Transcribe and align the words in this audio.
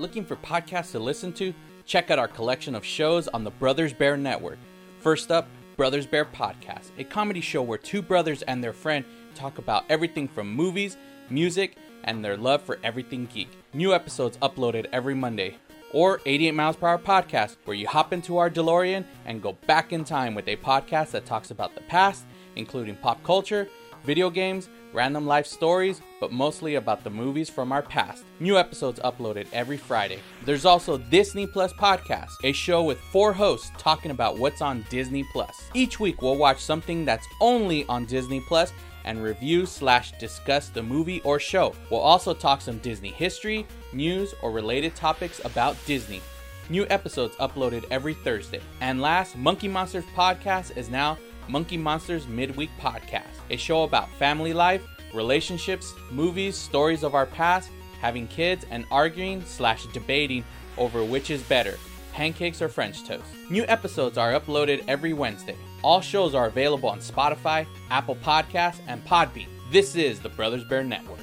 Looking 0.00 0.24
for 0.24 0.36
podcasts 0.36 0.92
to 0.92 0.98
listen 0.98 1.30
to? 1.34 1.52
Check 1.84 2.10
out 2.10 2.18
our 2.18 2.26
collection 2.26 2.74
of 2.74 2.82
shows 2.82 3.28
on 3.28 3.44
the 3.44 3.50
Brothers 3.50 3.92
Bear 3.92 4.16
Network. 4.16 4.56
First 5.00 5.30
up, 5.30 5.46
Brothers 5.76 6.06
Bear 6.06 6.24
Podcast, 6.24 6.92
a 6.96 7.04
comedy 7.04 7.42
show 7.42 7.60
where 7.60 7.76
two 7.76 8.00
brothers 8.00 8.40
and 8.40 8.64
their 8.64 8.72
friend 8.72 9.04
talk 9.34 9.58
about 9.58 9.84
everything 9.90 10.26
from 10.26 10.50
movies, 10.50 10.96
music, 11.28 11.76
and 12.04 12.24
their 12.24 12.38
love 12.38 12.62
for 12.62 12.78
everything 12.82 13.26
geek. 13.26 13.50
New 13.74 13.92
episodes 13.92 14.38
uploaded 14.38 14.86
every 14.90 15.14
Monday. 15.14 15.58
Or 15.92 16.22
88 16.24 16.52
Miles 16.52 16.76
Per 16.76 16.88
Hour 16.88 16.98
Podcast, 16.98 17.56
where 17.66 17.76
you 17.76 17.86
hop 17.86 18.14
into 18.14 18.38
our 18.38 18.48
DeLorean 18.48 19.04
and 19.26 19.42
go 19.42 19.52
back 19.66 19.92
in 19.92 20.04
time 20.04 20.34
with 20.34 20.48
a 20.48 20.56
podcast 20.56 21.10
that 21.10 21.26
talks 21.26 21.50
about 21.50 21.74
the 21.74 21.82
past, 21.82 22.24
including 22.56 22.96
pop 22.96 23.22
culture, 23.22 23.68
video 24.04 24.30
games, 24.30 24.68
random 24.92 25.26
life 25.26 25.46
stories, 25.46 26.00
but 26.20 26.32
mostly 26.32 26.76
about 26.76 27.04
the 27.04 27.10
movies 27.10 27.48
from 27.48 27.72
our 27.72 27.82
past. 27.82 28.24
New 28.40 28.58
episodes 28.58 29.00
uploaded 29.00 29.46
every 29.52 29.76
Friday. 29.76 30.18
There's 30.44 30.64
also 30.64 30.98
Disney 30.98 31.46
Plus 31.46 31.72
Podcast, 31.72 32.32
a 32.44 32.52
show 32.52 32.82
with 32.82 33.00
four 33.12 33.32
hosts 33.32 33.70
talking 33.78 34.10
about 34.10 34.38
what's 34.38 34.62
on 34.62 34.84
Disney 34.90 35.24
Plus. 35.32 35.70
Each 35.74 36.00
week 36.00 36.22
we'll 36.22 36.36
watch 36.36 36.60
something 36.60 37.04
that's 37.04 37.26
only 37.40 37.84
on 37.86 38.04
Disney 38.06 38.40
Plus 38.40 38.72
and 39.04 39.22
review 39.22 39.64
slash 39.66 40.12
discuss 40.18 40.68
the 40.68 40.82
movie 40.82 41.20
or 41.22 41.38
show. 41.38 41.74
We'll 41.90 42.00
also 42.00 42.34
talk 42.34 42.60
some 42.60 42.78
Disney 42.78 43.10
history, 43.10 43.66
news, 43.92 44.34
or 44.42 44.50
related 44.50 44.94
topics 44.94 45.40
about 45.44 45.76
Disney. 45.86 46.20
New 46.68 46.86
episodes 46.88 47.34
uploaded 47.36 47.84
every 47.90 48.14
Thursday. 48.14 48.60
And 48.80 49.00
last, 49.00 49.36
Monkey 49.36 49.68
Monsters 49.68 50.04
Podcast 50.14 50.76
is 50.76 50.88
now 50.88 51.18
Monkey 51.50 51.76
Monsters 51.76 52.28
Midweek 52.28 52.70
Podcast, 52.80 53.24
a 53.50 53.56
show 53.56 53.82
about 53.82 54.08
family 54.12 54.52
life, 54.52 54.86
relationships, 55.12 55.92
movies, 56.12 56.56
stories 56.56 57.02
of 57.02 57.16
our 57.16 57.26
past, 57.26 57.70
having 58.00 58.28
kids, 58.28 58.64
and 58.70 58.84
arguing 58.92 59.44
slash 59.44 59.86
debating 59.86 60.44
over 60.78 61.04
which 61.04 61.28
is 61.28 61.42
better, 61.42 61.76
pancakes 62.12 62.62
or 62.62 62.68
French 62.68 63.04
toast. 63.04 63.24
New 63.50 63.64
episodes 63.66 64.16
are 64.16 64.32
uploaded 64.38 64.84
every 64.86 65.12
Wednesday. 65.12 65.56
All 65.82 66.00
shows 66.00 66.36
are 66.36 66.46
available 66.46 66.88
on 66.88 67.00
Spotify, 67.00 67.66
Apple 67.90 68.16
Podcasts, 68.16 68.80
and 68.86 69.04
Podbean. 69.04 69.48
This 69.72 69.96
is 69.96 70.20
the 70.20 70.28
Brothers 70.28 70.62
Bear 70.64 70.84
Network. 70.84 71.18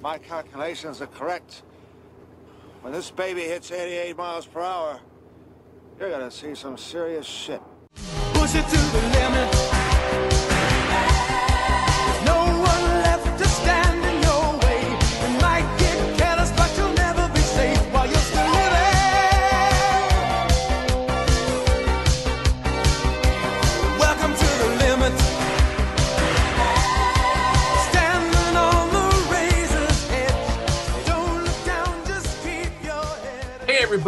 My 0.00 0.16
calculations 0.16 1.02
are 1.02 1.06
correct. 1.06 1.62
When 2.80 2.94
this 2.94 3.10
baby 3.10 3.42
hits 3.42 3.70
88 3.70 4.16
miles 4.16 4.46
per 4.46 4.60
hour, 4.60 5.00
you're 5.98 6.10
gonna 6.10 6.30
see 6.30 6.54
some 6.54 6.76
serious 6.76 7.26
shit. 7.26 7.60
Push 8.34 8.54
it 8.54 8.66
to 8.68 8.76
the 8.76 9.00
limit. 9.18 9.75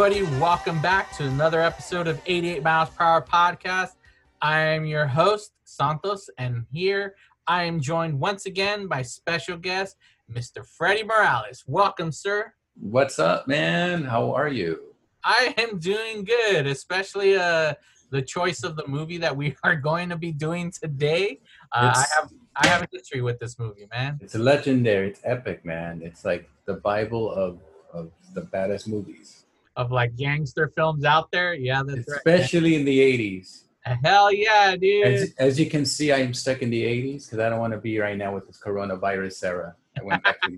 Everybody, 0.01 0.23
welcome 0.39 0.81
back 0.81 1.11
to 1.11 1.25
another 1.25 1.59
episode 1.59 2.07
of 2.07 2.21
88 2.25 2.63
Miles 2.63 2.89
Per 2.89 3.03
Hour 3.03 3.21
Podcast. 3.21 3.95
I 4.41 4.61
am 4.61 4.85
your 4.85 5.05
host, 5.05 5.51
Santos, 5.65 6.29
and 6.37 6.65
here 6.71 7.15
I 7.47 7.65
am 7.65 7.81
joined 7.81 8.17
once 8.17 8.45
again 8.45 8.87
by 8.87 9.01
special 9.01 9.57
guest, 9.57 9.97
Mr. 10.31 10.65
Freddie 10.65 11.03
Morales. 11.03 11.65
Welcome, 11.67 12.13
sir. 12.13 12.53
What's 12.79 13.19
up, 13.19 13.45
man? 13.45 14.05
How 14.05 14.33
are 14.33 14.47
you? 14.47 14.95
I 15.25 15.53
am 15.57 15.79
doing 15.79 16.23
good, 16.23 16.65
especially 16.65 17.35
uh, 17.35 17.73
the 18.09 18.21
choice 18.21 18.63
of 18.63 18.77
the 18.77 18.87
movie 18.87 19.17
that 19.17 19.35
we 19.35 19.57
are 19.65 19.75
going 19.75 20.07
to 20.07 20.15
be 20.15 20.31
doing 20.31 20.71
today. 20.71 21.41
Uh, 21.73 21.91
I 21.93 22.05
have 22.15 22.31
I 22.55 22.67
have 22.67 22.83
a 22.83 22.87
history 22.89 23.21
with 23.21 23.37
this 23.39 23.59
movie, 23.59 23.85
man. 23.91 24.17
It's 24.21 24.35
legendary. 24.35 25.09
It's 25.09 25.19
epic, 25.25 25.65
man. 25.65 25.99
It's 26.01 26.23
like 26.23 26.49
the 26.63 26.75
Bible 26.75 27.29
of 27.29 27.59
of 27.91 28.11
the 28.33 28.41
baddest 28.41 28.87
movies, 28.87 29.38
Of 29.79 29.91
like 29.93 30.17
gangster 30.17 30.73
films 30.75 31.05
out 31.05 31.31
there, 31.31 31.53
yeah, 31.53 31.81
that's 31.85 31.99
right. 32.09 32.17
especially 32.17 32.75
in 32.75 32.83
the 32.83 32.99
'80s. 32.99 33.63
Hell 34.03 34.29
yeah, 34.33 34.75
dude! 34.75 35.07
As, 35.07 35.33
as 35.39 35.59
you 35.59 35.67
can 35.69 35.85
see, 35.85 36.11
I 36.11 36.17
am 36.17 36.33
stuck 36.33 36.61
in 36.61 36.69
the 36.69 36.83
'80s 36.83 37.25
because 37.25 37.39
I 37.39 37.47
don't 37.47 37.59
want 37.59 37.71
to 37.71 37.79
be 37.79 37.97
right 37.97 38.17
now 38.17 38.33
with 38.35 38.45
this 38.45 38.59
coronavirus 38.61 39.41
era. 39.45 39.75
I 39.97 40.03
went 40.03 40.21
back 40.21 40.41
to 40.41 40.49
the 40.51 40.57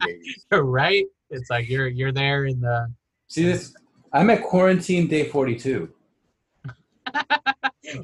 '80s. 0.52 0.64
right? 0.64 1.06
It's 1.30 1.52
like 1.52 1.70
you're 1.70 1.88
you're 1.88 2.12
there 2.12 2.46
in 2.46 2.62
the 2.62 2.92
See 3.28 3.44
this? 3.44 3.76
I'm 4.12 4.30
at 4.32 4.42
quarantine 4.44 5.08
day 5.08 5.26
42. 5.30 5.88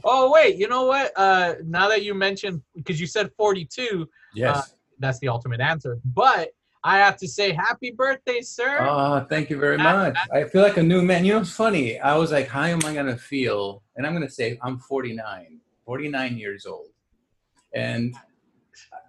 Oh 0.04 0.32
wait, 0.32 0.58
you 0.58 0.68
know 0.68 0.86
what? 0.86 1.14
Uh 1.16 1.56
now 1.64 1.88
that 1.88 2.04
you 2.04 2.14
mentioned 2.14 2.62
because 2.76 3.00
you 3.00 3.08
said 3.08 3.32
42, 3.38 4.08
Yes. 4.36 4.76
that's 5.00 5.20
the 5.20 5.30
ultimate 5.30 5.62
answer. 5.62 5.98
But 6.04 6.50
I 6.88 7.00
have 7.00 7.18
to 7.18 7.28
say 7.28 7.52
happy 7.52 7.92
birthday, 7.92 8.40
sir. 8.40 8.78
Oh, 8.80 9.20
thank 9.30 9.50
you 9.50 9.60
very 9.60 9.78
much. 9.78 10.16
I 10.32 10.46
feel 10.46 10.62
like 10.62 10.78
a 10.78 10.84
new 10.84 11.02
man. 11.02 11.26
You 11.26 11.34
know, 11.34 11.42
it's 11.42 11.52
funny. 11.52 12.00
I 12.00 12.16
was 12.16 12.32
like, 12.32 12.48
how 12.48 12.64
am 12.64 12.80
I 12.86 12.94
going 12.94 13.08
to 13.08 13.18
feel? 13.18 13.84
And 13.98 14.08
I'm 14.08 14.14
going 14.14 14.26
to 14.26 14.34
say, 14.34 14.58
I'm 14.64 14.80
49, 14.80 15.60
49 15.86 16.38
years 16.38 16.66
old. 16.66 16.88
And 17.74 18.16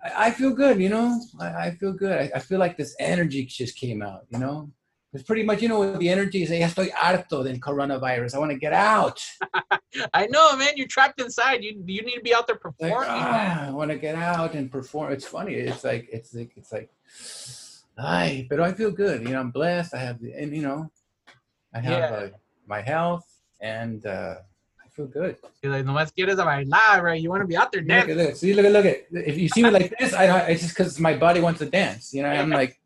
I, 0.04 0.26
I 0.26 0.30
feel 0.32 0.50
good, 0.50 0.80
you 0.80 0.88
know? 0.88 1.20
I, 1.38 1.66
I 1.66 1.70
feel 1.70 1.92
good. 1.92 2.18
I, 2.20 2.30
I 2.34 2.40
feel 2.40 2.58
like 2.58 2.76
this 2.76 2.96
energy 2.98 3.44
just 3.44 3.76
came 3.76 4.02
out, 4.02 4.22
you 4.28 4.40
know? 4.40 4.72
It's 5.12 5.22
pretty 5.22 5.44
much, 5.44 5.62
you 5.62 5.68
know, 5.68 5.78
what 5.78 6.00
the 6.00 6.08
energy 6.10 6.42
is, 6.42 6.50
ya 6.50 6.66
estoy 6.66 6.90
harto 6.90 7.42
del 7.42 7.58
coronavirus. 7.58 8.34
I 8.34 8.38
want 8.38 8.50
to 8.50 8.58
get 8.58 8.74
out. 8.74 9.24
I 10.12 10.26
know, 10.26 10.54
man, 10.56 10.72
you're 10.76 10.86
trapped 10.86 11.18
inside. 11.20 11.64
You 11.64 11.82
you 11.86 12.02
need 12.02 12.16
to 12.16 12.20
be 12.20 12.34
out 12.34 12.46
there 12.46 12.56
performing. 12.56 13.08
man. 13.08 13.58
ah, 13.58 13.68
I 13.68 13.70
want 13.70 13.90
to 13.90 13.96
get 13.96 14.16
out 14.16 14.52
and 14.54 14.70
perform. 14.70 15.12
It's 15.12 15.24
funny. 15.24 15.54
It's 15.54 15.82
like, 15.82 16.10
it's 16.12 16.34
like, 16.34 16.52
it's 16.56 16.72
like, 16.72 16.90
ay, 17.98 18.46
but 18.48 18.60
I 18.60 18.72
feel 18.72 18.90
good. 18.90 19.22
You 19.22 19.30
know, 19.30 19.40
I'm 19.40 19.50
blessed. 19.50 19.94
I 19.94 19.98
have, 19.98 20.18
and 20.22 20.54
you 20.54 20.62
know, 20.62 20.90
I 21.74 21.80
have 21.80 21.98
Yeah. 21.98 22.16
uh, 22.16 22.28
my 22.66 22.80
health 22.80 23.26
and 23.60 24.04
uh, 24.06 24.36
I 24.84 24.88
feel 24.90 25.06
good. 25.06 25.36
You're 25.62 25.72
like, 25.72 25.84
nomás 25.84 26.12
quieres 26.14 26.36
bailar, 26.36 27.02
right? 27.02 27.20
You 27.20 27.30
want 27.30 27.42
to 27.42 27.46
be 27.46 27.56
out 27.56 27.72
there 27.72 27.82
Look 27.82 28.08
at 28.08 28.16
this. 28.16 28.40
See, 28.40 28.54
look 28.54 28.66
at, 28.66 28.72
look 28.72 28.86
at. 28.86 29.06
If 29.12 29.36
you 29.38 29.48
see 29.48 29.62
me 29.62 29.70
like 29.70 29.94
this, 29.98 30.12
I 30.14 30.26
it's 30.48 30.62
just 30.62 30.76
because 30.76 30.98
my 31.00 31.14
body 31.16 31.40
wants 31.40 31.58
to 31.60 31.66
dance. 31.66 32.14
You 32.14 32.22
know, 32.22 32.28
I'm 32.30 32.50
like, 32.50 32.77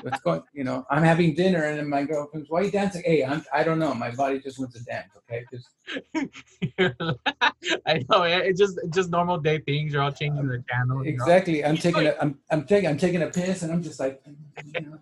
what's 0.00 0.20
going, 0.20 0.42
you 0.52 0.64
know, 0.64 0.86
I'm 0.90 1.02
having 1.02 1.34
dinner 1.34 1.64
and 1.64 1.78
then 1.78 1.88
my 1.88 2.04
girlfriend's, 2.04 2.48
why 2.48 2.60
are 2.60 2.64
you 2.64 2.70
dancing? 2.70 3.02
Hey, 3.04 3.24
I'm, 3.24 3.44
I 3.52 3.62
don't 3.62 3.78
know. 3.78 3.94
My 3.94 4.10
body 4.10 4.40
just 4.40 4.58
wants 4.58 4.74
to 4.76 4.84
dance. 4.84 5.12
Okay. 5.18 5.44
Just, 5.52 5.68
I 7.86 8.04
know, 8.08 8.22
eh, 8.22 8.38
it's 8.38 8.58
just 8.58 8.78
just 8.90 9.10
normal 9.10 9.38
day 9.38 9.58
things. 9.58 9.92
You're 9.92 10.02
all 10.02 10.12
changing 10.12 10.46
the 10.46 10.64
channel. 10.70 11.04
you 11.04 11.16
know? 11.16 11.24
exactly. 11.24 11.64
I'm 11.64 11.76
taking 11.76 12.06
a, 12.06 12.14
I'm, 12.20 12.38
I'm 12.50 12.64
taking, 12.64 12.88
I'm 12.88 12.98
taking 12.98 13.22
a 13.22 13.28
piss 13.28 13.62
and 13.62 13.72
I'm 13.72 13.82
just 13.82 14.00
like, 14.00 14.22
you 14.74 14.80
know, 14.80 14.98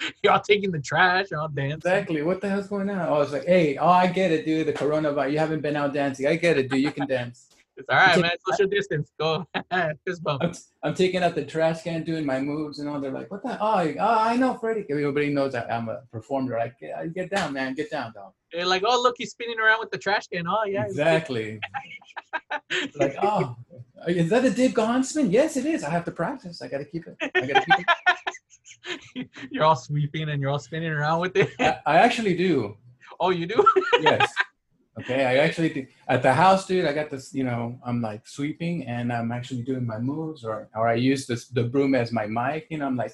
You're 0.22 0.32
all 0.32 0.40
taking 0.40 0.70
the 0.70 0.80
trash. 0.80 1.26
You're 1.30 1.40
all 1.40 1.48
dancing. 1.48 1.76
Exactly. 1.76 2.22
What 2.22 2.40
the 2.40 2.48
hell's 2.48 2.68
going 2.68 2.90
on? 2.90 3.08
Oh, 3.08 3.20
it's 3.20 3.32
like, 3.32 3.46
hey, 3.46 3.76
oh, 3.76 3.88
I 3.88 4.06
get 4.06 4.32
it, 4.32 4.44
dude. 4.44 4.66
The 4.66 4.72
coronavirus. 4.72 5.32
You 5.32 5.38
haven't 5.38 5.60
been 5.60 5.76
out 5.76 5.92
dancing. 5.92 6.26
I 6.26 6.36
get 6.36 6.58
it, 6.58 6.70
dude. 6.70 6.80
You 6.80 6.92
can 6.92 7.06
dance. 7.06 7.47
It's 7.78 7.88
all 7.88 7.96
right, 7.96 8.20
man. 8.20 8.32
Social 8.50 8.66
distance. 8.66 9.12
Go. 9.20 9.46
Fist 10.04 10.24
bump. 10.24 10.42
I'm, 10.42 10.52
I'm 10.82 10.94
taking 10.94 11.22
out 11.22 11.36
the 11.36 11.44
trash 11.44 11.82
can, 11.82 12.02
doing 12.02 12.26
my 12.26 12.40
moves, 12.40 12.80
and 12.80 12.88
all. 12.88 13.00
They're 13.00 13.12
like, 13.12 13.30
what 13.30 13.44
the? 13.44 13.56
Oh, 13.60 13.94
oh 14.00 14.18
I 14.18 14.36
know, 14.36 14.54
Freddie. 14.54 14.84
Everybody 14.90 15.30
knows 15.30 15.52
that 15.52 15.72
I'm 15.72 15.88
a 15.88 16.00
performer. 16.10 16.58
Like, 16.58 16.78
get, 16.80 17.14
get 17.14 17.30
down, 17.30 17.52
man. 17.52 17.74
Get 17.74 17.92
down, 17.92 18.12
dog. 18.12 18.32
They're 18.52 18.66
like, 18.66 18.82
oh, 18.84 19.00
look, 19.00 19.14
he's 19.16 19.30
spinning 19.30 19.60
around 19.60 19.78
with 19.78 19.92
the 19.92 19.98
trash 19.98 20.26
can. 20.26 20.48
Oh, 20.48 20.64
yeah. 20.66 20.86
Exactly. 20.86 21.60
like, 22.96 23.14
oh, 23.22 23.56
is 24.08 24.28
that 24.30 24.44
a 24.44 24.50
Dave 24.50 24.74
Gahan 24.74 25.04
spin? 25.04 25.30
Yes, 25.30 25.56
it 25.56 25.64
is. 25.64 25.84
I 25.84 25.90
have 25.90 26.04
to 26.06 26.12
practice. 26.12 26.60
I 26.60 26.66
got 26.66 26.78
to 26.78 26.84
keep 26.84 27.06
it. 27.06 27.16
I 27.20 27.46
got 27.46 27.64
to 27.64 27.76
keep 27.76 27.86
it. 29.16 29.28
you're 29.52 29.64
all 29.64 29.76
sweeping 29.76 30.30
and 30.30 30.40
you're 30.40 30.50
all 30.50 30.58
spinning 30.58 30.90
around 30.90 31.20
with 31.20 31.36
it. 31.36 31.50
I, 31.60 31.78
I 31.86 31.96
actually 31.98 32.36
do. 32.36 32.76
oh, 33.20 33.30
you 33.30 33.46
do? 33.46 33.64
Yes. 34.00 34.32
Okay, 34.98 35.24
I 35.24 35.36
actually 35.38 35.68
do. 35.70 35.86
At 36.08 36.22
the 36.22 36.32
house, 36.32 36.66
dude, 36.66 36.84
I 36.86 36.92
got 36.92 37.10
this, 37.10 37.32
you 37.34 37.44
know, 37.44 37.78
I'm 37.84 38.00
like 38.00 38.26
sweeping 38.26 38.84
and 38.86 39.12
I'm 39.12 39.30
actually 39.32 39.62
doing 39.62 39.86
my 39.86 39.98
moves 39.98 40.44
or, 40.44 40.68
or 40.74 40.88
I 40.88 40.94
use 40.94 41.26
this, 41.26 41.48
the 41.48 41.64
broom 41.64 41.94
as 41.94 42.10
my 42.12 42.26
mic, 42.26 42.66
you 42.70 42.78
know, 42.78 42.86
I'm 42.86 42.96
like, 42.96 43.12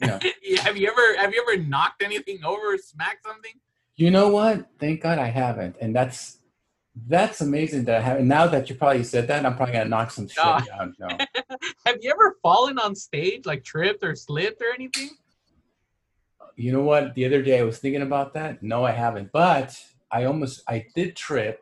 you 0.00 0.06
know, 0.08 0.18
have 0.62 0.76
you 0.76 0.88
ever 0.88 1.16
have 1.18 1.32
you 1.34 1.44
ever 1.48 1.62
knocked 1.62 2.02
anything 2.02 2.44
over, 2.44 2.76
smacked 2.78 3.24
something? 3.24 3.52
you 3.96 4.10
know 4.12 4.28
what? 4.28 4.66
Thank 4.78 5.02
God 5.02 5.18
I 5.18 5.26
haven't. 5.26 5.74
And 5.80 5.94
that's, 5.94 6.38
that's 7.08 7.40
amazing 7.40 7.84
that 7.86 7.96
I 7.96 8.00
haven't. 8.00 8.28
Now 8.28 8.46
that 8.46 8.70
you 8.70 8.76
probably 8.76 9.02
said 9.02 9.26
that, 9.26 9.44
I'm 9.44 9.56
probably 9.56 9.72
going 9.72 9.86
to 9.86 9.90
knock 9.90 10.12
some 10.12 10.28
shit 10.28 10.44
No. 10.44 10.60
down. 10.66 10.94
No. 11.00 11.08
Have 11.86 11.96
you 12.00 12.10
ever 12.10 12.36
fallen 12.42 12.78
on 12.78 12.94
stage, 12.94 13.44
like 13.44 13.64
tripped 13.64 14.04
or 14.04 14.14
slipped 14.14 14.62
or 14.62 14.72
anything? 14.72 15.10
You 16.54 16.72
know 16.72 16.82
what? 16.82 17.14
The 17.14 17.24
other 17.24 17.42
day 17.42 17.58
I 17.58 17.62
was 17.62 17.78
thinking 17.78 18.02
about 18.02 18.34
that. 18.34 18.62
No, 18.62 18.84
I 18.84 18.90
haven't. 18.92 19.30
But 19.32 19.76
I 20.10 20.24
almost, 20.24 20.62
I 20.68 20.86
did 20.94 21.16
trip. 21.16 21.60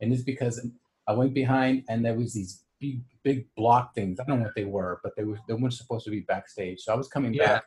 And 0.00 0.12
it's 0.12 0.22
because 0.22 0.64
I 1.08 1.12
went 1.12 1.34
behind 1.34 1.84
and 1.88 2.04
there 2.04 2.14
was 2.14 2.32
these 2.34 2.62
big 2.80 3.00
big 3.24 3.46
block 3.56 3.94
things. 3.94 4.20
I 4.20 4.24
don't 4.24 4.38
know 4.38 4.44
what 4.44 4.54
they 4.54 4.64
were, 4.64 5.00
but 5.02 5.16
they 5.16 5.24
were 5.24 5.38
they 5.48 5.54
weren't 5.54 5.72
supposed 5.74 6.04
to 6.04 6.10
be 6.12 6.20
backstage. 6.20 6.80
So 6.82 6.92
I 6.92 6.96
was 6.96 7.08
coming 7.08 7.34
Yeah. 7.34 7.46
back. 7.46 7.64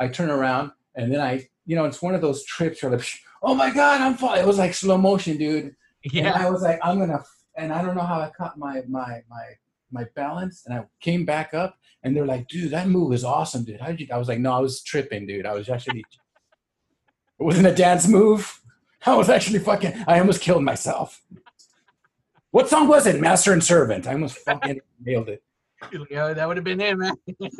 I 0.00 0.08
turn 0.08 0.30
around 0.30 0.72
and 0.94 1.12
then 1.12 1.20
I, 1.20 1.46
you 1.66 1.76
know, 1.76 1.84
it's 1.84 2.00
one 2.00 2.14
of 2.14 2.22
those 2.22 2.42
trips 2.44 2.82
where 2.82 2.92
like, 2.92 3.06
oh 3.42 3.54
my 3.54 3.70
god, 3.70 4.00
I'm 4.00 4.14
falling. 4.14 4.40
It 4.40 4.46
was 4.46 4.58
like 4.58 4.72
slow 4.74 4.96
motion, 4.96 5.36
dude. 5.36 5.64
And 5.64 6.12
Yeah. 6.12 6.32
I 6.32 6.48
was 6.50 6.62
like, 6.62 6.78
I'm 6.82 6.98
gonna, 6.98 7.22
and 7.56 7.70
I 7.72 7.82
don't 7.82 7.94
know 7.94 8.02
how 8.02 8.20
I 8.20 8.30
caught 8.30 8.58
my 8.58 8.82
my 8.88 9.22
my 9.28 9.44
my 9.92 10.04
balance, 10.16 10.64
and 10.66 10.74
I 10.78 10.84
came 11.00 11.24
back 11.26 11.52
up, 11.54 11.76
and 12.02 12.16
they're 12.16 12.26
like, 12.26 12.48
dude, 12.48 12.70
that 12.72 12.88
move 12.88 13.12
is 13.12 13.22
awesome, 13.24 13.64
dude. 13.64 13.80
How 13.80 13.88
did 13.88 14.00
you? 14.00 14.08
I 14.12 14.16
was 14.18 14.28
like, 14.28 14.38
no, 14.40 14.52
I 14.52 14.58
was 14.60 14.82
tripping, 14.82 15.26
dude. 15.26 15.46
I 15.46 15.52
was 15.54 15.68
actually, 15.68 16.00
it 17.40 17.42
wasn't 17.44 17.66
a 17.66 17.74
dance 17.74 18.08
move. 18.08 18.60
I 19.06 19.14
was 19.14 19.28
actually 19.28 19.58
fucking. 19.58 20.04
I 20.06 20.18
almost 20.18 20.40
killed 20.40 20.62
myself. 20.64 21.20
What 22.50 22.68
song 22.68 22.88
was 22.88 23.06
it? 23.06 23.20
Master 23.20 23.52
and 23.52 23.62
Servant. 23.62 24.06
I 24.06 24.12
almost 24.12 24.38
fucking 24.38 24.80
nailed 25.04 25.28
it. 25.28 25.42
Yeah, 26.10 26.32
that 26.32 26.48
would 26.48 26.56
have 26.56 26.64
been 26.64 26.80
him, 26.80 27.00
man. 27.00 27.14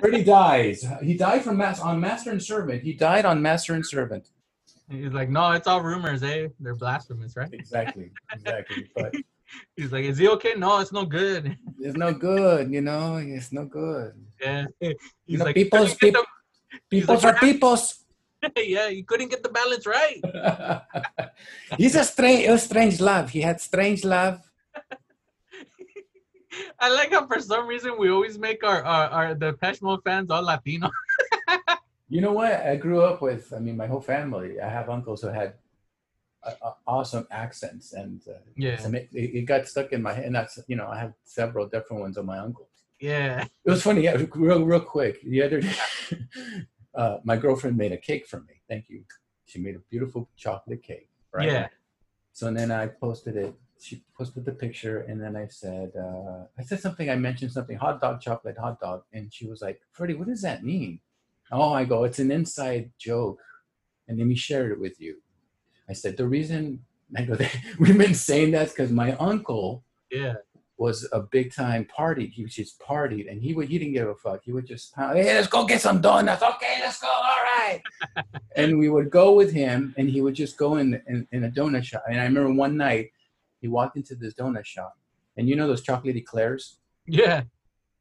Freddie 0.00 0.24
dies. 0.24 0.86
He 1.02 1.14
died 1.14 1.42
from 1.42 1.58
Mas- 1.58 1.80
on 1.80 2.00
Master 2.00 2.30
and 2.30 2.42
Servant. 2.42 2.82
He 2.82 2.94
died 2.94 3.24
on 3.26 3.42
Master 3.42 3.74
and 3.74 3.84
Servant. 3.84 4.28
He's 4.88 5.12
like, 5.12 5.28
no, 5.28 5.52
it's 5.52 5.66
all 5.66 5.82
rumors, 5.82 6.22
eh? 6.22 6.48
They're 6.58 6.74
blasphemous, 6.74 7.36
right? 7.36 7.52
Exactly, 7.52 8.10
exactly. 8.32 8.90
But 8.96 9.14
He's 9.76 9.90
like, 9.92 10.04
is 10.04 10.16
he 10.16 10.28
okay? 10.28 10.54
No, 10.56 10.78
it's 10.78 10.92
no 10.92 11.04
good. 11.04 11.56
it's 11.80 11.96
no 11.96 12.12
good, 12.12 12.72
you 12.72 12.80
know. 12.80 13.16
It's 13.16 13.52
no 13.52 13.64
good. 13.64 14.12
Yeah. 14.40 14.66
He's 14.78 14.94
You 15.26 15.38
know, 15.38 15.44
like, 15.44 15.56
people's- 15.56 15.94
"Couldn't 15.96 16.14
get 16.14 16.24
He's 16.88 17.00
People's 17.00 17.24
like, 17.24 17.34
are 17.34 17.38
people's. 17.40 17.99
yeah, 18.56 18.88
you 18.88 19.04
couldn't 19.04 19.28
get 19.28 19.42
the 19.42 19.48
balance 19.48 19.86
right. 19.86 20.20
He's 21.76 21.94
a 21.94 22.04
strange, 22.04 22.48
a 22.48 22.58
strange 22.58 23.00
love. 23.00 23.30
He 23.30 23.40
had 23.40 23.60
strange 23.60 24.04
love. 24.04 24.40
I 26.80 26.92
like 26.92 27.10
how 27.10 27.26
for 27.26 27.40
some 27.40 27.66
reason 27.66 27.98
we 27.98 28.10
always 28.10 28.38
make 28.38 28.64
our 28.64 28.82
our, 28.84 29.08
our 29.08 29.34
the 29.34 29.56
Mode 29.82 30.02
fans 30.04 30.30
all 30.30 30.42
Latino. 30.42 30.90
You 32.08 32.20
know 32.20 32.32
what? 32.32 32.52
I 32.52 32.76
grew 32.76 33.02
up 33.02 33.22
with. 33.22 33.52
I 33.52 33.60
mean, 33.60 33.76
my 33.76 33.86
whole 33.86 34.00
family. 34.00 34.60
I 34.60 34.68
have 34.68 34.90
uncles 34.90 35.22
who 35.22 35.28
had 35.28 35.54
uh, 36.42 36.52
uh, 36.62 36.72
awesome 36.86 37.26
accents, 37.30 37.92
and 37.92 38.20
uh, 38.28 38.38
Yeah. 38.56 38.84
it, 38.88 39.08
it 39.12 39.46
got 39.46 39.68
stuck 39.68 39.92
in 39.92 40.02
my 40.02 40.14
head. 40.14 40.24
And 40.24 40.34
that's 40.34 40.58
you 40.66 40.76
know, 40.76 40.88
I 40.88 40.98
have 40.98 41.12
several 41.24 41.68
different 41.68 42.02
ones 42.02 42.16
of 42.16 42.24
my 42.24 42.38
uncles. 42.38 42.68
Yeah. 42.98 43.44
It 43.64 43.70
was 43.70 43.82
funny. 43.82 44.02
Yeah, 44.02 44.16
real, 44.34 44.64
real 44.64 44.80
quick. 44.80 45.22
The 45.22 45.42
other 45.42 45.60
day, 45.60 45.74
uh, 46.94 47.18
my 47.24 47.36
girlfriend 47.36 47.76
made 47.76 47.92
a 47.92 47.96
cake 47.96 48.26
for 48.26 48.40
me. 48.40 48.62
Thank 48.68 48.88
you. 48.88 49.04
She 49.46 49.58
made 49.58 49.76
a 49.76 49.80
beautiful 49.90 50.28
chocolate 50.36 50.82
cake. 50.82 51.08
Right. 51.32 51.48
Yeah. 51.48 51.68
So 52.32 52.48
and 52.48 52.56
then 52.56 52.70
I 52.70 52.86
posted 52.86 53.36
it. 53.36 53.54
She 53.80 54.02
posted 54.16 54.44
the 54.44 54.52
picture, 54.52 55.00
and 55.00 55.20
then 55.20 55.36
I 55.36 55.46
said, 55.48 55.92
uh, 55.98 56.44
I 56.58 56.62
said 56.62 56.80
something. 56.80 57.08
I 57.08 57.16
mentioned 57.16 57.52
something, 57.52 57.78
hot 57.78 58.00
dog, 58.00 58.20
chocolate, 58.20 58.58
hot 58.58 58.78
dog, 58.78 59.04
and 59.12 59.32
she 59.32 59.46
was 59.46 59.62
like, 59.62 59.80
"Freddie, 59.92 60.14
what 60.14 60.28
does 60.28 60.42
that 60.42 60.62
mean?" 60.62 61.00
Oh, 61.50 61.72
I 61.72 61.84
go, 61.84 62.04
it's 62.04 62.18
an 62.18 62.30
inside 62.30 62.92
joke, 62.98 63.40
and 64.06 64.18
let 64.18 64.26
me 64.26 64.34
share 64.34 64.70
it 64.70 64.78
with 64.78 65.00
you. 65.00 65.16
I 65.88 65.94
said 65.94 66.16
the 66.16 66.28
reason 66.28 66.84
I 67.16 67.22
go, 67.22 67.36
we've 67.78 67.98
been 67.98 68.14
saying 68.14 68.52
that 68.52 68.68
because 68.68 68.92
my 68.92 69.12
uncle 69.16 69.84
Yeah. 70.10 70.34
Was 70.80 71.06
a 71.12 71.20
big 71.20 71.52
time 71.52 71.84
party. 71.84 72.26
He 72.26 72.42
just 72.46 72.80
partied, 72.80 73.30
and 73.30 73.40
he 73.42 73.52
would 73.52 73.68
he 73.68 73.78
didn't 73.78 73.92
give 73.92 74.08
a 74.08 74.14
fuck. 74.14 74.40
He 74.42 74.50
would 74.50 74.66
just 74.66 74.94
pound, 74.94 75.18
hey, 75.18 75.34
let's 75.34 75.46
go 75.46 75.66
get 75.66 75.82
some 75.82 76.00
donuts. 76.00 76.42
Okay, 76.42 76.78
let's 76.80 76.98
go. 77.02 77.06
All 77.06 77.44
right. 77.58 77.82
and 78.56 78.78
we 78.78 78.88
would 78.88 79.10
go 79.10 79.34
with 79.34 79.52
him, 79.52 79.94
and 79.98 80.08
he 80.08 80.22
would 80.22 80.34
just 80.34 80.56
go 80.56 80.76
in, 80.76 81.00
in 81.06 81.28
in 81.32 81.44
a 81.44 81.50
donut 81.50 81.84
shop. 81.84 82.04
And 82.08 82.18
I 82.18 82.24
remember 82.24 82.54
one 82.54 82.78
night 82.78 83.10
he 83.60 83.68
walked 83.68 83.96
into 83.96 84.14
this 84.14 84.32
donut 84.32 84.64
shop, 84.64 84.96
and 85.36 85.46
you 85.46 85.54
know 85.54 85.68
those 85.68 85.82
chocolate 85.82 86.16
eclairs. 86.16 86.78
Yeah. 87.06 87.42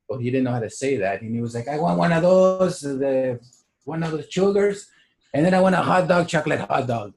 Well, 0.07 0.19
he 0.19 0.31
didn't 0.31 0.45
know 0.45 0.53
how 0.53 0.61
to 0.61 0.69
say 0.69 0.95
that, 0.97 1.21
and 1.21 1.35
he 1.35 1.41
was 1.41 1.53
like, 1.53 1.67
"I 1.67 1.77
want 1.77 1.99
one 1.99 2.13
of 2.13 2.23
those, 2.23 2.85
uh, 2.85 2.93
the 2.93 3.39
one 3.83 4.03
of 4.03 4.11
those 4.11 4.29
sugars, 4.29 4.87
and 5.33 5.45
then 5.45 5.53
I 5.53 5.59
want 5.59 5.75
a 5.75 5.81
hot 5.81 6.07
dog, 6.07 6.29
chocolate 6.29 6.61
hot 6.61 6.87
dog." 6.87 7.13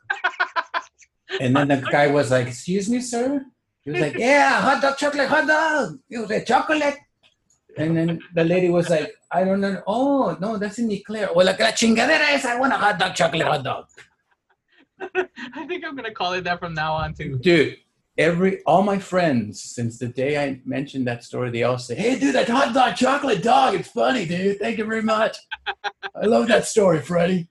and 1.41 1.55
then 1.55 1.69
the 1.69 1.77
guy 1.77 2.09
was 2.09 2.33
like, 2.33 2.49
"Excuse 2.49 2.91
me, 2.91 3.01
sir." 3.01 3.47
He 3.85 3.91
was 3.91 4.01
like, 4.01 4.17
"Yeah, 4.17 4.61
hot 4.61 4.81
dog, 4.81 4.97
chocolate, 4.97 5.29
hot 5.29 5.47
dog." 5.47 5.99
He 6.09 6.19
was 6.19 6.31
like, 6.31 6.47
"Chocolate." 6.47 6.99
And 7.77 7.97
then 7.97 8.21
the 8.35 8.45
lady 8.45 8.69
was 8.69 8.89
like, 8.89 9.13
"I 9.31 9.45
don't 9.45 9.61
know. 9.61 9.83
Oh 9.87 10.37
no, 10.41 10.57
that's 10.59 10.79
an 10.79 10.91
eclair. 10.91 11.31
Well, 11.35 11.47
like 11.47 11.59
la 11.59 11.69
chingadera 11.69 12.35
is, 12.35 12.45
I 12.45 12.59
want 12.59 12.73
a 12.73 12.77
hot 12.77 12.99
dog, 12.99 13.15
chocolate, 13.15 13.43
hot 13.43 13.65
dog." 13.65 13.87
I 15.01 15.67
think 15.67 15.85
I'm 15.85 15.97
gonna 15.97 16.15
call 16.15 16.35
it 16.35 16.45
that 16.45 16.61
from 16.61 16.75
now 16.75 16.93
on 16.93 17.15
too. 17.15 17.39
Dude, 17.39 17.77
every 18.17 18.63
all 18.65 18.83
my 18.83 18.99
friends 18.99 19.63
since 19.63 19.99
the 19.99 20.09
day 20.09 20.43
I 20.43 20.61
mentioned 20.65 21.07
that 21.09 21.25
story, 21.25 21.51
they 21.51 21.65
all 21.65 21.79
say, 21.79 21.97
"Hey, 21.97 22.19
dude, 22.19 22.35
that 22.37 22.49
hot 22.49 22.73
dog, 22.73 22.95
chocolate 22.95 23.43
dog, 23.43 23.75
it's 23.75 23.89
funny, 23.89 24.27
dude. 24.27 24.61
Thank 24.61 24.79
you 24.79 24.85
very 24.85 25.03
much. 25.03 25.37
I 26.15 26.27
love 26.27 26.47
that 26.49 26.67
story, 26.67 27.01
Freddie." 27.01 27.49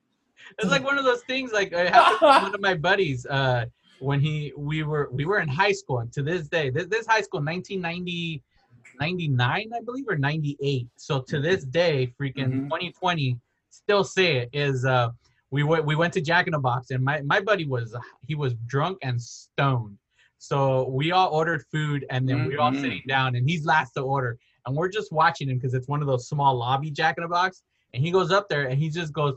It's 0.60 0.72
like 0.72 0.84
one 0.84 0.98
of 0.98 1.04
those 1.04 1.24
things. 1.24 1.52
Like 1.52 1.74
happened 1.74 2.20
to 2.20 2.26
one 2.46 2.56
of 2.56 2.62
my 2.62 2.76
buddies 2.76 3.26
uh, 3.26 3.66
when 4.02 4.20
he 4.20 4.52
we 4.58 4.84
were 4.84 5.10
we 5.12 5.26
were 5.26 5.40
in 5.40 5.48
high 5.48 5.72
school, 5.72 6.00
and 6.00 6.12
to 6.14 6.24
this 6.24 6.48
day, 6.48 6.70
this, 6.72 6.88
this 6.88 7.06
high 7.06 7.22
school, 7.22 7.40
1990, 7.40 8.42
99, 9.00 9.72
I 9.76 9.82
believe, 9.82 10.06
or 10.08 10.18
98. 10.18 10.88
So 10.96 11.22
to 11.22 11.40
this 11.40 11.64
day, 11.66 12.14
freaking 12.20 12.52
Mhm. 12.52 12.64
2020, 12.64 13.40
still 13.70 14.04
say 14.04 14.38
it 14.38 14.50
is. 14.54 14.86
Uh, 14.86 15.10
we 15.52 15.64
went 15.64 15.86
we 15.86 15.96
went 15.96 16.14
to 16.14 16.22
Jack 16.22 16.48
in 16.48 16.54
the 16.54 16.60
Box, 16.60 16.92
and 16.92 17.04
my 17.04 17.22
my 17.22 17.40
buddy 17.40 17.66
was 17.66 17.96
he 18.28 18.36
was 18.36 18.56
drunk 18.66 18.98
and 19.04 19.22
stoned. 19.22 19.98
So 20.40 20.90
we 20.90 21.12
all 21.12 21.30
ordered 21.30 21.64
food, 21.72 22.06
and 22.10 22.28
then 22.28 22.46
we 22.46 22.58
all 22.58 22.72
Mhm. 22.72 22.82
sitting 22.82 23.04
down, 23.08 23.36
and 23.36 23.48
he's 23.48 23.66
last 23.66 23.92
to 23.94 24.02
order, 24.02 24.40
and 24.66 24.76
we're 24.76 24.90
just 24.90 25.12
watching 25.12 25.48
him 25.50 25.58
because 25.58 25.76
it's 25.76 25.88
one 25.88 26.02
of 26.02 26.08
those 26.08 26.28
small 26.28 26.56
lobby 26.56 26.90
Jack 26.90 27.18
in 27.18 27.24
the 27.24 27.28
Box, 27.30 27.62
and 27.94 28.04
he 28.04 28.10
goes 28.10 28.32
up 28.32 28.50
there 28.50 28.64
and 28.68 28.80
he 28.80 28.90
just 28.90 29.14
goes. 29.14 29.36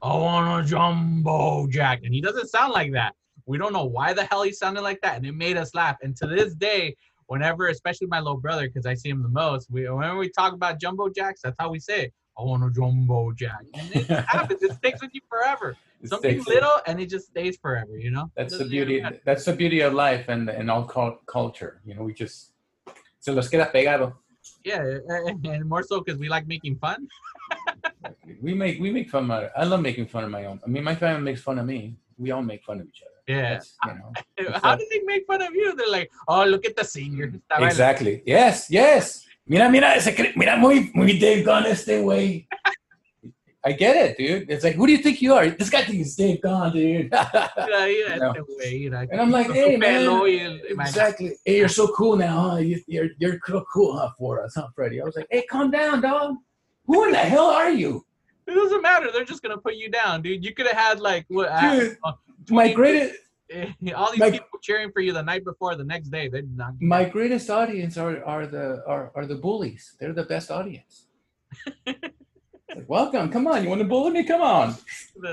I 0.00 0.16
want 0.16 0.64
a 0.64 0.68
jumbo 0.68 1.66
jack. 1.66 2.04
And 2.04 2.14
he 2.14 2.20
doesn't 2.20 2.46
sound 2.50 2.72
like 2.72 2.92
that. 2.92 3.16
We 3.48 3.56
don't 3.56 3.72
know 3.72 3.86
why 3.86 4.12
the 4.12 4.24
hell 4.24 4.42
he 4.42 4.52
sounded 4.52 4.82
like 4.82 5.00
that. 5.00 5.16
And 5.16 5.26
it 5.26 5.34
made 5.34 5.56
us 5.56 5.74
laugh. 5.74 5.96
And 6.02 6.14
to 6.18 6.26
this 6.26 6.54
day, 6.54 6.94
whenever, 7.28 7.68
especially 7.68 8.06
my 8.06 8.20
little 8.20 8.36
brother, 8.36 8.68
because 8.68 8.84
I 8.84 8.92
see 8.92 9.08
him 9.08 9.22
the 9.22 9.28
most, 9.30 9.70
we 9.70 9.88
whenever 9.88 10.18
we 10.18 10.28
talk 10.28 10.52
about 10.52 10.78
jumbo 10.78 11.08
jacks, 11.08 11.40
that's 11.42 11.56
how 11.58 11.70
we 11.70 11.80
say 11.80 12.02
it. 12.04 12.12
I 12.38 12.42
want 12.42 12.62
a 12.62 12.70
jumbo 12.70 13.32
jack. 13.32 13.64
And 13.72 13.96
it 13.96 14.06
happens. 14.28 14.62
It 14.62 14.72
sticks 14.72 15.00
with 15.00 15.10
you 15.14 15.22
forever. 15.30 15.76
It 16.02 16.10
Something 16.10 16.44
little 16.44 16.74
and 16.86 17.00
it 17.00 17.08
just 17.08 17.28
stays 17.28 17.56
forever, 17.56 17.96
you 17.96 18.10
know? 18.10 18.30
That's 18.36 18.56
the 18.56 18.66
beauty. 18.66 19.02
That's 19.24 19.46
the 19.46 19.54
beauty 19.54 19.80
of 19.80 19.94
life 19.94 20.28
and 20.28 20.50
and 20.50 20.70
all 20.70 20.84
culture. 20.84 21.80
You 21.86 21.94
know, 21.94 22.02
we 22.02 22.12
just 22.12 22.52
se 23.18 23.32
los 23.32 23.48
queda 23.48 23.72
pegado. 23.72 24.12
Yeah, 24.62 24.98
and 25.08 25.64
more 25.64 25.82
so 25.82 26.00
because 26.00 26.20
we 26.20 26.28
like 26.28 26.46
making 26.46 26.76
fun. 26.76 27.08
We 28.42 28.52
make 28.54 28.78
we 28.78 28.90
make 28.92 29.08
fun 29.08 29.30
of. 29.30 29.50
I 29.56 29.64
love 29.64 29.80
making 29.80 30.06
fun 30.06 30.24
of 30.24 30.30
my 30.30 30.44
own. 30.44 30.60
I 30.64 30.68
mean, 30.68 30.84
my 30.84 30.94
family 30.94 31.22
makes 31.22 31.40
fun 31.40 31.58
of 31.58 31.66
me. 31.66 31.96
We 32.18 32.30
all 32.30 32.42
make 32.42 32.62
fun 32.62 32.80
of 32.80 32.86
each 32.86 33.02
other. 33.02 33.07
Yeah. 33.28 33.60
You 33.86 33.94
know. 34.44 34.58
How 34.62 34.74
did 34.76 34.88
they 34.90 35.00
make 35.04 35.26
fun 35.26 35.42
of 35.42 35.54
you? 35.54 35.74
They're 35.76 35.90
like, 35.90 36.10
oh, 36.26 36.44
look 36.44 36.64
at 36.64 36.74
the. 36.76 36.82
Mm-hmm. 36.82 37.36
Está 37.36 37.56
bailando." 37.58 37.66
Exactly. 37.70 38.22
Yes, 38.26 38.70
yes. 38.70 39.24
Mira, 39.46 39.70
mira, 39.70 39.94
ese, 39.96 40.12
mira, 40.36 40.56
muy, 40.56 40.90
muy 40.94 41.18
Dave 41.18 41.42
Gahan 41.42 41.66
este 41.66 42.02
way. 42.04 42.46
I 43.64 43.72
get 43.72 43.96
it, 43.96 44.16
dude. 44.18 44.50
It's 44.50 44.62
like, 44.62 44.76
who 44.76 44.86
do 44.86 44.92
you 44.92 44.98
think 44.98 45.20
you 45.20 45.34
are? 45.34 45.48
This 45.50 45.68
guy 45.70 45.84
thinks 45.84 46.14
Dave 46.14 46.40
Gahan, 46.42 46.72
dude. 46.72 47.10
Mira, 47.10 47.50
mira 47.86 48.16
No. 48.18 48.30
este 48.32 48.42
güey, 48.46 48.90
mira, 48.90 49.06
And 49.10 49.20
I'm 49.20 49.30
like, 49.30 49.50
hey, 49.50 49.76
man. 49.76 50.60
exactly. 50.80 51.32
Hey, 51.44 51.58
you're 51.58 51.68
so 51.68 51.88
cool 51.88 52.16
now, 52.16 52.50
huh? 52.50 52.56
You, 52.56 52.80
you're, 52.86 53.08
you're 53.18 53.38
so 53.46 53.64
cool, 53.72 53.96
huh, 53.98 54.10
for 54.18 54.42
us, 54.44 54.52
huh, 54.54 54.68
Freddie? 54.74 55.00
I 55.00 55.04
was 55.04 55.16
like, 55.16 55.26
hey, 55.30 55.44
calm 55.50 55.70
down, 55.70 56.00
dog. 56.02 56.36
Who 56.86 57.04
in 57.04 57.12
the 57.12 57.18
hell 57.18 57.46
are 57.46 57.70
you? 57.70 58.04
It 58.46 58.54
doesn't 58.54 58.80
matter. 58.80 59.10
They're 59.12 59.24
just 59.26 59.42
gonna 59.42 59.58
put 59.58 59.74
you 59.74 59.90
down, 59.90 60.22
dude. 60.22 60.42
You 60.42 60.54
could 60.54 60.66
have 60.66 60.76
had 60.76 61.00
like 61.00 61.26
what? 61.28 61.50
Dude, 61.60 61.98
My 62.50 62.72
greatest, 62.72 63.14
all 63.94 64.10
these 64.10 64.20
my- 64.20 64.30
people 64.30 64.58
cheering 64.62 64.90
for 64.92 65.00
you 65.00 65.12
the 65.12 65.22
night 65.22 65.44
before, 65.44 65.74
the 65.76 65.84
next 65.84 66.08
day. 66.08 66.28
They're 66.28 66.42
not. 66.54 66.74
my 66.80 67.04
greatest 67.04 67.48
audience 67.50 67.96
are, 67.96 68.24
are 68.24 68.46
the 68.46 68.82
are, 68.86 69.10
are 69.14 69.26
the 69.26 69.36
bullies. 69.36 69.96
They're 70.00 70.12
the 70.12 70.24
best 70.24 70.50
audience. 70.50 71.06
Like, 72.76 72.86
welcome, 72.86 73.30
come 73.32 73.46
on. 73.46 73.62
You 73.62 73.70
want 73.70 73.80
to 73.80 73.88
bully 73.88 74.10
me? 74.10 74.24
Come 74.24 74.42
on. 74.42 74.74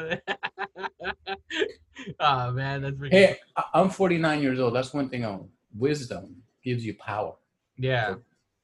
oh 2.20 2.52
man, 2.52 2.82
that's 2.82 2.96
Hey, 3.12 3.38
I- 3.58 3.64
I'm 3.74 3.90
49 3.90 4.42
years 4.42 4.58
old. 4.58 4.74
That's 4.74 4.94
one 4.94 5.10
thing. 5.10 5.26
On 5.26 5.50
wisdom 5.78 6.38
gives 6.64 6.86
you 6.86 6.96
power. 6.96 7.36
yeah. 7.78 8.16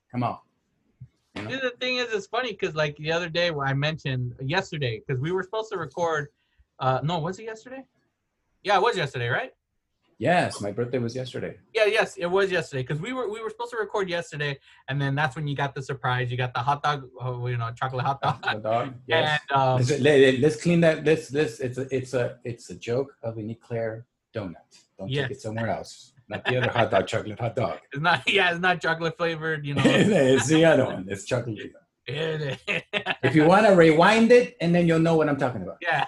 Come 0.10 0.24
on. 0.24 0.38
You 1.36 1.42
know? 1.44 1.50
The 1.50 1.74
thing 1.82 1.98
is, 1.98 2.14
it's 2.14 2.28
funny 2.28 2.52
because 2.54 2.74
like 2.74 2.96
the 2.96 3.12
other 3.12 3.28
day 3.28 3.52
I 3.52 3.74
mentioned 3.74 4.36
yesterday 4.42 5.02
because 5.06 5.22
we 5.22 5.34
were 5.34 5.44
supposed 5.44 5.70
to 5.74 5.78
record. 5.78 6.30
Uh, 6.80 7.02
no, 7.04 7.20
was 7.20 7.40
it 7.40 7.44
yesterday? 7.44 7.84
Yeah, 8.64 8.76
it 8.78 8.82
was 8.82 8.96
yesterday, 8.98 9.30
right? 9.30 9.52
Yes, 10.20 10.62
my 10.62 10.72
birthday 10.72 11.00
was 11.00 11.16
yesterday. 11.16 11.58
Yeah, 11.74 11.86
yes, 11.86 12.16
it 12.16 12.28
was 12.28 12.52
yesterday 12.52 12.84
because 12.84 13.02
we 13.02 13.12
were 13.12 13.28
we 13.28 13.42
were 13.42 13.50
supposed 13.50 13.72
to 13.72 13.78
record 13.78 14.08
yesterday, 14.08 14.60
and 14.88 15.02
then 15.02 15.16
that's 15.16 15.36
when 15.36 15.48
you 15.48 15.56
got 15.56 15.74
the 15.74 15.82
surprise. 15.82 16.30
You 16.30 16.38
got 16.38 16.54
the 16.54 16.60
hot 16.60 16.84
dog, 16.84 17.10
oh, 17.20 17.48
you 17.48 17.58
know, 17.58 17.72
chocolate 17.76 18.06
hot 18.06 18.22
dog. 18.22 18.44
The 18.44 18.60
dog. 18.60 18.94
Yes. 19.08 19.40
And 19.50 19.58
um, 19.60 19.78
Let's, 19.78 20.00
let, 20.00 20.40
let's 20.40 20.62
clean 20.62 20.80
that. 20.82 21.04
Let's, 21.04 21.34
let's, 21.34 21.60
it's 21.60 21.80
a, 21.80 21.88
it's 21.96 22.14
a, 22.14 22.38
it's 22.44 22.70
a 22.70 22.76
joke 22.76 23.16
of 23.24 23.38
an 23.38 23.50
eclair 23.50 24.06
donut. 24.36 24.56
Don't 25.00 25.10
Yes. 25.10 25.24
take 25.30 25.38
it 25.38 25.42
somewhere 25.42 25.70
else. 25.70 26.14
not 26.30 26.46
the 26.46 26.58
other 26.58 26.70
hot 26.70 26.92
dog, 26.92 27.08
chocolate 27.08 27.40
hot 27.40 27.56
dog. 27.56 27.80
It's 27.92 28.02
not. 28.04 28.22
Yeah, 28.30 28.52
it's 28.52 28.62
not 28.62 28.80
chocolate 28.80 29.18
flavored. 29.18 29.66
You 29.66 29.74
know. 29.78 29.82
it's 29.84 30.46
the 30.48 30.64
other 30.66 30.86
one. 30.86 31.08
It's 31.10 31.26
chocolate. 31.26 31.58
If 32.06 33.34
you 33.36 33.46
want 33.46 33.66
to 33.66 33.74
rewind 33.74 34.32
it, 34.32 34.56
and 34.62 34.74
then 34.76 34.88
you'll 34.88 35.00
know 35.00 35.16
what 35.16 35.28
I'm 35.30 35.38
talking 35.38 35.64
about. 35.64 35.78
yeah. 35.82 36.06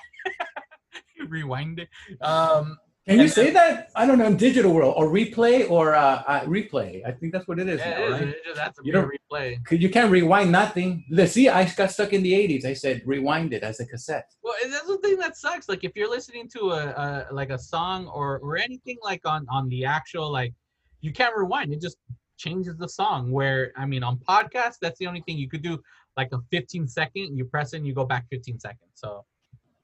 Rewind 1.30 1.80
it. 1.80 1.90
Um. 2.22 2.78
Can 3.06 3.20
you 3.20 3.28
say 3.28 3.52
that? 3.52 3.90
I 3.98 4.06
don't 4.06 4.18
know 4.18 4.28
in 4.28 4.38
digital 4.38 4.72
world 4.74 4.94
or 4.96 5.08
replay 5.10 5.70
or 5.70 5.94
uh, 5.94 6.24
uh, 6.26 6.46
replay. 6.46 7.06
I 7.06 7.12
think 7.12 7.34
that's 7.34 7.46
what 7.50 7.60
it 7.60 7.68
is. 7.68 7.82
Yeah, 7.82 7.90
now, 7.90 7.98
it 8.00 8.06
is, 8.06 8.12
right? 8.14 8.28
it 8.30 8.44
just 8.46 8.60
has 8.62 8.74
to 8.76 8.82
You 8.86 8.94
be 8.94 8.98
a 8.98 9.02
don't- 9.02 9.12
replay. 9.30 9.72
you 9.82 9.90
can't 9.90 10.10
rewind 10.10 10.54
nothing. 10.54 11.04
Let's 11.10 11.34
see. 11.34 11.50
I 11.50 11.70
got 11.76 11.92
stuck 11.92 12.14
in 12.14 12.24
the 12.24 12.32
'80s. 12.32 12.64
I 12.64 12.72
said 12.74 13.02
rewind 13.06 13.52
it 13.54 13.62
as 13.62 13.82
a 13.82 13.86
cassette. 13.86 14.32
Well, 14.42 14.54
and 14.64 14.72
that's 14.72 14.88
the 14.88 15.00
thing 15.00 15.18
that 15.18 15.36
sucks. 15.36 15.68
Like 15.68 15.84
if 15.84 15.92
you're 15.98 16.10
listening 16.10 16.48
to 16.56 16.72
a, 16.72 17.28
a 17.32 17.34
like 17.34 17.50
a 17.50 17.60
song 17.60 18.08
or 18.08 18.40
or 18.40 18.56
anything 18.56 18.98
like 19.04 19.20
on 19.26 19.46
on 19.50 19.68
the 19.68 19.84
actual 19.84 20.32
like, 20.32 20.54
you 21.02 21.12
can't 21.12 21.36
rewind. 21.36 21.74
It 21.74 21.82
just 21.82 21.98
changes 22.38 22.78
the 22.78 22.88
song. 22.88 23.32
Where 23.34 23.74
I 23.76 23.86
mean, 23.86 24.04
on 24.04 24.16
podcast, 24.20 24.76
that's 24.82 24.98
the 25.00 25.08
only 25.08 25.24
thing 25.28 25.38
you 25.38 25.50
could 25.50 25.62
do. 25.62 25.78
Like 26.16 26.30
a 26.32 26.40
15 26.52 26.88
second, 26.88 27.36
you 27.38 27.44
press 27.44 27.74
it, 27.74 27.78
and 27.78 27.86
you 27.88 27.94
go 27.94 28.06
back 28.06 28.28
15 28.30 28.60
seconds. 28.62 28.92
So 28.94 29.26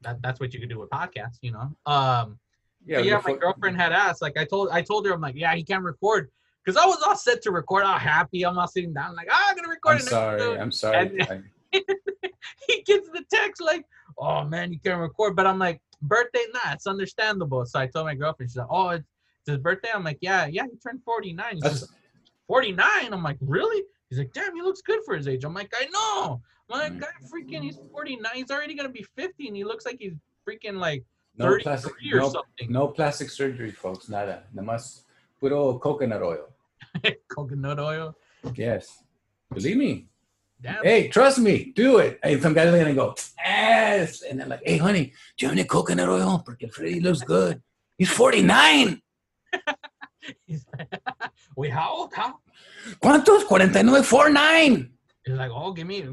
that 0.02 0.22
that's 0.22 0.40
what 0.40 0.54
you 0.54 0.60
could 0.60 0.70
do 0.70 0.80
with 0.80 0.90
podcasts. 0.90 1.38
You 1.42 1.52
know. 1.52 1.76
Um. 1.86 2.40
Yeah. 2.86 3.00
Yeah. 3.00 3.22
My 3.26 3.34
girlfriend 3.34 3.76
had 3.78 3.92
asked. 3.92 4.22
Like 4.22 4.38
I 4.38 4.46
told 4.46 4.70
I 4.72 4.82
told 4.82 5.06
her 5.06 5.14
I'm 5.14 5.22
like, 5.22 5.36
yeah, 5.36 5.54
he 5.56 5.64
can't 5.64 5.84
record. 5.84 6.30
Because 6.64 6.82
I 6.82 6.86
was 6.86 7.02
all 7.06 7.16
set 7.16 7.42
to 7.44 7.52
record, 7.52 7.84
I'm 7.84 7.94
all 7.94 8.00
happy. 8.00 8.46
I'm 8.46 8.58
all 8.58 8.68
sitting 8.68 8.94
down, 8.94 9.16
like, 9.16 9.28
ah, 9.32 9.48
I'm 9.50 9.56
gonna 9.56 9.70
record 9.70 9.96
I'm 9.96 10.02
sorry. 10.02 10.36
episode." 10.42 10.60
I'm 10.60 10.72
sorry. 10.72 11.20
And- 11.30 11.44
he 12.68 12.82
gets 12.84 13.10
the 13.10 13.24
text 13.32 13.62
like, 13.62 13.86
"Oh 14.18 14.44
man, 14.44 14.74
you 14.74 14.80
can't 14.80 15.00
record." 15.00 15.36
But 15.36 15.48
I'm 15.48 15.60
like, 15.60 15.82
"Birthday? 16.02 16.44
Nah, 16.54 16.74
it's 16.74 16.88
understandable." 16.88 17.66
So 17.66 17.80
I 17.80 17.88
told 17.88 18.06
my 18.06 18.16
girlfriend, 18.16 18.50
she's 18.50 18.58
like, 18.58 18.68
"Oh, 18.70 18.90
it's, 18.90 19.06
it's 19.42 19.50
his 19.50 19.58
birthday." 19.60 19.90
I'm 19.94 20.04
like, 20.04 20.18
"Yeah, 20.22 20.48
yeah, 20.48 20.64
he 20.64 20.78
turned 20.78 21.04
49. 21.04 21.60
She's 21.64 21.82
like, 21.82 21.90
49. 22.48 22.88
I'm 23.12 23.24
like, 23.24 23.38
"Really?" 23.42 23.84
He's 24.10 24.18
like, 24.20 24.34
"Damn, 24.34 24.56
he 24.56 24.62
looks 24.62 24.82
good 24.82 25.00
for 25.06 25.16
his 25.16 25.28
age." 25.28 25.44
I'm 25.44 25.54
like, 25.54 25.72
"I 25.80 25.86
know." 25.94 26.42
Like, 26.70 26.94
Mm. 26.94 27.00
"God, 27.02 27.10
freaking, 27.32 27.64
he's 27.64 27.78
49. 27.92 28.32
He's 28.36 28.52
already 28.52 28.76
gonna 28.76 28.90
be 28.90 29.04
50, 29.16 29.48
and 29.48 29.56
he 29.58 29.64
looks 29.64 29.86
like 29.86 29.98
he's 30.00 30.14
freaking 30.48 30.78
like 30.80 31.04
no 31.36 31.46
33 31.46 31.64
plastic. 31.64 31.94
or 32.14 32.18
No, 32.20 32.30
something." 32.30 32.72
no 32.72 32.88
plastic 32.88 33.30
surgery, 33.30 33.72
folks. 33.72 34.08
Nada. 34.10 34.44
Nomás 34.54 35.04
puro 35.40 35.80
coconut 35.80 36.22
oil. 36.22 36.48
Coconut 37.28 37.80
oil. 37.80 38.16
Yes. 38.56 39.04
Believe 39.54 39.78
me. 39.78 40.08
Damn. 40.62 40.84
Hey, 40.84 41.08
trust 41.08 41.40
me. 41.40 41.72
Do 41.76 41.98
it. 42.00 42.20
Hey, 42.22 42.40
some 42.40 42.54
guys 42.54 42.68
are 42.74 42.78
gonna 42.78 42.94
go 42.94 43.16
yes, 43.38 44.22
and 44.24 44.40
they're 44.40 44.48
like, 44.48 44.62
"Hey, 44.66 44.78
honey, 44.78 45.14
do 45.38 45.46
you 45.46 45.48
have 45.50 45.58
any 45.58 45.66
coconut 45.68 46.10
oil? 46.10 46.44
Porque 46.46 46.68
Freddy 46.72 47.00
looks 47.00 47.22
good. 47.22 47.62
He's 47.98 48.10
49. 48.12 49.02
He's 50.46 50.66
like, 50.78 50.90
Wait, 51.56 51.72
how 51.72 51.90
old? 51.94 52.14
How? 52.14 52.40
¿Cuántos? 53.02 53.44
49, 53.48 54.04
49. 54.04 54.92
He's 55.30 55.38
like, 55.38 55.52
"Oh, 55.54 55.72
give 55.72 55.88
me, 55.88 56.04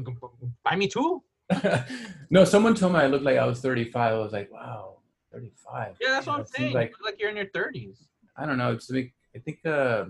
buy 0.63 0.75
me 0.75 0.87
two. 0.87 1.23
no, 2.29 2.43
someone 2.43 2.75
told 2.75 2.93
me 2.93 2.99
I 2.99 3.07
looked 3.07 3.23
like 3.23 3.37
I 3.37 3.45
was 3.45 3.61
35. 3.61 4.13
I 4.13 4.17
was 4.17 4.33
like, 4.33 4.51
wow, 4.51 4.97
35. 5.33 5.95
Yeah, 5.99 6.09
that's 6.09 6.27
what 6.27 6.39
I'm 6.39 6.45
saying. 6.45 6.73
Like, 6.73 6.89
you 6.89 6.95
look 6.99 7.13
like 7.13 7.19
you're 7.19 7.29
in 7.29 7.37
your 7.37 7.45
30s. 7.47 7.97
I 8.35 8.45
don't 8.45 8.57
know. 8.57 8.73
It's 8.73 8.89
like, 8.91 9.13
I 9.35 9.39
think, 9.39 9.59
uh, 9.65 10.05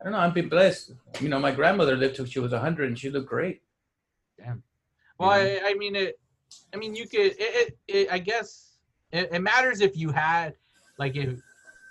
I 0.00 0.04
don't 0.04 0.12
know. 0.12 0.18
I'm 0.18 0.32
being 0.32 0.48
blessed. 0.48 0.92
You 1.20 1.28
know, 1.28 1.38
my 1.38 1.50
grandmother 1.52 1.96
lived 1.96 2.16
till 2.16 2.24
she 2.24 2.40
was 2.40 2.52
100 2.52 2.88
and 2.88 2.98
she 2.98 3.10
looked 3.10 3.28
great. 3.28 3.62
Damn. 4.38 4.62
Well, 5.18 5.30
Yeah. 5.30 5.60
I, 5.64 5.70
I 5.70 5.74
mean 5.74 5.96
it. 5.96 6.18
I 6.72 6.76
mean 6.76 6.94
you 6.94 7.06
could. 7.08 7.20
It. 7.20 7.36
it, 7.38 7.78
it 7.88 8.12
I 8.12 8.18
guess 8.18 8.78
it, 9.12 9.28
it 9.32 9.40
matters 9.40 9.80
if 9.80 9.96
you 9.96 10.10
had 10.10 10.54
like 10.98 11.16
if 11.16 11.40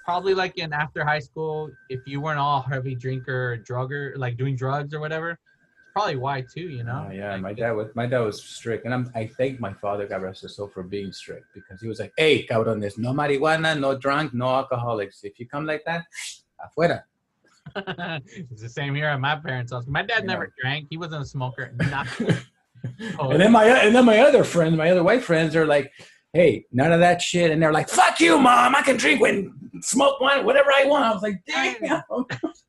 probably 0.05 0.34
like 0.34 0.57
in 0.57 0.72
after 0.72 1.03
high 1.03 1.19
school 1.19 1.69
if 1.89 2.00
you 2.07 2.22
weren't 2.22 2.39
all 2.39 2.62
heavy 2.62 2.96
drinker 2.96 3.53
or 3.53 3.57
drugger 3.57 4.17
like 4.17 4.38
doing 4.38 4.55
drugs 4.55 4.93
or 4.93 5.01
whatever. 5.01 5.38
Probably 5.98 6.16
why 6.16 6.42
too. 6.42 6.68
You 6.77 6.84
know. 6.84 7.08
Oh, 7.10 7.12
yeah, 7.12 7.32
Like, 7.34 7.42
my 7.42 7.54
dad 7.54 7.72
was 7.72 7.88
my 7.96 8.06
dad 8.06 8.20
was 8.20 8.38
strict, 8.44 8.86
and 8.86 8.94
I'm, 8.94 9.12
I 9.16 9.25
thank 9.25 9.60
my 9.60 9.74
father, 9.74 10.06
God 10.08 10.22
rest 10.22 10.44
his 10.44 10.56
soul, 10.56 10.68
for 10.68 10.84
being 10.84 11.12
strict 11.12 11.46
because 11.56 11.82
he 11.82 11.88
was 11.88 12.00
like, 12.00 12.13
"Hey, 12.18 12.46
cabrones, 12.46 12.98
no 13.00 13.13
marijuana, 13.13 13.80
no 13.80 13.98
drunk, 13.98 14.34
no 14.34 14.48
alcoholics. 14.48 15.24
If 15.24 15.39
you 15.39 15.48
come 15.48 15.66
like 15.66 15.84
that, 15.86 16.06
afuera." 16.66 17.01
it's 18.51 18.62
the 18.62 18.70
same 18.70 18.94
here 18.94 19.08
at 19.08 19.20
my 19.20 19.36
parents' 19.38 19.72
house. 19.74 19.86
My 19.88 20.04
dad 20.04 20.20
Yeah. 20.20 20.27
never 20.34 20.54
drank. 20.62 20.88
He 20.92 20.98
wasn't 20.98 21.24
a 21.24 21.25
smoker. 21.25 21.74
Oh, 23.20 23.32
and 23.32 23.42
then 23.42 23.51
my 23.51 23.66
and 23.66 23.94
then 23.96 24.06
my 24.06 24.20
other 24.20 24.44
friends, 24.44 24.77
my 24.77 24.92
other 24.92 25.04
white 25.04 25.24
friends, 25.24 25.56
are 25.56 25.66
like, 25.66 25.92
"Hey, 26.32 26.66
none 26.72 26.94
of 26.94 27.00
that 27.00 27.22
shit," 27.24 27.50
and 27.51 27.60
they're 27.62 27.74
like, 27.74 27.89
"Fuck 27.89 28.20
you, 28.20 28.38
mom. 28.38 28.75
I 28.75 28.82
can 28.84 28.98
drink 28.98 29.20
when 29.20 29.51
smoke 29.82 30.22
wine, 30.22 30.46
whatever 30.46 30.70
I 30.74 30.86
want." 30.86 31.04
I 31.06 31.12
was 31.12 31.24
like, 31.24 31.42
"Damn." 31.48 32.04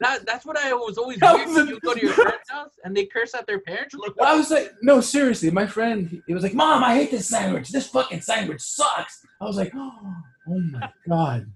that, 0.00 0.26
that's 0.26 0.44
what 0.46 0.56
I 0.56 0.72
was 0.72 0.98
always 0.98 1.18
That 1.18 1.34
weird. 1.34 1.48
was 1.48 1.56
a- 1.58 1.66
You 1.66 1.80
go 1.80 1.94
to 1.94 2.00
your 2.00 2.14
parents' 2.14 2.50
house 2.50 2.72
and 2.84 2.96
they 2.96 3.06
curse 3.06 3.34
at 3.34 3.46
their 3.46 3.60
parents. 3.60 3.94
Like, 3.94 4.12
I 4.22 4.34
was 4.36 4.50
like, 4.50 4.72
no, 4.82 5.00
seriously. 5.00 5.50
My 5.50 5.66
friend, 5.66 6.22
he- 6.26 6.34
was 6.34 6.42
like, 6.42 6.54
Mom, 6.54 6.82
I 6.84 6.94
hate 6.94 7.10
this 7.10 7.28
sandwich. 7.28 7.68
This 7.70 7.88
fucking 7.88 8.20
sandwich 8.20 8.60
sucks. 8.60 9.24
I 9.40 9.44
was 9.44 9.56
like, 9.56 9.72
oh, 9.76 10.14
my 10.46 10.90
god. 11.08 11.46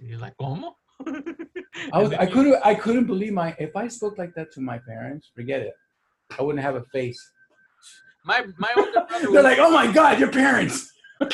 You're 0.00 0.18
like, 0.18 0.34
¿cómo? 0.40 0.74
I 1.92 1.98
was, 2.02 2.12
I 2.12 2.26
couldn't, 2.26 2.60
I 2.64 2.74
couldn't 2.74 3.06
believe 3.06 3.32
my. 3.32 3.54
If 3.58 3.74
I 3.76 3.88
spoke 3.88 4.16
like 4.18 4.34
that 4.34 4.52
to 4.52 4.60
my 4.60 4.78
parents, 4.78 5.30
forget 5.34 5.60
it. 5.62 5.74
I 6.38 6.42
wouldn't 6.42 6.62
have 6.62 6.76
a 6.76 6.82
face. 6.92 7.20
My 8.24 8.44
my 8.58 8.70
older 8.76 8.90
brother 8.92 9.06
They're 9.22 9.30
was 9.30 9.44
like, 9.44 9.58
oh 9.58 9.70
my 9.70 9.90
god, 9.90 10.18
your 10.20 10.30
parents. 10.30 10.90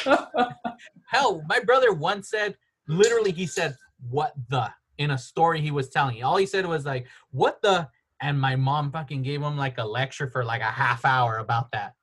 hell. 1.08 1.42
My 1.48 1.60
brother 1.60 1.92
once 1.92 2.30
said, 2.30 2.56
literally, 2.88 3.32
he 3.32 3.46
said, 3.46 3.76
"What 4.08 4.32
the?" 4.48 4.70
In 5.00 5.10
a 5.12 5.18
story 5.18 5.60
he 5.60 5.70
was 5.70 5.88
telling. 5.88 6.22
All 6.22 6.36
he 6.36 6.46
said 6.46 6.64
was 6.66 6.84
like, 6.84 7.06
"What 7.32 7.60
the?" 7.62 7.88
And 8.22 8.38
my 8.38 8.54
mom 8.54 8.92
fucking 8.92 9.22
gave 9.22 9.40
him 9.42 9.56
like 9.56 9.78
a 9.78 9.84
lecture 9.84 10.28
for 10.28 10.44
like 10.44 10.60
a 10.60 10.72
half 10.82 11.04
hour 11.06 11.38
about 11.38 11.72
that. 11.72 11.94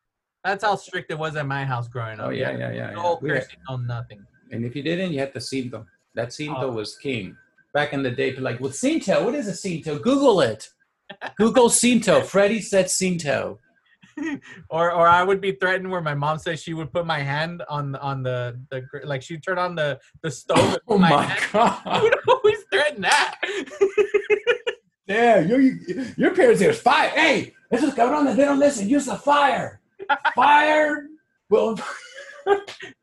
That's 0.44 0.64
how 0.64 0.76
strict 0.76 1.12
it 1.12 1.18
was 1.20 1.36
at 1.36 1.46
my 1.46 1.64
house 1.64 1.88
growing 1.88 2.20
up. 2.20 2.28
Oh 2.28 2.30
yeah, 2.32 2.58
yeah, 2.58 2.72
yeah. 2.72 2.90
No 2.92 3.20
yeah. 3.22 3.34
Cursing, 3.36 3.60
no 3.70 3.78
nothing. 3.78 4.26
and 4.52 4.66
if 4.66 4.76
you 4.76 4.82
didn't, 4.84 5.12
you 5.14 5.20
had 5.20 5.32
the 5.34 5.40
cinto. 5.40 5.86
That 6.16 6.30
cinto 6.30 6.64
Oh. 6.64 6.72
was 6.72 6.98
king. 6.98 7.38
Back 7.74 7.94
in 7.94 8.02
the 8.02 8.10
day, 8.12 8.32
people 8.32 8.44
like, 8.46 8.60
well, 8.60 8.72
cinto. 8.72 9.24
What 9.24 9.36
is 9.36 9.48
a 9.48 9.52
cinto? 9.54 10.00
Google 10.02 10.42
it. 10.42 10.68
Google 11.38 11.70
cinto. 11.70 12.22
Freddie 12.24 12.62
said 12.62 12.86
cinto. 12.88 13.60
Or 14.70 14.92
or 14.92 15.08
I 15.08 15.24
would 15.24 15.40
be 15.42 15.52
threatened 15.54 15.90
where 15.92 16.02
my 16.02 16.14
mom 16.16 16.40
says 16.40 16.62
she 16.62 16.74
would 16.74 16.92
put 16.92 17.06
my 17.06 17.20
hand 17.20 17.62
on 17.70 17.96
on 17.98 18.24
the 18.24 18.60
the 18.72 18.84
like 19.04 19.22
she'd 19.22 19.44
turn 19.44 19.58
on 19.60 19.76
the 19.76 20.00
the 20.24 20.32
stove. 20.32 20.74
and 20.74 20.80
Oh 20.88 20.94
put 20.94 21.00
my 21.02 21.22
hand. 21.24 21.44
I 21.54 21.80
god. 21.84 22.02
would 22.04 22.16
always 22.28 22.64
threaten 22.72 23.02
that. 23.04 23.36
Yeah, 25.08 25.40
your 25.40 25.62
your 26.18 26.36
parents 26.36 26.60
there's 26.60 26.82
fire. 26.82 27.10
Hey, 27.12 27.56
this 27.72 27.82
esos 27.82 27.96
cabrones, 27.96 28.36
they 28.36 28.44
don't 28.44 28.60
listen. 28.60 28.90
Use 28.90 29.06
the 29.06 29.16
fire. 29.16 29.80
Fire. 30.36 31.08
Well, 31.50 31.80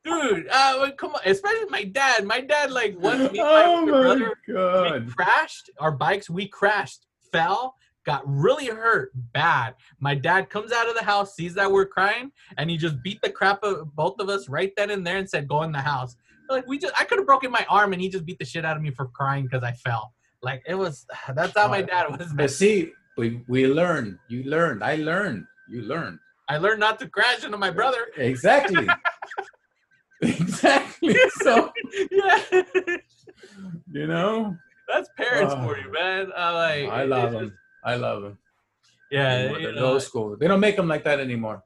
Dude, 0.05 0.47
uh, 0.51 0.91
come 0.99 1.15
on. 1.15 1.21
Especially 1.25 1.65
my 1.71 1.85
dad. 1.85 2.25
My 2.27 2.41
dad, 2.41 2.71
like, 2.71 2.99
once 2.99 3.33
me 3.33 3.39
and 3.41 3.49
my 3.49 3.65
oh 3.67 3.87
my 3.87 3.91
brother 3.91 4.35
we 4.47 5.11
crashed 5.13 5.71
our 5.79 5.93
bikes. 5.93 6.29
We 6.29 6.47
crashed, 6.47 7.07
fell, 7.33 7.75
got 8.05 8.23
really 8.27 8.67
hurt 8.67 9.11
bad. 9.33 9.75
My 10.01 10.15
dad 10.15 10.51
comes 10.51 10.73
out 10.73 10.89
of 10.89 10.95
the 10.95 11.03
house, 11.05 11.35
sees 11.35 11.55
that 11.55 11.71
we're 11.71 11.87
crying, 11.87 12.31
and 12.59 12.69
he 12.71 12.77
just 12.77 13.03
beat 13.03 13.21
the 13.23 13.31
crap 13.31 13.63
of 13.63 13.95
both 13.95 14.17
of 14.21 14.29
us 14.29 14.49
right 14.49 14.73
then 14.77 14.91
and 14.91 15.07
there 15.07 15.17
and 15.19 15.29
said, 15.29 15.49
"Go 15.49 15.63
in 15.63 15.73
the 15.73 15.81
house." 15.81 16.17
Like 16.51 16.67
we 16.67 16.79
just, 16.79 16.93
I 17.01 17.05
could 17.05 17.19
have 17.19 17.27
broken 17.27 17.51
my 17.51 17.65
arm, 17.71 17.93
and 17.93 18.03
he 18.03 18.09
just 18.09 18.27
beat 18.27 18.39
the 18.39 18.45
shit 18.45 18.65
out 18.65 18.77
of 18.77 18.83
me 18.83 18.91
for 18.91 19.07
crying 19.07 19.45
because 19.45 19.63
I 19.63 19.73
fell. 19.73 20.13
Like 20.43 20.63
it 20.67 20.75
was. 20.75 21.07
That's 21.35 21.57
how 21.57 21.69
my 21.69 21.83
dad 21.83 22.17
was. 22.19 22.33
But 22.35 22.51
see, 22.51 22.93
we 23.17 23.43
we 23.49 23.67
learned. 23.67 24.19
You 24.29 24.43
learned. 24.45 24.85
I 24.85 24.97
learned. 24.97 25.47
You 25.71 25.83
learned. 25.83 26.19
I 26.49 26.59
learned 26.59 26.81
not 26.81 26.99
to 26.99 27.09
crash 27.09 27.45
into 27.45 27.57
my 27.57 27.71
brother. 27.71 28.07
Exactly. 28.19 28.87
exactly. 30.21 31.17
So 31.43 31.71
yeah, 32.11 32.41
you 33.91 34.07
know, 34.07 34.57
that's 34.89 35.09
parents 35.17 35.55
for 35.55 35.77
Oh. 35.77 35.81
you, 35.81 35.93
man. 35.93 36.33
I 36.37 36.51
like. 36.51 36.89
I 36.91 37.05
love 37.05 37.33
them. 37.33 37.49
just- 37.49 37.61
I 37.85 37.97
love 37.97 38.23
them. 38.23 38.39
Yeah, 39.11 39.49
They're 39.49 39.73
you 39.73 39.79
old 39.79 40.03
school. 40.03 40.37
They 40.37 40.49
don't 40.49 40.61
make 40.61 40.77
them 40.77 40.89
like 40.89 41.05
that 41.05 41.21
anymore. 41.21 41.63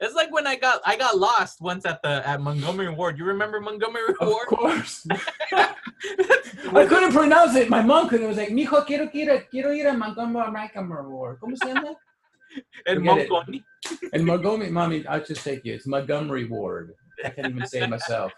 It's 0.00 0.14
like 0.14 0.32
when 0.32 0.46
I 0.46 0.56
got 0.56 0.80
I 0.84 0.96
got 0.96 1.18
lost 1.18 1.60
once 1.60 1.84
at 1.84 2.02
the 2.02 2.26
at 2.26 2.40
Montgomery 2.40 2.88
Ward. 2.88 3.18
You 3.18 3.24
remember 3.24 3.60
Montgomery 3.60 4.02
Ward? 4.20 4.48
Of 4.50 4.58
course. 4.58 5.06
I 5.52 6.86
couldn't 6.88 7.12
pronounce 7.12 7.54
it. 7.56 7.68
My 7.68 7.82
mom 7.82 8.08
couldn't. 8.08 8.24
It 8.24 8.28
was 8.28 8.38
like, 8.38 8.48
mijo, 8.48 8.84
quiero, 8.86 9.08
quiero, 9.08 9.40
quiero 9.50 9.72
ir 9.72 9.88
a 9.88 9.92
Montgomery 9.92 10.50
Montgomery 10.50 11.06
Ward. 11.06 11.38
¿Cómo 11.40 11.56
se 11.56 11.68
llama? 11.68 11.96
and 12.86 13.02
Montgomery. 13.02 13.64
And 14.12 14.24
Montgomery, 14.24 14.70
mommy, 14.70 15.06
I'll 15.06 15.24
just 15.24 15.44
take 15.44 15.64
you. 15.64 15.74
It's 15.74 15.86
Montgomery 15.86 16.46
Ward. 16.46 16.94
I 17.24 17.30
can't 17.30 17.48
even 17.48 17.66
say 17.66 17.82
it 17.82 17.90
myself. 17.90 18.32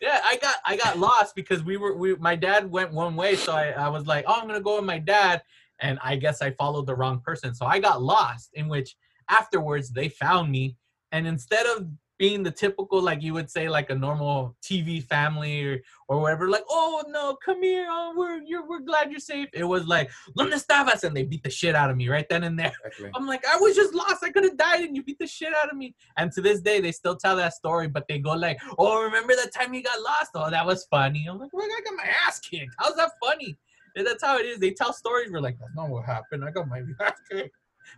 Yeah, 0.00 0.20
I 0.24 0.36
got 0.36 0.56
I 0.66 0.76
got 0.76 0.98
lost 0.98 1.34
because 1.34 1.62
we 1.62 1.76
were 1.76 1.96
we 1.96 2.14
my 2.16 2.36
dad 2.36 2.70
went 2.70 2.92
one 2.92 3.16
way, 3.16 3.36
so 3.36 3.52
I, 3.52 3.70
I 3.70 3.88
was 3.88 4.06
like, 4.06 4.24
oh, 4.26 4.38
I'm 4.40 4.46
gonna 4.46 4.60
go 4.60 4.76
with 4.76 4.84
my 4.84 4.98
dad, 4.98 5.42
and 5.84 5.98
I 6.02 6.16
guess 6.16 6.42
I 6.42 6.50
followed 6.52 6.86
the 6.86 6.96
wrong 6.96 7.20
person, 7.20 7.54
so 7.54 7.66
I 7.66 7.78
got 7.78 8.02
lost. 8.02 8.50
In 8.54 8.68
which 8.68 8.96
afterwards 9.28 9.90
they 9.90 10.08
found 10.08 10.50
me, 10.50 10.76
and 11.12 11.26
instead 11.26 11.66
of 11.66 11.86
being 12.18 12.42
the 12.42 12.50
typical 12.50 13.02
like 13.02 13.22
you 13.22 13.34
would 13.34 13.50
say 13.50 13.68
like 13.68 13.90
a 13.90 13.94
normal 13.94 14.56
TV 14.62 15.02
family 15.02 15.64
or 15.64 15.80
or 16.08 16.20
whatever. 16.20 16.48
Like, 16.48 16.64
oh 16.68 17.02
no, 17.08 17.36
come 17.44 17.62
here, 17.62 17.86
oh 17.90 18.14
we're 18.16 18.40
you're 18.42 18.66
we're 18.68 18.80
glad 18.80 19.10
you're 19.10 19.20
safe. 19.20 19.48
It 19.52 19.64
was 19.64 19.86
like, 19.86 20.10
¿Dónde 20.38 20.54
estabas? 20.54 21.04
And 21.04 21.16
they 21.16 21.24
beat 21.24 21.42
the 21.42 21.50
shit 21.50 21.74
out 21.74 21.90
of 21.90 21.96
me 21.96 22.08
right 22.08 22.28
then 22.28 22.44
and 22.44 22.58
there. 22.58 22.72
Exactly. 22.84 23.10
I'm 23.14 23.26
like, 23.26 23.44
I 23.46 23.56
was 23.56 23.74
just 23.74 23.94
lost. 23.94 24.22
I 24.22 24.30
could 24.30 24.44
have 24.44 24.56
died, 24.56 24.84
and 24.84 24.94
you 24.96 25.02
beat 25.02 25.18
the 25.18 25.26
shit 25.26 25.54
out 25.54 25.70
of 25.70 25.76
me. 25.76 25.94
And 26.16 26.30
to 26.32 26.40
this 26.40 26.60
day, 26.60 26.80
they 26.80 26.92
still 26.92 27.16
tell 27.16 27.36
that 27.36 27.54
story, 27.54 27.88
but 27.88 28.06
they 28.08 28.18
go 28.18 28.32
like, 28.32 28.58
"Oh, 28.78 29.02
remember 29.02 29.34
that 29.36 29.52
time 29.52 29.74
you 29.74 29.82
got 29.82 30.00
lost? 30.00 30.30
Oh, 30.34 30.50
that 30.50 30.64
was 30.64 30.86
funny." 30.90 31.26
I'm 31.28 31.38
like, 31.38 31.52
"Well, 31.52 31.66
I 31.66 31.80
got 31.84 31.94
my 31.96 32.10
ass 32.26 32.38
kicked. 32.40 32.74
How's 32.78 32.96
that 32.96 33.12
funny?" 33.22 33.56
And 33.96 34.06
that's 34.06 34.22
how 34.24 34.38
it 34.38 34.46
is. 34.46 34.58
They 34.58 34.72
tell 34.72 34.92
stories. 34.92 35.30
We're 35.30 35.40
like, 35.40 35.58
"That's 35.58 35.74
not 35.74 35.88
what 35.88 36.04
happened. 36.04 36.44
I 36.44 36.50
got 36.50 36.68
my 36.68 36.82
kicked." 37.30 37.54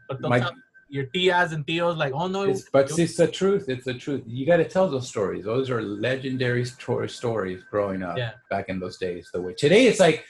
But 0.08 0.20
My- 0.20 0.40
tell 0.40 0.52
your 0.88 1.06
tias 1.06 1.52
and 1.52 1.66
tios 1.66 1.96
like, 1.96 2.12
"Oh 2.14 2.28
no." 2.28 2.42
It's, 2.44 2.68
but 2.70 2.90
it- 2.90 2.98
it's 2.98 3.16
the 3.16 3.26
truth. 3.28 3.68
It's 3.68 3.84
the 3.84 3.94
truth. 3.94 4.22
You 4.26 4.44
got 4.46 4.58
to 4.58 4.68
tell 4.68 4.88
those 4.90 5.08
stories. 5.08 5.44
Those 5.44 5.70
are 5.70 5.80
legendary 5.82 6.64
sto- 6.64 7.06
stories 7.06 7.62
growing 7.70 8.02
up 8.02 8.16
Yeah. 8.18 8.32
back 8.50 8.68
in 8.68 8.78
those 8.78 8.98
days. 8.98 9.30
The 9.32 9.40
way 9.40 9.54
today 9.54 9.86
it's 9.86 10.00
like, 10.00 10.24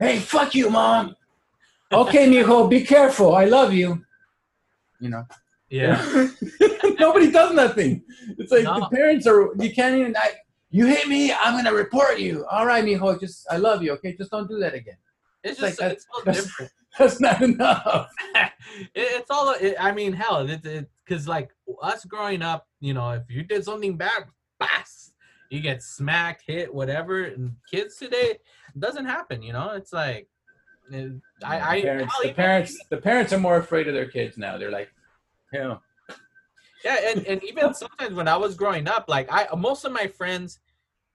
hey, 0.00 0.18
fuck 0.18 0.54
you, 0.54 0.70
mom. 0.70 1.14
Okay, 1.92 2.26
mijo, 2.32 2.68
be 2.70 2.82
careful. 2.82 3.34
I 3.34 3.44
love 3.44 3.72
you. 3.72 4.02
You 4.98 5.10
know. 5.10 5.24
yeah, 5.68 6.28
Nobody 6.98 7.30
does 7.30 7.52
nothing. 7.54 8.02
It's 8.38 8.52
like 8.52 8.64
No. 8.64 8.80
the 8.80 8.88
parents 8.88 9.26
are. 9.26 9.50
You 9.58 9.72
can't 9.74 9.96
even. 9.96 10.16
I, 10.16 10.32
you 10.72 10.86
hit 10.86 11.06
me. 11.06 11.32
I'm 11.32 11.54
gonna 11.56 11.72
report 11.76 12.18
you. 12.18 12.44
All 12.50 12.66
right, 12.66 12.84
mijo. 12.84 13.18
Just 13.20 13.46
I 13.50 13.58
love 13.58 13.82
you. 13.82 13.92
Okay, 13.92 14.16
just 14.16 14.30
don't 14.32 14.48
do 14.48 14.58
that 14.58 14.74
again. 14.74 14.96
it's 15.44 15.60
like 15.60 15.70
just 15.70 15.80
that- 15.80 15.92
it's 15.92 16.06
so 16.12 16.22
that's- 16.24 16.44
different. 16.44 16.72
That's 16.98 17.20
not 17.20 17.40
enough. 17.40 18.10
it, 18.34 18.50
it's 18.94 19.30
all 19.30 19.54
it, 19.58 19.76
i 19.80 19.90
mean 19.92 20.12
hell 20.12 20.46
it's 20.46 20.66
it, 20.66 20.90
because 21.06 21.26
like 21.26 21.48
us 21.82 22.04
growing 22.04 22.42
up 22.42 22.66
you 22.80 22.92
know 22.92 23.12
if 23.12 23.22
you 23.30 23.42
did 23.44 23.64
something 23.64 23.96
bad 23.96 24.24
bass, 24.60 25.12
you 25.48 25.60
get 25.60 25.82
smacked 25.82 26.42
hit 26.46 26.72
whatever 26.72 27.24
and 27.24 27.52
kids 27.70 27.96
today 27.96 28.32
it 28.32 28.42
doesn't 28.78 29.06
happen 29.06 29.42
you 29.42 29.54
know 29.54 29.70
it's 29.70 29.94
like 29.94 30.28
it- 30.90 31.12
i 31.42 31.76
i 31.76 31.80
the 31.80 31.86
parents, 31.86 32.18
the 32.22 32.32
parents, 32.34 32.78
the 32.90 32.96
parents 32.98 33.32
are 33.32 33.40
more 33.40 33.56
afraid 33.56 33.88
of 33.88 33.94
their 33.94 34.10
kids 34.10 34.36
now. 34.36 34.58
They're 34.58 34.70
like, 34.70 34.90
you 35.54 35.60
know, 35.60 35.80
yeah 36.84 36.98
and, 37.10 37.26
and 37.26 37.42
even 37.44 37.74
sometimes 37.74 38.14
when 38.14 38.28
i 38.28 38.36
was 38.36 38.54
growing 38.54 38.88
up 38.88 39.04
like 39.08 39.28
i 39.30 39.46
most 39.56 39.84
of 39.84 39.92
my 39.92 40.06
friends 40.06 40.60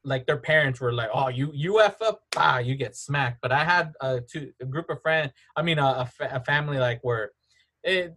like 0.04 0.26
their 0.26 0.38
parents 0.38 0.80
were 0.80 0.94
like 0.94 1.10
oh 1.14 1.28
you 1.28 1.52
you 1.54 1.82
f 1.82 2.02
up 2.02 2.22
ah 2.38 2.60
you 2.60 2.76
get 2.76 2.96
smacked. 2.96 3.40
But 3.42 3.52
i 3.52 3.64
had 3.64 3.94
a 4.00 4.22
two 4.22 4.52
a 4.62 4.66
group 4.66 4.90
of 4.90 5.02
friends 5.02 5.32
i 5.56 5.62
mean 5.62 5.80
a, 5.80 5.86
a, 5.86 6.06
fa- 6.06 6.32
a 6.34 6.40
family 6.40 6.78
like 6.78 7.00
where 7.02 7.32
it 7.84 8.16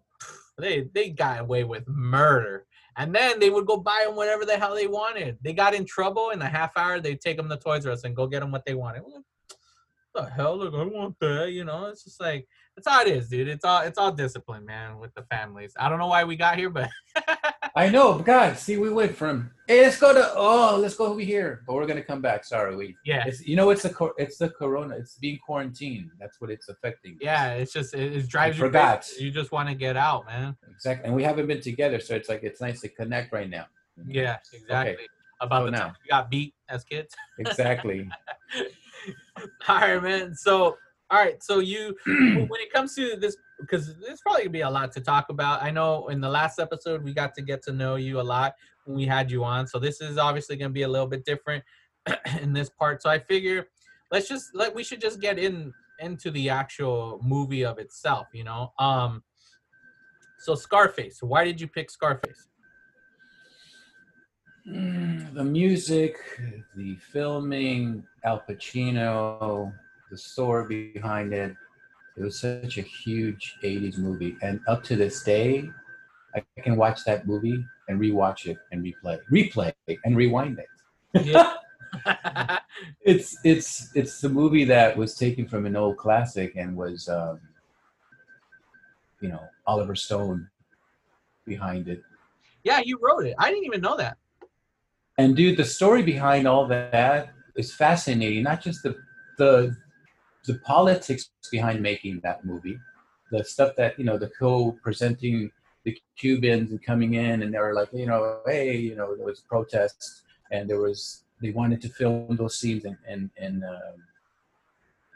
they 0.60 0.88
they 0.94 1.10
got 1.10 1.40
away 1.40 1.64
with 1.64 1.88
murder. 1.88 2.66
And 2.96 3.14
then 3.14 3.38
they 3.40 3.50
would 3.50 3.66
go 3.66 3.76
buy 3.78 4.04
them 4.06 4.16
whatever 4.16 4.44
the 4.44 4.58
hell 4.58 4.74
they 4.74 4.86
wanted. 4.86 5.38
They 5.42 5.52
got 5.52 5.74
in 5.74 5.86
trouble 5.86 6.30
in 6.30 6.42
a 6.42 6.48
half 6.48 6.76
hour 6.76 7.00
they'd 7.00 7.20
take 7.20 7.36
them 7.36 7.48
to 7.48 7.56
toys 7.56 7.86
r 7.86 7.92
us 7.92 8.04
and 8.04 8.14
go 8.14 8.26
get 8.26 8.40
them 8.40 8.50
what 8.50 8.64
they 8.66 8.74
wanted. 8.74 9.02
Well, 9.06 9.24
the 10.14 10.24
hell 10.24 10.56
like 10.56 10.74
i 10.74 10.82
want 10.84 11.14
that 11.20 11.52
you 11.52 11.64
know 11.64 11.86
it's 11.86 12.04
just 12.04 12.20
like 12.20 12.46
that's 12.76 12.88
how 12.88 13.00
it 13.02 13.08
is 13.08 13.28
dude 13.28 13.48
it's 13.48 13.64
all 13.64 13.82
it's 13.82 13.98
all 13.98 14.10
discipline 14.12 14.64
man 14.64 14.98
with 14.98 15.12
the 15.14 15.22
families 15.24 15.72
i 15.78 15.88
don't 15.88 15.98
know 15.98 16.06
why 16.08 16.24
we 16.24 16.36
got 16.36 16.56
here 16.58 16.70
but 16.70 16.88
I 17.76 17.88
know, 17.88 18.18
God, 18.18 18.58
see, 18.58 18.78
we 18.78 18.90
went 18.90 19.14
from 19.16 19.52
hey, 19.68 19.82
let's 19.82 19.98
go 19.98 20.12
to 20.12 20.32
oh, 20.34 20.76
let's 20.76 20.96
go 20.96 21.06
over 21.06 21.20
here, 21.20 21.62
but 21.66 21.74
we're 21.74 21.86
gonna 21.86 22.02
come 22.02 22.20
back. 22.20 22.44
Sorry, 22.44 22.74
we. 22.74 22.96
yeah 23.04 23.24
It's 23.26 23.46
you 23.46 23.54
know, 23.54 23.70
it's 23.70 23.82
the 23.84 24.10
it's 24.18 24.38
the 24.38 24.50
corona. 24.50 24.96
It's 24.96 25.14
being 25.18 25.38
quarantined. 25.46 26.10
That's 26.18 26.40
what 26.40 26.50
it's 26.50 26.68
affecting. 26.68 27.16
Yeah, 27.20 27.52
it's 27.52 27.72
just 27.72 27.94
it, 27.94 28.12
it 28.16 28.28
drives 28.28 28.58
you 28.58 28.64
forgot. 28.64 29.02
crazy. 29.02 29.24
You 29.24 29.30
just 29.30 29.52
want 29.52 29.68
to 29.68 29.76
get 29.76 29.96
out, 29.96 30.26
man. 30.26 30.56
exactly. 30.68 31.06
And 31.06 31.14
we 31.14 31.22
haven't 31.22 31.46
been 31.46 31.60
together, 31.60 32.00
so 32.00 32.16
it's 32.16 32.28
like 32.28 32.42
it's 32.42 32.60
nice 32.60 32.80
to 32.80 32.88
connect 32.88 33.32
right 33.32 33.48
now. 33.48 33.66
Yeah, 34.04 34.38
exactly. 34.52 35.06
About 35.40 35.60
So 35.60 35.64
the 35.66 35.70
now. 35.70 35.78
time 35.84 35.94
we 36.04 36.08
got 36.10 36.28
beat 36.28 36.54
as 36.68 36.82
kids. 36.82 37.14
Exactly. 37.38 38.08
all 39.68 39.76
right, 39.76 40.02
man. 40.02 40.34
So, 40.34 40.76
all 41.10 41.18
right. 41.18 41.42
So 41.42 41.58
you, 41.58 41.96
when 42.06 42.60
it 42.60 42.72
comes 42.72 42.94
to 42.96 43.16
this, 43.16 43.36
because 43.60 43.94
there's 43.98 44.20
probably 44.20 44.42
gonna 44.42 44.50
be 44.50 44.60
a 44.62 44.70
lot 44.70 44.92
to 44.92 45.00
talk 45.00 45.26
about. 45.28 45.62
I 45.62 45.70
know 45.70 46.08
in 46.08 46.20
the 46.20 46.28
last 46.28 46.58
episode 46.58 47.02
we 47.02 47.12
got 47.12 47.34
to 47.34 47.42
get 47.42 47.62
to 47.64 47.72
know 47.72 47.96
you 47.96 48.20
a 48.20 48.22
lot 48.22 48.54
when 48.84 48.96
we 48.96 49.06
had 49.06 49.30
you 49.30 49.44
on. 49.44 49.66
So 49.66 49.78
this 49.78 50.00
is 50.00 50.18
obviously 50.18 50.56
gonna 50.56 50.70
be 50.70 50.82
a 50.82 50.88
little 50.88 51.06
bit 51.06 51.24
different 51.24 51.64
in 52.40 52.52
this 52.52 52.70
part. 52.70 53.02
So 53.02 53.10
I 53.10 53.18
figure 53.18 53.66
let's 54.10 54.28
just 54.28 54.50
let 54.54 54.74
we 54.74 54.82
should 54.82 55.00
just 55.00 55.20
get 55.20 55.38
in 55.38 55.72
into 56.00 56.30
the 56.30 56.48
actual 56.48 57.20
movie 57.22 57.64
of 57.64 57.78
itself. 57.78 58.28
You 58.32 58.44
know. 58.44 58.72
Um. 58.78 59.22
So 60.40 60.54
Scarface. 60.54 61.18
Why 61.22 61.44
did 61.44 61.60
you 61.60 61.68
pick 61.68 61.90
Scarface? 61.90 62.48
Mm, 64.66 65.19
the 65.32 65.44
music, 65.44 66.16
the 66.76 66.96
filming, 67.12 68.04
Al 68.24 68.42
Pacino, 68.48 69.72
the 70.10 70.18
story 70.18 70.92
behind 70.92 71.32
it. 71.32 71.54
It 72.16 72.22
was 72.22 72.40
such 72.40 72.78
a 72.78 72.82
huge 72.82 73.56
80s 73.62 73.98
movie. 73.98 74.36
And 74.42 74.60
up 74.68 74.82
to 74.84 74.96
this 74.96 75.22
day, 75.22 75.70
I 76.34 76.42
can 76.62 76.76
watch 76.76 77.04
that 77.04 77.26
movie 77.26 77.64
and 77.88 78.00
rewatch 78.00 78.46
it 78.46 78.58
and 78.72 78.84
replay, 78.84 79.18
replay 79.30 79.72
and 80.04 80.16
rewind 80.16 80.58
it. 80.58 81.26
Yeah. 81.26 81.54
It's 83.02 83.36
it's 83.44 83.90
it's 83.94 84.20
the 84.20 84.28
movie 84.28 84.64
that 84.64 84.96
was 84.96 85.14
taken 85.14 85.46
from 85.46 85.66
an 85.66 85.76
old 85.76 85.98
classic 85.98 86.54
and 86.56 86.76
was 86.76 87.08
um, 87.08 87.40
you 89.20 89.28
know, 89.28 89.42
Oliver 89.66 89.94
Stone 89.94 90.48
behind 91.44 91.88
it. 91.88 92.02
yeah, 92.64 92.80
you 92.80 92.98
wrote 93.02 93.26
it. 93.26 93.34
I 93.38 93.50
didn't 93.50 93.64
even 93.64 93.80
know 93.80 93.96
that. 93.96 94.16
And 95.20 95.36
dude, 95.36 95.58
the 95.58 95.64
story 95.64 96.02
behind 96.02 96.48
all 96.48 96.66
that 96.68 97.30
is 97.54 97.74
fascinating. 97.74 98.42
Not 98.42 98.62
just 98.62 98.82
the 98.82 98.96
the 99.36 99.76
the 100.46 100.54
politics 100.60 101.30
behind 101.50 101.82
making 101.82 102.20
that 102.22 102.44
movie, 102.44 102.78
the 103.30 103.44
stuff 103.44 103.76
that 103.76 103.98
you 103.98 104.04
know, 104.04 104.16
the 104.16 104.30
co-presenting 104.38 105.50
the 105.84 105.96
Cubans 106.16 106.70
and 106.70 106.82
coming 106.82 107.14
in, 107.14 107.42
and 107.42 107.52
they 107.52 107.58
were 107.58 107.74
like, 107.74 107.90
you 107.92 108.06
know, 108.06 108.40
hey, 108.46 108.76
you 108.76 108.96
know, 108.96 109.14
there 109.14 109.26
was 109.26 109.40
protests, 109.40 110.22
and 110.50 110.68
there 110.68 110.80
was 110.80 111.24
they 111.42 111.50
wanted 111.50 111.80
to 111.82 111.90
film 111.90 112.36
those 112.36 112.58
scenes, 112.58 112.84
and 112.86 112.96
and 113.06 113.30
and 113.36 113.62
um, 113.64 113.98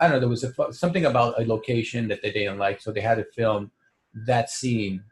I 0.01 0.09
don't 0.09 0.17
know, 0.17 0.21
there 0.21 0.29
was 0.29 0.45
a, 0.45 0.73
something 0.73 1.07
about 1.07 1.41
a 1.41 1.47
location 1.47 2.09
that 2.09 2.21
they 2.23 2.31
didn't 2.31 2.59
like, 2.59 2.81
so 2.81 2.93
they 2.93 3.01
had 3.01 3.17
to 3.17 3.25
film 3.25 3.71
that 4.27 4.51
scene 4.51 5.03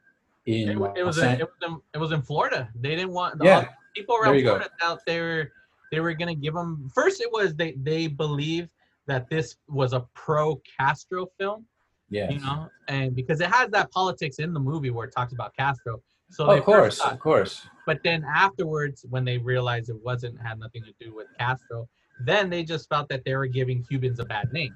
in. 0.45 0.69
It, 0.69 0.77
it 0.97 1.07
was 1.07 1.19
in, 1.19 1.41
it 1.41 1.49
was 1.49 1.63
in, 1.63 1.81
it 1.95 1.99
was 1.99 2.13
in 2.13 2.21
Florida. 2.23 2.69
They 2.75 2.91
didn't 2.91 3.13
want 3.13 3.39
the 3.39 3.47
Yeah. 3.47 3.69
People 3.95 4.17
There 4.23 4.31
around 4.31 4.39
you 4.39 4.43
go. 4.45 4.51
Florida 4.57 4.71
out 4.83 5.01
there. 5.07 5.53
They 5.91 6.01
were 6.01 6.15
gonna 6.15 6.35
give 6.35 6.55
them 6.55 6.91
first. 6.95 7.21
It 7.21 7.31
was 7.33 7.55
they 7.55 7.73
they 7.73 8.07
believed 8.07 8.71
that 9.07 9.29
this 9.29 9.57
was 9.69 9.93
a 9.93 10.01
pro 10.15 10.61
Castro 10.79 11.27
film, 11.39 11.67
yeah. 12.09 12.31
you 12.31 12.39
know, 12.41 12.69
and 12.89 13.15
because 13.17 13.41
it 13.41 13.51
has 13.51 13.69
that 13.71 13.91
politics 13.91 14.39
in 14.39 14.53
the 14.55 14.61
movie 14.61 14.91
where 14.91 15.07
it 15.07 15.13
talks 15.15 15.33
about 15.33 15.55
Castro. 15.57 16.01
So 16.31 16.47
Oh, 16.47 16.57
of 16.57 16.65
course, 16.65 16.99
thought- 16.99 17.13
of 17.13 17.19
course. 17.19 17.67
but 17.85 17.99
then 18.05 18.25
afterwards, 18.25 19.05
when 19.11 19.25
they 19.25 19.37
realized 19.39 19.91
it 19.91 20.03
wasn't 20.03 20.41
had 20.41 20.59
nothing 20.59 20.83
to 20.85 20.93
do 21.05 21.15
with 21.15 21.27
Castro, 21.39 21.89
then 22.25 22.49
they 22.49 22.63
just 22.63 22.89
felt 22.89 23.09
that 23.11 23.23
they 23.25 23.35
were 23.35 23.47
giving 23.49 23.83
Cubans 23.85 24.19
a 24.19 24.25
bad 24.25 24.51
name. 24.53 24.75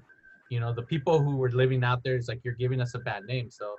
You 0.50 0.60
know, 0.60 0.74
the 0.74 0.82
people 0.82 1.18
who 1.22 1.36
were 1.36 1.50
living 1.50 1.82
out 1.82 2.02
there 2.04 2.16
is 2.16 2.28
like 2.28 2.40
you're 2.44 2.54
giving 2.54 2.80
us 2.80 2.94
a 2.94 2.98
bad 2.98 3.24
name. 3.24 3.50
So 3.50 3.76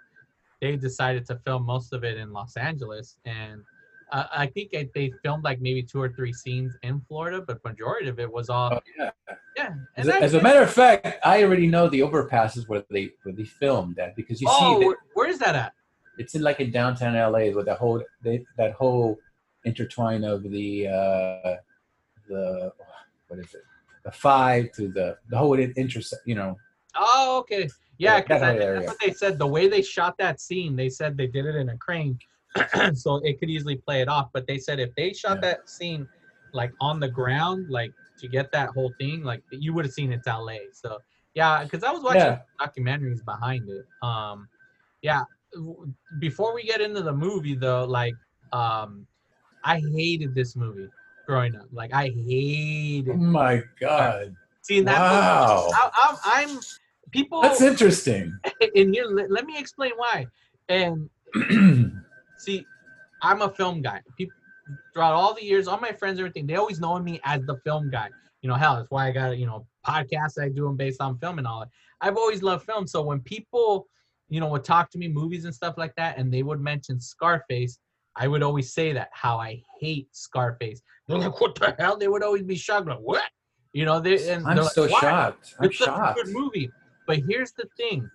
they 0.61 0.75
decided 0.75 1.25
to 1.27 1.35
film 1.45 1.65
most 1.65 1.93
of 1.93 2.03
it 2.03 2.17
in 2.17 2.33
Los 2.33 2.57
Angeles, 2.57 3.17
and 3.25 3.61
uh, 4.11 4.25
I 4.31 4.47
think 4.47 4.73
it, 4.73 4.93
they 4.93 5.11
filmed 5.23 5.43
like 5.43 5.59
maybe 5.61 5.83
two 5.83 6.01
or 6.01 6.09
three 6.09 6.33
scenes 6.33 6.75
in 6.83 7.01
Florida, 7.07 7.41
but 7.45 7.63
majority 7.63 8.07
of 8.07 8.19
it 8.19 8.31
was 8.31 8.49
all 8.49 8.73
Oh, 8.73 8.79
yeah. 8.97 9.11
yeah. 9.55 9.73
As 9.95 10.07
as 10.07 10.33
a 10.33 10.41
matter 10.41 10.61
of 10.61 10.71
fact, 10.71 11.07
I 11.25 11.43
already 11.43 11.67
know 11.67 11.89
the 11.89 11.99
overpasses 12.01 12.67
where 12.67 12.83
they 12.89 13.11
where 13.23 13.33
they 13.35 13.43
filmed 13.43 13.95
that 13.97 14.15
because 14.15 14.41
you 14.41 14.47
oh, 14.49 14.79
see 14.79 14.85
that 14.85 14.95
where, 15.13 15.29
is 15.29 15.39
that 15.39 15.55
at? 15.55 15.73
it's 16.17 16.35
in 16.35 16.41
like 16.41 16.59
in 16.59 16.71
downtown 16.71 17.15
LA 17.15 17.51
with 17.51 17.65
that 17.65 17.77
whole 17.77 18.03
they, 18.23 18.45
that 18.57 18.73
whole 18.73 19.17
intertwine 19.65 20.23
of 20.23 20.43
the 20.43 20.87
uh, 20.87 21.55
the 22.27 22.71
what 23.27 23.39
is 23.39 23.53
it 23.53 23.61
the 24.03 24.11
five 24.11 24.71
to 24.71 24.87
the 24.87 25.17
the 25.29 25.37
whole 25.37 25.59
interest 25.59 26.15
you 26.25 26.35
know 26.35 26.57
Oh, 26.97 27.37
okay. 27.39 27.69
Yeah, 27.97 28.15
Yeah, 28.15 28.21
because 28.21 28.41
that's 28.41 28.87
what 28.87 28.97
they 28.99 29.13
said. 29.13 29.39
The 29.39 29.47
way 29.47 29.67
they 29.67 29.81
shot 29.81 30.17
that 30.17 30.39
scene, 30.39 30.75
they 30.75 30.89
said 30.89 31.17
they 31.17 31.27
did 31.27 31.45
it 31.45 31.55
in 31.55 31.69
a 31.69 31.77
crane, 31.77 32.17
so 32.93 33.17
it 33.17 33.39
could 33.39 33.49
easily 33.49 33.75
play 33.75 34.01
it 34.01 34.07
off. 34.07 34.29
But 34.33 34.47
they 34.47 34.57
said 34.57 34.79
if 34.79 34.93
they 34.95 35.13
shot 35.13 35.37
Yeah. 35.37 35.41
that 35.51 35.69
scene 35.69 36.07
like 36.53 36.71
on 36.79 36.99
the 36.99 37.09
ground, 37.09 37.69
like 37.69 37.93
to 38.19 38.27
get 38.27 38.51
that 38.51 38.69
whole 38.69 38.93
thing, 38.99 39.23
like 39.23 39.43
you 39.51 39.73
would 39.73 39.85
have 39.85 39.93
seen 39.93 40.11
it's 40.11 40.27
LA. 40.27 40.57
So 40.71 40.99
yeah, 41.33 41.63
because 41.63 41.83
I 41.83 41.91
was 41.91 42.03
watching 42.03 42.21
Yeah. 42.21 42.39
documentaries 42.59 43.23
behind 43.23 43.69
it. 43.69 43.85
Um, 44.01 44.47
yeah. 45.01 45.23
Before 46.19 46.53
we 46.53 46.63
get 46.63 46.81
into 46.81 47.01
the 47.01 47.13
movie, 47.13 47.55
though, 47.55 47.85
like, 47.85 48.15
um, 48.53 49.05
I 49.63 49.79
hated 49.79 50.33
this 50.35 50.55
movie 50.55 50.89
growing 51.25 51.55
up. 51.55 51.67
Like, 51.71 51.93
I 51.93 52.09
hated 52.09 53.09
oh 53.13 53.17
my 53.17 53.63
god 53.79 54.35
seeing 54.61 54.85
that. 54.85 54.99
wow 54.99 55.47
Movie. 55.47 55.73
I, 55.75 55.89
I'm, 56.03 56.49
I'm 56.49 56.59
people 57.11 57.41
that's 57.41 57.61
interesting 57.61 58.37
and 58.75 58.93
here 58.93 59.05
let, 59.05 59.31
let 59.31 59.45
me 59.45 59.57
explain 59.57 59.91
why 59.95 60.27
and 60.69 61.09
see 62.37 62.65
i'm 63.21 63.41
a 63.41 63.49
film 63.49 63.81
guy 63.81 64.01
Peop 64.17 64.29
throughout 64.93 65.13
all 65.13 65.33
the 65.33 65.43
years, 65.43 65.67
all 65.67 65.79
my 65.79 65.91
friends, 65.91 66.19
everything, 66.19 66.47
they 66.47 66.55
always 66.55 66.79
know 66.79 66.97
me 66.99 67.19
as 67.23 67.41
the 67.45 67.57
film 67.63 67.89
guy. 67.89 68.09
You 68.41 68.49
know, 68.49 68.55
hell, 68.55 68.75
that's 68.75 68.91
why 68.91 69.07
I 69.07 69.11
got 69.11 69.37
you 69.37 69.45
know 69.45 69.65
podcasts 69.85 70.41
I 70.41 70.49
do 70.49 70.65
them 70.65 70.75
based 70.75 71.01
on 71.01 71.17
film 71.17 71.37
and 71.37 71.47
all 71.47 71.61
that. 71.61 71.69
I've 72.01 72.17
always 72.17 72.43
loved 72.43 72.65
film, 72.65 72.87
so 72.87 73.01
when 73.01 73.19
people, 73.21 73.87
you 74.29 74.39
know, 74.39 74.47
would 74.49 74.63
talk 74.63 74.91
to 74.91 74.97
me 74.97 75.07
movies 75.07 75.45
and 75.45 75.53
stuff 75.53 75.75
like 75.77 75.95
that, 75.95 76.17
and 76.17 76.31
they 76.31 76.43
would 76.43 76.61
mention 76.61 76.99
Scarface, 76.99 77.79
I 78.15 78.27
would 78.27 78.43
always 78.43 78.73
say 78.73 78.93
that 78.93 79.09
how 79.11 79.37
I 79.37 79.61
hate 79.79 80.09
Scarface. 80.11 80.81
They're 81.07 81.17
like, 81.17 81.39
what 81.39 81.55
the 81.55 81.75
hell? 81.79 81.97
They 81.97 82.07
would 82.07 82.23
always 82.23 82.43
be 82.43 82.55
shocked, 82.55 82.87
like 82.87 82.99
what? 82.99 83.23
You 83.73 83.85
know, 83.85 83.99
they 83.99 84.31
and 84.31 84.45
I'm 84.45 84.55
they're 84.55 84.65
like, 84.65 84.73
so 84.73 84.87
shocked. 84.87 85.55
I'm 85.59 85.65
it's 85.65 85.77
such 85.79 85.87
a 85.87 85.91
shocked. 85.91 86.19
good 86.23 86.33
movie. 86.33 86.69
But 87.05 87.19
here's 87.27 87.53
the 87.53 87.67
thing. 87.77 88.09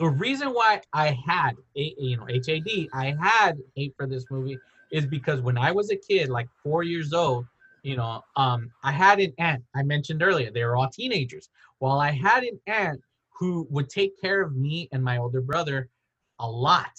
The 0.00 0.08
reason 0.08 0.48
why 0.48 0.80
I 0.94 1.08
had 1.26 1.58
a 1.76 1.94
you 1.98 2.16
know 2.16 2.26
HAD, 2.26 2.88
I 2.94 3.14
had 3.20 3.58
hate 3.76 3.92
for 3.98 4.06
this 4.06 4.24
movie 4.30 4.58
is 4.90 5.04
because 5.04 5.42
when 5.42 5.58
I 5.58 5.72
was 5.72 5.90
a 5.90 5.96
kid, 5.96 6.30
like 6.30 6.48
four 6.62 6.82
years 6.82 7.12
old, 7.12 7.44
you 7.82 7.98
know, 7.98 8.24
um, 8.34 8.70
I 8.82 8.92
had 8.92 9.20
an 9.20 9.34
aunt. 9.36 9.62
I 9.74 9.82
mentioned 9.82 10.22
earlier 10.22 10.50
they 10.50 10.64
were 10.64 10.74
all 10.74 10.88
teenagers. 10.88 11.50
Well, 11.80 12.00
I 12.00 12.12
had 12.12 12.44
an 12.44 12.58
aunt 12.66 13.02
who 13.38 13.66
would 13.68 13.90
take 13.90 14.18
care 14.18 14.40
of 14.40 14.56
me 14.56 14.88
and 14.90 15.04
my 15.04 15.18
older 15.18 15.42
brother 15.42 15.90
a 16.38 16.50
lot. 16.50 16.96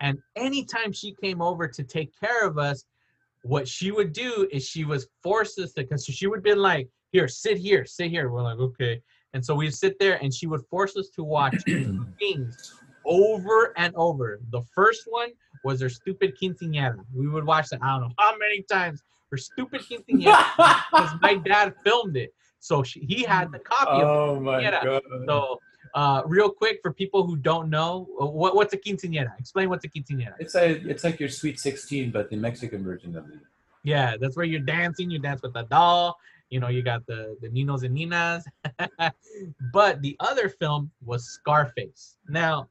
And 0.00 0.18
anytime 0.34 0.90
she 0.90 1.14
came 1.22 1.42
over 1.42 1.68
to 1.68 1.82
take 1.82 2.18
care 2.18 2.46
of 2.46 2.56
us, 2.56 2.86
what 3.42 3.68
she 3.68 3.90
would 3.90 4.14
do 4.14 4.48
is 4.50 4.66
she 4.66 4.84
was 4.86 5.06
forced 5.22 5.58
us 5.58 5.74
to 5.74 5.82
because 5.82 6.06
she 6.06 6.26
would 6.26 6.42
be 6.42 6.54
like, 6.54 6.88
here, 7.12 7.28
sit 7.28 7.58
here, 7.58 7.84
sit 7.84 8.10
here. 8.10 8.30
We're 8.30 8.42
like, 8.42 8.58
okay. 8.58 9.02
And 9.34 9.44
so 9.44 9.54
we'd 9.54 9.74
sit 9.74 9.98
there 9.98 10.22
and 10.22 10.32
she 10.32 10.46
would 10.46 10.62
force 10.70 10.96
us 10.96 11.08
to 11.10 11.22
watch 11.24 11.56
things 12.18 12.74
over 13.04 13.72
and 13.76 13.94
over. 13.96 14.40
The 14.50 14.62
first 14.74 15.02
one 15.06 15.30
was 15.64 15.80
her 15.80 15.88
stupid 15.88 16.34
quinceañera. 16.40 17.04
We 17.14 17.28
would 17.28 17.44
watch 17.44 17.68
that, 17.70 17.80
I 17.82 17.90
don't 17.98 18.08
know 18.08 18.14
how 18.18 18.36
many 18.38 18.62
times. 18.62 19.02
Her 19.30 19.36
stupid 19.36 19.82
quinceañera 19.82 20.44
because 20.90 21.10
my 21.20 21.34
dad 21.34 21.74
filmed 21.84 22.16
it. 22.16 22.32
So 22.60 22.82
she, 22.82 23.00
he 23.00 23.22
had 23.22 23.52
the 23.52 23.58
copy 23.58 24.02
of 24.02 24.08
oh 24.08 24.40
my 24.40 24.60
Yeah. 24.60 24.82
god. 24.84 25.02
So, 25.26 25.60
uh, 25.94 26.22
real 26.26 26.50
quick 26.50 26.80
for 26.82 26.92
people 26.92 27.24
who 27.26 27.36
don't 27.36 27.70
know, 27.70 28.06
uh, 28.20 28.26
what, 28.26 28.54
what's 28.56 28.74
a 28.74 28.76
quinceañera? 28.76 29.38
Explain 29.38 29.68
what's 29.68 29.84
a 29.84 29.88
quinceañera. 29.88 30.34
It's 30.38 30.54
like 30.54 30.82
it's 30.84 31.04
like 31.04 31.20
your 31.20 31.28
sweet 31.28 31.60
sixteen, 31.60 32.10
but 32.10 32.30
the 32.30 32.36
Mexican 32.36 32.82
version 32.82 33.16
of 33.16 33.28
it. 33.28 33.38
Yeah, 33.84 34.16
that's 34.20 34.36
where 34.36 34.44
you're 34.44 34.60
dancing. 34.60 35.08
You 35.10 35.18
dance 35.18 35.40
with 35.42 35.54
a 35.56 35.62
doll. 35.64 36.18
You 36.50 36.60
know, 36.60 36.68
you 36.68 36.82
got 36.82 37.06
the 37.06 37.36
the 37.40 37.48
ninos 37.48 37.82
and 37.82 37.94
ninas. 37.94 38.44
but 39.72 40.00
the 40.02 40.16
other 40.20 40.48
film 40.48 40.90
was 41.04 41.24
Scarface. 41.24 42.16
Now, 42.28 42.68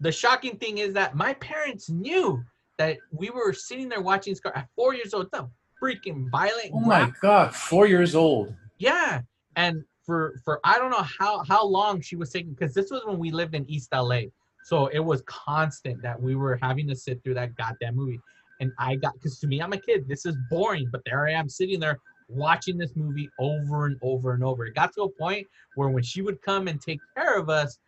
the 0.00 0.12
shocking 0.12 0.56
thing 0.56 0.78
is 0.78 0.94
that 0.94 1.14
my 1.14 1.34
parents 1.34 1.90
knew 1.90 2.42
that 2.78 2.98
we 3.10 3.30
were 3.30 3.52
sitting 3.52 3.88
there 3.88 4.00
watching 4.00 4.34
Scar 4.34 4.56
at 4.56 4.68
four 4.76 4.94
years 4.94 5.12
old. 5.12 5.28
The 5.32 5.48
freaking 5.82 6.30
violent. 6.30 6.70
Oh 6.72 6.80
my 6.80 7.12
god, 7.20 7.54
four 7.54 7.86
years 7.86 8.14
old. 8.14 8.54
Yeah, 8.78 9.20
and 9.56 9.84
for 10.04 10.40
for 10.44 10.60
I 10.64 10.78
don't 10.78 10.90
know 10.90 11.06
how 11.18 11.44
how 11.44 11.64
long 11.64 12.00
she 12.00 12.16
was 12.16 12.30
taking 12.30 12.52
because 12.52 12.74
this 12.74 12.90
was 12.90 13.02
when 13.04 13.18
we 13.18 13.30
lived 13.30 13.54
in 13.54 13.68
East 13.68 13.88
LA, 13.92 14.22
so 14.64 14.86
it 14.88 15.00
was 15.00 15.22
constant 15.26 16.02
that 16.02 16.20
we 16.20 16.34
were 16.34 16.58
having 16.62 16.88
to 16.88 16.96
sit 16.96 17.22
through 17.22 17.34
that 17.34 17.56
goddamn 17.56 17.96
movie. 17.96 18.20
And 18.60 18.72
I 18.78 18.96
got 18.96 19.14
because 19.14 19.38
to 19.40 19.46
me 19.46 19.60
I'm 19.60 19.72
a 19.72 19.78
kid, 19.78 20.06
this 20.08 20.26
is 20.26 20.36
boring, 20.50 20.88
but 20.92 21.02
there 21.04 21.26
I 21.26 21.32
am 21.32 21.48
sitting 21.48 21.80
there 21.80 21.98
watching 22.30 22.78
this 22.78 22.94
movie 22.96 23.28
over 23.38 23.86
and 23.86 23.96
over 24.02 24.32
and 24.32 24.44
over. 24.44 24.66
It 24.66 24.74
got 24.74 24.92
to 24.94 25.02
a 25.02 25.08
point 25.10 25.46
where 25.74 25.88
when 25.88 26.02
she 26.02 26.22
would 26.22 26.40
come 26.42 26.68
and 26.68 26.80
take 26.80 27.00
care 27.16 27.38
of 27.38 27.48
us, 27.50 27.78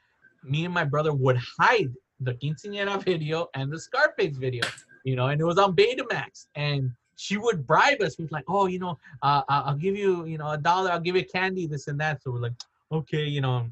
me 0.43 0.65
and 0.65 0.75
my 0.75 0.85
brother 0.85 1.13
would 1.15 1.39
hide 1.59 1.91
the 2.21 2.35
quinceañera 2.35 3.03
video 3.05 3.49
and 3.55 3.73
the 3.73 3.79
Scarface 3.79 4.37
video, 4.37 4.65
you 5.05 5.17
know, 5.17 5.29
and 5.29 5.41
it 5.41 5.45
was 5.45 5.59
on 5.59 5.75
Betamax. 5.75 6.47
And 6.55 6.91
she 7.17 7.37
would 7.37 7.67
bribe 7.67 8.01
us 8.01 8.19
with 8.19 8.33
like, 8.33 8.45
oh, 8.49 8.67
you 8.67 8.79
know, 8.79 8.99
uh, 9.23 9.43
I- 9.49 9.61
I'll 9.67 9.77
give 9.77 9.97
you, 9.97 10.25
you 10.27 10.39
know, 10.39 10.51
a 10.51 10.59
dollar. 10.59 10.91
I'll 10.91 11.01
give 11.01 11.17
you 11.17 11.25
candy, 11.25 11.67
this 11.67 11.87
and 11.89 12.01
that. 12.01 12.23
So 12.23 12.33
we're 12.33 12.41
like, 12.41 12.53
okay, 12.91 13.25
you 13.25 13.41
know. 13.41 13.69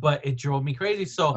But 0.00 0.24
it 0.24 0.38
drove 0.38 0.64
me 0.64 0.74
crazy. 0.74 1.04
So 1.04 1.32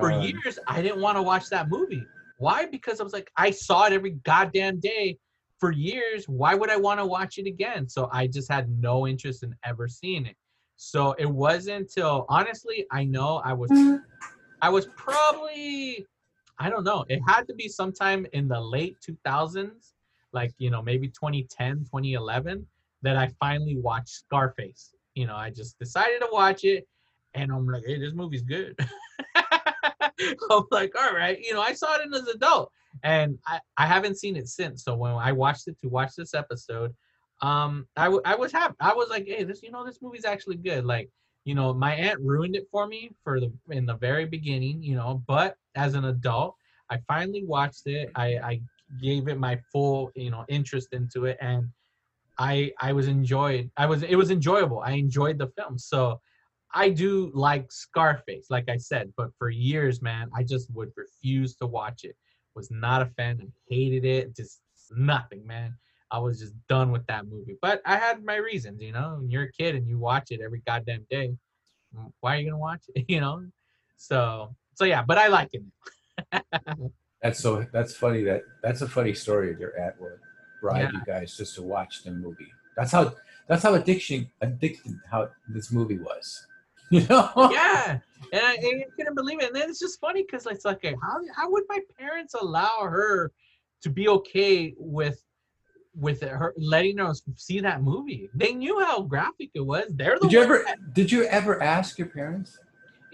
for 0.00 0.10
years, 0.10 0.58
I 0.66 0.82
didn't 0.82 1.00
want 1.00 1.16
to 1.16 1.22
watch 1.22 1.48
that 1.50 1.68
movie. 1.68 2.04
Why? 2.38 2.66
Because 2.66 3.00
I 3.00 3.04
was 3.04 3.12
like, 3.12 3.30
I 3.36 3.50
saw 3.50 3.86
it 3.86 3.92
every 3.92 4.12
goddamn 4.24 4.80
day 4.80 5.18
for 5.60 5.70
years. 5.70 6.28
Why 6.28 6.54
would 6.54 6.70
I 6.70 6.76
want 6.76 6.98
to 6.98 7.06
watch 7.06 7.38
it 7.38 7.46
again? 7.46 7.88
So 7.88 8.08
I 8.12 8.26
just 8.26 8.50
had 8.50 8.68
no 8.80 9.06
interest 9.06 9.44
in 9.44 9.54
ever 9.64 9.86
seeing 9.86 10.26
it. 10.26 10.36
So 10.76 11.12
it 11.18 11.30
wasn't 11.30 11.76
until 11.76 12.24
honestly, 12.30 12.86
I 12.90 13.04
know 13.04 13.42
I 13.44 13.52
was, 13.52 13.70
mm-hmm. 13.70 13.96
I 14.62 14.70
was 14.70 14.86
probably, 14.96 16.06
I 16.58 16.70
don't 16.70 16.84
know. 16.84 17.04
It 17.08 17.20
had 17.26 17.46
to 17.48 17.54
be 17.54 17.68
sometime 17.68 18.26
in 18.32 18.48
the 18.48 18.58
late 18.58 18.96
2000s, 19.06 19.92
like 20.32 20.54
you 20.58 20.70
know 20.70 20.80
maybe 20.80 21.08
2010, 21.08 21.80
2011, 21.80 22.66
that 23.02 23.16
I 23.16 23.28
finally 23.38 23.76
watched 23.76 24.08
Scarface. 24.08 24.94
You 25.14 25.26
know, 25.26 25.36
I 25.36 25.50
just 25.50 25.78
decided 25.78 26.20
to 26.20 26.28
watch 26.32 26.64
it, 26.64 26.88
and 27.34 27.52
I'm 27.52 27.66
like, 27.66 27.84
hey, 27.86 27.98
this 27.98 28.14
movie's 28.14 28.42
good. 28.42 28.78
I'm 29.36 30.64
like, 30.70 30.94
all 30.98 31.14
right, 31.14 31.38
you 31.40 31.52
know, 31.52 31.60
I 31.60 31.74
saw 31.74 31.94
it 31.96 32.08
as 32.10 32.22
an 32.22 32.28
adult, 32.34 32.72
and 33.02 33.38
I, 33.46 33.60
I 33.76 33.86
haven't 33.86 34.18
seen 34.18 34.36
it 34.36 34.48
since. 34.48 34.84
So 34.84 34.94
when 34.94 35.12
I 35.12 35.32
watched 35.32 35.68
it 35.68 35.78
to 35.80 35.88
watch 35.88 36.14
this 36.16 36.34
episode, 36.34 36.94
um, 37.42 37.86
I, 37.96 38.04
w- 38.04 38.22
I 38.24 38.34
was 38.34 38.52
happy. 38.52 38.74
I 38.80 38.92
was 38.92 39.08
like, 39.08 39.26
hey, 39.26 39.44
this, 39.44 39.62
you 39.62 39.70
know, 39.70 39.84
this 39.84 40.02
movie's 40.02 40.24
actually 40.24 40.56
good. 40.56 40.84
Like, 40.84 41.08
you 41.44 41.54
know, 41.54 41.72
my 41.72 41.94
aunt 41.94 42.20
ruined 42.20 42.56
it 42.56 42.66
for 42.70 42.86
me 42.86 43.10
for 43.24 43.40
the 43.40 43.50
in 43.70 43.86
the 43.86 43.96
very 43.96 44.26
beginning, 44.26 44.82
you 44.82 44.94
know, 44.94 45.22
but 45.26 45.56
as 45.74 45.94
an 45.94 46.04
adult, 46.04 46.54
I 46.90 46.98
finally 47.08 47.44
watched 47.44 47.86
it. 47.86 48.10
I, 48.14 48.26
I 48.38 48.60
gave 49.00 49.28
it 49.28 49.38
my 49.38 49.58
full, 49.72 50.10
you 50.14 50.30
know, 50.30 50.44
interest 50.48 50.88
into 50.92 51.24
it, 51.24 51.38
and 51.40 51.68
I 52.38 52.72
I 52.80 52.92
was 52.92 53.08
enjoyed. 53.08 53.70
I 53.76 53.86
was 53.86 54.02
it 54.02 54.16
was 54.16 54.30
enjoyable. 54.30 54.80
I 54.80 54.92
enjoyed 54.92 55.38
the 55.38 55.48
film. 55.56 55.78
So 55.78 56.20
I 56.74 56.90
do 56.90 57.30
like 57.34 57.70
Scarface, 57.72 58.46
like 58.50 58.68
I 58.68 58.76
said, 58.76 59.12
but 59.16 59.30
for 59.38 59.50
years, 59.50 60.02
man, 60.02 60.30
I 60.34 60.42
just 60.42 60.70
would 60.74 60.90
refuse 60.96 61.56
to 61.56 61.66
watch 61.66 62.04
it. 62.04 62.16
Was 62.60 62.70
not 62.70 63.00
a 63.00 63.06
fan. 63.06 63.38
I 63.40 63.46
hated 63.74 64.04
it. 64.04 64.36
Just 64.36 64.60
nothing, 64.94 65.46
man. 65.46 65.74
I 66.10 66.18
was 66.18 66.38
just 66.38 66.52
done 66.68 66.92
with 66.92 67.06
that 67.06 67.26
movie. 67.26 67.56
But 67.62 67.80
I 67.86 67.96
had 67.96 68.22
my 68.22 68.36
reasons, 68.36 68.82
you 68.82 68.92
know. 68.92 69.16
When 69.18 69.30
you're 69.30 69.44
a 69.44 69.52
kid 69.52 69.76
and 69.76 69.88
you 69.88 69.98
watch 69.98 70.30
it 70.30 70.42
every 70.42 70.60
goddamn 70.66 71.06
day, 71.08 71.32
mm, 71.96 72.12
why 72.20 72.36
are 72.36 72.38
you 72.38 72.50
gonna 72.50 72.58
watch 72.58 72.82
it? 72.94 73.06
You 73.08 73.20
know. 73.20 73.46
So 73.96 74.54
so 74.74 74.84
yeah, 74.84 75.02
but 75.02 75.16
I 75.16 75.28
like 75.28 75.48
it. 75.54 75.62
That's 77.22 77.40
so 77.40 77.64
that's 77.72 77.94
funny 77.96 78.24
that 78.24 78.42
that's 78.62 78.82
a 78.82 78.88
funny 78.88 79.14
story 79.14 79.56
your 79.58 79.80
aunt 79.80 79.98
would 79.98 80.18
bribe 80.60 80.90
Yeah. 80.92 80.98
you 80.98 81.04
guys 81.06 81.34
just 81.38 81.54
to 81.54 81.62
watch 81.62 82.02
the 82.04 82.10
movie. 82.10 82.52
That's 82.76 82.92
how 82.92 83.14
that's 83.48 83.62
how 83.62 83.72
addiction 83.72 84.30
addicted 84.42 84.96
how 85.10 85.30
this 85.48 85.72
movie 85.72 85.98
was. 85.98 86.46
Yeah, 86.92 87.98
and 88.32 88.42
I, 88.44 88.54
and 88.54 88.82
I 88.82 88.86
couldn't 88.96 89.14
believe 89.14 89.40
it. 89.40 89.46
And 89.48 89.56
then 89.56 89.68
it's 89.70 89.80
just 89.80 90.00
funny 90.00 90.22
because 90.22 90.46
it's 90.46 90.64
like, 90.64 90.76
okay, 90.78 90.96
how 91.02 91.20
how 91.34 91.50
would 91.50 91.64
my 91.68 91.78
parents 91.98 92.34
allow 92.34 92.80
her 92.82 93.32
to 93.82 93.90
be 93.90 94.08
okay 94.08 94.74
with 94.76 95.22
with 95.96 96.20
her 96.22 96.54
letting 96.56 97.00
us 97.00 97.22
see 97.36 97.60
that 97.60 97.82
movie? 97.82 98.28
They 98.34 98.54
knew 98.54 98.80
how 98.80 99.02
graphic 99.02 99.50
it 99.54 99.60
was. 99.60 99.86
They're 99.94 100.18
the 100.18 100.28
Did 100.28 100.32
you 100.32 100.42
ever 100.42 100.62
that- 100.66 100.94
did 100.94 101.12
you 101.12 101.24
ever 101.24 101.62
ask 101.62 101.98
your 101.98 102.08
parents? 102.08 102.58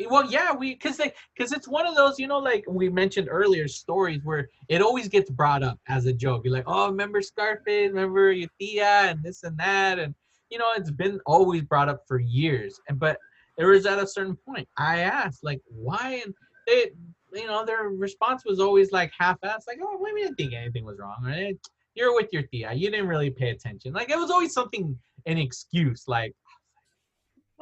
Eh, 0.00 0.04
well, 0.10 0.30
yeah, 0.30 0.52
we 0.54 0.74
because 0.74 0.96
they 0.96 1.12
because 1.36 1.52
it's 1.52 1.68
one 1.68 1.86
of 1.86 1.94
those 1.94 2.18
you 2.18 2.26
know 2.26 2.38
like 2.38 2.64
we 2.68 2.88
mentioned 2.88 3.28
earlier 3.30 3.68
stories 3.68 4.20
where 4.24 4.48
it 4.68 4.82
always 4.82 5.08
gets 5.08 5.30
brought 5.30 5.62
up 5.62 5.78
as 5.88 6.06
a 6.06 6.12
joke. 6.12 6.42
You're 6.44 6.54
like, 6.54 6.64
oh, 6.66 6.88
remember 6.88 7.22
Scarface? 7.22 7.90
Remember 7.90 8.32
your 8.32 8.48
tia 8.58 8.84
and 8.86 9.22
this 9.22 9.42
and 9.42 9.56
that, 9.58 9.98
and 9.98 10.14
you 10.50 10.58
know 10.58 10.70
it's 10.76 10.90
been 10.90 11.20
always 11.26 11.62
brought 11.62 11.88
up 11.88 12.02
for 12.06 12.18
years. 12.18 12.78
And 12.88 12.98
but 12.98 13.18
there 13.56 13.68
was 13.68 13.86
at 13.86 13.98
a 13.98 14.06
certain 14.06 14.36
point 14.46 14.68
I 14.76 15.00
asked 15.00 15.42
like 15.42 15.60
why, 15.68 16.22
and 16.24 16.34
they 16.66 16.90
you 17.34 17.46
know 17.46 17.64
their 17.64 17.88
response 17.88 18.44
was 18.44 18.60
always 18.60 18.92
like 18.92 19.12
half-assed, 19.18 19.66
like 19.66 19.78
oh, 19.82 19.98
we 20.02 20.20
didn't 20.22 20.36
think 20.36 20.52
anything 20.54 20.84
was 20.84 20.98
wrong, 20.98 21.16
right? 21.24 21.56
You're 21.94 22.14
with 22.14 22.28
your 22.32 22.42
tia, 22.42 22.72
you 22.74 22.90
didn't 22.90 23.08
really 23.08 23.30
pay 23.30 23.50
attention. 23.50 23.92
Like 23.92 24.10
it 24.10 24.18
was 24.18 24.30
always 24.30 24.52
something 24.52 24.98
an 25.26 25.38
excuse, 25.38 26.04
like. 26.06 26.34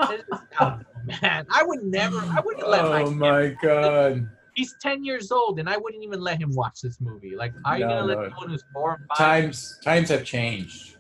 It's 0.01 0.25
just- 0.29 0.43
I 0.59 0.65
don't 0.65 0.79
know, 0.79 1.19
man, 1.23 1.47
I 1.51 1.63
would 1.65 1.85
never. 1.85 2.17
I 2.19 2.41
wouldn't 2.45 2.69
let 2.69 2.85
my 2.85 3.03
Oh 3.03 3.09
kid 3.11 3.17
my 3.17 3.49
god. 3.63 4.29
he's 4.57 4.75
10 4.83 5.05
years 5.05 5.31
old 5.31 5.61
and 5.61 5.69
I 5.69 5.77
wouldn't 5.77 6.03
even 6.03 6.21
let 6.21 6.41
him 6.41 6.51
watch 6.55 6.81
this 6.83 7.01
movie. 7.01 7.37
Like, 7.37 7.53
are 7.65 7.79
you 7.79 7.85
No, 7.87 7.91
gonna 8.01 8.07
let 8.07 8.31
someone 8.31 8.51
who's 8.51 8.65
four? 8.73 8.99
Times 9.17 9.79
times 9.85 10.09
have 10.09 10.25
changed. 10.25 10.97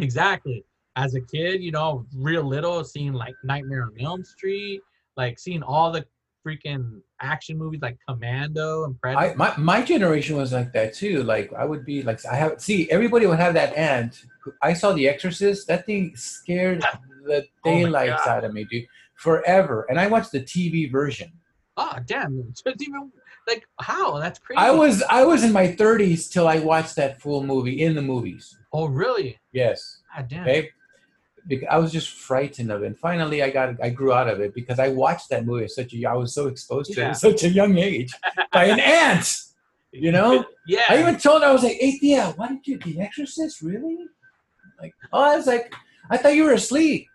Exactly. 0.00 0.64
As 1.00 1.14
a 1.14 1.20
kid, 1.20 1.62
you 1.62 1.72
know, 1.72 2.04
real 2.14 2.42
little, 2.42 2.84
seeing 2.84 3.14
like 3.14 3.34
Nightmare 3.42 3.84
on 3.84 3.94
Elm 4.00 4.22
Street, 4.22 4.80
like 5.16 5.38
seeing 5.38 5.62
all 5.62 5.90
the 5.90 6.04
freaking 6.46 7.00
action 7.20 7.56
movies 7.56 7.80
like 7.82 7.96
Commando 8.08 8.84
and 8.84 8.98
Predator. 9.00 9.32
I 9.32 9.34
my, 9.34 9.54
my 9.56 9.82
generation 9.82 10.36
was 10.36 10.52
like 10.52 10.72
that 10.74 10.92
too. 10.94 11.22
Like 11.22 11.52
I 11.54 11.64
would 11.64 11.84
be 11.86 12.02
like 12.02 12.24
I 12.26 12.34
have 12.36 12.60
see 12.60 12.90
everybody 12.90 13.26
would 13.26 13.38
have 13.38 13.54
that 13.54 13.74
aunt. 13.76 14.24
I 14.62 14.72
saw 14.74 14.92
The 14.92 15.08
Exorcist. 15.08 15.66
That 15.68 15.86
thing 15.86 16.14
scared 16.16 16.82
the 17.26 17.46
Oh 17.64 17.70
daylights 17.70 18.24
God. 18.24 18.28
out 18.28 18.44
of 18.44 18.52
me, 18.52 18.64
dude. 18.70 18.86
Forever. 19.16 19.86
And 19.88 19.98
I 20.00 20.06
watched 20.06 20.32
the 20.32 20.40
TV 20.40 20.90
version. 20.90 21.30
oh, 21.76 21.96
damn. 22.06 22.42
It's 22.66 22.82
even, 22.82 23.10
Like 23.48 23.64
how? 23.80 24.18
That's 24.18 24.38
crazy. 24.38 24.58
I 24.58 24.70
was 24.70 25.02
I 25.04 25.24
was 25.24 25.44
in 25.44 25.52
my 25.52 25.68
30s 25.68 26.30
till 26.30 26.46
I 26.48 26.58
watched 26.58 26.96
that 26.96 27.20
full 27.22 27.42
movie 27.42 27.82
in 27.82 27.94
the 27.94 28.02
movies. 28.02 28.58
Oh 28.72 28.86
really? 28.86 29.38
Yes. 29.52 30.02
God 30.16 30.28
damn. 30.28 30.42
Okay. 30.42 30.70
Because 31.46 31.68
I 31.70 31.78
was 31.78 31.92
just 31.92 32.10
frightened 32.10 32.70
of 32.70 32.82
it. 32.82 32.86
And 32.86 32.98
finally, 32.98 33.42
I 33.42 33.50
got 33.50 33.82
I 33.82 33.90
grew 33.90 34.12
out 34.12 34.28
of 34.28 34.40
it 34.40 34.54
because 34.54 34.78
I 34.78 34.88
watched 34.88 35.30
that 35.30 35.46
movie 35.46 35.64
at 35.64 35.70
such 35.70 35.92
a 35.94 36.04
I 36.06 36.14
was 36.14 36.34
so 36.34 36.48
exposed 36.48 36.92
to 36.92 37.00
it 37.00 37.04
at 37.04 37.16
such 37.16 37.42
a 37.44 37.48
young 37.48 37.76
age 37.78 38.12
by 38.52 38.64
an 38.66 38.80
aunt. 38.80 39.34
You 39.92 40.12
know, 40.16 40.44
Yeah. 40.66 40.84
I 40.88 41.00
even 41.00 41.16
told 41.18 41.42
her 41.42 41.48
I 41.48 41.52
was 41.52 41.62
like, 41.64 41.76
"Hey, 41.80 41.98
why 42.36 42.48
did 42.48 42.66
you 42.66 42.78
The 42.78 43.00
Exorcist? 43.00 43.62
Really?" 43.62 43.98
Like, 44.80 44.94
oh, 45.12 45.32
I 45.32 45.36
was 45.36 45.46
like, 45.46 45.74
I 46.10 46.16
thought 46.16 46.34
you 46.34 46.44
were 46.44 46.54
asleep. 46.54 47.06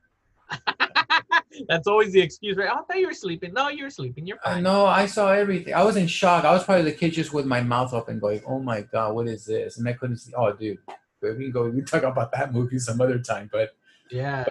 That's 1.67 1.87
always 1.87 2.11
the 2.11 2.21
excuse, 2.21 2.57
right? 2.57 2.69
Oh, 2.71 2.79
I 2.79 2.83
thought 2.83 2.99
you 2.99 3.07
were 3.07 3.13
sleeping. 3.13 3.53
No, 3.53 3.69
you 3.69 3.83
were 3.83 3.89
sleeping. 3.89 4.27
You're 4.27 4.37
fine. 4.43 4.63
know, 4.63 4.85
I 4.85 5.05
saw 5.05 5.31
everything. 5.31 5.73
I 5.73 5.83
was 5.83 5.95
in 5.95 6.07
shock. 6.07 6.45
I 6.45 6.51
was 6.51 6.63
probably 6.63 6.83
the 6.83 6.91
kid 6.91 7.13
just 7.13 7.33
with 7.33 7.45
my 7.45 7.61
mouth 7.61 7.93
open, 7.93 8.19
going, 8.19 8.41
"Oh 8.45 8.59
my 8.59 8.81
god, 8.81 9.15
what 9.15 9.27
is 9.27 9.45
this?" 9.45 9.77
And 9.77 9.87
I 9.87 9.93
couldn't 9.93 10.17
see. 10.17 10.33
Oh, 10.37 10.51
dude, 10.53 10.77
we 11.21 11.33
can 11.33 11.51
go. 11.51 11.63
We 11.69 11.77
can 11.77 11.85
talk 11.85 12.03
about 12.03 12.31
that 12.33 12.53
movie 12.53 12.77
some 12.79 13.01
other 13.01 13.19
time. 13.19 13.49
But, 13.51 13.75
Yeah. 14.11 14.45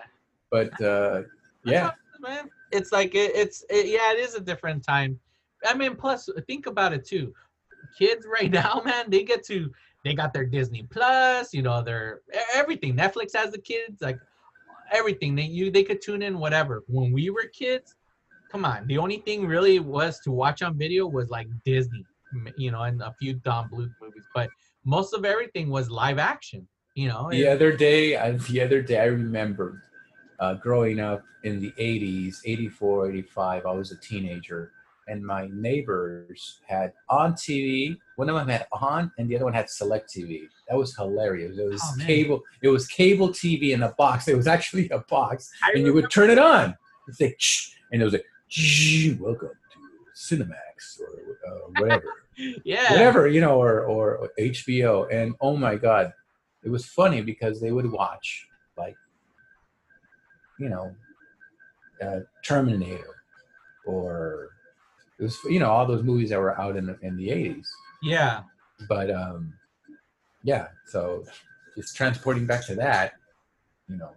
but 0.51 0.81
uh, 0.81 1.23
yeah, 1.65 1.93
man. 2.21 2.51
It's 2.73 2.93
like 2.93 3.15
it, 3.15 3.35
it's 3.35 3.65
it, 3.71 3.87
yeah, 3.87 4.13
it 4.13 4.19
is 4.19 4.35
a 4.35 4.41
different 4.41 4.85
time. 4.85 5.19
I 5.65 5.75
mean, 5.75 5.97
plus 5.97 6.29
think 6.47 6.67
about 6.67 6.93
it 6.93 7.07
too. 7.07 7.33
Kids 7.99 8.27
right 8.27 8.51
now, 8.63 8.83
man, 8.85 9.11
they 9.11 9.23
get 9.23 9.45
to 9.47 9.71
they 10.05 10.15
got 10.15 10.33
their 10.33 10.45
Disney 10.45 10.83
Plus, 10.91 11.55
you 11.55 11.63
know, 11.63 11.83
their 11.83 12.21
everything. 12.55 12.97
Netflix 12.97 13.35
has 13.35 13.53
the 13.53 13.59
kids, 13.61 14.03
like 14.03 14.19
everything. 14.93 15.35
They 15.35 15.43
you 15.43 15.71
they 15.71 15.85
could 15.85 16.03
tune 16.03 16.23
in 16.23 16.39
whatever. 16.39 16.85
When 16.89 17.13
we 17.13 17.31
were 17.31 17.47
kids, 17.53 17.97
come 18.51 18.65
on, 18.65 18.87
the 18.87 18.99
only 18.99 19.19
thing 19.19 19.47
really 19.47 19.79
was 19.79 20.21
to 20.21 20.31
watch 20.31 20.63
on 20.63 20.77
video 20.77 21.07
was 21.07 21.31
like 21.31 21.49
Disney, 21.65 22.05
you 22.57 22.71
know, 22.71 22.83
and 22.83 23.01
a 23.03 23.15
few 23.19 23.35
Don 23.35 23.69
Bluth 23.69 23.93
movies. 24.01 24.27
But 24.35 24.51
most 24.85 25.15
of 25.15 25.25
everything 25.25 25.71
was 25.71 25.91
live 25.91 26.19
action, 26.19 26.69
you 26.95 27.09
know. 27.09 27.29
the 27.31 27.47
other 27.47 27.77
day, 27.77 28.17
I, 28.17 28.33
the 28.33 28.61
other 28.61 28.83
day, 28.83 29.01
I 29.01 29.07
remember 29.07 29.83
uh, 30.39 30.55
growing 30.55 31.01
up 31.01 31.23
in 31.43 31.61
the 31.61 31.73
80s, 31.73 32.39
84, 32.45 33.11
85. 33.11 33.67
I 33.67 33.73
was 33.73 33.93
a 33.93 33.97
teenager, 33.97 34.73
and 35.09 35.25
my 35.25 35.49
neighbors 35.53 36.61
had 36.67 36.93
on 37.09 37.35
TV. 37.35 37.97
One 38.17 38.29
of 38.29 38.37
them 38.37 38.49
had 38.49 38.67
on, 38.73 39.13
and 39.19 39.29
the 39.29 39.37
other 39.37 39.45
one 39.45 39.55
had 39.55 39.69
select 39.69 40.13
TV. 40.15 40.49
That 40.69 40.77
was 40.77 40.97
hilarious. 40.97 41.59
It 41.59 41.71
was 41.71 41.83
Oh, 41.83 42.05
cable. 42.05 42.43
It 42.63 42.69
was 42.69 42.87
cable 42.87 43.29
TV 43.29 43.73
in 43.73 43.83
a 43.83 43.93
box. 43.93 44.29
It 44.29 44.37
was 44.37 44.47
actually 44.47 44.89
a 44.91 45.01
box, 45.01 45.51
I 45.65 45.73
and 45.75 45.87
you 45.87 45.93
would 45.93 46.11
turn 46.11 46.31
it 46.31 46.39
on. 46.39 46.77
It's 47.09 47.21
like, 47.21 47.37
"Shh," 47.39 47.71
and 47.93 48.01
it 48.01 48.05
was 48.05 48.15
like, 48.15 48.25
"Shh, 48.49 49.11
"Welcome 49.19 49.51
to 49.51 50.35
Cinemax 50.37 51.01
or 51.01 51.39
uh, 51.47 51.81
whatever." 51.81 52.05
yeah, 52.65 52.91
whatever 52.91 53.29
you 53.29 53.41
know 53.41 53.63
or, 53.63 53.85
or 53.85 54.29
hbo 54.41 55.07
and 55.13 55.35
oh 55.41 55.57
my 55.57 55.77
god 55.77 56.13
it 56.65 56.71
was 56.71 56.87
funny 56.87 57.21
because 57.21 57.61
they 57.61 57.73
would 57.73 57.91
watch 57.91 58.47
like 58.77 58.97
you 60.59 60.69
know 60.69 60.95
uh, 62.03 62.21
terminator 62.45 63.23
or 63.87 64.51
it 65.19 65.23
was 65.25 65.39
you 65.45 65.59
know 65.59 65.71
all 65.71 65.87
those 65.87 66.03
movies 66.03 66.31
that 66.31 66.41
were 66.41 66.59
out 66.61 66.77
in 66.77 66.87
the, 66.87 66.99
in 67.03 67.17
the 67.17 67.29
80s 67.29 67.67
yeah. 68.03 68.43
but 68.89 69.11
um 69.11 69.53
yeah 70.43 70.69
so 70.87 71.25
just 71.77 71.97
transporting 71.97 72.47
back 72.47 72.65
to 72.67 72.75
that 72.75 73.15
you 73.89 73.97
know 73.97 74.11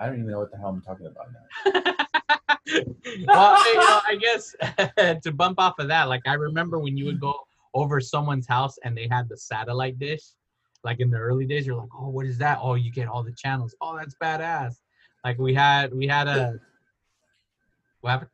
i 0.00 0.06
don't 0.06 0.16
even 0.16 0.30
know 0.30 0.38
what 0.38 0.50
the 0.50 0.56
hell 0.56 0.68
i'm 0.68 0.82
talking 0.82 1.06
about 1.06 1.28
now. 1.32 1.82
Well, 3.26 3.64
you 3.64 3.74
know, 3.76 4.00
I 4.06 4.18
guess 4.20 4.54
to 5.22 5.32
bump 5.32 5.60
off 5.60 5.78
of 5.78 5.88
that, 5.88 6.04
like 6.04 6.26
I 6.26 6.34
remember 6.34 6.78
when 6.78 6.96
you 6.96 7.04
would 7.06 7.20
go 7.20 7.46
over 7.74 8.00
someone's 8.00 8.46
house 8.46 8.78
and 8.84 8.96
they 8.96 9.08
had 9.08 9.28
the 9.28 9.36
satellite 9.36 9.98
dish, 9.98 10.22
like 10.84 11.00
in 11.00 11.10
the 11.10 11.18
early 11.18 11.46
days, 11.46 11.66
you're 11.66 11.76
like, 11.76 11.88
oh, 11.98 12.08
what 12.08 12.26
is 12.26 12.38
that? 12.38 12.58
Oh, 12.62 12.74
you 12.74 12.90
get 12.90 13.08
all 13.08 13.22
the 13.22 13.32
channels. 13.32 13.74
Oh, 13.80 13.96
that's 13.96 14.14
badass. 14.14 14.76
Like 15.24 15.38
we 15.38 15.54
had, 15.54 15.92
we 15.94 16.06
had 16.06 16.28
a. 16.28 16.58
What 18.00 18.10
happened? 18.10 18.30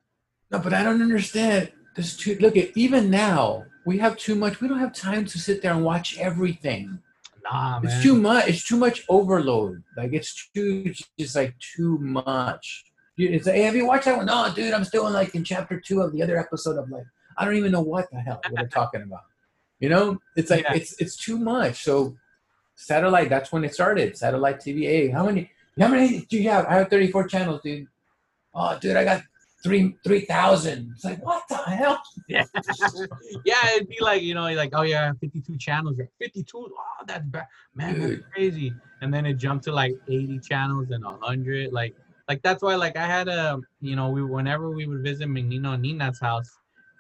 No, 0.51 0.59
but 0.59 0.75
I 0.75 0.83
don't 0.83 1.01
understand. 1.01 1.73
There's 1.97 2.17
too 2.17 2.37
look 2.41 2.57
at 2.57 2.77
even 2.77 3.11
now 3.11 3.65
we 3.87 3.99
have 3.99 4.17
too 4.17 4.35
much. 4.35 4.61
We 4.61 4.69
don't 4.69 4.79
have 4.79 4.95
time 4.95 5.25
to 5.27 5.39
sit 5.39 5.63
there 5.63 5.73
and 5.73 5.85
watch 5.85 6.19
everything. 6.19 6.99
Nah, 7.45 7.81
man. 7.81 7.91
It's 7.93 8.03
too 8.03 8.15
much. 8.17 8.49
It's 8.49 8.67
too 8.67 8.77
much 8.77 9.05
overload. 9.09 9.83
Like 9.97 10.13
it's 10.13 10.49
too 10.55 10.85
it's 10.87 11.03
just 11.19 11.37
like 11.37 11.55
too 11.59 11.99
much. 11.99 12.85
You- 13.17 13.29
It's 13.31 13.47
like, 13.47 13.57
hey, 13.57 13.63
have 13.63 13.77
you 13.77 13.87
watched 13.87 14.07
that 14.07 14.17
one? 14.17 14.27
No, 14.27 14.51
dude, 14.55 14.73
I'm 14.73 14.85
still 14.85 15.07
in 15.07 15.13
like 15.13 15.35
in 15.35 15.45
chapter 15.45 15.81
two 15.81 16.01
of 16.01 16.13
the 16.13 16.23
other 16.23 16.39
episode 16.39 16.79
of 16.79 16.89
like 16.91 17.05
I 17.37 17.45
don't 17.45 17.57
even 17.57 17.73
know 17.73 17.83
what 17.83 18.11
the 18.11 18.21
hell 18.21 18.41
they're 18.55 18.69
talking 18.69 19.03
about. 19.03 19.23
You 19.81 19.89
know, 19.89 20.19
it's 20.37 20.51
like 20.51 20.65
Yeah. 20.65 20.75
it's 20.75 21.01
it's 21.01 21.17
too 21.17 21.39
much. 21.39 21.83
So 21.83 22.17
satellite, 22.83 23.29
that's 23.29 23.53
when 23.53 23.65
it 23.65 23.75
started. 23.75 24.17
Satellite 24.17 24.61
TV. 24.61 24.83
Hey, 24.83 25.09
how 25.09 25.25
many 25.25 25.51
how 25.79 25.89
many 25.89 26.21
do 26.27 26.37
you 26.37 26.51
have? 26.51 26.67
I 26.67 26.75
have 26.75 26.89
34 26.89 27.29
channels, 27.29 27.63
dude. 27.63 27.87
Oh, 28.55 28.79
dude, 28.79 28.97
I 28.97 29.05
got 29.05 29.23
three 29.63 29.97
three 30.05 30.23
thousand. 30.23 30.93
It's 30.95 31.05
like 31.05 31.25
what 31.25 31.45
the 31.49 31.57
hell? 31.57 32.03
yeah, 32.29 32.45
yeah. 33.45 33.75
it'd 33.75 33.89
be 33.89 33.99
like 34.01 34.23
you 34.23 34.35
know, 34.35 34.53
like 34.55 34.71
oh 34.75 34.83
yeah, 34.83 35.13
52 35.21 35.57
channels. 35.59 35.97
You're 35.97 36.09
52. 36.19 36.57
Oh, 36.57 37.05
that's 37.07 37.25
bad, 37.27 37.47
man. 37.75 38.01
That's 38.01 38.23
crazy. 38.35 38.75
And 39.01 39.13
then 39.13 39.27
it 39.27 39.35
jumped 39.35 39.65
to 39.65 39.73
like 39.73 39.95
80 40.09 40.41
channels 40.41 40.91
and 40.91 41.05
100. 41.05 41.73
Like, 41.73 41.95
like 42.29 42.43
that's 42.43 42.63
why 42.63 42.75
like 42.75 42.97
I 42.97 43.07
had 43.07 43.29
a 43.29 43.61
you 43.81 43.97
know 43.97 44.11
we 44.11 44.23
whenever 44.23 44.71
we 44.71 44.87
would 44.87 45.03
visit 45.03 45.29
Menino 45.29 45.77
Nina's 45.77 46.21
house, 46.21 46.51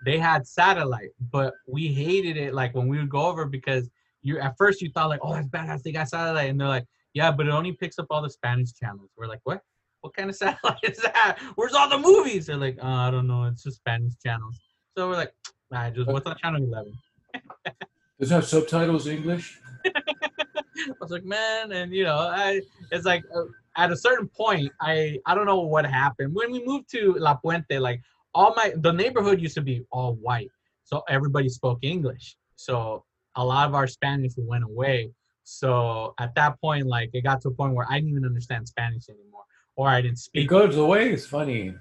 they 0.04 0.18
had 0.18 0.46
satellite, 0.46 1.10
but 1.30 1.54
we 1.66 1.88
hated 1.88 2.36
it 2.36 2.54
like 2.54 2.74
when 2.74 2.88
we 2.88 2.98
would 2.98 3.10
go 3.10 3.26
over 3.26 3.44
because 3.44 3.90
you 4.22 4.38
at 4.38 4.54
first 4.56 4.80
you 4.80 4.90
thought 4.90 5.08
like 5.08 5.20
oh 5.22 5.34
that's 5.34 5.48
badass 5.48 5.82
they 5.82 5.92
got 5.92 6.08
satellite 6.08 6.50
and 6.50 6.60
they're 6.60 6.68
like 6.68 6.86
yeah 7.14 7.30
but 7.30 7.46
it 7.46 7.50
only 7.50 7.72
picks 7.72 7.98
up 7.98 8.06
all 8.10 8.22
the 8.22 8.30
Spanish 8.30 8.72
channels. 8.74 9.10
We're 9.16 9.26
like 9.26 9.40
what? 9.44 9.60
What 10.00 10.14
kind 10.14 10.30
of 10.30 10.36
satellite 10.42 10.78
is 10.82 10.98
that? 10.98 11.38
Where's 11.56 11.74
all 11.74 11.88
the 11.88 11.98
movies? 11.98 12.46
They're 12.46 12.56
like, 12.56 12.78
oh, 12.82 12.88
I 12.88 13.10
don't 13.10 13.26
know. 13.26 13.44
It's 13.44 13.62
just 13.62 13.76
Spanish 13.76 14.14
channels. 14.24 14.60
So 14.96 15.08
we're 15.08 15.16
like, 15.16 15.32
nah, 15.70 15.90
just 15.90 16.08
what's 16.08 16.26
on 16.26 16.36
channel 16.38 16.62
11? 16.62 16.92
Does 18.20 18.30
it 18.30 18.34
have 18.34 18.46
subtitles 18.46 19.06
English? 19.06 19.58
I 19.86 20.92
was 21.00 21.10
like, 21.10 21.24
man, 21.24 21.72
and 21.72 21.92
you 21.92 22.04
know, 22.04 22.16
I 22.16 22.60
it's 22.90 23.04
like 23.04 23.24
uh, 23.34 23.44
at 23.76 23.90
a 23.90 23.96
certain 23.96 24.28
point, 24.28 24.70
I 24.80 25.18
I 25.26 25.34
don't 25.34 25.46
know 25.46 25.60
what 25.60 25.84
happened 25.84 26.34
when 26.34 26.52
we 26.52 26.64
moved 26.64 26.90
to 26.92 27.14
La 27.18 27.36
Puente. 27.36 27.80
Like 27.80 28.00
all 28.34 28.54
my 28.54 28.72
the 28.76 28.92
neighborhood 28.92 29.40
used 29.40 29.54
to 29.56 29.60
be 29.60 29.84
all 29.90 30.14
white, 30.14 30.50
so 30.84 31.02
everybody 31.08 31.48
spoke 31.48 31.78
English. 31.82 32.36
So 32.56 33.04
a 33.36 33.44
lot 33.44 33.68
of 33.68 33.74
our 33.74 33.86
Spanish 33.86 34.32
went 34.36 34.64
away. 34.64 35.10
So 35.44 36.14
at 36.18 36.34
that 36.36 36.60
point, 36.60 36.86
like 36.86 37.10
it 37.12 37.22
got 37.22 37.40
to 37.42 37.48
a 37.48 37.52
point 37.54 37.74
where 37.74 37.86
I 37.90 37.94
didn't 37.96 38.10
even 38.10 38.24
understand 38.24 38.68
Spanish 38.68 39.08
anymore, 39.08 39.44
or 39.76 39.88
I 39.88 40.00
didn't 40.00 40.14
It 40.18 40.18
speak. 40.18 40.48
goes 40.48 40.76
away. 40.76 41.12
It's 41.12 41.26
funny. 41.26 41.74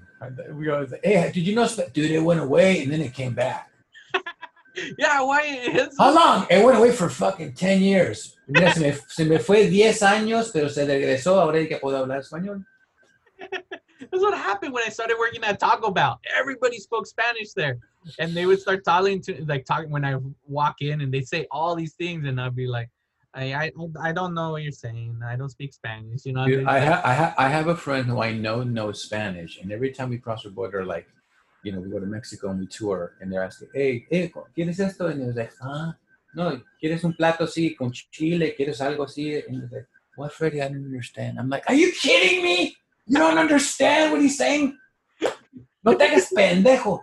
We 0.52 0.66
go, 0.66 0.86
hey, 1.02 1.30
did 1.32 1.46
you 1.46 1.54
know? 1.54 1.68
Dude, 1.92 2.10
it 2.10 2.20
went 2.20 2.40
away 2.40 2.82
and 2.82 2.92
then 2.92 3.00
it 3.00 3.14
came 3.14 3.34
back. 3.34 3.68
Yeah, 4.98 5.20
why? 5.20 5.42
It's, 5.44 5.98
How 5.98 6.14
long? 6.14 6.46
It 6.48 6.64
went 6.64 6.78
away 6.78 6.92
for 6.92 7.10
fucking 7.10 7.52
10 7.52 7.82
years. 7.82 8.38
Mira, 8.48 8.72
se, 8.72 8.80
me, 8.80 8.92
se 9.06 9.24
me 9.26 9.38
fue 9.38 9.68
10 9.68 10.00
años, 10.00 10.50
pero 10.50 10.68
se 10.70 10.86
regresó. 10.86 11.38
Ahora 11.38 11.66
que 11.68 11.76
puedo 11.76 11.98
hablar 11.98 12.20
español. 12.20 12.64
That's 13.50 14.22
what 14.22 14.32
happened 14.32 14.72
when 14.72 14.82
I 14.86 14.88
started 14.88 15.16
working 15.18 15.44
at 15.44 15.60
Taco 15.60 15.90
Bell. 15.90 16.18
Everybody 16.38 16.78
spoke 16.78 17.06
Spanish 17.06 17.52
there, 17.52 17.78
and 18.18 18.34
they 18.34 18.46
would 18.46 18.60
start 18.60 18.84
talking 18.84 19.20
to 19.22 19.44
like 19.46 19.64
talking 19.64 19.90
when 19.90 20.04
I 20.04 20.16
walk 20.46 20.76
in, 20.80 21.00
and 21.00 21.12
they 21.12 21.22
say 21.22 21.46
all 21.50 21.74
these 21.74 21.94
things, 21.94 22.26
and 22.26 22.40
I'd 22.40 22.56
be 22.56 22.66
like, 22.66 22.88
I 23.34 23.54
I, 23.54 23.72
I 24.00 24.12
don't 24.12 24.34
know 24.34 24.50
what 24.52 24.62
you're 24.62 24.72
saying. 24.72 25.20
I 25.24 25.36
don't 25.36 25.50
speak 25.50 25.72
Spanish, 25.72 26.24
you 26.26 26.32
know. 26.32 26.46
Dude, 26.46 26.66
I, 26.66 26.80
ha- 26.80 27.02
I, 27.04 27.14
ha- 27.14 27.34
I 27.38 27.48
have 27.48 27.68
a 27.68 27.76
friend 27.76 28.06
who 28.06 28.22
I 28.22 28.32
know 28.32 28.62
knows 28.62 29.02
Spanish, 29.02 29.58
and 29.58 29.72
every 29.72 29.90
time 29.92 30.10
we 30.10 30.18
cross 30.18 30.42
the 30.42 30.50
border, 30.50 30.84
like, 30.84 31.06
you 31.62 31.72
know, 31.72 31.80
we 31.80 31.90
go 31.90 32.00
to 32.00 32.06
Mexico 32.06 32.50
and 32.50 32.60
we 32.60 32.66
tour, 32.66 33.14
and 33.20 33.32
they're 33.32 33.44
asking, 33.44 33.68
hey, 33.74 34.06
hey, 34.10 34.32
¿quieres 34.56 34.80
esto? 34.80 35.06
And 35.06 35.22
he's 35.22 35.36
like, 35.36 35.52
ah, 35.62 35.94
no, 36.34 36.60
¿quieres 36.82 37.04
un 37.04 37.14
plato 37.14 37.44
así 37.44 37.76
con 37.76 37.92
chile? 37.92 38.54
¿Quieres 38.58 38.80
algo 38.80 39.04
así? 39.04 39.46
And 39.46 39.62
he's 39.62 39.72
like, 39.72 39.86
what, 40.16 40.32
Freddy? 40.32 40.60
I 40.60 40.68
don't 40.68 40.84
understand. 40.84 41.38
I'm 41.38 41.48
like, 41.48 41.64
are 41.68 41.74
you 41.74 41.92
kidding 41.92 42.42
me? 42.42 42.76
You 43.06 43.18
don't 43.18 43.38
understand 43.38 44.12
what 44.12 44.20
he's 44.20 44.36
saying? 44.38 44.76
No 45.84 45.94
te 45.96 46.06
hagas 46.06 46.32
pendejo. 46.32 47.00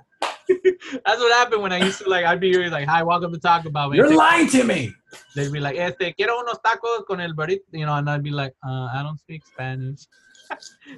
that's 1.06 1.20
what 1.20 1.32
happened 1.34 1.62
when 1.62 1.72
I 1.72 1.78
used 1.78 2.00
to 2.00 2.10
like. 2.10 2.26
I'd 2.26 2.40
be 2.40 2.70
like, 2.70 2.88
"Hi, 2.88 3.04
welcome 3.04 3.32
to 3.34 3.40
Taco 3.40 3.70
Bell." 3.70 3.94
You're 3.94 4.16
lying 4.16 4.48
to 4.50 4.64
me. 4.64 4.94
They'd 5.36 5.52
be 5.52 5.60
like, 5.60 5.78
"Este, 5.78 6.16
quiero 6.16 6.42
unos 6.42 6.60
tacos 6.62 7.06
con 7.06 7.20
el 7.20 7.34
burrito," 7.34 7.62
you 7.72 7.86
know, 7.86 7.96
and 7.96 8.10
I'd 8.10 8.24
be 8.24 8.32
like, 8.32 8.54
uh, 8.66 8.88
"I 8.94 9.02
don't 9.04 9.20
speak 9.20 9.46
Spanish." 9.46 10.08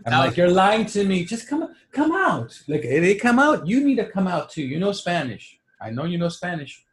I'm 0.05 0.19
like, 0.19 0.37
you're 0.37 0.49
lying 0.49 0.85
to 0.85 1.03
me. 1.03 1.25
Just 1.25 1.49
come, 1.49 1.67
come 1.91 2.13
out. 2.13 2.57
Like, 2.69 2.85
if 2.85 3.01
they 3.01 3.15
come 3.15 3.37
out, 3.37 3.67
you 3.67 3.83
need 3.83 3.95
to 3.95 4.05
come 4.05 4.27
out 4.27 4.49
too. 4.49 4.63
You 4.63 4.79
know 4.79 4.93
Spanish. 4.93 5.59
I 5.81 5.89
know 5.89 6.05
you 6.05 6.17
know 6.17 6.29
Spanish. 6.29 6.85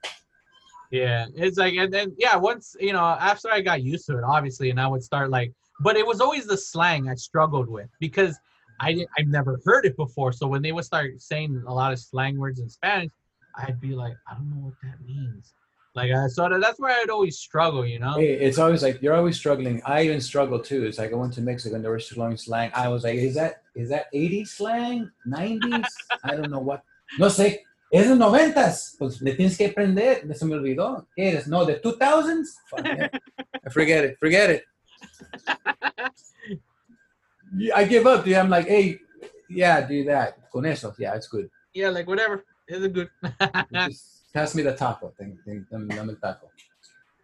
Yeah, 0.90 1.27
it's 1.35 1.59
like, 1.59 1.75
and 1.75 1.92
then 1.92 2.14
yeah, 2.16 2.37
once 2.37 2.75
you 2.81 2.92
know, 2.92 3.05
after 3.05 3.51
I 3.51 3.61
got 3.61 3.83
used 3.83 4.07
to 4.07 4.18
it, 4.18 4.25
obviously, 4.25 4.71
and 4.71 4.81
I 4.81 4.88
would 4.88 5.03
start 5.03 5.31
like, 5.31 5.53
but 5.81 5.97
it 5.97 6.07
was 6.07 6.21
always 6.21 6.47
the 6.47 6.57
slang 6.57 7.09
I 7.09 7.14
struggled 7.14 7.68
with 7.68 7.90
because 8.01 8.38
I 8.80 8.92
didn't, 8.92 9.10
I've 9.18 9.26
never 9.28 9.60
heard 9.64 9.84
it 9.84 9.96
before. 9.96 10.32
So 10.32 10.46
when 10.46 10.62
they 10.62 10.72
would 10.72 10.84
start 10.84 11.20
saying 11.20 11.62
a 11.66 11.74
lot 11.74 11.92
of 11.92 11.98
slang 11.98 12.38
words 12.38 12.60
in 12.60 12.68
Spanish, 12.68 13.10
I'd 13.56 13.80
be 13.80 13.88
like, 13.94 14.14
I 14.30 14.34
don't 14.34 14.50
know 14.50 14.64
what 14.66 14.74
that 14.82 15.00
means. 15.06 15.52
Like, 15.94 16.12
uh, 16.12 16.28
so 16.28 16.48
that- 16.48 16.60
that's 16.60 16.78
where 16.78 16.92
I'd 17.00 17.10
always 17.10 17.38
struggle, 17.38 17.84
you 17.84 17.98
know? 17.98 18.14
Hey, 18.14 18.34
it's 18.34 18.58
always 18.58 18.82
like 18.82 19.02
you're 19.02 19.14
always 19.16 19.36
struggling. 19.36 19.82
I 19.84 20.02
even 20.02 20.20
struggle 20.20 20.60
too. 20.60 20.84
It's 20.86 20.98
like 20.98 21.12
I 21.12 21.16
went 21.16 21.32
to 21.34 21.40
Mexico 21.40 21.74
and 21.74 21.84
they 21.84 21.88
were 21.88 22.00
learning 22.16 22.36
slang. 22.36 22.70
I 22.74 22.88
was 22.88 23.02
like, 23.04 23.16
is 23.16 23.34
that 23.34 23.62
is 23.74 23.88
that 23.88 24.06
80s 24.14 24.48
slang? 24.48 25.10
90s? 25.26 25.86
I 26.22 26.36
don't 26.36 26.50
know 26.50 26.60
what. 26.60 26.82
No 27.18 27.26
sé. 27.28 27.60
Es 27.92 28.06
de 28.06 28.14
noventas. 28.14 28.96
Pues 28.98 29.20
le 29.22 29.34
tienes 29.34 29.56
que 29.56 29.66
aprender. 29.70 30.22
Se 30.36 30.44
me 30.44 30.54
olvidó. 30.56 31.06
¿Qué 31.16 31.32
eres? 31.32 31.48
No, 31.48 31.64
the 31.64 31.76
2000s? 31.80 32.46
Fuck 32.70 32.84
it. 32.84 33.22
Forget 33.72 34.04
it. 34.04 34.18
Forget 34.20 34.50
it. 34.50 34.64
Yeah, 37.56 37.76
I 37.76 37.84
give 37.84 38.06
up, 38.06 38.24
dude. 38.24 38.34
I'm 38.34 38.50
like, 38.50 38.66
hey, 38.66 38.98
yeah, 39.48 39.80
do 39.87 40.04
that. 40.04 40.50
Con 40.52 40.66
eso. 40.66 40.94
Yeah, 40.98 41.14
it's 41.14 41.28
good. 41.28 41.48
Yeah, 41.74 41.88
like 41.90 42.06
whatever. 42.06 42.44
It's 42.66 42.84
a 42.84 42.88
good. 42.88 43.08
Just 43.72 44.32
pass 44.32 44.54
me 44.54 44.62
the 44.62 44.74
taco. 44.74 45.12
Thing, 45.18 45.38
thing, 45.44 45.64
dame 45.70 45.88
dame 45.88 46.16
taco. 46.22 46.48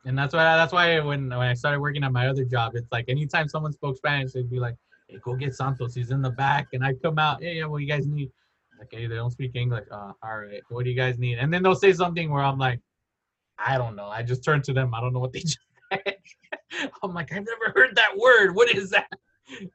and 0.06 0.16
that's 0.16 0.32
why 0.34 0.56
that's 0.56 0.72
why 0.72 1.00
when 1.00 1.28
when 1.28 1.38
I 1.48 1.54
started 1.54 1.80
working 1.80 2.04
at 2.04 2.12
my 2.12 2.28
other 2.28 2.44
job, 2.44 2.74
it's 2.76 2.90
like 2.92 3.06
anytime 3.08 3.48
someone 3.48 3.72
spoke 3.72 3.96
Spanish, 3.96 4.32
they'd 4.32 4.50
be 4.50 4.58
like, 4.58 4.76
"Hey, 5.08 5.18
go 5.22 5.34
get 5.34 5.54
Santos. 5.54 5.94
He's 5.94 6.10
in 6.10 6.22
the 6.22 6.30
back." 6.30 6.68
And 6.72 6.84
I'd 6.84 7.02
come 7.02 7.18
out, 7.18 7.42
"Yeah, 7.42 7.50
yeah, 7.50 7.64
what 7.66 7.78
do 7.78 7.84
you 7.84 7.90
guys 7.90 8.06
need?" 8.06 8.30
Like, 8.78 8.88
"Hey, 8.90 9.06
they 9.06 9.14
don't 9.16 9.30
speak 9.30 9.52
English." 9.54 9.86
Uh, 9.90 10.12
all 10.22 10.38
right. 10.38 10.62
What 10.70 10.84
do 10.84 10.90
you 10.90 10.96
guys 10.96 11.18
need? 11.18 11.38
And 11.38 11.52
then 11.52 11.62
they'll 11.62 11.74
say 11.74 11.92
something 11.92 12.30
where 12.30 12.42
I'm 12.42 12.58
like, 12.58 12.80
"I 13.58 13.76
don't 13.76 13.96
know." 13.96 14.06
I 14.06 14.22
just 14.22 14.42
turn 14.44 14.62
to 14.62 14.72
them. 14.72 14.94
I 14.94 15.00
don't 15.00 15.12
know 15.12 15.20
what 15.20 15.32
they 15.32 15.40
just 15.52 15.58
said. 15.92 16.16
I'm 17.02 17.12
like, 17.12 17.32
"I've 17.32 17.44
never 17.44 17.72
heard 17.74 17.96
that 17.96 18.16
word. 18.16 18.54
What 18.54 18.74
is 18.74 18.90
that?" 18.90 19.08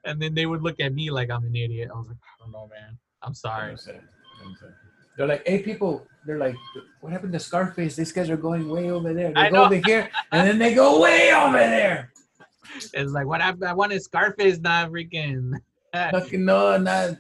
And 0.05 0.21
then 0.21 0.33
they 0.33 0.45
would 0.45 0.61
look 0.61 0.79
at 0.79 0.93
me 0.93 1.11
like 1.11 1.29
I'm 1.29 1.43
an 1.45 1.55
idiot. 1.55 1.89
I 1.93 1.97
was 1.97 2.07
like, 2.07 2.17
"I 2.17 2.43
don't 2.43 2.51
know, 2.51 2.67
man. 2.67 2.97
I'm 3.21 3.33
sorry." 3.33 3.75
They're 5.17 5.27
like, 5.27 5.45
hey, 5.45 5.59
people. 5.61 6.07
They're 6.25 6.37
like, 6.37 6.55
what 7.01 7.11
happened 7.11 7.33
to 7.33 7.39
Scarface? 7.39 7.95
These 7.95 8.11
guys 8.11 8.29
are 8.29 8.37
going 8.37 8.69
way 8.69 8.89
over 8.91 9.13
there. 9.13 9.33
They 9.33 9.41
I 9.41 9.49
go 9.49 9.55
know. 9.57 9.65
over 9.65 9.75
here, 9.75 10.09
and 10.31 10.47
then 10.47 10.57
they 10.59 10.73
go 10.73 11.01
way 11.01 11.33
over 11.33 11.57
there. 11.57 12.11
It's 12.93 13.11
like 13.11 13.25
what 13.25 13.41
happened. 13.41 13.65
I 13.65 13.73
wanted 13.73 14.01
Scarface, 14.01 14.59
not 14.59 14.91
freaking. 14.91 15.53
Fucking 15.93 16.45
no, 16.45 16.77
not. 16.77 17.17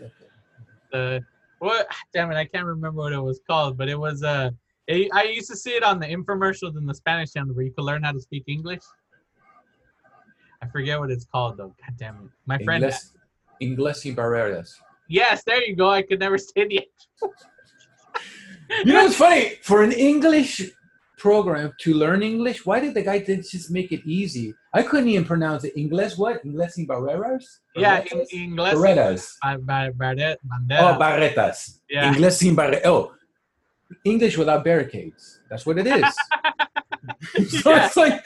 uh 0.93 1.19
what 1.59 1.87
damn 2.13 2.31
it 2.31 2.35
i 2.35 2.45
can't 2.45 2.65
remember 2.65 3.01
what 3.01 3.13
it 3.13 3.21
was 3.21 3.39
called 3.45 3.77
but 3.77 3.87
it 3.89 3.99
was 3.99 4.23
uh 4.23 4.49
it, 4.87 5.09
i 5.13 5.23
used 5.23 5.49
to 5.49 5.55
see 5.55 5.71
it 5.71 5.83
on 5.83 5.99
the 5.99 6.07
infomercials 6.07 6.77
in 6.77 6.85
the 6.85 6.93
spanish 6.93 7.33
channel 7.33 7.53
where 7.53 7.65
you 7.65 7.71
could 7.71 7.83
learn 7.83 8.01
how 8.01 8.11
to 8.11 8.19
speak 8.19 8.43
english 8.47 8.79
i 10.61 10.67
forget 10.67 10.99
what 10.99 11.09
it's 11.11 11.25
called 11.25 11.57
though 11.57 11.73
god 11.81 11.95
damn 11.97 12.15
it 12.15 12.29
my 12.45 12.57
friend 12.59 12.83
Ingles, 12.83 13.13
Ingles 13.59 14.05
y 14.05 14.11
barreras. 14.11 14.75
yes 15.07 15.43
there 15.45 15.63
you 15.63 15.75
go 15.75 15.89
i 15.89 16.01
could 16.01 16.19
never 16.19 16.37
say 16.37 16.67
the 16.67 16.85
You 18.85 18.93
know 18.93 19.03
what's 19.03 19.15
funny? 19.25 19.57
For 19.63 19.81
an 19.81 19.91
English 19.91 20.61
program 21.17 21.73
to 21.81 21.89
learn 21.95 22.21
English, 22.21 22.65
why 22.67 22.79
did 22.79 22.93
the 22.93 23.01
guy 23.01 23.17
just 23.19 23.71
make 23.71 23.91
it 23.91 24.01
easy? 24.05 24.53
I 24.73 24.83
couldn't 24.83 25.09
even 25.09 25.25
pronounce 25.25 25.63
it. 25.65 25.73
Ingles 25.75 26.17
what? 26.21 26.45
Ingles 26.45 26.75
y 26.77 26.85
barreras? 26.85 27.45
yeah 27.75 28.03
in, 28.11 28.19
english 28.31 28.73
Barretas. 28.75 29.23
uh, 29.43 29.57
ba- 29.57 29.91
barret- 29.97 30.37
Oh, 30.85 30.93
barretas. 31.01 31.79
Yeah. 31.89 32.13
Ingles 32.13 32.37
sin 32.37 32.55
barre- 32.55 32.85
Oh, 32.85 33.11
English 34.05 34.37
without 34.37 34.63
barricades. 34.63 35.41
That's 35.49 35.65
what 35.65 35.79
it 35.79 35.87
is. 35.87 36.05
so 37.61 37.71
Yeah. 37.73 37.85
it's 37.87 37.97
like 37.97 38.21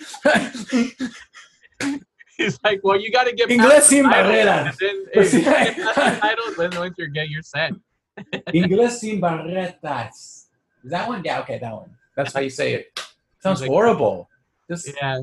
he's 2.37 2.59
like 2.63 2.79
well 2.83 2.99
you 2.99 3.11
got 3.11 3.25
to 3.25 3.33
get 3.33 3.49
Inglés 3.49 3.81
sin 3.83 4.09
barreras. 4.09 4.77
then 4.77 5.05
if 5.13 5.33
you 5.33 5.41
get 5.41 5.75
past 5.77 5.95
the 5.95 6.19
title, 6.19 6.45
then 6.57 6.79
once 6.79 6.95
you 6.97 7.09
get 7.09 7.29
your 7.29 7.41
set 7.41 7.73
Ingles 8.53 8.99
sin 9.01 9.19
barretas. 9.21 10.45
Is 10.83 10.91
that 10.91 11.07
one? 11.07 11.21
Yeah, 11.23 11.39
okay, 11.41 11.59
that 11.59 11.73
one. 11.73 11.91
That's 12.15 12.33
how 12.33 12.41
you 12.41 12.49
say 12.49 12.73
it. 12.73 12.99
Sounds 13.39 13.61
like- 13.61 13.69
horrible. 13.69 14.29
Just, 14.69 14.89
yeah 15.01 15.21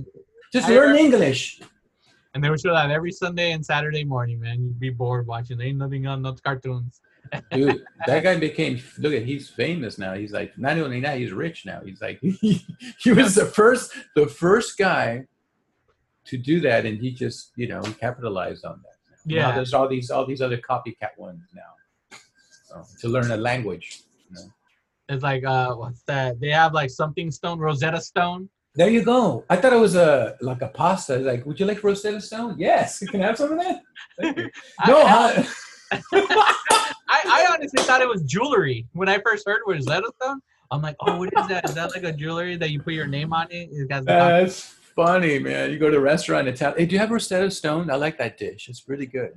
just 0.53 0.69
I 0.69 0.75
learn 0.75 0.89
heard- 0.91 0.99
English. 0.99 1.61
And 2.35 2.45
they 2.45 2.51
would 2.51 2.61
show 2.61 2.73
that 2.73 2.91
every 2.91 3.11
Sunday 3.11 3.53
and 3.53 3.65
Saturday 3.65 4.05
morning, 4.05 4.39
man. 4.41 4.63
You'd 4.63 4.79
be 4.79 4.91
bored 4.91 5.27
watching. 5.27 5.59
There 5.59 5.67
Ain't 5.67 5.79
nothing 5.79 6.07
on 6.07 6.23
those 6.23 6.41
cartoons. 6.41 7.01
Dude, 7.53 7.85
that 8.07 8.23
guy 8.23 8.37
became 8.39 8.81
look 8.99 9.13
at 9.13 9.23
he's 9.23 9.49
famous 9.49 9.99
now. 9.99 10.15
He's 10.15 10.33
like 10.33 10.57
not 10.59 10.79
only 10.79 11.01
that, 11.01 11.19
he's 11.19 11.33
rich 11.33 11.67
now. 11.67 11.81
He's 11.85 12.01
like 12.01 12.19
he, 12.21 12.65
he 12.99 13.13
was 13.13 13.35
the 13.35 13.47
first 13.47 13.93
the 14.17 14.27
first 14.27 14.79
guy 14.79 15.27
to 16.27 16.37
do 16.39 16.61
that 16.61 16.87
and 16.87 16.99
he 16.99 17.11
just, 17.11 17.53
you 17.57 17.67
know, 17.69 17.81
capitalized 18.01 18.65
on 18.65 18.81
that. 18.85 18.97
Now 19.27 19.35
Yeah. 19.37 19.55
there's 19.55 19.75
all 19.75 19.89
these 19.89 20.11
all 20.11 20.27
these 20.27 20.41
other 20.43 20.59
copycat 20.59 21.17
ones 21.19 21.43
now. 21.55 22.19
So, 22.65 22.85
to 23.01 23.09
learn 23.09 23.31
a 23.31 23.37
language. 23.37 24.03
you 24.29 24.35
know. 24.37 24.49
It's 25.09 25.23
like 25.23 25.45
uh 25.45 25.75
what's 25.75 26.03
that? 26.05 26.39
They 26.41 26.51
have 26.51 26.73
like 26.73 26.91
something 26.91 27.31
stone, 27.31 27.59
Rosetta 27.59 28.01
Stone. 28.01 28.49
There 28.77 28.89
you 28.89 29.03
go. 29.03 29.45
I 29.51 29.57
thought 29.57 29.73
it 29.73 29.81
was 29.81 29.97
a 29.97 30.37
like 30.41 30.63
a 30.63 30.69
pasta. 30.69 31.17
Like, 31.17 31.45
would 31.47 31.59
you 31.59 31.67
like 31.67 31.83
Rosetta 31.83 32.21
Stone? 32.21 32.55
Yes. 32.59 33.03
You 33.03 33.09
can 33.09 33.21
I 33.23 33.27
have 33.27 33.37
some 33.37 33.53
of 33.53 33.59
that? 33.59 33.83
No, 34.87 35.03
I? 35.03 35.47
I, 36.13 37.23
I 37.27 37.47
honestly 37.53 37.83
thought 37.83 38.01
it 38.01 38.09
was 38.09 38.23
jewelry 38.23 38.87
when 38.93 39.09
I 39.09 39.19
first 39.27 39.47
heard 39.49 39.61
Rosetta 39.67 40.11
Stone. 40.23 40.41
I'm 40.71 40.83
like, 40.83 40.95
oh, 41.01 41.19
what 41.19 41.31
is 41.37 41.49
that? 41.49 41.69
Is 41.69 41.75
that 41.75 41.91
like 41.91 42.05
a 42.05 42.13
jewelry 42.13 42.55
that 42.57 42.71
you 42.71 42.81
put 42.81 42.93
your 42.93 43.09
name 43.09 43.33
on 43.33 43.49
it? 43.51 43.69
It 43.73 43.91
has 43.91 44.05
the 44.05 44.13
That's 44.13 44.77
funny, 45.07 45.39
man. 45.39 45.71
You 45.71 45.79
go 45.79 45.91
to 45.91 45.97
a 45.97 46.01
restaurant 46.01 46.49
and 46.49 46.57
tell, 46.57 46.75
hey, 46.77 46.87
do 46.87 46.93
you 46.95 46.99
have 46.99 47.11
Rosetta 47.11 47.51
Stone? 47.51 47.91
I 47.91 47.97
like 47.97 48.19
that 48.19 48.37
dish. 48.37 48.69
It's 48.69 48.89
really 48.89 49.07
good. 49.07 49.33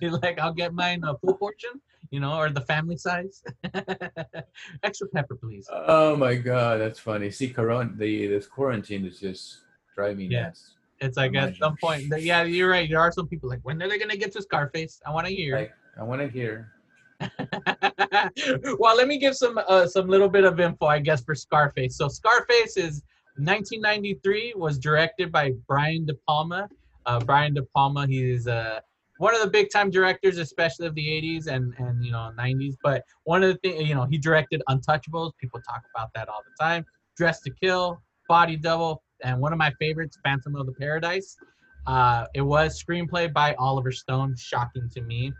You're 0.00 0.12
like, 0.12 0.38
I'll 0.38 0.52
get 0.52 0.74
mine 0.74 1.02
a 1.04 1.16
full 1.18 1.34
portion, 1.34 1.80
you 2.10 2.20
know, 2.20 2.34
or 2.36 2.50
the 2.50 2.60
family 2.62 2.96
size. 2.96 3.42
Extra 4.82 5.08
pepper, 5.08 5.36
please. 5.36 5.68
Oh 5.72 6.16
my 6.16 6.34
god, 6.34 6.80
that's 6.80 6.98
funny. 6.98 7.30
See, 7.30 7.48
Corona, 7.48 7.90
the 7.96 8.26
this 8.26 8.46
quarantine 8.46 9.04
is 9.06 9.20
just 9.20 9.60
driving 9.94 10.18
me 10.18 10.26
Yeah. 10.26 10.44
nuts. 10.44 10.72
It's 11.00 11.16
like 11.16 11.34
at 11.34 11.56
some 11.56 11.76
point, 11.80 12.04
yeah, 12.18 12.44
you're 12.44 12.70
right. 12.70 12.88
There 12.88 13.00
are 13.00 13.12
some 13.12 13.26
people 13.28 13.48
like, 13.48 13.60
when 13.62 13.82
are 13.82 13.88
they 13.88 13.98
gonna 13.98 14.16
get 14.16 14.32
to 14.32 14.42
Scarface? 14.42 15.00
I 15.06 15.10
want 15.10 15.26
to 15.26 15.34
hear. 15.34 15.56
Like, 15.56 15.72
I 15.98 16.02
want 16.02 16.20
to 16.22 16.28
hear. 16.28 16.72
well, 18.78 18.96
let 18.96 19.06
me 19.08 19.18
give 19.18 19.36
some 19.36 19.58
uh, 19.68 19.86
some 19.86 20.08
little 20.08 20.28
bit 20.28 20.44
of 20.44 20.60
info, 20.60 20.86
I 20.86 20.98
guess, 21.00 21.22
for 21.24 21.34
Scarface. 21.34 21.96
So 21.96 22.08
Scarface 22.08 22.76
is 22.76 23.02
1993, 23.36 24.54
was 24.56 24.78
directed 24.78 25.32
by 25.32 25.52
Brian 25.66 26.06
De 26.06 26.14
Palma. 26.26 26.68
Uh, 27.06 27.20
Brian 27.20 27.54
De 27.54 27.62
Palma, 27.74 28.06
he's 28.06 28.46
uh, 28.46 28.80
one 29.18 29.34
of 29.34 29.40
the 29.40 29.48
big 29.48 29.70
time 29.70 29.90
directors, 29.90 30.38
especially 30.38 30.86
of 30.86 30.94
the 30.94 31.06
80s 31.06 31.46
and 31.46 31.74
and 31.78 32.04
you 32.04 32.12
know 32.12 32.32
90s. 32.38 32.74
But 32.82 33.02
one 33.24 33.42
of 33.42 33.52
the 33.52 33.58
things, 33.58 33.88
you 33.88 33.94
know, 33.94 34.04
he 34.04 34.18
directed 34.18 34.62
Untouchables. 34.68 35.32
People 35.40 35.60
talk 35.68 35.82
about 35.94 36.10
that 36.14 36.28
all 36.28 36.42
the 36.44 36.64
time. 36.64 36.84
Dress 37.16 37.40
to 37.42 37.50
Kill, 37.60 38.00
Body 38.28 38.56
Double, 38.56 39.02
and 39.22 39.40
one 39.40 39.52
of 39.52 39.58
my 39.58 39.72
favorites, 39.78 40.18
Phantom 40.24 40.56
of 40.56 40.66
the 40.66 40.72
Paradise. 40.72 41.36
Uh, 41.86 42.26
it 42.34 42.40
was 42.40 42.82
screenplay 42.82 43.32
by 43.32 43.54
Oliver 43.54 43.92
Stone. 43.92 44.34
Shocking 44.38 44.88
to 44.94 45.02
me. 45.02 45.32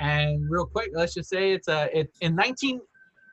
And 0.00 0.50
real 0.50 0.66
quick, 0.66 0.90
let's 0.94 1.14
just 1.14 1.28
say 1.28 1.52
it's 1.52 1.68
a 1.68 1.88
it 1.96 2.10
in 2.20 2.34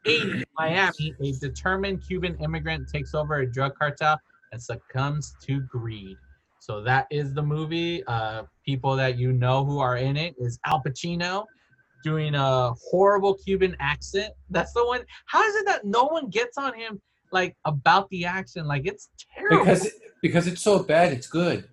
1980 0.06 0.46
Miami, 0.58 1.16
a 1.22 1.40
determined 1.40 2.04
Cuban 2.06 2.36
immigrant 2.44 2.88
takes 2.90 3.14
over 3.14 3.36
a 3.42 3.52
drug 3.52 3.76
cartel 3.78 4.20
and 4.52 4.62
succumbs 4.62 5.36
to 5.42 5.62
greed. 5.62 6.18
So 6.60 6.82
that 6.84 7.08
is 7.12 7.34
the 7.34 7.42
movie. 7.42 8.04
Uh, 8.06 8.44
people 8.66 8.96
that 8.96 9.18
you 9.18 9.32
know 9.32 9.64
who 9.66 9.80
are 9.80 9.98
in 9.98 10.18
it 10.18 10.36
is 10.38 10.60
Al 10.66 10.82
Pacino 10.84 11.46
doing 12.04 12.36
a 12.36 12.72
horrible 12.90 13.34
Cuban 13.36 13.76
accent. 13.80 14.34
That's 14.50 14.74
the 14.74 14.86
one. 14.86 15.02
How 15.28 15.44
is 15.48 15.56
it 15.56 15.66
that 15.68 15.86
no 15.86 16.06
one 16.06 16.30
gets 16.30 16.58
on 16.58 16.74
him 16.78 17.02
like 17.32 17.56
about 17.66 18.10
the 18.10 18.26
accent? 18.26 18.68
Like 18.68 18.86
it's 18.86 19.10
terrible. 19.34 19.66
Because 19.66 19.90
because 20.22 20.48
it's 20.48 20.62
so 20.62 20.84
bad, 20.84 21.14
it's 21.14 21.28
good. 21.28 21.68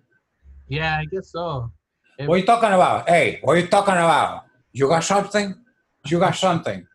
yeah, 0.67 0.97
I 0.97 1.05
guess 1.05 1.31
so. 1.31 1.71
It- 2.17 2.27
What 2.27 2.35
are 2.35 2.37
you 2.39 2.45
talking 2.45 2.71
about? 2.73 3.09
Hey, 3.09 3.39
what 3.43 3.57
are 3.57 3.59
you 3.59 3.67
talking 3.67 3.93
about? 3.93 4.45
You 4.71 4.87
got 4.87 5.03
something? 5.03 5.53
You 6.05 6.19
got 6.19 6.35
something. 6.35 6.87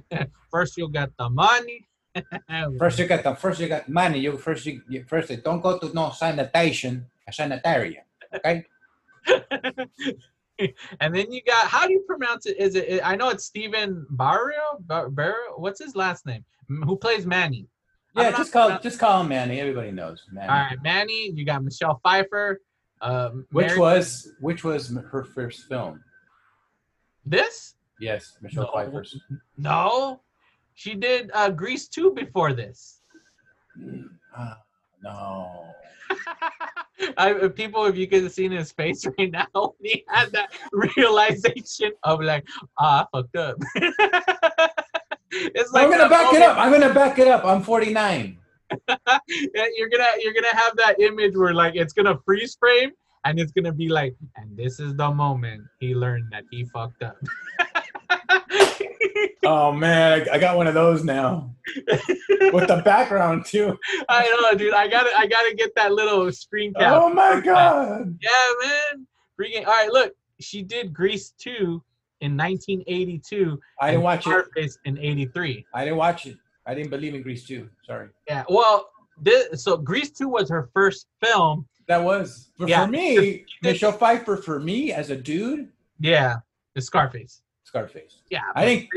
First 0.50 0.76
you'll 0.76 0.88
get 0.88 1.10
the 1.16 1.28
money. 1.28 1.88
First 2.78 2.98
you 2.98 3.06
get 3.06 3.24
the 3.24 3.34
first 3.34 3.58
you 3.58 3.68
got 3.68 3.88
money. 3.88 4.18
You 4.18 4.36
first 4.36 4.66
you, 4.66 4.82
you 4.88 5.04
first 5.08 5.30
you 5.30 5.38
don't 5.38 5.62
go 5.62 5.78
to 5.78 5.92
no 5.94 6.10
sanitation, 6.10 7.06
a 7.26 7.32
sanitarium. 7.32 8.04
Okay. 8.34 8.66
and 11.00 11.14
then 11.14 11.32
you 11.32 11.40
got 11.46 11.66
how 11.68 11.86
do 11.86 11.92
you 11.92 12.04
pronounce 12.06 12.44
it? 12.44 12.58
Is 12.58 12.74
it? 12.74 13.00
I 13.02 13.16
know 13.16 13.30
it's 13.30 13.44
Stephen 13.44 14.06
Barrio. 14.10 14.76
Barrio. 14.80 15.56
What's 15.56 15.82
his 15.82 15.96
last 15.96 16.26
name? 16.26 16.44
Who 16.68 16.96
plays 16.96 17.24
Manny? 17.24 17.66
Yeah, 18.14 18.32
just 18.32 18.52
call 18.52 18.78
just 18.78 18.98
call 18.98 19.22
him 19.22 19.28
Manny. 19.28 19.58
Everybody 19.60 19.90
knows 19.90 20.22
Manny. 20.30 20.48
All 20.48 20.54
right, 20.54 20.82
Manny. 20.82 21.30
You 21.30 21.46
got 21.46 21.64
Michelle 21.64 21.98
Pfeiffer. 22.02 22.60
Um, 23.00 23.46
Which 23.50 23.68
Mary- 23.68 23.78
was 23.78 24.32
which 24.40 24.64
was 24.64 24.94
her 25.10 25.24
first 25.24 25.66
film? 25.66 26.04
this? 27.24 27.74
Yes, 28.02 28.36
Michelle 28.42 28.64
No. 28.64 28.72
Pfeiffer's. 28.72 29.16
No, 29.56 30.20
she 30.74 30.94
did 30.94 31.30
uh, 31.34 31.50
Grease 31.50 31.86
two 31.86 32.10
before 32.10 32.52
this. 32.52 33.00
Ah, 34.36 34.58
no. 35.04 35.66
I, 37.16 37.32
uh, 37.32 37.48
people, 37.48 37.86
if 37.86 37.96
you 37.96 38.08
could 38.08 38.24
have 38.24 38.32
seen 38.32 38.50
his 38.50 38.72
face 38.72 39.06
right 39.06 39.30
now, 39.30 39.46
when 39.54 39.72
he 39.82 40.04
had 40.08 40.32
that 40.32 40.50
realization 40.72 41.92
of 42.02 42.20
like, 42.20 42.44
ah, 42.80 43.06
I 43.06 43.16
fucked 43.16 43.36
up. 43.36 43.56
it's 45.30 45.72
like 45.72 45.84
I'm 45.84 45.90
gonna 45.90 46.08
back 46.08 46.34
it 46.34 46.42
up. 46.42 46.58
I'm 46.58 46.72
gonna 46.72 46.92
back 46.92 47.20
it 47.20 47.28
up. 47.28 47.44
I'm 47.44 47.62
49. 47.62 48.36
You're 49.76 49.88
gonna 49.90 50.08
you're 50.18 50.34
gonna 50.34 50.56
have 50.56 50.76
that 50.76 50.96
image 50.98 51.36
where 51.36 51.54
like 51.54 51.76
it's 51.76 51.92
gonna 51.92 52.18
freeze 52.24 52.56
frame 52.58 52.90
and 53.24 53.38
it's 53.38 53.52
gonna 53.52 53.72
be 53.72 53.88
like, 53.88 54.16
and 54.36 54.56
this 54.56 54.80
is 54.80 54.96
the 54.96 55.10
moment 55.10 55.62
he 55.78 55.94
learned 55.94 56.26
that 56.32 56.44
he 56.50 56.64
fucked 56.64 57.02
up. 57.04 57.16
Oh 59.44 59.72
man, 59.72 60.28
I, 60.32 60.38
got 60.38 60.56
one 60.56 60.68
of 60.68 60.74
those 60.74 61.02
now 61.02 61.52
with 62.52 62.68
the 62.68 62.80
background 62.84 63.44
too. 63.44 63.76
I 64.08 64.22
know, 64.40 64.56
dude. 64.56 64.72
I 64.72 64.86
gotta 64.86 65.10
I 65.18 65.26
gotta 65.26 65.54
get 65.56 65.74
that 65.74 65.92
little 65.92 66.30
screen 66.30 66.72
cap. 66.74 66.92
Oh 66.94 67.12
my 67.12 67.40
god. 67.40 68.16
Yeah, 68.22 68.30
man. 68.62 69.06
Freaking 69.38 69.66
all 69.66 69.72
right. 69.72 69.90
Look, 69.90 70.12
she 70.38 70.62
did 70.62 70.94
Grease 70.94 71.34
two 71.38 71.82
in 72.20 72.36
1982. 72.36 73.58
I 73.80 73.90
didn't 73.90 74.04
watch 74.04 74.20
it. 74.20 74.30
Scarface 74.30 74.78
in 74.84 74.96
83. 74.96 75.66
I 75.74 75.84
didn't 75.84 75.98
watch 75.98 76.26
it. 76.26 76.36
I 76.64 76.74
didn't 76.74 76.90
believe 76.90 77.14
in 77.16 77.22
Grease 77.22 77.44
2. 77.44 77.68
Sorry. 77.84 78.08
Yeah. 78.28 78.44
Well, 78.48 78.90
this 79.20 79.64
so 79.64 79.76
Grease 79.76 80.12
two 80.12 80.28
was 80.28 80.48
her 80.50 80.70
first 80.72 81.08
film. 81.22 81.66
That 81.88 82.02
was. 82.02 82.52
But 82.58 82.68
Yeah. 82.68 82.86
for 82.86 82.92
me, 82.92 83.44
Michelle 83.62 83.92
Pfeiffer, 83.92 84.36
for 84.36 84.60
me 84.60 84.92
as 84.92 85.10
a 85.10 85.16
dude, 85.16 85.68
Yeah, 85.98 86.36
the 86.74 86.80
Scarface. 86.80 87.42
Scarface. 87.72 88.20
Yeah. 88.28 88.42
I 88.54 88.66
think 88.66 88.90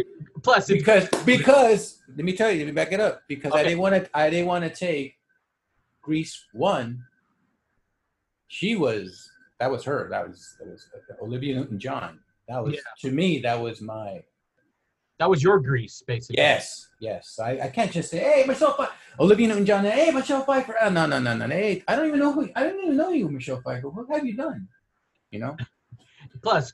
Plus, 0.43 0.67
because 0.67 1.07
because 1.25 2.03
let 2.13 2.25
me 2.25 2.35
tell 2.35 2.51
you, 2.51 2.59
let 2.59 2.65
me 2.65 2.71
back 2.73 2.91
it 2.91 2.99
up. 2.99 3.21
Because 3.29 3.53
I 3.53 3.63
didn't 3.63 3.79
want 3.79 3.95
to 3.95 4.09
I 4.13 4.29
didn't 4.29 4.47
want 4.47 4.65
to 4.65 4.69
take 4.69 5.15
Grease 6.01 6.43
one. 6.51 7.01
She 8.47 8.75
was 8.75 9.31
that 9.61 9.71
was 9.71 9.85
her. 9.85 10.09
That 10.09 10.27
was 10.27 10.57
that 10.59 10.67
was 10.69 10.87
uh, 10.93 11.23
Olivia 11.23 11.55
Newton 11.55 11.79
John. 11.79 12.19
That 12.49 12.61
was 12.61 12.73
Yeah. 12.73 12.81
to 12.99 13.11
me, 13.15 13.39
that 13.39 13.59
was 13.61 13.79
my 13.79 14.23
that 15.19 15.29
was 15.29 15.41
your 15.41 15.59
Grease, 15.61 16.03
basically. 16.05 16.35
Yes, 16.37 16.89
yes. 16.99 17.39
I, 17.41 17.51
I 17.61 17.67
can't 17.69 17.89
just 17.89 18.11
say, 18.11 18.19
hey, 18.19 18.43
Michelle 18.45 18.73
Pfeiffer. 18.75 18.91
Olivia 19.17 19.47
Newton 19.47 19.65
John, 19.65 19.85
hey, 19.85 20.11
Michelle 20.11 20.43
Pfeiffer. 20.43 20.75
Oh, 20.81 20.89
no, 20.89 21.05
no, 21.05 21.19
no, 21.19 21.33
no. 21.37 21.47
Hey, 21.47 21.81
I 21.87 21.95
don't 21.95 22.07
even 22.07 22.19
know 22.19 22.33
who, 22.33 22.49
I 22.53 22.63
don't 22.63 22.83
even 22.83 22.97
know 22.97 23.11
you, 23.11 23.29
Michelle 23.29 23.61
Pfeiffer. 23.61 23.87
What 23.87 24.13
have 24.13 24.25
you 24.25 24.35
done? 24.35 24.67
You 25.31 25.39
know? 25.39 25.55
Plus, 26.43 26.73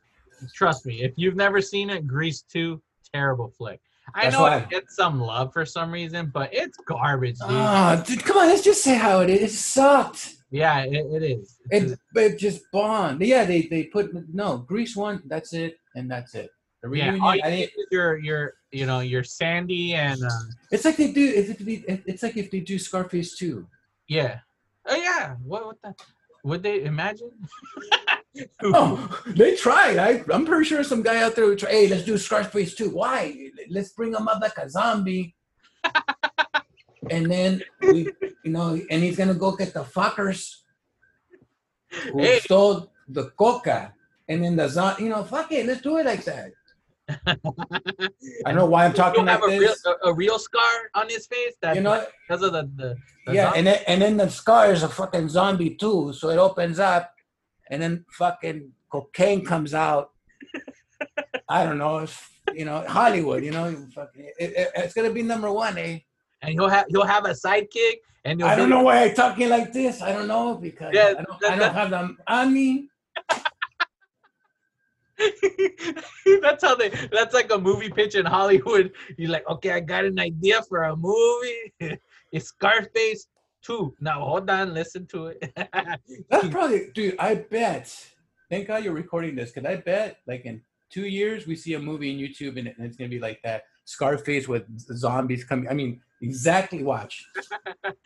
trust 0.54 0.86
me, 0.86 1.02
if 1.04 1.14
you've 1.16 1.36
never 1.36 1.62
seen 1.62 1.90
it, 1.90 2.08
Grease 2.08 2.44
2, 2.52 2.82
terrible 3.14 3.50
flick. 3.58 3.80
I 4.16 4.24
That's 4.24 4.36
know 4.36 4.42
why- 4.44 4.58
it 4.58 4.70
gets 4.70 4.96
some 4.96 5.20
love 5.22 5.54
for 5.54 5.66
some 5.66 5.92
reason, 5.92 6.32
but 6.34 6.50
it's 6.54 6.78
garbage, 6.88 7.38
dude. 7.40 7.48
Ah, 7.52 8.04
dude, 8.06 8.24
come 8.24 8.38
on, 8.38 8.48
let's 8.48 8.64
just 8.64 8.84
say 8.84 8.96
how 8.96 9.20
it 9.22 9.30
is. 9.30 9.42
It 9.54 9.56
sucked. 9.56 10.36
yeah, 10.50 10.80
it, 10.84 11.06
it 11.14 11.24
is. 11.24 11.58
It's 11.70 11.92
It, 11.94 12.00
it 12.16 12.40
just 12.40 12.62
bombed. 12.74 13.22
Yeah, 13.22 13.46
they, 13.46 13.64
they 13.64 13.84
put, 13.86 14.12
no, 14.34 14.58
Grease 14.58 14.96
one, 14.96 15.22
that's 15.28 15.54
it, 15.54 15.78
and 15.96 16.10
that's 16.12 16.34
it. 16.36 16.50
The 16.84 16.90
yeah, 16.90 17.04
reunion, 17.06 17.22
all 17.22 17.36
you 17.36 17.42
I 17.46 17.50
is 17.50 17.70
your, 17.92 18.18
your, 18.18 18.54
you 18.72 18.86
know, 18.88 19.02
your 19.02 19.24
Sandy 19.24 19.94
and, 19.94 20.22
uh, 20.24 20.30
it's 20.72 20.84
like 20.84 20.98
they 20.98 21.12
do, 21.14 21.26
if 21.36 21.58
they, 21.60 21.84
it's 22.08 22.24
like 22.24 22.36
if 22.38 22.50
they 22.50 22.60
do 22.60 22.80
Scarface 22.80 23.38
2. 23.38 23.66
yeah. 24.08 24.40
Oh, 24.88 24.96
yeah. 24.96 25.36
What, 25.46 25.66
what 25.68 25.78
the, 25.84 25.94
would 26.44 26.64
they 26.64 26.84
imagine? 26.86 27.30
Oh, 28.64 29.22
they 29.28 29.56
tried. 29.56 29.98
I, 29.98 30.24
I'm 30.34 30.46
pretty 30.46 30.66
sure 30.66 30.84
some 30.84 31.02
guy 31.04 31.22
out 31.22 31.36
there 31.36 31.46
would 31.48 31.60
try. 31.60 31.72
Hey, 31.72 31.88
let's 31.90 32.04
do 32.06 32.18
Scarface 32.18 32.76
too. 32.76 32.90
Why? 32.90 33.50
Let's 33.70 33.90
bring 33.92 34.14
him 34.14 34.28
up 34.28 34.42
like 34.42 34.58
a 34.58 34.70
zombie, 34.70 35.36
and 37.10 37.30
then 37.30 37.62
we, 37.82 38.08
you 38.44 38.52
know, 38.52 38.80
and 38.90 39.04
he's 39.04 39.18
gonna 39.18 39.34
go 39.34 39.52
get 39.56 39.74
the 39.74 39.84
fuckers 39.84 40.56
who 42.14 42.22
Hey. 42.22 42.40
stole 42.40 42.92
the 43.10 43.32
coca, 43.32 43.94
and 44.30 44.44
then 44.44 44.56
the 44.56 44.70
zombie. 44.70 45.04
You 45.04 45.10
know, 45.10 45.24
fuck 45.24 45.52
it. 45.52 45.66
Let's 45.66 45.82
do 45.82 45.98
it 45.98 46.06
like 46.06 46.24
that. 46.24 46.52
I 47.26 47.36
don't 48.46 48.56
know 48.56 48.66
why 48.66 48.86
I'm 48.86 48.94
talking 48.94 49.26
like 49.26 49.42
a 49.44 49.48
real, 49.48 49.74
a, 49.86 50.10
a 50.10 50.14
real 50.14 50.40
scar 50.40 50.90
on 50.96 51.10
his 51.10 51.28
face. 51.28 51.56
That's 51.62 51.76
You 51.76 51.82
know, 51.84 52.06
because 52.26 52.42
of 52.44 52.54
the, 52.54 52.70
the, 52.78 52.96
the 53.28 53.34
yeah, 53.34 53.44
zombie. 53.46 53.58
and 53.60 53.68
then 53.68 53.80
and 53.88 54.02
then 54.02 54.18
the 54.18 54.30
scar 54.30 54.72
is 54.72 54.84
a 54.84 54.88
fucking 54.90 55.28
zombie 55.28 55.72
too. 55.76 56.14
So 56.14 56.30
it 56.30 56.38
opens 56.38 56.80
up, 56.80 57.12
and 57.72 57.82
then 57.82 58.06
fucking 58.12 58.72
cocaine 58.92 59.44
comes 59.44 59.74
out. 59.74 60.12
I 61.50 61.64
don't 61.66 61.78
know. 61.80 62.00
It's, 62.00 62.30
you 62.54 62.66
know, 62.66 62.86
Hollywood. 62.88 63.44
You 63.44 63.52
know, 63.52 63.76
fucking, 63.96 64.26
it, 64.40 64.52
it- 64.56 64.72
it's 64.76 64.94
gonna 64.94 65.10
be 65.10 65.24
number 65.24 65.52
one, 65.52 65.78
eh? 65.78 66.00
and 66.44 66.54
he'll 66.54 66.70
have 66.70 66.86
he'll 66.90 67.06
have 67.06 67.26
a 67.26 67.30
sidekick, 67.34 67.98
and 68.26 68.44
I 68.44 68.56
don't 68.56 68.70
know 68.70 68.84
why 68.84 69.04
I'm 69.06 69.14
talking 69.16 69.50
like 69.50 69.72
this. 69.74 70.02
I 70.02 70.12
don't 70.12 70.28
know 70.28 70.56
because 70.56 70.92
Yeah, 70.94 71.14
I, 71.18 71.24
don't, 71.24 71.46
I 71.54 71.56
don't 71.56 71.74
have 71.74 71.90
them 71.90 72.18
on 72.28 72.54
me. 72.54 72.90
that's 76.42 76.64
how 76.64 76.76
they. 76.76 76.90
That's 77.12 77.34
like 77.34 77.52
a 77.52 77.58
movie 77.58 77.90
pitch 77.90 78.16
in 78.16 78.26
Hollywood. 78.26 78.92
You're 79.18 79.30
like, 79.32 79.48
okay, 79.48 79.72
I 79.72 79.80
got 79.80 80.04
an 80.06 80.20
idea 80.20 80.62
for 80.64 80.84
a 80.84 80.96
movie. 80.96 81.74
it's 82.32 82.48
Scarface 82.54 83.28
two. 83.62 83.96
Now 84.00 84.24
hold 84.24 84.50
on, 84.50 84.74
listen 84.74 85.06
to 85.08 85.28
it. 85.28 85.52
That's 86.30 86.48
probably, 86.50 86.92
dude. 86.94 87.16
I 87.20 87.36
bet. 87.36 87.96
Thank 88.50 88.68
God 88.68 88.84
you're 88.84 88.94
recording 88.94 89.36
this, 89.36 89.52
because 89.52 89.70
I 89.70 89.78
bet, 89.78 90.18
like 90.28 90.46
in 90.46 90.62
two 90.90 91.06
years, 91.06 91.48
we 91.48 91.56
see 91.56 91.74
a 91.76 91.80
movie 91.80 92.12
on 92.12 92.20
YouTube, 92.20 92.60
and, 92.60 92.68
and 92.68 92.86
it's 92.86 92.98
gonna 92.98 93.10
be 93.10 93.20
like 93.20 93.42
that 93.44 93.64
Scarface 93.86 94.48
with 94.48 94.64
zombies 94.96 95.44
coming. 95.44 95.68
I 95.70 95.74
mean, 95.74 96.02
exactly. 96.22 96.84
Watch. 96.84 97.26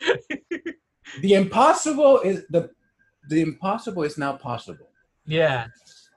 the 1.20 1.34
impossible 1.34 2.20
is 2.20 2.44
the 2.50 2.70
the 3.28 3.40
impossible 3.40 4.04
is 4.04 4.16
now 4.16 4.36
possible. 4.36 4.88
yeah, 5.26 5.66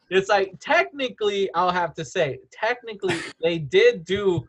it's 0.09 0.29
like 0.29 0.53
technically, 0.59 1.49
I'll 1.53 1.71
have 1.71 1.93
to 1.95 2.05
say, 2.05 2.39
technically, 2.51 3.15
they 3.43 3.59
did 3.59 4.05
do 4.05 4.47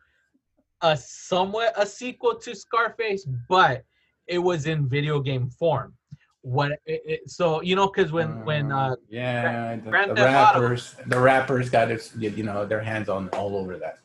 a 0.82 0.96
somewhat 0.96 1.74
a 1.76 1.84
sequel 1.84 2.36
to 2.36 2.54
Scarface, 2.54 3.26
but 3.48 3.84
it 4.30 4.38
was 4.38 4.66
in 4.66 4.88
video 4.88 5.20
game 5.20 5.50
form. 5.50 5.94
What? 6.42 6.72
It, 6.86 7.02
it, 7.04 7.30
so 7.30 7.60
you 7.60 7.76
know, 7.76 7.88
because 7.88 8.12
when 8.12 8.44
when 8.46 8.72
uh, 8.72 8.96
yeah, 9.10 9.76
the, 9.76 9.82
the 9.82 9.90
Theft 9.90 10.18
Auto. 10.18 10.60
rappers, 10.60 10.96
the 11.06 11.20
rappers 11.20 11.68
got 11.68 11.90
it, 11.90 12.10
you 12.16 12.44
know, 12.44 12.64
their 12.64 12.80
hands 12.80 13.10
on 13.10 13.28
all 13.30 13.56
over 13.56 13.76
that. 13.76 13.98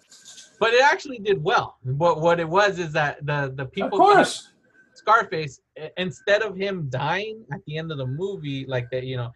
but 0.59 0.73
it 0.73 0.83
actually 0.83 1.19
did 1.19 1.41
well. 1.41 1.77
What 1.83 2.19
what 2.19 2.39
it 2.41 2.49
was 2.49 2.79
is 2.79 2.91
that 2.93 3.25
the 3.25 3.53
the 3.55 3.65
people 3.65 4.01
of 4.01 4.15
course, 4.15 4.51
Scarface, 4.95 5.61
instead 5.97 6.41
of 6.41 6.57
him 6.57 6.89
dying 6.89 7.45
at 7.53 7.61
the 7.67 7.77
end 7.77 7.91
of 7.91 7.97
the 7.97 8.07
movie, 8.07 8.65
like 8.67 8.89
that, 8.91 9.03
you 9.05 9.15
know, 9.15 9.31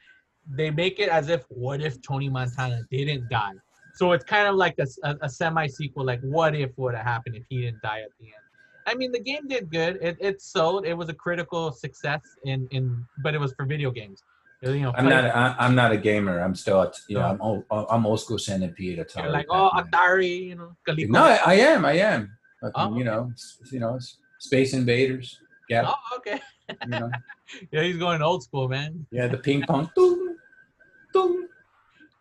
they 0.49 0.71
make 0.71 0.99
it 0.99 1.09
as 1.09 1.29
if, 1.29 1.45
what 1.49 1.81
if 1.81 2.01
Tony 2.01 2.27
Montana 2.27 2.81
didn't 2.91 3.29
die? 3.29 3.53
So 3.93 4.11
it's 4.13 4.25
kind 4.25 4.47
of 4.47 4.55
like 4.55 4.77
a 4.79 4.87
a 5.21 5.29
semi 5.29 5.67
sequel, 5.67 6.05
like 6.05 6.21
what 6.21 6.53
if 6.53 6.71
would 6.77 6.95
have 6.95 7.05
happened 7.05 7.35
if 7.37 7.43
he 7.49 7.61
didn't 7.61 7.81
die 7.81 8.01
at 8.01 8.11
the 8.19 8.25
end? 8.25 8.48
I 8.87 8.95
mean, 8.95 9.11
the 9.11 9.19
game 9.19 9.47
did 9.47 9.69
good. 9.71 9.99
It, 10.01 10.17
it 10.19 10.41
sold. 10.41 10.85
It 10.85 10.93
was 10.95 11.09
a 11.09 11.13
critical 11.13 11.71
success 11.71 12.21
in 12.43 12.67
in, 12.71 13.05
but 13.23 13.33
it 13.35 13.39
was 13.39 13.53
for 13.53 13.65
video 13.65 13.91
games. 13.91 14.23
You 14.61 14.79
know, 14.81 14.93
I'm 14.97 15.07
not. 15.07 15.23
I, 15.25 15.55
I'm 15.57 15.75
not 15.75 15.91
a 15.91 15.97
gamer. 15.97 16.39
I'm 16.41 16.53
still. 16.55 16.81
a- 16.81 16.91
You 17.07 17.17
know, 17.19 17.25
I'm 17.25 17.41
old. 17.41 17.63
I'm 17.71 18.05
old 18.05 18.19
school 18.19 18.37
centipede. 18.39 18.97
you're 18.97 19.05
Atari. 19.05 19.31
like, 19.31 19.47
oh, 19.49 19.69
Atari, 19.75 20.47
you 20.49 20.55
know, 20.55 20.75
Coleco. 20.87 21.09
No, 21.09 21.23
I, 21.23 21.39
I 21.45 21.53
am. 21.55 21.85
I 21.85 21.93
am. 21.93 22.37
Oh, 22.75 22.97
You 22.97 23.03
know. 23.05 23.31
s- 23.33 23.59
You 23.71 23.79
know. 23.79 23.97
Space 24.39 24.73
Invaders. 24.73 25.37
Yeah. 25.69 25.83
Oh, 25.87 26.17
okay. 26.17 26.41
You 26.85 26.89
know. 26.99 27.11
Yeah, 27.71 27.81
he's 27.81 27.97
going 27.97 28.21
old 28.21 28.43
school, 28.43 28.67
man. 28.69 29.07
Yeah. 29.11 29.27
The 29.27 29.37
ping 29.37 29.63
pong. 29.63 29.89
Boom, 29.95 30.37
boom. 31.13 31.47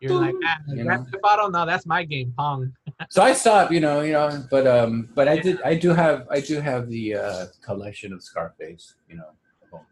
You're 0.01 0.13
like, 0.19 0.33
ah, 0.43 0.57
You 0.67 0.83
know. 0.85 1.05
Theft 1.11 1.23
Auto. 1.23 1.49
No, 1.49 1.65
that's 1.67 1.85
my 1.85 2.03
game, 2.03 2.33
Pong. 2.37 2.73
So 3.09 3.21
I 3.23 3.33
stopped. 3.33 3.71
You 3.71 3.79
know. 3.79 4.01
You 4.01 4.13
know. 4.13 4.43
But 4.51 4.67
um. 4.67 5.09
But 5.15 5.27
I 5.27 5.37
did. 5.37 5.61
I 5.63 5.75
do 5.75 5.89
have. 5.93 6.27
I 6.29 6.41
do 6.41 6.59
have 6.59 6.89
the 6.89 7.15
uh, 7.15 7.45
collection 7.61 8.11
of 8.13 8.21
Scarface. 8.23 8.95
You 9.07 9.17
know. 9.17 9.31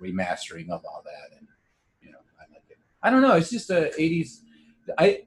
Remastering 0.01 0.69
of 0.69 0.83
all 0.85 1.03
that, 1.05 1.37
and 1.37 1.47
you 2.01 2.11
know. 2.11 2.17
I 2.39 2.43
like 2.51 2.63
it. 2.69 2.77
I 3.03 3.09
don't 3.11 3.21
know. 3.21 3.35
It's 3.35 3.49
just 3.49 3.69
a 3.69 3.91
'80s. 3.97 4.41
I. 4.97 5.23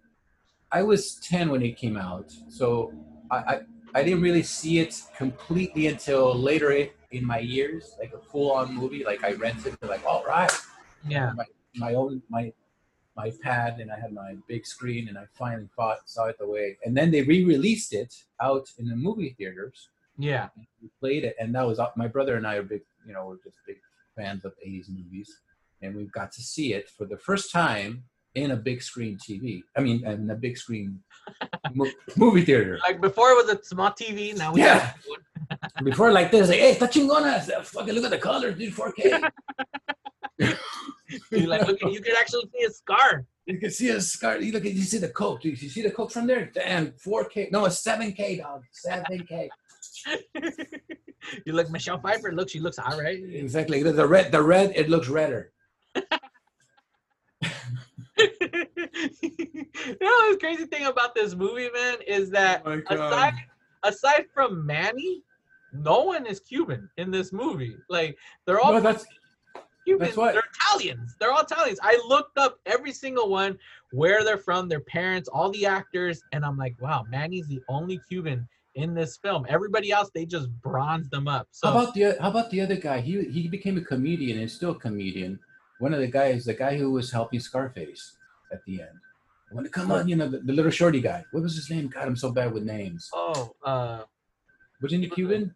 I 0.72 0.84
was 0.84 1.16
10 1.16 1.50
when 1.50 1.62
it 1.62 1.76
came 1.76 1.96
out, 1.96 2.32
so 2.48 2.92
I, 3.28 3.36
I 3.36 3.60
I 3.92 4.04
didn't 4.04 4.22
really 4.22 4.44
see 4.44 4.78
it 4.78 5.02
completely 5.16 5.88
until 5.88 6.32
later 6.32 6.70
in 7.10 7.26
my 7.26 7.40
years, 7.40 7.96
like 7.98 8.12
a 8.14 8.18
full-on 8.20 8.72
movie. 8.72 9.02
Like 9.04 9.24
I 9.24 9.32
rented, 9.32 9.76
like 9.82 10.06
all 10.06 10.22
right, 10.24 10.52
Yeah. 11.08 11.32
my 11.34 11.44
my 11.74 11.94
own 11.94 12.22
my 12.28 12.52
my 13.22 13.28
pad, 13.46 13.72
and 13.80 13.88
I 13.94 13.98
had 14.04 14.12
my 14.24 14.30
big 14.52 14.62
screen, 14.74 15.02
and 15.08 15.16
I 15.22 15.24
finally 15.42 15.68
fought, 15.76 16.00
saw 16.14 16.24
it 16.32 16.36
the 16.42 16.48
way. 16.56 16.66
And 16.84 16.92
then 16.98 17.08
they 17.12 17.22
re-released 17.34 17.92
it 18.02 18.12
out 18.48 18.66
in 18.78 18.84
the 18.92 18.96
movie 19.06 19.32
theaters. 19.38 19.78
Yeah. 20.30 20.46
We 20.82 20.88
played 21.02 21.22
it, 21.28 21.34
and 21.40 21.48
that 21.56 21.66
was 21.70 21.78
my 22.02 22.08
brother 22.16 22.34
and 22.38 22.46
I 22.52 22.54
are 22.60 22.62
big, 22.74 22.82
you 23.06 23.12
know, 23.14 23.22
we're 23.28 23.42
just 23.48 23.58
big 23.70 23.78
fans 24.16 24.42
of 24.48 24.52
'80s 24.66 24.88
movies, 24.98 25.30
and 25.82 25.90
we 25.96 26.02
got 26.20 26.30
to 26.38 26.42
see 26.52 26.68
it 26.78 26.84
for 26.96 27.04
the 27.12 27.18
first 27.28 27.46
time 27.52 27.90
in 28.42 28.48
a 28.52 28.56
big 28.68 28.78
screen 28.90 29.14
TV. 29.26 29.44
I 29.76 29.80
mean, 29.86 29.98
in 30.06 30.30
a 30.30 30.38
big 30.46 30.56
screen 30.62 30.88
mo- 31.78 31.96
movie 32.22 32.44
theater. 32.48 32.78
Like 32.86 32.98
before 33.08 33.28
it 33.32 33.38
was 33.42 33.48
a 33.56 33.58
small 33.72 33.90
TV, 34.02 34.36
now 34.42 34.52
we 34.54 34.60
Yeah. 34.66 34.78
have 34.78 35.84
Before 35.90 36.10
like 36.18 36.30
this, 36.34 36.48
like, 36.52 36.60
hey, 36.64 36.72
está 36.76 36.86
chingona. 36.94 37.30
Fucking 37.74 37.94
look 37.94 38.04
at 38.04 38.12
the 38.16 38.22
colors, 38.28 38.54
dude, 38.58 38.72
4K. 38.74 39.30
you 41.30 41.46
like 41.46 41.66
look 41.66 41.80
you 41.82 42.00
can 42.00 42.14
actually 42.18 42.48
see 42.54 42.64
a 42.64 42.70
scar. 42.70 43.24
You 43.46 43.58
can 43.58 43.70
see 43.70 43.88
a 43.90 44.00
scar. 44.00 44.38
You 44.38 44.52
look 44.52 44.66
at 44.66 44.72
you 44.72 44.82
see 44.82 44.98
the 44.98 45.08
coat. 45.08 45.44
You 45.44 45.56
see 45.56 45.82
the 45.82 45.90
coat 45.90 46.12
from 46.12 46.26
there? 46.26 46.50
Damn, 46.54 46.92
4K. 46.92 47.50
No, 47.50 47.64
it's 47.64 47.82
7K, 47.82 48.38
dog. 48.38 48.62
7K. 48.86 49.48
you 51.46 51.52
look 51.52 51.70
Michelle 51.70 51.98
Pfeiffer. 51.98 52.32
Look, 52.32 52.48
she 52.48 52.60
looks 52.60 52.78
all 52.78 53.00
right. 53.00 53.18
Exactly. 53.22 53.82
The, 53.82 53.92
the 53.92 54.06
red, 54.06 54.30
the 54.30 54.42
red, 54.42 54.72
it 54.76 54.88
looks 54.88 55.08
redder. 55.08 55.52
you 55.94 56.02
know 60.00 60.32
the 60.32 60.38
crazy 60.38 60.66
thing 60.66 60.86
about 60.86 61.14
this 61.14 61.34
movie, 61.34 61.70
man, 61.72 61.96
is 62.06 62.30
that 62.30 62.62
Oh 62.64 62.80
aside 62.88 63.34
aside 63.82 64.26
from 64.34 64.64
Manny, 64.66 65.22
no 65.72 66.02
one 66.02 66.26
is 66.26 66.40
Cuban 66.40 66.88
in 66.98 67.10
this 67.10 67.32
movie. 67.32 67.76
Like 67.88 68.16
they're 68.46 68.60
all 68.60 68.72
No, 68.72 68.80
that's 68.80 69.06
Cubans. 69.90 70.08
that's 70.08 70.16
what- 70.16 70.34
They're 70.34 70.42
Italians. 70.70 71.16
They're 71.18 71.32
all 71.32 71.42
Italians. 71.42 71.78
I 71.82 72.00
looked 72.06 72.38
up 72.38 72.58
every 72.66 72.92
single 72.92 73.28
one, 73.28 73.58
where 73.92 74.24
they're 74.24 74.38
from, 74.38 74.68
their 74.68 74.80
parents, 74.80 75.28
all 75.28 75.50
the 75.50 75.66
actors, 75.66 76.22
and 76.32 76.44
I'm 76.44 76.56
like, 76.56 76.80
wow, 76.80 77.04
Manny's 77.08 77.48
the 77.48 77.60
only 77.68 78.00
Cuban 78.08 78.48
in 78.76 78.94
this 78.94 79.16
film. 79.16 79.44
Everybody 79.48 79.90
else, 79.90 80.10
they 80.14 80.24
just 80.24 80.48
bronzed 80.62 81.10
them 81.10 81.26
up. 81.26 81.48
So 81.50 81.68
How 81.70 81.78
about 81.82 81.94
the 81.94 82.16
how 82.20 82.30
about 82.30 82.50
the 82.50 82.60
other 82.60 82.76
guy? 82.76 83.00
He 83.00 83.24
he 83.24 83.48
became 83.48 83.76
a 83.76 83.80
comedian 83.80 84.38
and 84.38 84.48
still 84.50 84.70
a 84.70 84.78
comedian. 84.78 85.40
One 85.80 85.92
of 85.92 86.00
the 86.00 86.06
guys, 86.06 86.44
the 86.44 86.54
guy 86.54 86.76
who 86.78 86.92
was 86.92 87.10
helping 87.10 87.40
Scarface 87.40 88.16
at 88.52 88.64
the 88.66 88.82
end. 88.82 88.98
I 89.50 89.54
want 89.54 89.66
to 89.66 89.72
come 89.72 89.90
on, 89.90 90.06
you 90.06 90.14
know, 90.14 90.28
the, 90.28 90.38
the 90.38 90.52
little 90.52 90.70
shorty 90.70 91.00
guy. 91.00 91.24
What 91.32 91.42
was 91.42 91.56
his 91.56 91.68
name? 91.68 91.88
God, 91.88 92.06
I'm 92.06 92.14
so 92.14 92.30
bad 92.30 92.52
with 92.52 92.62
names. 92.62 93.10
oh, 93.12 93.52
uh, 93.64 94.04
Wasn't 94.80 95.02
he 95.02 95.10
Cuban? 95.10 95.52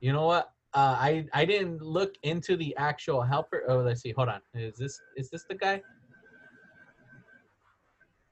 you 0.00 0.12
know 0.14 0.24
what? 0.24 0.51
Uh, 0.74 0.96
I 0.98 1.26
I 1.32 1.44
didn't 1.44 1.82
look 1.82 2.14
into 2.22 2.56
the 2.56 2.74
actual 2.76 3.22
helper. 3.22 3.64
Oh, 3.68 3.78
let's 3.78 4.00
see. 4.00 4.12
Hold 4.12 4.30
on. 4.30 4.40
Is 4.54 4.76
this 4.76 4.98
is 5.16 5.28
this 5.30 5.44
the 5.48 5.54
guy? 5.54 5.82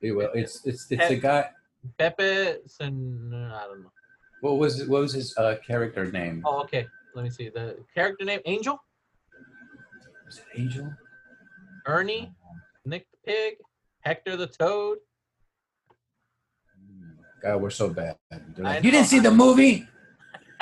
Yeah, 0.00 0.12
well, 0.12 0.30
it's 0.34 0.64
it's 0.64 0.86
it's 0.90 1.08
the 1.08 1.16
guy. 1.16 1.50
Pepe 1.98 2.56
San, 2.66 3.30
I 3.52 3.66
don't 3.66 3.82
know. 3.82 3.92
What 4.40 4.58
was 4.58 4.86
what 4.88 5.02
was 5.02 5.12
his 5.12 5.36
uh, 5.36 5.56
character 5.66 6.10
name? 6.10 6.42
Oh, 6.46 6.62
okay. 6.62 6.86
Let 7.14 7.24
me 7.24 7.30
see. 7.30 7.50
The 7.50 7.76
character 7.94 8.24
name 8.24 8.40
Angel, 8.46 8.78
Was 10.24 10.38
it 10.38 10.44
Angel? 10.60 10.92
Ernie, 11.86 12.32
Nick 12.84 13.06
the 13.10 13.32
Pig, 13.32 13.54
Hector 14.00 14.36
the 14.36 14.46
Toad. 14.46 14.98
God, 17.42 17.60
we're 17.62 17.70
so 17.70 17.88
bad. 17.88 18.16
Like, 18.58 18.84
you 18.84 18.90
didn't 18.90 19.06
see 19.06 19.18
the 19.18 19.30
movie? 19.30 19.86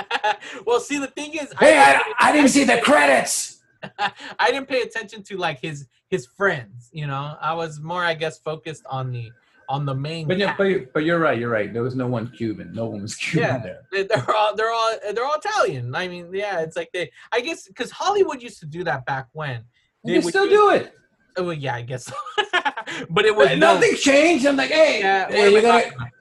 well, 0.67 0.81
see, 0.81 0.99
the 0.99 1.07
thing 1.09 1.33
is, 1.35 1.53
Hey, 1.59 1.73
didn't 1.75 2.03
I, 2.19 2.29
I 2.29 2.33
didn't 2.33 2.51
see 2.51 2.65
the 2.65 2.81
credits. 2.81 3.61
I 4.39 4.51
didn't 4.51 4.69
pay 4.69 4.81
attention 4.83 5.23
to 5.25 5.37
like 5.37 5.61
his 5.61 5.87
his 6.09 6.27
friends. 6.27 6.89
You 6.93 7.07
know, 7.07 7.37
I 7.41 7.55
was 7.55 7.81
more, 7.81 8.03
I 8.05 8.15
guess, 8.15 8.39
focused 8.39 8.85
on 8.91 9.13
the 9.13 9.31
on 9.69 9.85
the 9.85 9.95
main. 9.95 10.27
But 10.27 10.39
yeah, 10.39 10.55
but, 10.57 10.65
you- 10.65 10.89
but 10.95 11.05
you're 11.05 11.19
right. 11.19 11.39
You're 11.39 11.51
right. 11.51 11.73
There 11.73 11.83
was 11.83 11.95
no 11.95 12.07
one 12.07 12.31
Cuban. 12.37 12.73
No 12.73 12.87
one 12.87 13.03
was 13.03 13.15
Cuban 13.15 13.49
Yeah. 13.49 13.59
there. 13.59 13.81
They- 13.93 14.03
they're 14.05 14.35
all 14.35 14.57
they're 14.57 14.71
all 14.73 14.95
they're 15.13 15.25
all 15.25 15.37
Italian. 15.37 15.95
I 15.95 16.09
mean, 16.09 16.31
yeah, 16.33 16.61
it's 16.61 16.77
like 16.77 16.91
they. 16.93 17.11
I 17.33 17.41
guess 17.41 17.69
because 17.69 17.91
Hollywood 17.91 18.43
used 18.43 18.59
to 18.61 18.67
do 18.67 18.83
that 18.85 19.05
back 19.07 19.27
when. 19.33 19.65
They 20.05 20.15
would 20.19 20.25
still 20.29 20.49
do 20.49 20.71
it. 20.71 20.93
Oh, 21.37 21.45
well, 21.45 21.53
yeah, 21.53 21.75
I 21.75 21.83
guess. 21.83 22.05
so. 22.07 22.15
but 23.11 23.25
it 23.27 23.37
was 23.37 23.49
But 23.49 23.59
no- 23.59 23.75
nothing 23.75 23.95
changed. 23.97 24.45
I'm 24.47 24.57
like, 24.57 24.71
hey, 24.71 25.01
Yeah, 25.01 25.29
hey, 25.31 25.51
you 25.51 25.59
I 25.59 25.61
gotta, 25.61 26.13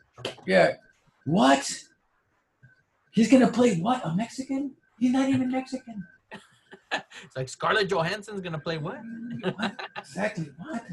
yeah. 0.45 0.73
What? 1.25 1.71
He's 3.17 3.31
gonna 3.31 3.51
play 3.51 3.77
what? 3.77 4.05
A 4.05 4.13
Mexican? 4.13 4.75
He's 4.99 5.11
not 5.11 5.27
even 5.27 5.49
Mexican. 5.49 6.05
It's 6.91 7.35
like 7.35 7.49
Scarlett 7.49 7.89
Johansson's 7.89 8.41
gonna 8.41 8.59
play 8.59 8.77
what? 8.77 8.99
what? 9.55 9.81
Exactly. 9.97 10.51
What? 10.59 10.83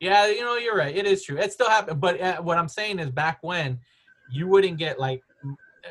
Yeah, 0.00 0.26
you 0.26 0.42
know, 0.42 0.56
you're 0.56 0.76
right. 0.76 0.94
It 0.94 1.06
is 1.06 1.24
true. 1.24 1.38
It 1.38 1.50
still 1.50 1.70
happened. 1.70 1.98
But 1.98 2.20
uh, 2.20 2.42
what 2.42 2.58
I'm 2.58 2.68
saying 2.68 2.98
is, 2.98 3.08
back 3.08 3.38
when, 3.40 3.78
you 4.30 4.48
wouldn't 4.48 4.76
get 4.76 5.00
like 5.00 5.22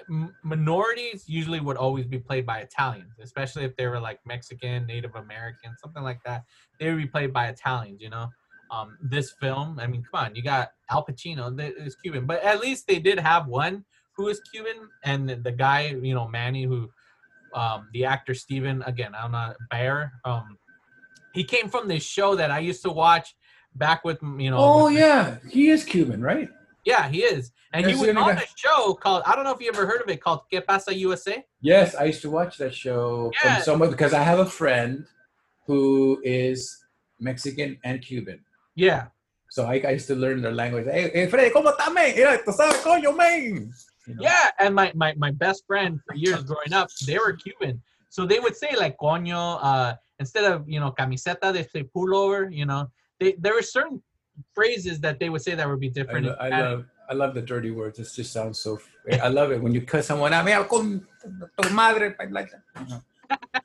m- 0.07 0.35
minorities 0.43 1.27
usually 1.27 1.59
would 1.59 1.77
always 1.77 2.05
be 2.05 2.19
played 2.19 2.45
by 2.45 2.59
Italians, 2.59 3.13
especially 3.19 3.65
if 3.65 3.75
they 3.75 3.87
were 3.87 3.99
like 3.99 4.19
Mexican, 4.27 4.85
Native 4.85 5.15
American, 5.15 5.75
something 5.81 6.03
like 6.03 6.19
that. 6.25 6.43
They 6.79 6.89
would 6.89 7.01
be 7.01 7.07
played 7.07 7.33
by 7.33 7.47
Italians. 7.47 8.01
You 8.01 8.11
know, 8.11 8.29
um, 8.69 8.99
this 9.01 9.31
film. 9.31 9.79
I 9.79 9.87
mean, 9.87 10.03
come 10.03 10.25
on, 10.25 10.35
you 10.35 10.43
got 10.43 10.73
Al 10.91 11.03
Pacino. 11.03 11.59
Is 11.83 11.95
Cuban, 11.95 12.27
but 12.27 12.43
at 12.43 12.59
least 12.59 12.85
they 12.87 12.99
did 12.99 13.19
have 13.19 13.47
one 13.47 13.83
who 14.19 14.27
is 14.27 14.41
Cuban, 14.51 14.89
and 15.05 15.29
the- 15.29 15.51
guy, 15.65 15.95
you 16.07 16.13
know, 16.13 16.27
Manny, 16.27 16.63
who, 16.65 16.91
um, 17.53 17.87
the 17.93 18.03
actor 18.03 18.33
Steven, 18.33 18.83
again, 18.83 19.15
I'm 19.15 19.31
not 19.31 19.55
Bear. 19.71 20.11
Um, 20.25 20.57
he 21.33 21.45
came 21.45 21.69
from 21.69 21.87
this 21.87 22.03
show 22.03 22.35
that 22.35 22.51
I 22.51 22.59
used 22.59 22.83
to 22.83 22.91
watch 22.91 23.33
back 23.75 24.03
with 24.03 24.19
you 24.21 24.51
know. 24.51 24.57
Oh 24.59 24.87
yeah, 24.89 25.37
he 25.49 25.69
is 25.69 25.85
Cuban, 25.85 26.21
right? 26.21 26.49
yeah, 26.85 27.07
he 27.07 27.19
is, 27.23 27.51
and 27.71 27.85
he 27.85 27.93
was 27.95 28.09
on 28.09 28.35
guy. 28.35 28.41
a 28.43 28.47
show 28.55 28.93
called 28.93 29.23
I 29.25 29.35
don't 29.35 29.45
know 29.45 29.53
if 29.53 29.61
you 29.61 29.69
ever 29.69 29.85
heard 29.85 30.01
of 30.01 30.09
it 30.09 30.19
called 30.21 30.41
Que 30.51 30.59
Pasa 30.61 30.93
USA. 30.93 31.35
Yes, 31.61 31.95
I 31.95 32.03
used 32.11 32.21
to 32.23 32.29
watch 32.29 32.57
that 32.57 32.73
show 32.73 33.31
Yeah. 33.35 33.55
from 33.55 33.63
someone 33.63 33.89
because 33.89 34.13
I 34.13 34.23
have 34.23 34.39
a 34.39 34.45
friend 34.59 35.05
who 35.67 36.19
is 36.25 36.57
Mexican 37.19 37.77
and 37.83 38.01
Cuban. 38.01 38.39
Yeah, 38.75 39.07
So 39.49 39.65
I, 39.65 39.75
I 39.89 39.91
used 39.99 40.07
to 40.07 40.15
learn 40.15 40.41
their 40.41 40.53
language. 40.63 40.85
Hey, 40.85 41.09
hey 41.13 41.27
Freddy, 41.27 41.51
¿cómo 41.51 41.69
estás, 41.73 41.91
man? 41.93 42.11
Mira, 42.15 42.37
tú 42.45 42.51
sabes, 42.53 42.77
coño, 42.83 43.15
man. 43.15 43.71
You 44.09 44.15
know? 44.15 44.23
yeah, 44.23 44.49
and 44.59 44.73
my 44.73 44.91
my 44.95 45.13
my 45.17 45.29
best 45.29 45.67
friend 45.67 45.99
for 46.05 46.15
years 46.15 46.43
growing 46.43 46.73
up, 46.73 46.89
they 47.05 47.19
were 47.19 47.33
Cuban, 47.33 47.79
so 48.09 48.25
they 48.25 48.39
would 48.39 48.55
say 48.55 48.75
like 48.75 48.97
coño, 48.97 49.59
uh, 49.61 49.93
instead 50.19 50.51
of 50.51 50.67
you 50.67 50.79
know 50.79 50.91
camiseta, 50.97 51.53
they 51.53 51.61
say 51.61 51.83
pullover. 51.95 52.51
You 52.51 52.65
know, 52.65 52.89
they 53.19 53.33
there 53.33 53.53
were 53.53 53.61
certain 53.61 54.01
phrases 54.55 54.99
that 55.01 55.19
they 55.19 55.29
would 55.29 55.43
say 55.43 55.53
that 55.53 55.69
would 55.69 55.79
be 55.79 55.89
I, 55.89 55.91
different. 55.91 56.25
lo- 56.25 56.37
I 56.39 56.49
love 56.49 56.85
I 57.07 57.13
love 57.13 57.35
the 57.35 57.43
dirty 57.43 57.69
words. 57.69 57.99
It 57.99 58.09
just 58.11 58.33
sounds 58.33 58.59
so. 58.59 58.79
I 59.21 59.27
love 59.27 59.51
it 59.51 59.61
when 59.61 59.75
you 59.75 59.81
cut 59.81 60.03
someone 60.03 60.33
out. 60.33 60.43
Mira, 60.43 60.63
con 60.65 61.05
tu 61.61 61.69
madre, 61.69 62.15
like 62.31 62.49
that. 62.49 63.01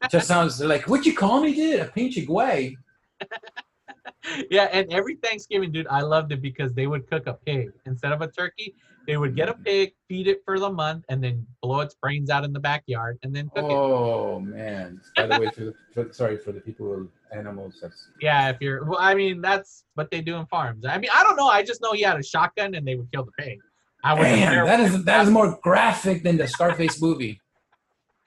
It 0.03 0.11
just 0.11 0.29
sounds 0.29 0.61
like 0.61 0.87
what 0.89 1.07
you 1.07 1.15
call 1.15 1.41
me, 1.41 1.55
dude? 1.55 1.81
A 1.81 1.89
pinche 1.89 2.27
guay. 2.27 2.77
yeah, 4.51 4.69
and 4.73 4.93
every 4.93 5.17
Thanksgiving, 5.17 5.73
dude, 5.73 5.87
I 5.89 6.03
loved 6.03 6.33
it 6.33 6.43
because 6.43 6.75
they 6.75 6.87
would 6.87 7.09
cook 7.09 7.27
a 7.27 7.33
pig 7.33 7.73
instead 7.87 8.13
of 8.13 8.21
a 8.21 8.29
turkey. 8.29 8.75
They 9.07 9.17
would 9.19 9.37
get 9.37 9.49
a 9.49 9.55
pig, 9.55 9.93
feed 10.09 10.29
it 10.29 10.41
for 10.45 10.59
the 10.59 10.71
month, 10.71 11.05
and 11.09 11.23
then 11.23 11.47
blow 11.61 11.81
its 11.81 11.95
brains 11.95 12.31
out 12.31 12.45
in 12.45 12.53
the 12.53 12.61
backyard, 12.61 13.19
and 13.23 13.35
then 13.37 13.51
cook 13.55 13.65
it. 13.71 13.75
Oh 13.75 14.41
man! 14.41 15.01
By 15.15 15.27
the 15.27 15.39
way, 15.39 15.51
for, 15.51 15.75
for, 15.93 16.13
sorry 16.13 16.39
for 16.39 16.53
the 16.53 16.61
people 16.61 16.89
with 16.89 17.09
animals. 17.31 17.79
That's 17.83 18.09
Yeah, 18.21 18.49
if 18.49 18.57
you're, 18.61 18.85
well, 18.85 18.99
I 19.01 19.15
mean, 19.15 19.43
that's 19.43 19.85
what 19.95 20.11
they 20.11 20.23
do 20.23 20.37
in 20.37 20.47
farms. 20.47 20.87
I 20.87 20.97
mean, 20.99 21.11
I 21.13 21.23
don't 21.23 21.37
know. 21.37 21.49
I 21.49 21.63
just 21.63 21.83
know 21.83 21.93
he 21.93 22.03
had 22.03 22.19
a 22.19 22.23
shotgun 22.23 22.75
and 22.75 22.87
they 22.87 22.95
would 22.95 23.11
kill 23.13 23.25
the 23.25 23.33
pig. 23.33 23.61
I 24.03 24.15
Damn, 24.21 24.67
that 24.67 24.81
is 24.81 25.05
that 25.05 25.25
is 25.25 25.31
more 25.31 25.59
graphic 25.63 26.23
than 26.23 26.37
the 26.37 26.47
Scarface 26.47 27.01
movie. 27.01 27.41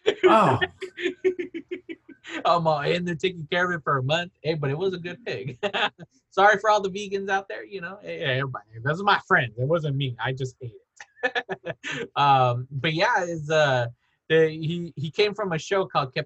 Oh, 0.24 0.58
I'm 2.46 2.68
in 2.86 3.06
there 3.06 3.16
taking 3.16 3.48
care 3.52 3.72
of 3.72 3.80
it 3.80 3.84
for 3.84 3.98
a 3.98 4.04
month. 4.04 4.32
Hey, 4.42 4.56
but 4.56 4.70
it 4.70 4.78
was 4.78 4.94
a 4.94 4.98
good 4.98 5.24
pig. 5.26 5.58
Sorry 6.30 6.60
for 6.60 6.70
all 6.70 6.82
the 6.82 6.90
vegans 6.90 7.30
out 7.30 7.48
there. 7.48 7.66
You 7.66 7.82
know, 7.82 8.00
hey, 8.02 8.40
everybody. 8.40 8.66
Those 8.84 9.02
are 9.02 9.06
my 9.06 9.20
friends. 9.28 9.54
It 9.58 9.68
wasn't 9.68 9.96
me. 9.96 10.16
I 10.24 10.34
just 10.34 10.56
ate 10.62 10.74
it. 11.24 12.10
um, 12.16 12.68
but 12.72 12.94
yeah, 12.94 13.24
is 13.24 13.50
uh, 13.50 13.88
the, 14.30 14.50
he 14.50 14.94
he 14.96 15.10
came 15.10 15.34
from 15.34 15.54
a 15.54 15.58
show 15.58 15.86
called 15.86 16.14
Que 16.14 16.24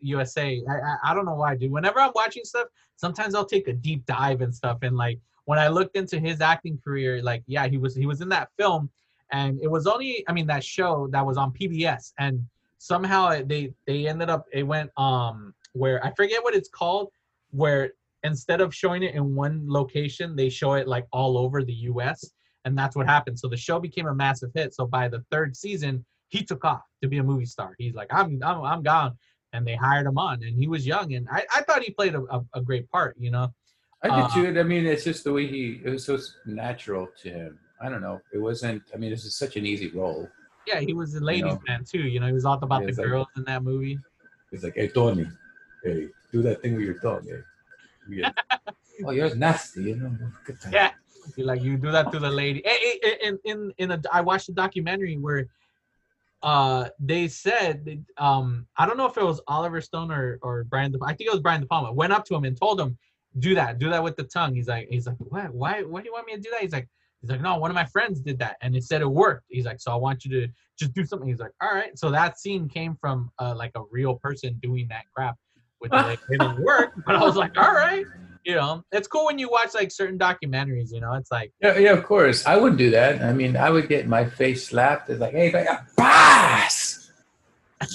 USA. 0.00 0.62
I, 0.68 0.72
I 0.72 0.96
I 1.04 1.14
don't 1.14 1.26
know 1.26 1.34
why, 1.34 1.56
dude. 1.56 1.72
Whenever 1.72 2.00
I'm 2.00 2.12
watching 2.14 2.44
stuff, 2.44 2.68
sometimes 2.96 3.34
I'll 3.34 3.44
take 3.44 3.68
a 3.68 3.72
deep 3.72 4.06
dive 4.06 4.40
and 4.40 4.54
stuff. 4.54 4.78
And 4.82 4.96
like 4.96 5.18
when 5.44 5.58
I 5.58 5.68
looked 5.68 5.96
into 5.96 6.18
his 6.18 6.40
acting 6.40 6.78
career, 6.82 7.22
like 7.22 7.42
yeah, 7.46 7.66
he 7.66 7.76
was 7.76 7.94
he 7.94 8.06
was 8.06 8.20
in 8.20 8.28
that 8.30 8.48
film, 8.56 8.90
and 9.32 9.60
it 9.62 9.70
was 9.70 9.86
only 9.86 10.24
I 10.28 10.32
mean 10.32 10.46
that 10.46 10.64
show 10.64 11.08
that 11.10 11.24
was 11.24 11.36
on 11.36 11.52
PBS, 11.52 12.12
and 12.18 12.46
somehow 12.84 13.40
they 13.46 13.72
they 13.86 14.06
ended 14.06 14.28
up 14.28 14.44
it 14.52 14.62
went 14.62 14.90
um 14.98 15.54
where 15.72 16.04
I 16.06 16.12
forget 16.14 16.42
what 16.44 16.54
it's 16.54 16.68
called, 16.68 17.08
where 17.50 17.92
instead 18.22 18.60
of 18.60 18.74
showing 18.74 19.02
it 19.02 19.14
in 19.14 19.34
one 19.34 19.64
location, 19.66 20.36
they 20.36 20.48
show 20.50 20.74
it 20.74 20.86
like 20.86 21.06
all 21.10 21.36
over 21.38 21.64
the 21.64 21.72
U.S. 21.92 22.30
And 22.64 22.78
that's 22.78 22.94
what 22.96 23.06
happened. 23.06 23.38
So 23.38 23.48
the 23.48 23.56
show 23.56 23.80
became 23.80 24.06
a 24.06 24.14
massive 24.14 24.50
hit. 24.54 24.74
So 24.74 24.86
by 24.86 25.08
the 25.08 25.24
third 25.30 25.56
season, 25.56 26.04
he 26.28 26.42
took 26.44 26.64
off 26.64 26.82
to 27.02 27.08
be 27.08 27.18
a 27.18 27.22
movie 27.24 27.44
star. 27.46 27.74
He's 27.78 27.94
like, 27.94 28.10
I'm 28.12 28.38
I'm 28.44 28.60
I'm 28.62 28.82
gone. 28.82 29.12
And 29.54 29.66
they 29.66 29.76
hired 29.76 30.06
him 30.06 30.18
on, 30.18 30.42
and 30.42 30.54
he 30.58 30.66
was 30.66 30.84
young, 30.84 31.14
and 31.14 31.28
I, 31.30 31.46
I 31.56 31.60
thought 31.62 31.82
he 31.84 31.92
played 31.92 32.14
a, 32.16 32.22
a, 32.36 32.44
a 32.54 32.60
great 32.60 32.90
part, 32.90 33.14
you 33.18 33.30
know. 33.30 33.46
I 34.02 34.08
Uh, 34.08 34.16
did 34.16 34.54
too. 34.54 34.60
I 34.60 34.64
mean, 34.64 34.84
it's 34.84 35.04
just 35.04 35.22
the 35.22 35.32
way 35.32 35.46
he. 35.46 35.80
It 35.84 35.90
was 35.90 36.04
so 36.04 36.18
natural 36.44 37.08
to 37.22 37.28
him. 37.30 37.58
I 37.80 37.88
don't 37.88 38.02
know. 38.06 38.20
It 38.32 38.38
wasn't. 38.38 38.82
I 38.92 38.96
mean, 38.96 39.10
this 39.10 39.24
is 39.24 39.36
such 39.36 39.54
an 39.56 39.64
easy 39.64 39.88
role. 39.90 40.28
Yeah, 40.66 40.80
he 40.80 40.92
was 40.94 41.14
a 41.14 41.20
ladies' 41.20 41.54
know. 41.54 41.62
man 41.68 41.84
too. 41.84 42.00
You 42.00 42.20
know, 42.20 42.26
he 42.26 42.32
was 42.32 42.44
all 42.44 42.58
about 42.62 42.80
Yeah, 42.80 42.86
the 42.86 42.88
it's 42.90 42.98
like- 42.98 43.06
girls 43.08 43.28
in 43.36 43.44
that 43.44 43.62
movie. 43.62 43.98
It's 44.52 44.62
like, 44.62 44.74
hey 44.76 44.88
Tony, 44.88 45.26
hey, 45.82 46.08
do 46.32 46.42
that 46.42 46.62
thing 46.62 46.74
with 46.76 46.84
your 46.84 46.98
tongue. 47.00 47.24
Hey. 47.26 47.40
Yeah. 48.08 48.32
oh, 49.04 49.10
yours 49.10 49.34
nasty. 49.34 49.82
You 49.84 49.96
know. 49.96 50.12
Yeah. 50.70 50.92
You 51.36 51.44
like 51.44 51.62
you 51.62 51.76
do 51.78 51.90
that 51.90 52.12
to 52.12 52.18
the 52.18 52.30
lady. 52.30 52.64
Eh, 52.64 52.70
eh, 52.70 52.98
eh, 53.02 53.16
In 53.28 53.38
in 53.44 53.72
in 53.78 53.90
a 53.92 54.00
I 54.12 54.20
watched 54.20 54.48
a 54.50 54.52
documentary 54.52 55.16
where 55.16 55.46
uh 56.42 56.90
they 57.00 57.26
said 57.28 58.04
um 58.18 58.66
I 58.76 58.84
don't 58.86 58.98
know 58.98 59.06
if 59.06 59.16
it 59.16 59.24
was 59.24 59.40
Oliver 59.48 59.80
Stone 59.80 60.10
or 60.12 60.38
or 60.42 60.64
Brian 60.64 60.92
De, 60.92 60.98
I 61.02 61.14
think 61.14 61.28
it 61.28 61.32
was 61.32 61.40
Brian 61.40 61.62
De 61.62 61.66
Palma 61.66 61.90
went 61.92 62.12
up 62.12 62.24
to 62.26 62.34
him 62.34 62.44
and 62.44 62.56
told 62.56 62.78
him 62.80 62.96
do 63.38 63.54
that 63.54 63.78
do 63.78 63.88
that 63.90 64.02
with 64.04 64.16
the 64.16 64.24
tongue. 64.24 64.54
He's 64.54 64.68
like 64.68 64.88
he's 64.90 65.06
like 65.06 65.16
what 65.18 65.52
why 65.54 65.82
why 65.82 66.00
do 66.02 66.06
you 66.06 66.12
want 66.12 66.26
me 66.26 66.34
to 66.34 66.40
do 66.40 66.50
that? 66.50 66.60
He's 66.60 66.72
like 66.72 66.88
He's 67.24 67.30
like, 67.30 67.40
no, 67.40 67.56
one 67.56 67.70
of 67.70 67.74
my 67.74 67.86
friends 67.86 68.20
did 68.20 68.38
that, 68.40 68.58
and 68.60 68.76
it 68.76 68.84
said 68.84 69.00
it 69.00 69.10
worked. 69.10 69.46
He's 69.48 69.64
like, 69.64 69.80
so 69.80 69.90
I 69.90 69.94
want 69.94 70.26
you 70.26 70.42
to 70.42 70.52
just 70.78 70.92
do 70.92 71.06
something. 71.06 71.26
He's 71.26 71.38
like, 71.38 71.52
all 71.62 71.72
right. 71.72 71.98
So 71.98 72.10
that 72.10 72.38
scene 72.38 72.68
came 72.68 72.98
from 73.00 73.30
uh, 73.38 73.54
like 73.56 73.72
a 73.76 73.80
real 73.90 74.16
person 74.16 74.58
doing 74.62 74.88
that 74.90 75.04
crap, 75.14 75.36
which 75.78 75.90
like, 75.90 76.18
it 76.28 76.38
didn't 76.38 76.62
work. 76.62 76.92
But 77.06 77.16
I 77.16 77.22
was 77.22 77.34
like, 77.34 77.56
all 77.56 77.72
right. 77.72 78.04
You 78.44 78.56
know, 78.56 78.84
it's 78.92 79.08
cool 79.08 79.24
when 79.24 79.38
you 79.38 79.48
watch 79.48 79.72
like 79.72 79.90
certain 79.90 80.18
documentaries. 80.18 80.92
You 80.92 81.00
know, 81.00 81.14
it's 81.14 81.30
like, 81.30 81.50
Yeah, 81.62 81.78
yeah, 81.78 81.92
of 81.92 82.04
course. 82.04 82.44
I 82.44 82.58
wouldn't 82.58 82.76
do 82.76 82.90
that. 82.90 83.22
I 83.22 83.32
mean, 83.32 83.56
I 83.56 83.70
would 83.70 83.88
get 83.88 84.06
my 84.06 84.26
face 84.26 84.66
slapped. 84.66 85.08
It's 85.08 85.18
like, 85.18 85.32
hey, 85.32 85.50
like, 85.50 85.66
boss. 85.96 87.10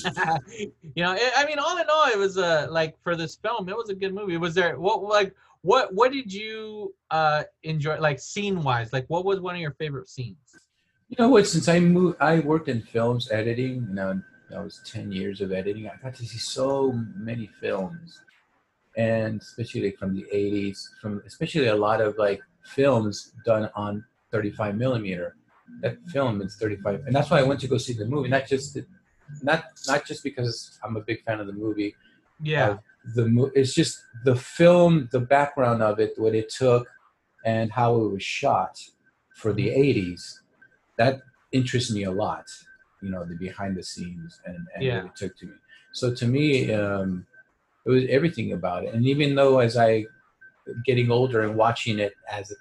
you 0.57 1.03
know, 1.03 1.13
it, 1.13 1.31
I 1.37 1.45
mean, 1.45 1.59
all 1.59 1.77
in 1.77 1.85
all, 1.87 2.07
it 2.07 2.17
was 2.17 2.39
uh, 2.39 2.65
like 2.71 2.95
for 3.03 3.15
this 3.15 3.35
film, 3.35 3.69
it 3.69 3.75
was 3.75 3.89
a 3.89 3.95
good 3.95 4.15
movie. 4.15 4.37
Was 4.37 4.55
there 4.55 4.79
what 4.79 5.03
like 5.03 5.35
what 5.61 5.93
what 5.93 6.11
did 6.11 6.31
you 6.31 6.93
uh 7.11 7.43
enjoy 7.63 7.99
like 7.99 8.19
scene 8.19 8.61
wise? 8.63 8.93
Like, 8.93 9.05
what 9.07 9.25
was 9.25 9.39
one 9.39 9.55
of 9.55 9.61
your 9.61 9.73
favorite 9.73 10.09
scenes? 10.09 10.37
You 11.09 11.15
know 11.17 11.29
what? 11.29 11.47
Since 11.47 11.67
I 11.67 11.79
moved, 11.79 12.17
I 12.21 12.39
worked 12.39 12.69
in 12.69 12.81
films 12.81 13.31
editing. 13.31 13.87
You 13.89 13.95
know, 13.95 14.21
that 14.49 14.63
was 14.63 14.81
ten 14.85 15.11
years 15.11 15.41
of 15.41 15.51
editing. 15.51 15.87
I 15.87 15.95
got 16.01 16.15
to 16.15 16.25
see 16.25 16.37
so 16.37 16.91
many 17.15 17.49
films, 17.59 18.21
and 18.95 19.41
especially 19.41 19.91
from 19.91 20.15
the 20.15 20.25
'80s, 20.33 20.77
from 21.01 21.21
especially 21.25 21.67
a 21.67 21.75
lot 21.75 21.99
of 21.99 22.17
like 22.17 22.41
films 22.63 23.33
done 23.45 23.69
on 23.75 24.05
35 24.31 24.75
millimeter. 24.75 25.35
That 25.81 25.97
film 26.09 26.41
is 26.41 26.55
35, 26.55 27.05
and 27.05 27.15
that's 27.15 27.29
why 27.29 27.39
I 27.39 27.43
went 27.43 27.59
to 27.61 27.67
go 27.67 27.77
see 27.77 27.93
the 27.93 28.05
movie. 28.05 28.29
Not 28.29 28.47
just 28.47 28.73
the, 28.73 28.85
not 29.43 29.65
not 29.87 30.05
just 30.05 30.23
because 30.23 30.79
I'm 30.83 30.95
a 30.95 31.01
big 31.01 31.23
fan 31.23 31.39
of 31.39 31.47
the 31.47 31.53
movie. 31.53 31.95
Yeah, 32.41 32.77
the 33.15 33.51
it's 33.55 33.73
just 33.73 34.01
the 34.25 34.35
film, 34.35 35.09
the 35.11 35.19
background 35.19 35.81
of 35.81 35.99
it, 35.99 36.13
what 36.17 36.35
it 36.35 36.49
took, 36.49 36.87
and 37.45 37.71
how 37.71 37.95
it 37.95 38.11
was 38.11 38.23
shot 38.23 38.79
for 39.35 39.53
the 39.53 39.67
'80s. 39.69 40.39
That 40.97 41.21
interests 41.51 41.91
me 41.91 42.03
a 42.03 42.11
lot. 42.11 42.45
You 43.01 43.09
know, 43.11 43.23
the 43.25 43.35
behind 43.35 43.77
the 43.77 43.83
scenes 43.83 44.41
and, 44.45 44.67
and 44.75 44.83
Yeah. 44.83 44.97
what 44.97 45.05
it 45.05 45.15
took 45.15 45.37
to 45.37 45.45
me. 45.45 45.53
So 45.93 46.13
to 46.13 46.27
me, 46.27 46.73
um, 46.73 47.25
it 47.85 47.89
was 47.89 48.03
everything 48.09 48.51
about 48.53 48.83
it. 48.83 48.93
And 48.93 49.05
even 49.05 49.35
though 49.35 49.59
as 49.59 49.77
I 49.77 50.05
getting 50.85 51.09
older 51.11 51.41
and 51.41 51.55
watching 51.55 51.99
it 51.99 52.13
as 52.29 52.53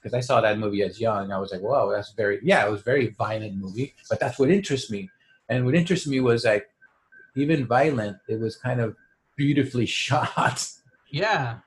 because 0.00 0.14
I 0.14 0.20
saw 0.20 0.40
that 0.40 0.58
movie 0.58 0.82
as 0.82 1.00
young, 1.00 1.30
I 1.30 1.38
was 1.38 1.52
like, 1.52 1.60
wow, 1.62 1.90
that's 1.90 2.12
very 2.12 2.40
yeah, 2.42 2.66
it 2.66 2.70
was 2.70 2.80
a 2.80 2.84
very 2.84 3.08
violent 3.10 3.54
movie, 3.56 3.94
but 4.08 4.18
that's 4.18 4.38
what 4.38 4.50
interests 4.50 4.90
me. 4.90 5.10
And 5.48 5.64
what 5.64 5.74
interests 5.74 6.06
me 6.06 6.20
was 6.20 6.44
like 6.44 6.68
even 7.36 7.66
violent, 7.66 8.16
it 8.28 8.40
was 8.40 8.56
kind 8.56 8.80
of 8.80 8.96
beautifully 9.36 9.86
shot. 10.02 10.68
yeah, 11.10 11.58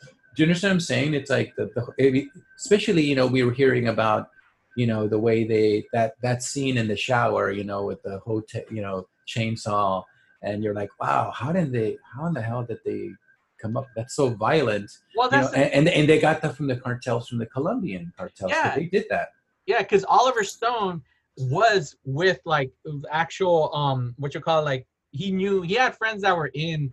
Do 0.00 0.42
you 0.42 0.44
understand 0.46 0.70
what 0.70 0.74
I'm 0.76 0.80
saying? 0.80 1.14
It's 1.14 1.30
like 1.30 1.54
the, 1.56 1.70
the 1.96 2.28
especially 2.58 3.02
you 3.02 3.14
know 3.14 3.26
we 3.26 3.42
were 3.42 3.52
hearing 3.52 3.88
about 3.88 4.30
you 4.76 4.86
know 4.86 5.06
the 5.08 5.18
way 5.18 5.44
they 5.44 5.84
that 5.92 6.14
that 6.22 6.42
scene 6.42 6.78
in 6.78 6.88
the 6.88 6.96
shower 6.96 7.50
you 7.50 7.64
know 7.64 7.84
with 7.84 8.02
the 8.02 8.18
hotel 8.20 8.62
you 8.70 8.80
know 8.80 9.06
chainsaw 9.28 10.02
and 10.42 10.64
you're 10.64 10.74
like 10.74 10.88
wow 10.98 11.30
how 11.30 11.52
did 11.52 11.70
they 11.70 11.98
how 12.14 12.26
in 12.26 12.32
the 12.32 12.40
hell 12.40 12.62
did 12.64 12.78
they 12.86 13.10
come 13.60 13.76
up 13.76 13.86
that's 13.94 14.16
so 14.16 14.30
violent 14.30 14.90
well, 15.14 15.28
you 15.30 15.36
know 15.36 15.42
that's 15.50 15.74
and, 15.76 15.88
and 15.88 16.08
they 16.08 16.18
got 16.18 16.40
that 16.40 16.56
from 16.56 16.66
the 16.68 16.76
cartels 16.76 17.28
from 17.28 17.38
the 17.38 17.46
Colombian 17.46 18.12
cartels 18.16 18.50
Yeah. 18.50 18.74
they 18.74 18.86
did 18.86 19.04
that 19.10 19.28
yeah, 19.66 19.78
because 19.78 20.04
Oliver 20.08 20.42
Stone 20.42 21.02
was 21.36 21.96
with 22.04 22.40
like 22.44 22.70
actual 23.10 23.74
um 23.74 24.14
what 24.18 24.34
you 24.34 24.40
call 24.40 24.60
it, 24.60 24.64
like 24.64 24.86
he 25.12 25.30
knew 25.30 25.62
he 25.62 25.74
had 25.74 25.96
friends 25.96 26.22
that 26.22 26.36
were 26.36 26.50
in 26.54 26.92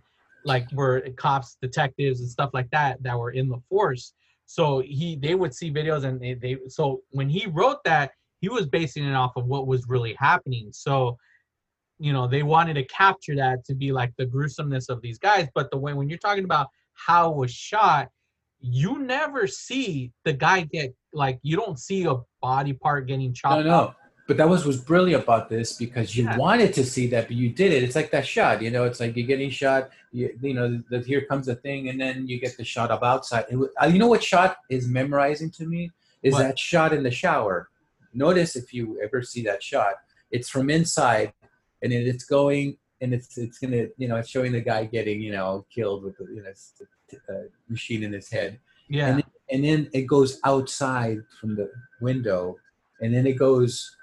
like 0.50 0.70
were 0.74 1.02
cops, 1.16 1.58
detectives, 1.62 2.20
and 2.20 2.30
stuff 2.30 2.50
like 2.54 2.70
that 2.72 3.02
that 3.04 3.18
were 3.18 3.32
in 3.32 3.48
the 3.48 3.60
force. 3.70 4.14
So 4.48 4.82
he 4.82 5.16
they 5.16 5.36
would 5.36 5.54
see 5.54 5.72
videos 5.72 6.04
and 6.04 6.20
they, 6.20 6.34
they 6.34 6.58
so 6.68 7.02
when 7.12 7.30
he 7.30 7.46
wrote 7.46 7.84
that 7.86 8.12
he 8.42 8.50
was 8.50 8.66
basing 8.66 9.06
it 9.06 9.14
off 9.14 9.34
of 9.36 9.46
what 9.46 9.68
was 9.68 9.88
really 9.88 10.16
happening. 10.18 10.70
So 10.72 11.18
you 12.00 12.12
know 12.12 12.28
they 12.28 12.44
wanted 12.44 12.74
to 12.74 12.84
capture 12.86 13.36
that 13.36 13.64
to 13.66 13.76
be 13.76 13.92
like 13.92 14.12
the 14.18 14.26
gruesomeness 14.26 14.90
of 14.90 15.02
these 15.02 15.20
guys, 15.20 15.48
but 15.54 15.70
the 15.70 15.78
way 15.78 15.94
when 15.94 16.10
you're 16.10 16.18
talking 16.18 16.46
about 16.46 16.68
how 16.96 17.32
it 17.32 17.38
was 17.38 17.52
shot, 17.52 18.10
you 18.60 19.00
never 19.00 19.46
see 19.46 20.12
the 20.26 20.34
guy 20.34 20.62
get 20.62 20.94
like 21.14 21.40
you 21.44 21.56
don't 21.56 21.80
see 21.80 22.06
a 22.06 22.16
body 22.42 22.74
part 22.74 23.08
getting 23.08 23.28
no 23.28 23.34
chopped 23.34 23.66
no 23.66 23.72
up. 23.72 23.98
But 24.30 24.38
that 24.38 24.48
was 24.48 24.64
was 24.64 24.80
brilliant 24.92 25.24
about 25.24 25.50
this 25.50 25.68
because 25.74 26.16
you 26.16 26.24
Yeah. 26.26 26.38
wanted 26.38 26.72
to 26.80 26.84
see 26.94 27.06
that 27.14 27.24
but 27.30 27.36
you 27.42 27.50
did 27.62 27.72
it 27.76 27.82
it's 27.86 27.96
like 28.00 28.12
that 28.16 28.26
shot 28.36 28.62
you 28.66 28.70
know 28.76 28.84
it's 28.90 29.00
like 29.04 29.12
you're 29.18 29.26
getting 29.34 29.50
shot 29.50 29.90
you, 30.18 30.26
you 30.48 30.54
know 30.58 30.68
the, 30.92 31.00
here 31.12 31.24
comes 31.32 31.46
the 31.52 31.56
thing 31.66 31.90
and 31.90 31.98
then 32.04 32.16
you 32.30 32.38
get 32.46 32.56
the 32.62 32.64
shot 32.74 32.90
of 32.96 33.02
outside 33.14 33.46
it, 33.52 33.56
wa- 33.62 33.74
uh, 33.82 33.88
you 33.94 33.98
know 34.02 34.08
what 34.14 34.24
shot 34.24 34.52
is 34.70 34.88
memorizing 35.00 35.50
to 35.58 35.64
me 35.74 35.82
is 36.22 36.34
What? 36.36 36.44
that 36.44 36.60
shot 36.72 36.94
in 36.98 37.02
the 37.08 37.16
shower 37.24 37.70
notice 38.14 38.52
if 38.62 38.68
you 38.78 38.84
ever 39.06 39.20
see 39.32 39.42
that 39.50 39.62
shot 39.72 39.96
it's 40.36 40.48
from 40.54 40.70
inside 40.70 41.34
and 41.82 41.90
then 41.92 42.04
it's 42.12 42.26
going 42.38 42.78
and 43.02 43.10
it's 43.16 43.36
it's 43.46 43.58
gonna 43.62 43.84
you 44.02 44.08
know 44.10 44.18
it's 44.22 44.30
showing 44.36 44.52
the 44.52 44.62
guy 44.72 44.82
getting 44.98 45.20
you 45.26 45.32
know 45.38 45.66
killed 45.76 46.04
with 46.06 46.16
the 46.20 46.26
you 46.36 46.44
know 46.46 46.54
uh, 47.34 47.46
machine 47.68 48.04
in 48.08 48.12
his 48.20 48.30
head 48.30 48.52
Yeah. 48.90 49.08
and, 49.08 49.24
and 49.52 49.62
then 49.68 49.80
it 50.00 50.06
goes 50.16 50.32
outside 50.52 51.20
from 51.40 51.52
the 51.60 51.68
window 52.10 52.42
and 53.02 53.10
then 53.16 53.26
it 53.26 53.38
goes 53.48 53.96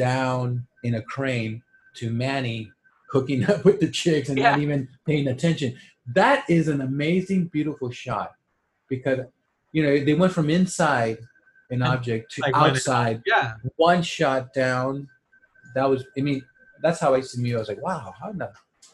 down 0.00 0.66
in 0.82 0.94
a 0.94 1.02
crane 1.02 1.62
to 1.96 2.10
Manny 2.10 2.72
hooking 3.12 3.44
up 3.50 3.64
with 3.66 3.80
the 3.80 3.90
chicks 3.90 4.30
and 4.30 4.38
not 4.38 4.58
even 4.58 4.88
paying 5.04 5.28
attention. 5.28 5.76
That 6.14 6.48
is 6.48 6.68
an 6.68 6.80
amazing, 6.80 7.48
beautiful 7.48 7.90
shot 7.90 8.32
because 8.88 9.18
you 9.72 9.82
know 9.82 10.04
they 10.04 10.14
went 10.14 10.32
from 10.32 10.48
inside 10.48 11.18
an 11.70 11.82
object 11.82 12.32
to 12.32 12.42
like, 12.42 12.54
when 12.54 12.64
it- 12.64 12.70
outside, 12.70 13.22
yeah. 13.26 13.54
one 13.76 14.02
shot 14.02 14.52
down. 14.54 15.08
That 15.74 15.88
was, 15.88 16.04
I 16.18 16.20
mean, 16.20 16.42
that's 16.82 16.98
how 16.98 17.14
I 17.14 17.20
see 17.20 17.40
me. 17.40 17.54
I 17.54 17.58
was 17.58 17.68
like, 17.68 17.82
wow, 17.82 18.12
how 18.18 18.32
the, 18.32 18.50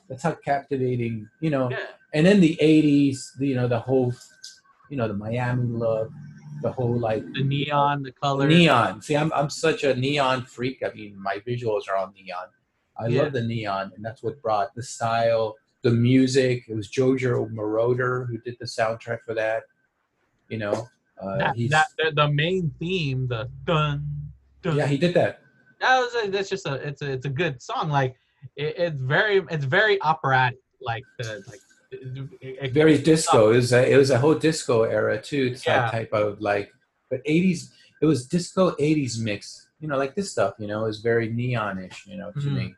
that's 0.09 0.23
how 0.23 0.33
captivating, 0.33 1.27
you 1.41 1.51
know. 1.51 1.71
Yeah. 1.71 1.87
And 2.13 2.27
then 2.27 2.41
the 2.41 2.59
'80s, 2.61 3.37
the, 3.39 3.47
you 3.49 3.55
know, 3.55 3.69
the 3.69 3.79
whole, 3.79 4.13
you 4.91 4.97
know, 4.99 5.09
the 5.09 5.15
Miami 5.15 5.65
look, 5.65 6.11
the 6.63 6.73
whole 6.73 6.99
like 6.99 7.25
The 7.35 7.43
neon, 7.45 8.03
the 8.03 8.13
color. 8.13 8.47
neon. 8.49 9.03
See, 9.03 9.17
I'm 9.17 9.33
I'm 9.33 9.51
such 9.51 9.85
a 9.85 9.95
neon 9.95 10.45
freak. 10.45 10.83
I 10.85 10.93
mean, 10.95 11.21
my 11.21 11.39
visuals 11.47 11.83
are 11.89 11.97
all 11.97 12.13
neon. 12.15 12.47
I 12.99 13.09
Yeah. 13.09 13.23
love 13.23 13.33
the 13.33 13.43
neon, 13.43 13.93
and 13.95 14.05
that's 14.05 14.23
what 14.23 14.41
brought 14.41 14.75
the 14.75 14.83
style, 14.83 15.55
the 15.83 15.91
music. 15.91 16.65
It 16.69 16.75
was 16.75 16.89
Giorgio 16.89 17.47
Moroder 17.47 18.27
who 18.29 18.39
did 18.39 18.57
the 18.59 18.65
soundtrack 18.67 19.19
for 19.27 19.35
that. 19.35 19.65
You 20.49 20.59
know, 20.59 20.89
uh, 21.21 21.37
That, 21.39 21.57
that 21.71 21.87
the, 21.99 22.13
the 22.15 22.29
main 22.33 22.73
theme, 22.79 23.27
the 23.29 23.51
dun, 23.65 24.07
dun. 24.63 24.77
yeah, 24.77 24.87
he 24.87 24.97
did 24.97 25.13
that. 25.15 25.41
that 25.81 25.99
was 25.99 26.15
a, 26.25 26.31
that's 26.31 26.49
just 26.49 26.67
a 26.67 26.75
it's 26.77 27.03
a 27.03 27.13
it's 27.13 27.27
a 27.27 27.31
good 27.43 27.61
song. 27.61 27.91
Like 27.91 28.17
it, 28.57 28.75
it's 28.79 29.01
very 29.01 29.45
it's 29.51 29.65
very 29.67 30.01
operatic. 30.03 30.59
Like 30.81 31.05
the 31.19 31.43
like 31.49 31.61
Very 32.73 32.99
disco. 32.99 33.53
It 33.53 33.57
was 33.57 33.73
a, 33.73 33.93
it 33.93 33.97
was 33.97 34.11
a 34.11 34.19
whole 34.19 34.35
disco 34.35 34.83
era 34.83 35.21
too. 35.21 35.51
It's 35.53 35.67
Yeah. 35.67 35.83
that 35.83 35.93
type 35.93 36.13
of 36.13 36.41
like, 36.41 36.73
but 37.11 37.25
'80s. 37.25 37.71
It 38.03 38.07
was 38.07 38.27
disco 38.27 38.73
'80s 38.77 39.19
mix. 39.21 39.69
You 39.81 39.89
know, 39.89 39.97
like 39.97 40.15
this 40.15 40.31
stuff. 40.33 40.55
You 40.59 40.67
know, 40.67 40.87
is 40.87 41.01
very 41.01 41.29
neonish. 41.29 42.07
You 42.07 42.17
know, 42.19 42.31
to 42.33 42.39
Mhm. 42.41 42.55
me. 42.55 42.75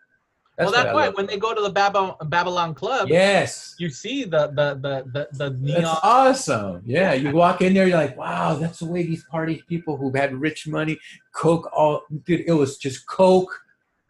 well, 0.59 0.73
that's 0.73 0.93
why 0.93 1.09
when 1.11 1.27
they 1.27 1.39
go 1.39 1.55
to 1.55 1.61
the 1.61 1.71
Babylon, 1.71 2.17
Babylon 2.27 2.75
Club. 2.75 3.09
Yes. 3.09 3.77
you 3.79 3.91
see 3.91 4.25
the 4.25 4.49
the 4.49 4.75
the 4.85 4.95
the, 5.15 5.29
the 5.33 5.51
neon. 5.59 5.83
That's 5.83 6.01
awesome. 6.03 6.83
Yeah, 6.85 7.13
you 7.13 7.31
walk 7.31 7.63
in 7.63 7.75
there, 7.75 7.87
you're 7.87 7.97
like, 7.97 8.17
wow, 8.17 8.55
that's 8.55 8.81
the 8.81 8.87
way 8.87 9.05
these 9.05 9.23
party 9.25 9.63
people 9.69 9.97
who 9.97 10.11
had 10.13 10.35
rich 10.35 10.67
money, 10.67 10.99
coke 11.33 11.71
all, 11.73 12.03
dude. 12.25 12.41
It 12.47 12.53
was 12.53 12.77
just 12.77 13.07
coke 13.07 13.53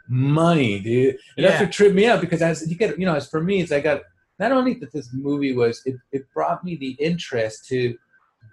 money, 0.08 0.80
dude. 0.80 1.18
And 1.36 1.44
that's 1.44 1.60
what 1.60 1.70
tripped 1.70 1.94
me 1.94 2.06
out 2.06 2.22
because 2.22 2.40
as 2.40 2.66
you 2.66 2.76
get, 2.76 2.98
you 2.98 3.04
know, 3.04 3.14
as 3.14 3.28
for 3.28 3.42
me, 3.42 3.60
it's 3.60 3.70
I 3.72 3.80
got 3.80 4.00
not 4.38 4.52
only 4.52 4.74
that 4.74 4.92
this 4.92 5.10
movie 5.12 5.54
was, 5.54 5.82
it, 5.84 5.96
it 6.12 6.32
brought 6.32 6.64
me 6.64 6.76
the 6.76 6.92
interest 7.00 7.66
to 7.68 7.96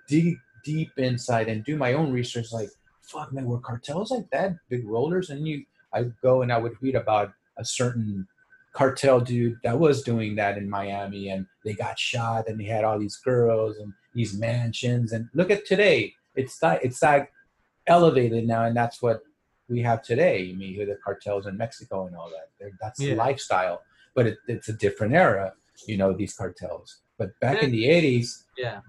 dig 0.08 0.38
deep 0.64 0.92
inside 0.98 1.48
and 1.48 1.64
do 1.64 1.78
my 1.78 1.94
own 1.94 2.12
research. 2.12 2.52
Like, 2.52 2.70
fuck, 3.02 3.32
man, 3.32 3.46
were 3.46 3.60
cartels 3.60 4.12
like 4.12 4.30
that, 4.32 4.56
big 4.70 4.88
rollers? 4.88 5.30
And 5.30 5.48
you, 5.48 5.64
I 5.94 6.04
go 6.22 6.42
and 6.42 6.52
I 6.52 6.58
would 6.58 6.82
read 6.82 6.96
about 6.96 7.32
a 7.58 7.66
certain 7.66 8.28
cartel 8.76 9.22
dude 9.22 9.58
that 9.64 9.80
was 9.80 10.04
doing 10.04 10.36
that 10.36 10.58
in 10.58 10.70
Miami 10.70 11.30
and 11.30 11.46
they 11.64 11.74
got 11.74 11.98
shot 11.98 12.50
and 12.50 12.60
they 12.60 12.66
had 12.66 12.84
all 12.84 13.00
these 13.00 13.16
girls 13.16 13.78
and 13.78 13.94
these 14.14 14.38
mansions 14.38 15.14
and 15.14 15.30
look 15.34 15.50
at 15.50 15.66
today 15.66 16.14
it's 16.36 16.60
that 16.60 16.84
it's 16.84 17.00
that 17.00 17.30
elevated 17.88 18.46
now 18.46 18.66
and 18.66 18.76
that's 18.76 19.02
what 19.02 19.22
we 19.70 19.82
have 19.82 20.04
today 20.04 20.50
I 20.52 20.58
mean 20.58 20.72
you 20.72 20.76
hear 20.76 20.86
the 20.86 20.98
cartels 21.06 21.48
in 21.48 21.56
Mexico 21.56 22.06
and 22.08 22.18
all 22.18 22.30
that 22.30 22.50
They're, 22.60 22.72
that's 22.82 23.00
the 23.00 23.16
lifestyle 23.16 23.82
but 24.14 24.28
it, 24.28 24.40
it's 24.50 24.68
a 24.68 24.74
different 24.74 25.14
era 25.14 25.54
you 25.88 25.98
know 25.98 26.14
these 26.14 26.34
cartels 26.36 27.02
but 27.18 27.30
back 27.40 27.62
in 27.64 27.72
the 27.72 27.84
80s 27.86 28.44
yeah. 28.58 28.80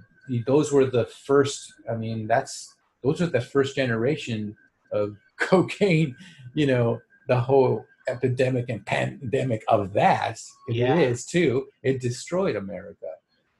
those 0.46 0.72
were 0.72 0.86
the 0.86 1.06
first 1.06 1.72
i 1.90 1.94
mean 1.94 2.26
that's 2.26 2.74
those 3.02 3.20
are 3.20 3.26
the 3.26 3.40
first 3.40 3.76
generation 3.76 4.56
of 4.92 5.16
cocaine 5.38 6.14
you 6.54 6.66
know 6.66 6.98
the 7.28 7.38
whole 7.38 7.84
epidemic 8.08 8.66
and 8.68 8.84
pandemic 8.86 9.62
of 9.68 9.92
that 9.92 10.38
it 10.68 10.76
Yeah. 10.76 10.96
is 10.98 11.26
too 11.26 11.66
it 11.82 12.00
destroyed 12.00 12.56
america 12.56 13.10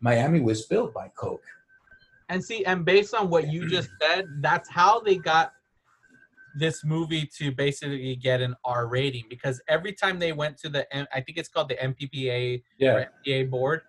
miami 0.01 0.41
was 0.41 0.67
built 0.67 0.95
by 0.95 1.09
coke 1.17 1.43
And 2.29 2.43
see, 2.45 2.65
and 2.65 2.85
based 2.85 3.15
on 3.15 3.31
what 3.31 3.45
you 3.53 3.69
just 3.69 3.89
said, 4.03 4.25
that's 4.41 4.69
how 4.69 4.99
they 5.07 5.15
got 5.17 5.53
this 6.59 6.85
movie 6.85 7.29
to 7.39 7.53
basically 7.53 8.17
get 8.17 8.41
an 8.41 8.55
R 8.65 8.87
rating 8.89 9.25
because 9.29 9.61
every 9.69 9.93
time 9.93 10.19
they 10.19 10.33
went 10.33 10.57
to 10.59 10.69
the 10.69 10.87
I 11.15 11.21
think 11.21 11.39
it's 11.39 11.49
called 11.49 11.69
the 11.69 11.77
MPPA 11.77 12.63
Yeah. 12.79 13.05
FDA 13.25 13.49
board, 13.49 13.83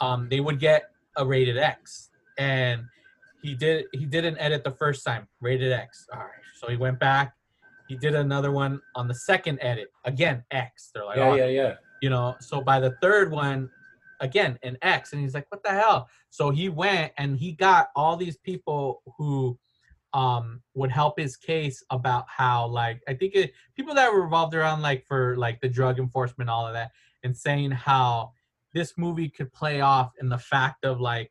um, 0.00 0.28
they 0.28 0.40
would 0.40 0.58
get 0.58 0.90
a 1.16 1.24
rated 1.24 1.56
X, 1.58 2.10
and 2.38 2.82
he 3.42 3.54
did 3.54 3.86
he 3.92 4.06
didn't 4.06 4.38
edit 4.38 4.64
the 4.64 4.70
first 4.72 5.04
time, 5.04 5.28
rated 5.40 5.72
X. 5.72 6.06
All 6.12 6.18
right, 6.20 6.28
so 6.60 6.68
he 6.68 6.76
went 6.76 6.98
back, 6.98 7.34
he 7.88 7.96
did 7.96 8.14
another 8.14 8.50
one 8.52 8.80
on 8.94 9.06
the 9.08 9.14
second 9.14 9.58
edit, 9.60 9.88
again 10.04 10.42
X. 10.50 10.90
They're 10.94 11.04
like, 11.04 11.18
Yeah, 11.18 11.28
oh, 11.30 11.34
yeah, 11.34 11.46
yeah. 11.46 11.74
you 12.02 12.10
know. 12.10 12.34
So 12.40 12.60
by 12.60 12.80
the 12.80 12.92
third 13.02 13.30
one, 13.30 13.70
again 14.20 14.58
an 14.62 14.78
X, 14.82 15.12
and 15.12 15.20
he's 15.22 15.34
like, 15.34 15.46
what 15.50 15.62
the 15.62 15.70
hell? 15.70 16.08
So 16.30 16.50
he 16.50 16.68
went 16.68 17.12
and 17.18 17.36
he 17.36 17.52
got 17.52 17.88
all 17.94 18.16
these 18.16 18.36
people 18.38 19.02
who 19.18 19.58
um 20.14 20.62
would 20.74 20.90
help 20.90 21.18
his 21.18 21.36
case 21.36 21.82
about 21.90 22.24
how 22.28 22.66
like 22.66 23.02
I 23.08 23.14
think 23.14 23.34
it, 23.34 23.52
people 23.76 23.94
that 23.94 24.12
were 24.12 24.22
revolved 24.22 24.54
around 24.54 24.80
like 24.80 25.04
for 25.06 25.36
like 25.36 25.60
the 25.60 25.68
drug 25.68 25.98
enforcement 25.98 26.48
all 26.48 26.66
of 26.66 26.72
that 26.74 26.92
and 27.24 27.36
saying 27.36 27.72
how 27.72 28.32
this 28.72 28.94
movie 28.96 29.28
could 29.28 29.52
play 29.52 29.80
off 29.80 30.12
in 30.20 30.28
the 30.28 30.38
fact 30.38 30.84
of 30.84 31.00
like 31.00 31.30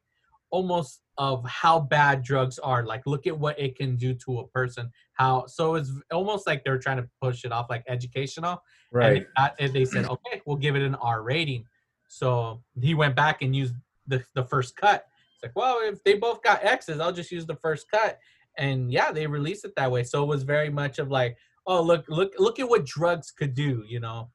almost 0.52 1.02
of 1.18 1.46
how 1.48 1.80
bad 1.80 2.24
drugs 2.24 2.60
are 2.60 2.84
like 2.86 3.06
look 3.06 3.26
at 3.28 3.38
what 3.38 3.58
it 3.60 3.76
can 3.76 3.96
do 3.96 4.14
to 4.14 4.40
a 4.40 4.48
person 4.48 4.92
how 5.14 5.46
so 5.48 5.76
it's 5.76 5.92
almost 6.12 6.46
like 6.46 6.64
they're 6.64 6.78
trying 6.78 6.98
to 6.98 7.08
push 7.22 7.46
it 7.46 7.52
off 7.52 7.68
like 7.70 7.84
educational 7.88 8.52
and 8.52 8.62
Right. 8.92 9.28
got- 9.38 9.56
and 9.60 9.74
they 9.74 9.86
said 9.86 10.06
okay 10.06 10.42
we'll 10.46 10.58
give 10.58 10.76
it 10.76 10.82
an 10.84 10.96
r 10.96 11.22
rating. 11.24 11.66
So 12.10 12.62
he 12.80 12.94
went 12.94 13.16
back 13.16 13.42
and 13.42 13.56
used 13.56 13.74
the, 14.06 14.24
the 14.36 14.44
first 14.44 14.76
cut. 14.76 15.06
It's 15.36 15.44
like 15.44 15.56
well 15.56 15.80
if 15.84 16.04
they 16.04 16.16
both 16.16 16.42
got 16.44 16.64
x's 16.64 17.00
i'll 17.00 17.12
just 17.12 17.32
use 17.32 17.46
the 17.46 17.56
first 17.56 17.90
cut 17.90 18.20
and 18.58 18.92
yeah 18.92 19.12
they 19.12 19.26
released 19.28 19.66
it 19.66 19.74
that 19.76 19.92
way 19.92 20.04
so 20.04 20.24
it 20.24 20.28
was 20.28 20.44
very 20.44 20.70
much 20.70 21.00
of 21.00 21.10
like 21.10 21.36
oh 21.68 21.82
look 21.82 22.06
look 22.08 22.34
look 22.38 22.60
at 22.60 22.68
what 22.70 22.86
drugs 22.86 23.32
could 23.32 23.54
do 23.54 23.84
you 23.88 24.00
know 24.00 24.30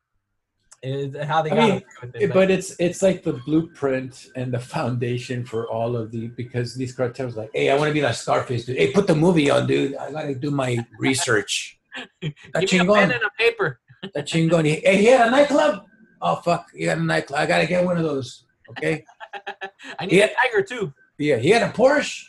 is 0.83 1.17
how 1.25 1.43
they 1.43 1.51
I 1.51 1.57
got 1.57 1.69
mean, 1.69 1.83
it. 2.15 2.33
But 2.33 2.53
it's 2.53 2.77
it's 2.79 3.03
like 3.03 3.25
the 3.25 3.33
blueprint 3.33 4.29
and 4.37 4.53
the 4.55 4.61
foundation 4.61 5.45
for 5.45 5.69
all 5.69 5.97
of 5.97 6.13
the 6.13 6.29
because 6.29 6.77
these 6.77 6.95
cartels 6.95 7.37
like, 7.37 7.51
hey, 7.53 7.69
I 7.71 7.75
want 7.75 7.89
to 7.89 7.93
be 7.95 8.01
like 8.01 8.15
Scarface, 8.15 8.65
dude. 8.65 8.77
Hey, 8.77 8.93
put 8.93 9.09
the 9.09 9.15
movie 9.17 9.51
on, 9.51 9.67
dude. 9.67 9.97
I 9.97 10.13
gotta 10.13 10.37
do 10.37 10.51
my 10.53 10.87
research. 11.01 11.81
That 12.55 12.61
give 12.61 12.73
me 12.75 12.79
a 12.79 12.85
pen 12.85 13.11
chingon, 13.11 13.15
and 13.17 13.23
a 13.25 13.31
paper 13.37 13.81
that 14.15 14.25
chingon. 14.29 14.65
He- 14.67 14.81
Hey, 14.85 14.99
he 14.99 15.07
had 15.07 15.27
a 15.27 15.31
nightclub. 15.33 15.85
Oh 16.23 16.37
fuck, 16.37 16.67
he 16.73 16.85
had 16.85 16.99
a 16.99 17.03
nightclub. 17.03 17.41
I 17.41 17.47
gotta 17.47 17.67
get 17.67 17.85
one 17.85 17.97
of 17.97 18.05
those. 18.05 18.45
Okay. 18.71 19.05
i 19.99 20.07
need 20.07 20.13
Yeah. 20.19 20.27
a 20.27 20.35
tiger 20.49 20.63
too 20.63 20.93
Yeah, 21.19 21.39
he 21.39 21.49
had 21.51 21.63
a 21.63 21.73
Porsche. 21.73 22.23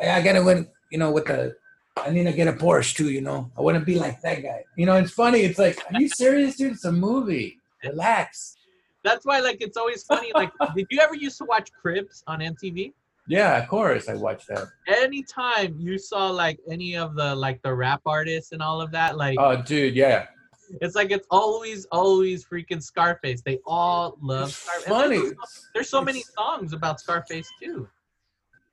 I 0.00 0.20
gotta 0.22 0.42
win. 0.42 0.66
You 0.92 0.98
know, 0.98 1.10
with 1.10 1.24
the. 1.26 1.56
I 1.96 2.08
need 2.10 2.24
to 2.24 2.32
get 2.32 2.48
a 2.48 2.52
Porsche 2.54 2.94
too. 2.94 3.10
You 3.10 3.20
know, 3.20 3.50
I 3.56 3.60
want 3.60 3.78
to 3.78 3.84
be 3.84 3.98
like 3.98 4.20
that 4.22 4.42
guy. 4.42 4.64
You 4.76 4.86
know, 4.86 4.94
it's 4.96 5.12
funny. 5.12 5.40
It's 5.40 5.58
like, 5.58 5.78
are 5.92 6.00
you 6.00 6.08
serious, 6.08 6.56
dude? 6.56 6.72
It's 6.72 6.84
a 6.86 6.92
movie. 6.92 7.58
Relax. 7.84 8.56
that's 9.02 9.26
why 9.26 9.40
like 9.40 9.58
it's 9.60 9.76
always 9.76 10.04
funny 10.04 10.30
like 10.36 10.52
did 10.76 10.86
you 10.90 11.00
ever 11.00 11.16
used 11.16 11.36
to 11.38 11.44
watch 11.44 11.68
cribs 11.80 12.22
on 12.28 12.38
mtv 12.38 12.92
Yeah, 13.26 13.60
of 13.60 13.68
course. 13.68 14.08
I 14.08 14.14
watched 14.14 14.46
that. 14.48 14.68
anytime 14.86 15.74
you 15.86 15.98
saw 15.98 16.30
like 16.30 16.58
any 16.70 16.96
of 16.96 17.16
the 17.16 17.34
like 17.34 17.60
the 17.62 17.74
rap 17.74 18.00
artists 18.06 18.52
and 18.52 18.62
all 18.62 18.80
of 18.80 18.90
that 18.92 19.16
like 19.16 19.36
Oh, 19.40 19.60
dude, 19.60 19.96
yeah. 19.96 20.26
it's 20.80 20.94
like 20.94 21.10
it's 21.10 21.26
always 21.30 21.86
always 21.90 22.44
freaking 22.50 22.82
scarface 22.82 23.42
they 23.42 23.58
all 23.66 24.16
love 24.22 24.52
scarface 24.52 24.88
Funny. 24.88 25.18
there's, 25.18 25.68
there's 25.74 25.90
so 25.96 26.00
many 26.00 26.22
songs 26.38 26.72
about 26.72 27.00
scarface 27.00 27.48
too 27.60 27.88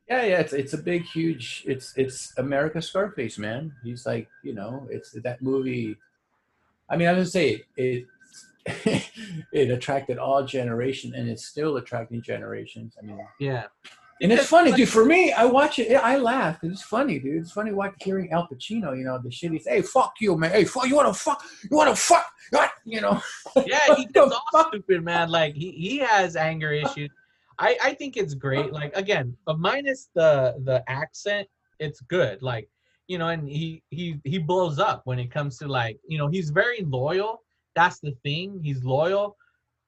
Yeah, 0.10 0.24
yeah. 0.24 0.39
It's 0.39 0.53
it's 0.53 0.74
a 0.74 0.78
big, 0.78 1.03
huge. 1.03 1.64
It's 1.68 1.93
it's 1.95 2.38
America 2.38 2.82
Scarface, 2.82 3.38
man. 3.38 3.74
He's 3.84 4.05
like, 4.05 4.28
you 4.43 4.53
know, 4.53 4.88
it's 4.89 5.12
that 5.12 5.41
movie. 5.41 5.97
I 6.89 6.97
mean, 6.97 7.07
I 7.07 7.14
would 7.14 7.30
say 7.30 7.64
it. 7.78 8.05
it 8.66 9.72
attracted 9.72 10.18
all 10.18 10.43
generation, 10.43 11.14
and 11.16 11.30
it's 11.30 11.45
still 11.45 11.78
attracting 11.78 12.22
generations. 12.22 12.95
I 13.01 13.05
mean, 13.05 13.20
yeah 13.39 13.66
and 14.22 14.34
it's 14.34 14.47
funny, 14.47 14.72
dude. 14.72 14.89
For 14.89 15.05
me, 15.05 15.32
I 15.32 15.45
watch 15.45 15.80
it. 15.80 15.93
I 15.95 16.18
laugh. 16.18 16.60
It's 16.62 16.82
funny, 16.82 17.20
dude. 17.20 17.41
It's 17.41 17.51
funny 17.51 17.72
watching 17.72 17.97
hearing 18.01 18.32
Al 18.32 18.47
Pacino. 18.47 18.97
You 18.97 19.05
know, 19.05 19.18
the 19.24 19.32
shit 19.32 19.51
he's. 19.51 19.66
Hey, 19.66 19.82
fuck 19.82 20.14
you, 20.20 20.38
man. 20.38 20.51
Hey, 20.51 20.66
fuck. 20.66 20.88
You 20.88 20.95
wanna 20.95 21.14
fuck? 21.14 21.41
You 21.70 21.78
wanna 21.78 21.95
fuck? 21.95 22.26
What? 22.51 22.72
You 22.84 23.01
know. 23.01 23.22
yeah 23.66 23.95
he 23.95 24.05
gets 24.14 24.34
all 24.34 24.43
fuck? 24.51 24.70
stupid 24.70 25.03
man 25.03 25.30
like 25.30 25.53
he, 25.53 25.72
he 25.72 25.99
has 25.99 26.36
anger 26.36 26.72
issues 26.72 27.12
i 27.60 27.78
i 27.84 27.93
think 27.93 28.18
it's 28.18 28.34
great 28.34 28.72
like 28.74 28.95
again 28.95 29.36
but 29.45 29.60
minus 29.60 30.10
the 30.16 30.55
the 30.64 30.84
accent 30.89 31.47
it's 31.80 32.01
good 32.01 32.41
like 32.41 32.70
you 33.07 33.18
know 33.18 33.28
and 33.30 33.47
he 33.47 33.84
he 33.89 34.20
he 34.24 34.38
blows 34.38 34.80
up 34.80 35.01
when 35.05 35.20
it 35.20 35.32
comes 35.32 35.57
to 35.57 35.68
like 35.68 35.97
you 36.07 36.18
know 36.18 36.28
he's 36.28 36.49
very 36.49 36.82
loyal 36.84 37.41
that's 37.76 37.99
the 37.99 38.16
thing 38.24 38.60
he's 38.64 38.84
loyal 38.84 39.36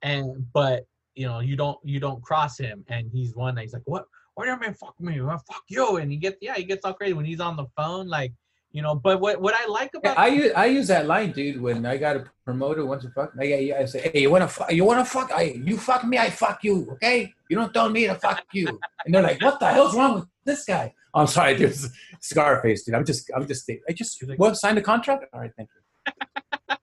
and 0.02 0.46
but 0.54 0.86
you 1.16 1.28
know 1.28 1.40
you 1.40 1.56
don't 1.56 1.78
you 1.84 2.00
don't 2.00 2.22
cross 2.22 2.58
him 2.58 2.84
and 2.88 3.10
he's 3.12 3.36
one 3.36 3.56
that 3.56 3.62
he's 3.62 3.74
like 3.74 3.82
what? 3.86 4.06
Why 4.36 4.46
do 4.46 4.52
you 4.52 4.60
mean 4.60 4.74
fuck 4.74 4.96
me? 5.00 5.20
Well, 5.20 5.44
fuck 5.52 5.64
you? 5.68 5.98
And 5.98 6.10
he 6.10 6.18
gets 6.18 6.38
yeah 6.42 6.56
he 6.56 6.64
gets 6.64 6.86
all 6.86 6.94
crazy 6.94 7.14
when 7.14 7.26
he's 7.26 7.42
on 7.42 7.58
the 7.58 7.66
phone 7.76 8.08
like 8.08 8.34
you 8.72 8.82
know 8.82 8.96
but 8.96 9.20
what 9.20 9.42
what 9.42 9.54
i 9.54 9.66
like 9.68 9.92
about 9.96 10.18
I 10.18 10.28
use 10.28 10.52
I 10.56 10.66
use 10.68 10.88
that 10.88 11.06
line, 11.06 11.32
dude. 11.32 11.62
When 11.62 11.86
I 11.86 11.98
got 11.98 12.16
a 12.16 12.24
promoter 12.46 12.86
once 12.86 13.04
to 13.04 13.10
fuck, 13.12 13.32
I, 13.40 13.74
I 13.80 13.86
say, 13.86 14.10
"Hey, 14.14 14.22
you 14.22 14.32
wanna 14.32 14.48
fuck? 14.48 14.72
You 14.72 14.86
wanna 14.86 15.06
fuck? 15.06 15.32
I 15.34 15.44
you 15.70 15.78
fuck 15.78 16.04
me, 16.06 16.18
I 16.18 16.30
fuck 16.30 16.64
you. 16.64 16.90
Okay? 16.94 17.34
You 17.50 17.56
don't 17.58 17.74
tell 17.74 17.90
me 17.90 18.08
to 18.08 18.16
fuck 18.16 18.44
you." 18.54 18.68
And 19.06 19.14
they're 19.14 19.22
like, 19.22 19.42
"What 19.42 19.60
the 19.60 19.68
hell's 19.68 19.96
wrong 19.96 20.16
with 20.16 20.26
this 20.46 20.64
guy?" 20.66 20.94
Oh, 21.14 21.22
I'm 21.22 21.28
sorry, 21.28 21.58
dude. 21.58 21.76
Scarface, 22.22 22.84
dude. 22.84 22.96
I'm 22.96 23.06
just, 23.06 23.30
I'm 23.36 23.46
just, 23.46 23.70
I 23.90 23.92
just, 23.92 24.24
like- 24.28 24.40
what? 24.40 24.56
Signed 24.56 24.78
the 24.78 24.82
contract? 24.82 25.26
All 25.34 25.42
right, 25.42 25.52
thank 25.58 25.70
you. 25.76 25.82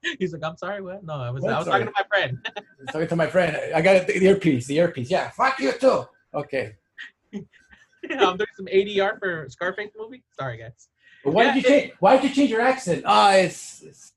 he's 0.20 0.32
like 0.32 0.45
i'm 0.45 0.57
sorry 0.57 0.80
what 0.80 1.03
no 1.03 1.14
i 1.14 1.28
was 1.28 1.43
What? 1.43 1.53
i 1.53 1.57
was 1.59 1.66
Sorry. 1.66 1.80
talking 1.84 1.93
to 1.93 2.01
my 2.01 2.07
friend 2.09 2.39
talking 2.93 3.09
to 3.09 3.16
my 3.16 3.26
friend. 3.26 3.74
I 3.74 3.80
got 3.80 4.07
the 4.07 4.22
earpiece. 4.22 4.66
The 4.66 4.76
earpiece. 4.78 5.11
Yeah, 5.11 5.30
fuck 5.30 5.59
you 5.59 5.72
too. 5.72 6.05
Okay. 6.34 6.76
I'm 7.34 8.36
doing 8.36 8.55
some 8.57 8.66
ADR 8.66 9.18
for 9.18 9.47
Scarface 9.49 9.91
movie. 9.99 10.22
Sorry, 10.39 10.57
guys. 10.59 10.89
But 11.24 11.34
why 11.34 11.44
Yeah, 11.44 11.54
did 11.54 11.62
you 11.62 11.68
change? 11.68 11.92
Why 12.00 12.16
did 12.16 12.24
you 12.30 12.34
change 12.34 12.50
your 12.50 12.60
accent? 12.60 13.02
Ah, 13.06 13.34
it's, 13.34 13.82
it's 13.82 14.12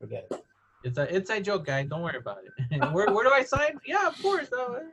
forget 0.00 0.26
it. 0.30 0.44
It's 0.84 0.98
an 0.98 1.08
inside 1.08 1.44
joke, 1.44 1.66
guy. 1.66 1.82
Don't 1.84 2.02
worry 2.02 2.18
about 2.18 2.38
it. 2.44 2.92
where, 2.92 3.12
where 3.12 3.24
do 3.24 3.32
I 3.32 3.42
sign? 3.42 3.80
Yeah, 3.86 4.06
of 4.06 4.20
course. 4.22 4.48
Oh, 4.52 4.74
right 4.74 4.84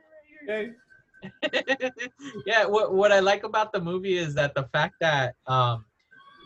here. 0.46 0.76
yeah. 2.46 2.64
What 2.64 2.94
what 2.94 3.12
I 3.12 3.20
like 3.20 3.44
about 3.44 3.72
the 3.72 3.80
movie 3.80 4.18
is 4.18 4.34
that 4.34 4.54
the 4.54 4.64
fact 4.72 4.94
that 5.00 5.36
um, 5.46 5.84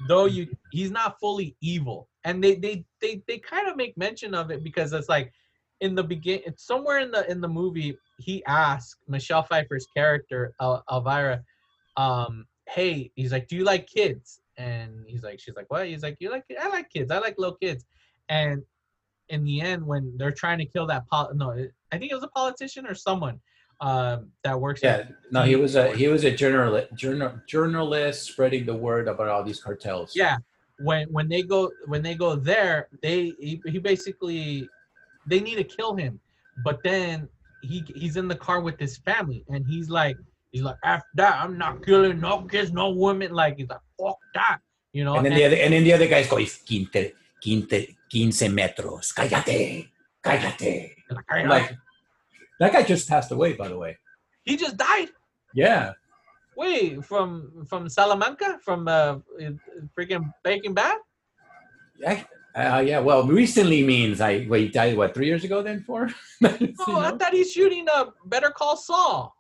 though 0.07 0.27
you 0.27 0.49
he's 0.71 0.91
not 0.91 1.19
fully 1.19 1.57
evil, 1.61 2.09
and 2.25 2.43
they 2.43 2.57
they 2.57 2.85
they 3.01 3.23
they 3.27 3.39
kind 3.39 3.69
of 3.69 3.77
make 3.77 3.97
mention 3.97 4.35
of 4.35 4.51
it 4.51 4.63
because 4.63 4.93
it's 4.93 5.09
like 5.09 5.33
in 5.81 5.95
the 5.95 6.03
begin 6.03 6.41
it's 6.45 6.65
somewhere 6.65 6.99
in 6.99 7.11
the 7.11 7.29
in 7.31 7.41
the 7.41 7.49
movie 7.49 7.97
he 8.19 8.45
asks 8.47 8.99
Michelle 9.09 9.43
Pfeiffer's 9.43 9.87
character 9.97 10.53
El- 10.61 10.85
Elvira, 10.91 11.43
um, 11.97 12.47
hey, 12.69 13.11
he's 13.15 13.33
like, 13.33 13.49
do 13.49 13.57
you 13.57 13.65
like 13.65 13.87
kids? 13.87 14.41
And 14.59 15.05
he's 15.07 15.23
like, 15.23 15.41
she's 15.41 15.55
like, 15.55 15.71
what? 15.71 15.87
He's 15.87 16.03
like, 16.03 16.17
you 16.19 16.31
like? 16.31 16.45
I 16.61 16.69
like 16.69 16.91
kids. 16.91 17.11
I 17.11 17.19
like 17.19 17.37
little 17.39 17.57
kids. 17.57 17.87
And 18.29 18.63
in 19.29 19.45
the 19.45 19.61
end, 19.61 19.87
when 19.87 20.13
they're 20.19 20.33
trying 20.33 20.59
to 20.59 20.67
kill 20.67 20.87
that 20.89 21.07
pol, 21.07 21.31
no, 21.35 21.53
I 21.93 21.99
think 21.99 22.11
it 22.11 22.15
was 22.15 22.25
a 22.25 22.29
politician 22.29 22.87
or 22.87 22.95
someone 22.95 23.41
um, 23.81 24.31
that 24.43 24.61
works. 24.61 24.81
Yeah, 24.83 24.97
at- 24.97 25.13
no, 25.31 25.43
he 25.43 25.57
was 25.57 25.77
a 25.77 25.95
he 25.97 26.09
was 26.09 26.25
a 26.25 26.35
journalist, 26.35 26.89
journal, 26.95 27.41
journalist 27.47 28.25
spreading 28.25 28.67
the 28.67 28.75
word 28.75 29.09
about 29.09 29.29
all 29.29 29.45
these 29.45 29.61
cartels. 29.61 30.13
Yeah, 30.17 30.39
when 30.81 31.09
when 31.13 31.29
they 31.29 31.43
go 31.43 31.71
when 31.87 32.03
they 32.03 32.15
go 32.15 32.35
there, 32.35 32.89
they 33.03 33.33
he, 33.39 33.63
he 33.67 33.79
basically 33.79 34.69
they 35.27 35.41
need 35.41 35.57
to 35.57 35.65
kill 35.65 35.95
him, 35.95 36.19
but 36.65 36.83
then 36.83 37.29
he 37.63 37.85
he's 37.95 38.17
in 38.17 38.29
the 38.29 38.35
car 38.35 38.61
with 38.61 38.79
his 38.79 38.99
family, 38.99 39.45
and 39.49 39.65
he's 39.67 39.89
like 39.89 40.17
he's 40.51 40.63
like 40.63 40.77
after 40.83 41.09
that 41.15 41.41
I'm 41.41 41.57
not 41.57 41.85
killing 41.85 42.21
no 42.21 42.43
kids, 42.43 42.73
no 42.73 42.91
women. 42.91 43.33
Like 43.33 43.59
he's 43.59 43.69
like 43.69 43.81
fuck 43.99 44.19
that, 44.35 44.59
you 44.93 45.05
know. 45.05 45.17
and 45.17 45.27
then 45.27 45.35
the 45.35 45.45
other 45.45 45.57
and 45.57 45.73
then 45.73 45.85
the 45.85 45.93
other 45.93 46.07
guys 46.09 46.29
go, 46.29 46.37
"Quinte, 46.37 47.13
quinte, 47.43 47.97
quince 48.11 48.43
metros, 48.49 49.13
cállate, 49.15 49.89
cállate." 50.25 50.95
I'm 51.31 51.49
like, 51.49 51.77
that 52.61 52.73
guy 52.73 52.83
just 52.83 53.09
passed 53.09 53.33
away, 53.33 53.55
by 53.55 53.69
the 53.69 53.77
way. 53.79 53.97
he 54.45 54.57
just 54.57 54.77
died. 54.77 55.09
Yeah, 55.55 55.93
Wait, 56.59 57.05
from 57.05 57.65
from 57.69 57.89
Salamanca, 57.89 58.59
from 58.65 58.89
uh, 58.89 59.19
freaking 59.97 60.33
Breaking 60.43 60.75
Bad. 60.75 60.99
yeah, 62.01 62.25
uh, 62.55 62.81
yeah. 62.85 62.99
Well, 62.99 63.23
recently 63.27 63.85
means 63.87 64.21
I 64.21 64.45
wait. 64.49 64.63
He 64.63 64.69
died 64.71 64.97
what 64.97 65.15
three 65.15 65.27
years 65.27 65.45
ago? 65.45 65.63
Then 65.63 65.81
four? 65.87 66.11
You 66.41 66.75
Oh, 66.87 66.99
I 66.99 67.17
thought 67.17 67.33
he's 67.33 67.53
shooting 67.53 67.87
a 67.89 68.07
Better 68.27 68.51
Call 68.51 68.77
Saul. 68.77 69.33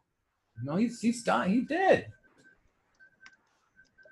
No, 0.62 0.76
he's 0.76 1.00
he's 1.00 1.22
dying. 1.24 1.50
He 1.52 1.61
did. 1.62 2.06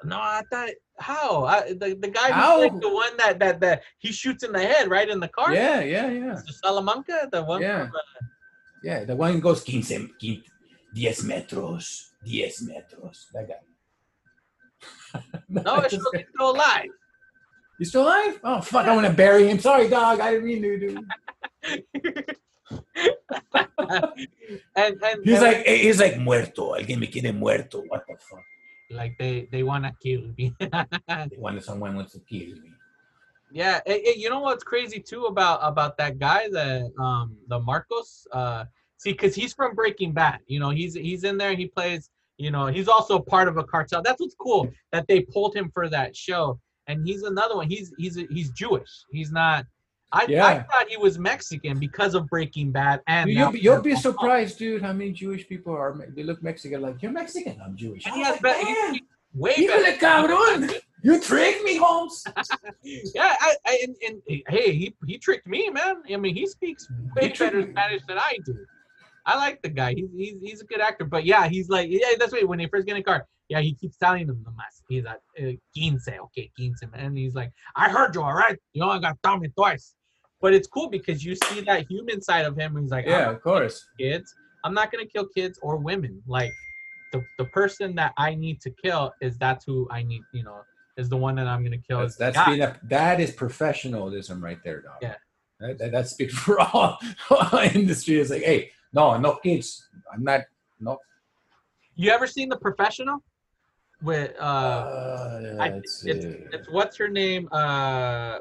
No, 0.04 0.16
I 0.16 0.42
thought 0.50 0.70
how 0.98 1.44
I, 1.44 1.72
the 1.72 1.96
the 2.00 2.08
guy 2.08 2.30
How? 2.30 2.60
like 2.60 2.80
the 2.80 2.88
one 2.92 3.16
that 3.18 3.38
that 3.38 3.60
that 3.60 3.82
he 3.98 4.12
shoots 4.12 4.42
in 4.42 4.52
the 4.52 4.60
head 4.60 4.88
right 4.90 5.08
in 5.08 5.20
the 5.20 5.28
car. 5.28 5.54
Yeah, 5.54 5.80
yeah, 5.80 6.10
yeah, 6.10 6.40
Salamanca, 6.64 7.28
the 7.30 7.44
one. 7.44 7.62
Yeah. 7.62 7.86
From, 7.86 7.96
uh, 7.96 8.26
yeah. 8.82 9.04
The 9.04 9.16
one 9.16 9.40
goes 9.40 9.62
quince, 9.64 9.88
quince, 9.88 10.48
diez 10.94 11.22
metros, 11.22 12.10
diez 12.24 12.62
metros. 12.62 13.26
That 13.32 13.48
guy. 13.48 13.60
no, 15.48 15.76
it's 15.80 15.94
still, 15.94 16.12
he's 16.12 16.26
still 16.34 16.50
alive. 16.50 16.90
You 17.78 17.86
still 17.86 18.02
alive? 18.04 18.40
Oh 18.42 18.60
fuck! 18.60 18.86
I 18.86 18.94
want 18.94 19.06
to 19.06 19.12
bury 19.12 19.48
him. 19.48 19.58
Sorry, 19.58 19.88
dog. 19.88 20.20
I 20.20 20.32
didn't 20.32 20.46
mean 20.46 20.62
to, 20.62 20.78
dude. 20.78 21.04
and 24.76 25.02
and 25.02 25.24
He's 25.24 25.42
and, 25.42 25.42
like, 25.42 25.66
he's 25.66 26.00
like 26.00 26.18
muerto. 26.18 26.74
Alguien 26.74 26.98
me 26.98 27.06
quiere 27.08 27.32
muerto. 27.32 27.82
What? 27.82 28.05
Like 28.90 29.16
they 29.18 29.48
they 29.52 29.62
want 29.62 29.84
to 29.84 29.92
kill 30.02 30.32
me. 30.36 30.54
They 30.60 31.36
want 31.38 31.62
someone 31.64 31.96
wants 31.96 32.12
to 32.12 32.20
kill 32.20 32.56
me. 32.56 32.72
Yeah, 33.52 33.80
eh, 33.86 34.00
eh, 34.06 34.14
you 34.16 34.28
know 34.28 34.40
what's 34.40 34.64
crazy 34.64 35.00
too 35.00 35.24
about 35.24 35.60
about 35.62 35.96
that 35.98 36.18
guy 36.18 36.48
that 36.50 36.90
um 36.98 37.36
the 37.48 37.60
Marcos 37.60 38.26
uh 38.32 38.64
see 38.96 39.14
cuz 39.14 39.34
he's 39.34 39.52
from 39.52 39.74
Breaking 39.74 40.12
Bad. 40.12 40.40
You 40.46 40.60
know, 40.60 40.70
he's 40.70 40.94
he's 40.94 41.24
in 41.24 41.38
there, 41.38 41.54
he 41.54 41.66
plays, 41.66 42.10
you 42.38 42.50
know, 42.50 42.66
he's 42.66 42.88
also 42.88 43.18
part 43.18 43.48
of 43.48 43.56
a 43.56 43.64
cartel. 43.64 44.02
That's 44.02 44.20
what's 44.20 44.34
cool 44.34 44.70
that 44.92 45.06
they 45.08 45.20
pulled 45.20 45.54
him 45.54 45.70
for 45.72 45.88
that 45.88 46.16
show. 46.16 46.60
And 46.88 47.06
he's 47.06 47.22
another 47.22 47.56
one. 47.56 47.68
He's 47.68 47.92
he's 47.98 48.16
he's 48.30 48.50
Jewish. 48.50 48.90
He's 49.10 49.32
not 49.32 49.66
I, 50.16 50.24
I 50.40 50.58
thought 50.62 50.88
he 50.88 50.96
was 50.96 51.18
Mexican 51.18 51.78
because 51.78 52.14
of 52.14 52.26
Breaking 52.28 52.72
Bad 52.72 53.00
and 53.06 53.30
You'll 53.30 53.52
be, 53.52 53.60
you'll 53.60 53.82
be 53.82 53.94
surprised, 53.94 54.58
dude. 54.58 54.82
How 54.82 54.92
many 54.92 55.12
Jewish 55.12 55.48
people 55.48 55.74
are? 55.74 55.96
They 56.14 56.22
look 56.22 56.42
Mexican. 56.42 56.80
Like 56.80 57.02
you're 57.02 57.12
Mexican. 57.12 57.60
I'm 57.64 57.76
Jewish. 57.76 58.06
And 58.06 58.14
he 58.14 58.22
has 58.22 58.40
like, 58.42 58.60
"Damn, 58.60 58.94
he's 58.94 59.02
way 59.34 59.66
better. 59.66 59.92
cabrón. 59.98 60.74
You 61.02 61.20
tricked 61.20 61.62
me, 61.64 61.76
Holmes. 61.76 62.24
Yeah, 62.82 63.34
I, 63.40 63.54
I 63.66 63.80
and, 63.84 63.96
and 64.06 64.42
hey, 64.48 64.72
he 64.72 64.94
he 65.06 65.18
tricked 65.18 65.46
me, 65.46 65.70
man. 65.70 66.02
I 66.12 66.16
mean, 66.16 66.34
he 66.34 66.46
speaks 66.46 66.88
way 67.16 67.28
He 67.28 67.38
better. 67.38 67.68
Spanish 67.70 68.02
than 68.08 68.18
I 68.18 68.38
do. 68.44 68.56
I 69.26 69.36
like 69.36 69.60
the 69.62 69.68
guy. 69.68 69.94
He's 69.94 70.08
he's 70.16 70.34
he's 70.40 70.60
a 70.60 70.64
good 70.64 70.80
actor. 70.80 71.04
But 71.04 71.24
yeah, 71.24 71.48
he's 71.48 71.68
like 71.68 71.88
yeah, 71.90 72.10
that's 72.18 72.32
right. 72.32 72.46
When 72.46 72.58
they 72.58 72.66
first 72.66 72.86
get 72.86 72.92
in 72.92 72.98
the 72.98 73.04
car, 73.04 73.26
yeah, 73.48 73.60
he 73.60 73.74
keeps 73.74 73.96
telling 73.96 74.26
them 74.26 74.42
the 74.44 74.50
mas. 74.52 74.82
He's 74.88 75.04
like 75.04 75.20
uh, 75.40 75.52
quince, 75.76 76.08
okay, 76.08 76.50
quince, 76.56 76.82
man. 76.92 77.06
And 77.06 77.18
he's 77.18 77.34
like, 77.34 77.52
I 77.74 77.88
heard 77.90 78.14
you, 78.14 78.22
all 78.22 78.34
right. 78.34 78.58
You 78.72 78.84
only 78.84 79.00
got 79.00 79.12
to 79.12 79.18
tell 79.24 79.38
me 79.38 79.48
twice. 79.48 79.94
But 80.46 80.54
it's 80.54 80.68
cool 80.68 80.88
because 80.88 81.24
you 81.24 81.34
see 81.34 81.60
that 81.62 81.90
human 81.90 82.22
side 82.22 82.44
of 82.46 82.56
him. 82.56 82.76
He's 82.80 82.92
like, 82.92 83.04
Yeah, 83.04 83.28
of 83.30 83.42
course. 83.42 83.84
kids. 83.98 84.32
I'm 84.62 84.74
not 84.74 84.92
gonna 84.92 85.04
kill 85.04 85.26
kids 85.26 85.58
or 85.60 85.76
women. 85.76 86.22
Like 86.28 86.52
the 87.12 87.20
the 87.36 87.46
person 87.46 87.96
that 87.96 88.12
I 88.16 88.36
need 88.36 88.60
to 88.60 88.70
kill 88.70 89.12
is 89.20 89.36
that's 89.38 89.64
who 89.64 89.88
I 89.90 90.04
need. 90.04 90.22
You 90.32 90.44
know, 90.44 90.60
is 90.96 91.08
the 91.08 91.16
one 91.16 91.34
that 91.34 91.48
I'm 91.48 91.64
gonna 91.64 91.78
kill. 91.78 91.98
That's, 91.98 92.14
that's 92.14 92.38
being 92.46 92.62
a, 92.62 92.78
that 92.84 93.18
is 93.18 93.32
professionalism 93.32 94.40
right 94.40 94.62
there, 94.62 94.82
dog. 94.82 94.98
Yeah. 95.02 95.16
That, 95.58 95.78
that, 95.78 95.90
that 95.90 96.06
speaks 96.06 96.34
for 96.44 96.60
all, 96.60 97.00
all 97.28 97.58
industry. 97.74 98.20
It's 98.20 98.30
like, 98.30 98.44
hey, 98.44 98.70
no, 98.92 99.18
no 99.18 99.34
kids. 99.42 99.88
I'm 100.14 100.22
not. 100.22 100.42
No. 100.78 101.00
You 101.96 102.12
ever 102.12 102.28
seen 102.28 102.50
The 102.50 102.56
Professional? 102.56 103.18
With 104.00 104.32
uh, 104.38 104.44
Uh, 104.44 105.56
I, 105.58 105.68
it's 105.70 106.04
it's 106.04 106.68
what's 106.70 106.96
her 106.98 107.08
name? 107.08 107.48
Uh, 107.50 108.38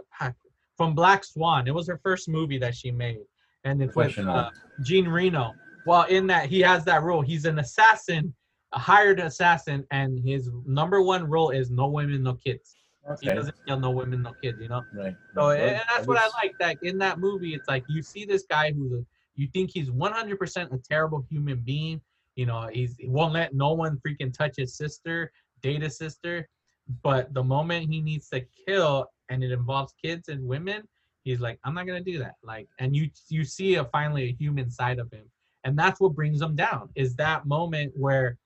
from 0.78 0.94
Black 0.94 1.24
Swan. 1.24 1.68
It 1.68 1.74
was 1.74 1.88
her 1.88 2.00
first 2.04 2.30
movie 2.30 2.58
that 2.60 2.76
she 2.76 2.92
made, 2.92 3.22
and 3.64 3.82
it's 3.82 3.96
with 3.96 4.18
uh, 4.18 4.50
Jean 4.84 5.08
Reno. 5.08 5.54
Well, 5.86 6.04
in 6.04 6.28
that 6.28 6.48
he 6.48 6.62
has 6.62 6.84
that 6.86 7.04
role. 7.04 7.22
He's 7.22 7.46
an 7.46 7.60
assassin, 7.60 8.34
a 8.74 8.80
hired 8.80 9.20
assassin, 9.20 9.86
and 9.92 10.20
his 10.20 10.50
number 10.66 11.02
one 11.02 11.26
role 11.26 11.52
is 11.52 11.70
no 11.70 11.88
women, 11.88 12.24
no 12.24 12.34
kids. 12.34 12.76
He 13.22 13.30
doesn't 13.30 13.56
kill 13.68 13.80
no 13.80 13.92
women, 13.92 14.24
no 14.24 14.34
kids. 14.42 14.60
You 14.60 14.70
know. 14.70 14.84
Right. 14.94 15.16
So 15.36 15.52
and 15.52 15.76
that's 15.76 16.00
at 16.00 16.08
what 16.08 16.18
I 16.18 16.28
like. 16.42 16.54
That 16.60 16.78
in 16.82 16.98
that 17.00 17.20
movie, 17.20 17.54
it's 17.54 17.68
like 17.68 17.84
you 17.88 18.02
see 18.02 18.26
this 18.26 18.46
guy 18.50 18.72
who's 18.72 18.92
a 18.94 19.06
you 19.36 19.48
think 19.54 19.72
he's 19.72 19.90
100% 19.90 20.74
a 20.74 20.78
terrible 20.78 21.26
human 21.30 21.60
being. 21.60 22.02
You 22.36 22.46
know, 22.46 22.68
he's 22.72 22.96
he 22.98 23.08
won't 23.08 23.34
let 23.34 23.54
no 23.54 23.74
one 23.74 24.00
freaking 24.06 24.34
touch 24.34 24.56
his 24.58 24.76
sister, 24.76 25.32
date 25.62 25.82
his 25.82 25.98
sister. 25.98 26.50
But 27.04 27.34
the 27.34 27.44
moment 27.44 27.92
he 27.92 28.02
needs 28.02 28.30
to 28.30 28.46
kill 28.68 29.08
and 29.30 29.44
it 29.44 29.52
involves 29.52 29.94
kids 30.02 30.30
and 30.30 30.46
women, 30.46 30.88
he's 31.24 31.40
like, 31.40 31.60
I'm 31.64 31.74
not 31.74 31.88
gonna 31.88 32.02
do 32.02 32.20
that. 32.20 32.36
Like, 32.44 32.68
and 32.80 32.96
you 32.96 33.10
you 33.30 33.44
see 33.44 33.76
a 33.76 33.86
finally 33.86 34.30
a 34.30 34.34
human 34.34 34.70
side 34.70 35.00
of 35.00 35.12
him, 35.12 35.26
and 35.64 35.78
that's 35.78 36.00
what 36.00 36.16
brings 36.16 36.42
him 36.42 36.56
down. 36.56 36.90
Is 36.96 37.16
that 37.16 37.46
moment 37.46 37.94
where 37.96 38.38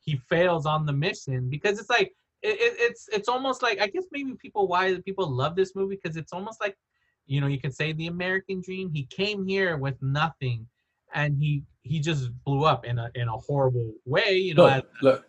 he 0.00 0.16
fails 0.28 0.66
on 0.66 0.86
the 0.86 0.92
mission 0.92 1.50
because 1.50 1.78
it's 1.78 1.90
like 1.90 2.12
it, 2.42 2.60
it, 2.60 2.76
it's 2.78 3.08
it's 3.12 3.28
almost 3.28 3.62
like 3.62 3.80
I 3.80 3.88
guess 3.88 4.04
maybe 4.12 4.34
people 4.34 4.68
why 4.68 4.96
people 5.04 5.28
love 5.28 5.56
this 5.56 5.74
movie 5.74 5.98
because 6.00 6.16
it's 6.16 6.32
almost 6.32 6.60
like 6.60 6.76
you 7.26 7.40
know 7.40 7.48
you 7.48 7.60
could 7.60 7.74
say 7.74 7.92
the 7.92 8.06
American 8.06 8.60
dream. 8.60 8.90
He 8.92 9.04
came 9.04 9.46
here 9.46 9.76
with 9.76 10.00
nothing, 10.00 10.66
and 11.14 11.36
he 11.36 11.64
he 11.82 11.98
just 11.98 12.30
blew 12.44 12.64
up 12.64 12.84
in 12.84 12.98
a 12.98 13.10
in 13.14 13.28
a 13.28 13.36
horrible 13.36 13.92
way. 14.04 14.36
You 14.36 14.54
know, 14.54 14.64
look, 14.64 14.72
as- 14.74 15.02
look, 15.02 15.24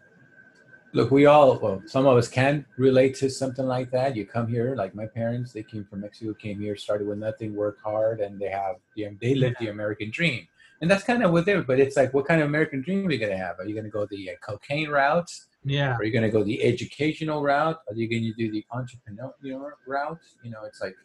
look. 0.97 1.11
We 1.11 1.25
all, 1.25 1.57
well, 1.59 1.81
some 1.85 2.05
of 2.05 2.17
us 2.17 2.27
can 2.27 2.65
relate 2.77 3.15
to 3.15 3.29
something 3.29 3.65
like 3.65 3.91
that. 3.91 4.15
You 4.15 4.25
come 4.25 4.47
here, 4.47 4.75
like 4.75 4.93
my 4.95 5.05
parents. 5.05 5.53
They 5.53 5.63
came 5.63 5.85
from 5.85 6.01
Mexico, 6.01 6.33
came 6.33 6.59
here, 6.59 6.75
started 6.75 7.07
with 7.07 7.19
nothing, 7.19 7.55
worked 7.55 7.81
hard, 7.81 8.19
and 8.19 8.39
they 8.39 8.49
have 8.49 8.75
the 8.95 9.07
they 9.21 9.35
live 9.35 9.55
the 9.59 9.67
American 9.67 10.09
dream. 10.11 10.47
And 10.81 10.91
that's 10.91 11.03
kind 11.03 11.23
of 11.23 11.31
what 11.31 11.45
they're. 11.45 11.63
But 11.63 11.79
it's 11.79 11.95
like, 11.95 12.13
what 12.13 12.27
kind 12.27 12.41
of 12.41 12.47
American 12.47 12.81
dream 12.81 13.07
are 13.07 13.11
you 13.11 13.19
gonna 13.19 13.37
have? 13.37 13.59
Are 13.59 13.65
you 13.65 13.75
gonna 13.75 13.89
go 13.89 14.05
the 14.05 14.31
uh, 14.31 14.33
cocaine 14.41 14.89
route? 14.89 15.31
yeah, 15.63 15.95
Are 15.95 16.03
you 16.03 16.11
gonna 16.11 16.29
go 16.29 16.43
the 16.43 16.61
educational 16.63 17.41
route? 17.41 17.79
Are 17.87 17.95
you 17.95 18.07
gonna 18.09 18.33
do 18.33 18.51
the 18.51 18.65
entrepreneurial 18.73 19.71
route? 19.85 20.19
You 20.43 20.51
know, 20.51 20.63
it's 20.65 20.81
like 20.81 20.95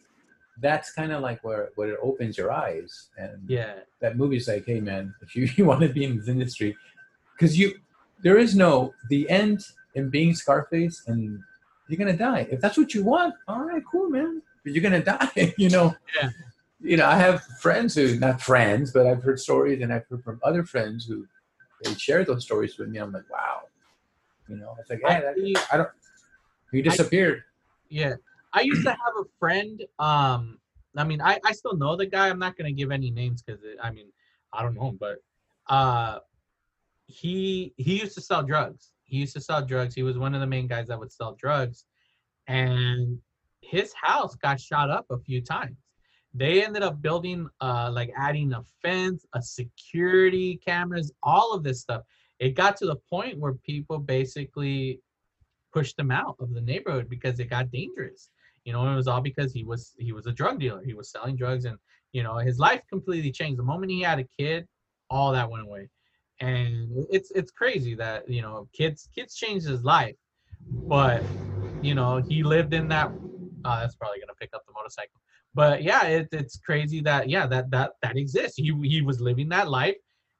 that's 0.61 0.91
kind 0.91 1.11
of 1.11 1.21
like 1.21 1.43
where 1.43 1.69
where 1.75 1.89
it 1.89 1.99
opens 2.01 2.37
your 2.37 2.51
eyes 2.51 3.09
and 3.17 3.49
yeah, 3.49 3.73
that 4.01 4.17
movie's 4.17 4.47
like, 4.47 4.65
hey 4.65 4.79
man, 4.79 5.13
if 5.21 5.35
you, 5.35 5.49
you 5.55 5.65
want 5.65 5.81
to 5.81 5.89
be 5.89 6.03
in 6.03 6.17
this 6.17 6.27
industry, 6.27 6.75
because 7.33 7.57
you 7.57 7.73
there 8.23 8.37
is 8.37 8.55
no 8.55 8.93
the 9.09 9.29
end 9.29 9.65
in 9.95 10.09
being 10.09 10.33
Scarface 10.33 11.03
and 11.07 11.39
you're 11.87 11.97
gonna 11.97 12.17
die. 12.17 12.47
If 12.51 12.61
that's 12.61 12.77
what 12.77 12.93
you 12.93 13.03
want, 13.03 13.35
all 13.47 13.63
right, 13.63 13.83
cool, 13.89 14.09
man. 14.09 14.41
But 14.63 14.73
you're 14.73 14.83
gonna 14.83 15.03
die, 15.03 15.53
you 15.57 15.69
know. 15.69 15.95
Yeah. 16.21 16.29
You 16.79 16.97
know, 16.97 17.05
I 17.05 17.15
have 17.15 17.43
friends 17.61 17.95
who 17.95 18.19
not 18.19 18.41
friends, 18.41 18.91
but 18.91 19.07
I've 19.07 19.23
heard 19.23 19.39
stories 19.39 19.81
and 19.81 19.93
I've 19.93 20.05
heard 20.09 20.23
from 20.23 20.41
other 20.43 20.65
friends 20.65 21.05
who 21.05 21.25
they 21.81 21.93
share 21.93 22.25
those 22.25 22.43
stories 22.43 22.77
with 22.77 22.89
me. 22.89 22.99
I'm 22.99 23.13
like, 23.13 23.29
wow. 23.31 23.61
You 24.49 24.57
know, 24.57 24.75
it's 24.79 24.89
like, 24.89 25.01
I 25.05 25.13
hey, 25.13 25.53
that, 25.53 25.67
I 25.71 25.77
don't 25.77 25.89
he 26.71 26.81
disappeared. 26.81 27.43
yeah. 27.89 28.15
I 28.53 28.61
used 28.61 28.83
to 28.83 28.91
have 28.91 29.13
a 29.19 29.23
friend. 29.39 29.83
Um, 29.97 30.59
I 30.95 31.03
mean, 31.03 31.21
I 31.21 31.39
I 31.43 31.53
still 31.53 31.75
know 31.75 31.95
the 31.95 32.05
guy. 32.05 32.29
I'm 32.29 32.39
not 32.39 32.55
gonna 32.55 32.71
give 32.71 32.91
any 32.91 33.09
names 33.09 33.41
because 33.41 33.61
I 33.81 33.89
mean, 33.91 34.07
I 34.51 34.61
don't 34.61 34.75
know 34.75 34.89
him, 34.89 34.97
but 34.99 35.23
uh, 35.67 36.19
he 37.07 37.73
he 37.77 37.99
used 37.99 38.13
to 38.15 38.21
sell 38.21 38.43
drugs. 38.43 38.92
He 39.13 39.19
used 39.19 39.35
to 39.35 39.41
sell 39.41 39.63
drugs. 39.63 39.93
He 39.93 40.01
was 40.01 40.17
one 40.17 40.33
of 40.33 40.41
the 40.41 40.47
main 40.47 40.65
guys 40.65 40.87
that 40.87 40.97
would 40.97 41.11
sell 41.11 41.35
drugs, 41.35 41.85
and 42.47 43.19
his 43.61 43.93
house 43.93 44.35
got 44.35 44.59
shot 44.59 44.89
up 44.89 45.05
a 45.11 45.19
few 45.19 45.39
times. 45.39 45.77
They 46.33 46.65
ended 46.65 46.81
up 46.81 46.99
building, 46.99 47.47
uh, 47.61 47.91
like 47.93 48.11
adding 48.17 48.53
a 48.53 48.63
fence, 48.81 49.23
a 49.35 49.41
security 49.43 50.59
cameras, 50.65 51.11
all 51.21 51.53
of 51.53 51.61
this 51.63 51.79
stuff. 51.79 52.01
It 52.39 52.55
got 52.55 52.75
to 52.77 52.87
the 52.87 52.95
point 53.07 53.37
where 53.37 53.53
people 53.53 53.99
basically 53.99 54.99
pushed 55.71 55.99
him 55.99 56.09
out 56.09 56.35
of 56.39 56.51
the 56.55 56.61
neighborhood 56.61 57.07
because 57.07 57.39
it 57.39 57.51
got 57.51 57.69
dangerous. 57.69 58.31
You 58.65 58.73
know, 58.73 58.91
it 58.91 58.95
was 58.95 59.07
all 59.07 59.21
because 59.21 59.53
he 59.53 59.63
was 59.63 59.93
he 59.99 60.11
was 60.11 60.25
a 60.25 60.31
drug 60.31 60.59
dealer. 60.59 60.83
He 60.83 60.95
was 60.95 61.11
selling 61.11 61.35
drugs, 61.35 61.65
and 61.65 61.77
you 62.13 62.23
know 62.23 62.37
his 62.37 62.57
life 62.57 62.81
completely 62.89 63.31
changed 63.31 63.59
the 63.59 63.63
moment 63.63 63.91
he 63.91 64.01
had 64.01 64.17
a 64.17 64.27
kid. 64.39 64.67
All 65.11 65.33
that 65.33 65.51
went 65.51 65.67
away, 65.67 65.87
and 66.43 67.05
it's 67.09 67.31
it's 67.31 67.51
crazy 67.51 67.95
that 67.95 68.29
you 68.29 68.41
know 68.41 68.67
kids 68.73 69.07
kids 69.15 69.35
changed 69.35 69.65
his 69.65 69.83
life, 69.83 70.15
but 70.93 71.23
you 71.81 71.95
know 71.95 72.17
he 72.17 72.43
lived 72.43 72.73
in 72.73 72.87
that. 72.89 73.09
Oh, 73.65 73.77
that's 73.79 73.95
probably 73.95 74.19
gonna 74.19 74.39
pick 74.39 74.49
up 74.53 74.65
the 74.67 74.73
motorcycle. 74.73 75.21
But 75.53 75.83
yeah, 75.83 76.03
it, 76.03 76.27
it's 76.33 76.57
crazy 76.57 76.99
that 77.01 77.29
yeah 77.29 77.47
that 77.47 77.71
that 77.71 77.91
that 78.01 78.17
exists. 78.17 78.57
He 78.57 78.73
he 78.83 79.01
was 79.01 79.21
living 79.21 79.47
that 79.49 79.69
life, 79.69 79.95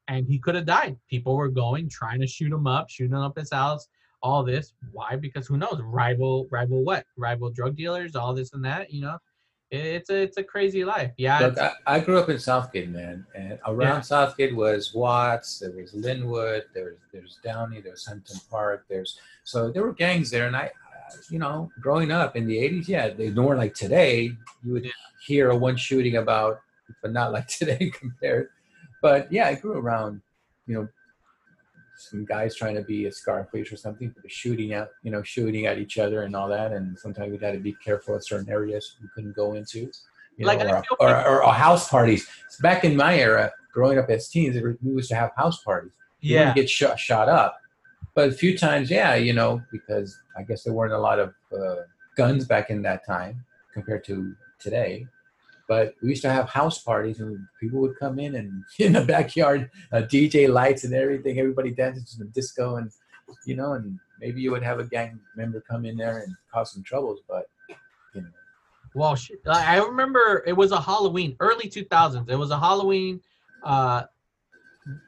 and 0.09 0.27
he 0.27 0.39
could 0.39 0.55
have 0.55 0.65
died. 0.65 0.97
People 1.09 1.37
were 1.37 1.49
going 1.49 1.87
trying 1.87 2.19
to 2.19 2.27
shoot 2.27 2.51
him 2.51 2.67
up, 2.67 2.89
shooting 2.89 3.15
up 3.15 3.37
his 3.37 3.51
house 3.51 3.87
all 4.21 4.43
this. 4.43 4.73
Why? 4.91 5.15
Because 5.15 5.47
who 5.47 5.57
knows? 5.57 5.79
Rival, 5.83 6.47
rival 6.49 6.83
what? 6.83 7.05
Rival 7.17 7.49
drug 7.49 7.75
dealers, 7.75 8.15
all 8.15 8.33
this 8.33 8.53
and 8.53 8.65
that. 8.65 8.91
You 8.91 9.01
know, 9.01 9.17
it's 9.73 10.09
a 10.09 10.21
it's 10.21 10.37
a 10.37 10.43
crazy 10.43 10.85
life. 10.85 11.11
Yeah, 11.17 11.39
Look, 11.39 11.57
I, 11.57 11.71
I 11.87 11.99
grew 11.99 12.19
up 12.19 12.29
in 12.29 12.39
Southgate, 12.39 12.89
man, 12.89 13.25
and 13.35 13.59
around 13.65 13.97
Yeah. 13.97 14.01
Southgate 14.01 14.55
was 14.55 14.93
Watts, 14.93 15.59
there 15.59 15.71
was 15.71 15.93
Lynwood, 15.93 16.63
there 16.73 16.85
was 16.85 16.93
there's 17.11 17.39
Downey, 17.43 17.81
there 17.81 17.91
was 17.91 18.05
Huntington 18.05 18.39
Park, 18.49 18.85
there's 18.89 19.19
so 19.43 19.71
there 19.71 19.83
were 19.83 19.93
gangs 19.93 20.29
there, 20.29 20.47
and 20.47 20.55
I, 20.55 20.71
you 21.29 21.39
know, 21.39 21.71
growing 21.81 22.11
up 22.11 22.35
in 22.35 22.45
the 22.47 22.57
'80s, 22.57 22.87
yeah, 22.87 23.09
they 23.09 23.29
weren't 23.29 23.59
like 23.59 23.73
today. 23.73 24.35
You 24.63 24.73
would 24.73 24.87
hear 25.25 25.49
a 25.49 25.55
one 25.57 25.75
shooting 25.77 26.17
about, 26.17 26.61
but 27.01 27.11
not 27.11 27.31
like 27.31 27.47
today 27.59 27.91
compared. 27.91 28.49
But 29.01 29.31
yeah, 29.31 29.47
I 29.47 29.55
grew 29.55 29.73
around, 29.73 30.21
you 30.67 30.75
know, 30.75 30.87
some 31.95 32.25
guys 32.25 32.55
trying 32.55 32.75
to 32.75 32.81
be 32.81 33.05
a 33.05 33.11
Scarface 33.11 33.71
or 33.71 33.77
something, 33.77 34.13
but 34.21 34.29
shooting 34.31 34.73
at, 34.73 34.89
you 35.03 35.11
know, 35.11 35.23
shooting 35.23 35.65
at 35.65 35.77
each 35.77 35.97
other 35.97 36.23
and 36.23 36.35
all 36.35 36.47
that, 36.49 36.71
and 36.71 36.97
sometimes 36.97 37.31
we 37.31 37.37
got 37.37 37.51
to 37.51 37.59
be 37.59 37.73
careful 37.73 38.15
at 38.15 38.25
certain 38.25 38.49
areas 38.49 38.95
we 39.01 39.07
couldn't 39.13 39.35
go 39.35 39.53
into 39.53 39.91
you 40.37 40.45
Like, 40.45 40.59
know, 40.59 40.81
or, 40.99 41.09
or, 41.09 41.25
or, 41.25 41.43
or 41.45 41.53
house 41.53 41.89
parties. 41.89 42.27
Back 42.61 42.83
in 42.83 42.95
my 42.95 43.17
era, 43.17 43.51
growing 43.71 43.99
up 43.99 44.09
as 44.09 44.27
teens, 44.29 44.59
we 44.61 44.91
used 44.91 45.09
to 45.09 45.15
have 45.15 45.31
house 45.35 45.61
parties. 45.63 45.91
You 46.21 46.35
yeah, 46.35 46.53
get 46.53 46.69
shot, 46.69 46.99
shot 46.99 47.29
up, 47.29 47.59
but 48.15 48.29
a 48.29 48.31
few 48.31 48.57
times, 48.57 48.89
yeah, 48.89 49.15
you 49.15 49.33
know, 49.33 49.61
because 49.71 50.17
I 50.37 50.43
guess 50.43 50.63
there 50.63 50.73
weren't 50.73 50.93
a 50.93 50.99
lot 50.99 51.19
of 51.19 51.33
uh, 51.51 51.83
guns 52.15 52.45
back 52.45 52.69
in 52.69 52.81
that 52.83 53.05
time. 53.05 53.43
compared 53.73 54.03
to 54.05 54.35
today. 54.59 55.07
But 55.73 55.95
we 56.03 56.09
used 56.09 56.21
to 56.21 56.29
have 56.29 56.49
house 56.49 56.83
parties, 56.83 57.19
and 57.19 57.47
people 57.59 57.79
would 57.79 57.97
come 57.97 58.19
in 58.19 58.35
and 58.35 58.63
in 58.77 58.93
the 58.93 59.03
backyard, 59.03 59.71
uh, 59.91 60.03
DJ 60.03 60.47
lights 60.47 60.83
and 60.83 60.93
everything. 60.93 61.39
Everybody 61.39 61.71
dancing 61.71 62.05
to 62.11 62.17
the 62.19 62.25
disco, 62.25 62.75
and 62.75 62.91
you 63.47 63.55
know, 63.55 63.73
and 63.73 63.99
maybe 64.21 64.39
you 64.39 64.51
would 64.51 64.61
have 64.61 64.77
a 64.77 64.83
gang 64.83 65.19
member 65.35 65.63
come 65.67 65.83
in 65.85 65.97
there 65.97 66.19
and 66.19 66.35
cause 66.53 66.73
some 66.73 66.83
troubles. 66.83 67.21
But 67.27 67.45
you 68.13 68.21
know, 68.21 68.27
Well. 68.93 69.17
I 69.49 69.77
remember 69.79 70.43
it 70.45 70.53
was 70.53 70.71
a 70.71 70.79
Halloween, 70.79 71.35
early 71.39 71.67
2000s. 71.67 72.29
It 72.29 72.35
was 72.35 72.51
a 72.51 72.59
Halloween 72.59 73.19
uh, 73.63 74.03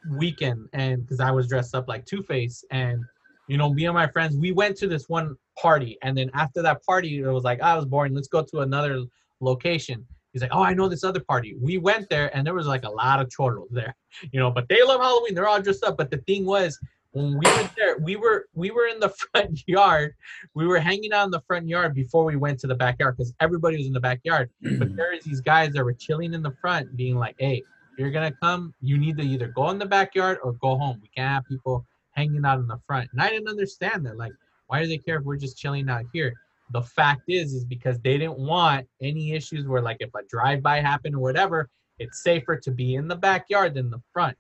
weekend, 0.10 0.68
and 0.74 1.04
because 1.04 1.20
I 1.20 1.30
was 1.30 1.48
dressed 1.48 1.76
up 1.76 1.88
like 1.88 2.08
Two 2.08 2.24
Face, 2.24 2.66
and 2.72 3.06
you 3.48 3.58
know, 3.58 3.72
me 3.72 3.86
and 3.86 3.94
my 3.94 4.08
friends, 4.08 4.36
we 4.36 4.52
went 4.52 4.78
to 4.78 4.88
this 4.88 5.08
one 5.10 5.38
party, 5.62 6.00
and 6.02 6.18
then 6.18 6.32
after 6.34 6.64
that 6.64 6.84
party, 6.84 7.20
it 7.20 7.28
was 7.28 7.44
like, 7.44 7.60
"Ah, 7.62 7.74
I 7.74 7.76
was 7.76 7.86
boring. 7.86 8.16
Let's 8.16 8.30
go 8.30 8.42
to 8.42 8.62
another 8.62 9.04
location. 9.42 10.08
He's 10.36 10.42
like, 10.42 10.54
oh, 10.54 10.62
I 10.62 10.74
know 10.74 10.90
this 10.90 11.06
other 11.06 11.22
party. 11.22 11.56
We 11.62 11.78
went 11.78 12.10
there, 12.10 12.36
and 12.36 12.46
there 12.46 12.54
was 12.54 12.68
like 12.68 12.84
a 12.84 12.90
lot 12.90 13.22
of 13.22 13.30
chorros 13.30 13.70
there, 13.72 13.96
you 14.34 14.38
know. 14.42 14.52
But 14.52 14.68
they 14.68 14.84
love 14.84 15.00
Halloween. 15.00 15.34
They're 15.34 15.48
all 15.48 15.62
dressed 15.62 15.86
up. 15.86 15.96
But 15.96 16.12
the 16.12 16.18
thing 16.18 16.46
was, 16.46 16.78
when 17.12 17.40
we 17.40 17.46
went 17.46 17.74
there, 17.78 17.98
we 18.00 18.18
were 18.18 18.50
we 18.54 18.70
were 18.70 18.88
in 18.88 19.00
the 19.00 19.08
front 19.32 19.64
yard. 19.66 20.14
We 20.54 20.68
were 20.68 20.78
hanging 20.78 21.14
out 21.14 21.24
in 21.24 21.32
the 21.32 21.40
front 21.48 21.70
yard 21.70 21.96
before 21.96 22.26
we 22.26 22.36
went 22.36 22.60
to 22.60 22.68
the 22.68 22.76
backyard 22.76 23.16
because 23.16 23.34
everybody 23.40 23.78
was 23.78 23.88
in 23.88 23.94
the 23.94 24.02
backyard. 24.02 24.50
But 24.78 24.98
there 24.98 25.14
is 25.14 25.24
these 25.24 25.40
guys 25.40 25.72
that 25.72 25.86
were 25.86 25.94
chilling 25.94 26.34
in 26.34 26.44
the 26.44 26.52
front, 26.60 26.98
being 26.98 27.16
like, 27.16 27.38
"Hey, 27.40 27.64
you're 27.98 28.12
gonna 28.12 28.34
come, 28.44 28.74
you 28.82 28.98
need 28.98 29.16
to 29.16 29.24
either 29.24 29.48
go 29.48 29.70
in 29.70 29.80
the 29.80 29.86
backyard 29.86 30.40
or 30.44 30.52
go 30.52 30.78
home. 30.78 31.00
We 31.02 31.08
can't 31.16 31.30
have 31.30 31.46
people 31.46 31.86
hanging 32.12 32.44
out 32.44 32.60
in 32.60 32.68
the 32.68 32.82
front." 32.86 33.08
And 33.14 33.22
I 33.22 33.30
didn't 33.30 33.48
understand 33.48 34.06
that. 34.06 34.18
Like, 34.18 34.34
why 34.68 34.82
do 34.82 34.88
they 34.90 34.98
care 34.98 35.20
if 35.20 35.24
we're 35.24 35.38
just 35.38 35.58
chilling 35.58 35.90
out 35.90 36.04
here? 36.12 36.34
The 36.72 36.82
fact 36.82 37.24
is, 37.28 37.54
is 37.54 37.64
because 37.66 38.00
they 38.00 38.18
didn't 38.18 38.40
want 38.40 38.88
any 39.02 39.34
issues 39.34 39.68
where, 39.68 39.82
like, 39.82 39.98
if 40.00 40.10
a 40.16 40.24
drive-by 40.30 40.82
happened 40.82 41.16
or 41.16 41.20
whatever, 41.20 41.70
it's 42.00 42.24
safer 42.24 42.58
to 42.58 42.72
be 42.72 42.96
in 42.96 43.08
the 43.08 43.16
backyard 43.16 43.76
than 43.76 43.90
the 43.90 44.02
front. 44.12 44.36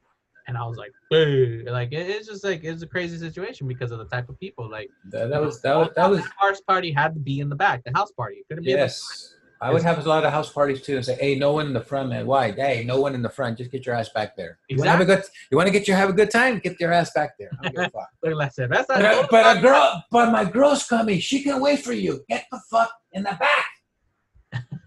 And 0.47 0.57
I 0.57 0.65
was 0.65 0.77
like, 0.77 0.91
"Boo!" 1.09 1.63
Like, 1.67 1.91
it- 1.91 2.09
it's 2.09 2.27
just 2.27 2.43
like 2.43 2.63
it's 2.63 2.83
a 2.83 2.87
crazy 2.87 3.17
situation 3.17 3.67
because 3.67 3.91
of 3.91 3.97
the 3.99 4.05
type 4.05 4.29
of 4.29 4.39
people. 4.39 4.69
Like, 4.69 4.89
that, 5.11 5.29
that 5.29 5.41
was 5.41 5.61
that 5.61 5.75
was 5.75 5.89
that 5.95 6.09
was 6.09 6.21
the 6.23 6.29
house 6.37 6.61
party 6.61 6.91
had 6.91 7.13
to 7.15 7.19
be 7.19 7.39
in 7.39 7.49
the 7.49 7.55
back. 7.55 7.83
The 7.83 7.91
house 7.95 8.11
party 8.11 8.37
it 8.37 8.47
couldn't 8.47 8.63
be. 8.63 8.71
in 8.71 8.77
the 8.77 8.83
yes. 8.83 9.35
I 9.61 9.71
would 9.71 9.83
have 9.83 10.05
a 10.05 10.07
lot 10.07 10.25
of 10.25 10.31
house 10.31 10.51
parties 10.51 10.81
too, 10.81 10.97
and 10.97 11.05
say, 11.05 11.15
"Hey, 11.15 11.35
no 11.35 11.53
one 11.53 11.67
in 11.67 11.73
the 11.73 11.81
front, 11.81 12.09
man. 12.09 12.27
Why? 12.27 12.51
Hey, 12.51 12.83
no 12.85 12.99
one 12.99 13.15
in 13.15 13.21
the 13.21 13.29
front. 13.29 13.57
Just 13.57 13.71
get 13.71 13.85
your 13.85 13.95
ass 13.95 14.09
back 14.09 14.35
there. 14.35 14.59
You 14.69 14.77
want 14.77 14.87
to 14.87 14.91
have 14.91 15.01
a 15.01 15.05
good? 15.05 15.23
You 15.51 15.57
want 15.57 15.67
to 15.67 15.71
get 15.71 15.87
your 15.87 15.97
have 15.97 16.09
a 16.09 16.13
good 16.13 16.29
time? 16.29 16.59
Get 16.59 16.79
your 16.79 16.91
ass 16.91 17.11
back 17.13 17.37
there. 17.39 17.49
I 17.59 17.63
don't 17.63 17.75
give 17.75 17.85
a 17.85 17.89
fuck. 17.97 18.09
Look, 18.23 18.35
like 18.35 18.51
I 18.59 18.67
that's. 18.67 18.87
But, 18.87 19.01
a, 19.01 19.27
but 19.31 19.57
a 19.57 19.61
girl, 19.61 20.03
but 20.11 20.31
my 20.31 20.45
girl's 20.45 20.85
coming. 20.85 21.19
She 21.19 21.41
can 21.41 21.61
wait 21.61 21.79
for 21.79 21.93
you. 21.93 22.23
Get 22.29 22.45
the 22.51 22.59
fuck 22.69 22.91
in 23.13 23.23
the 23.23 23.37
back. 23.39 23.65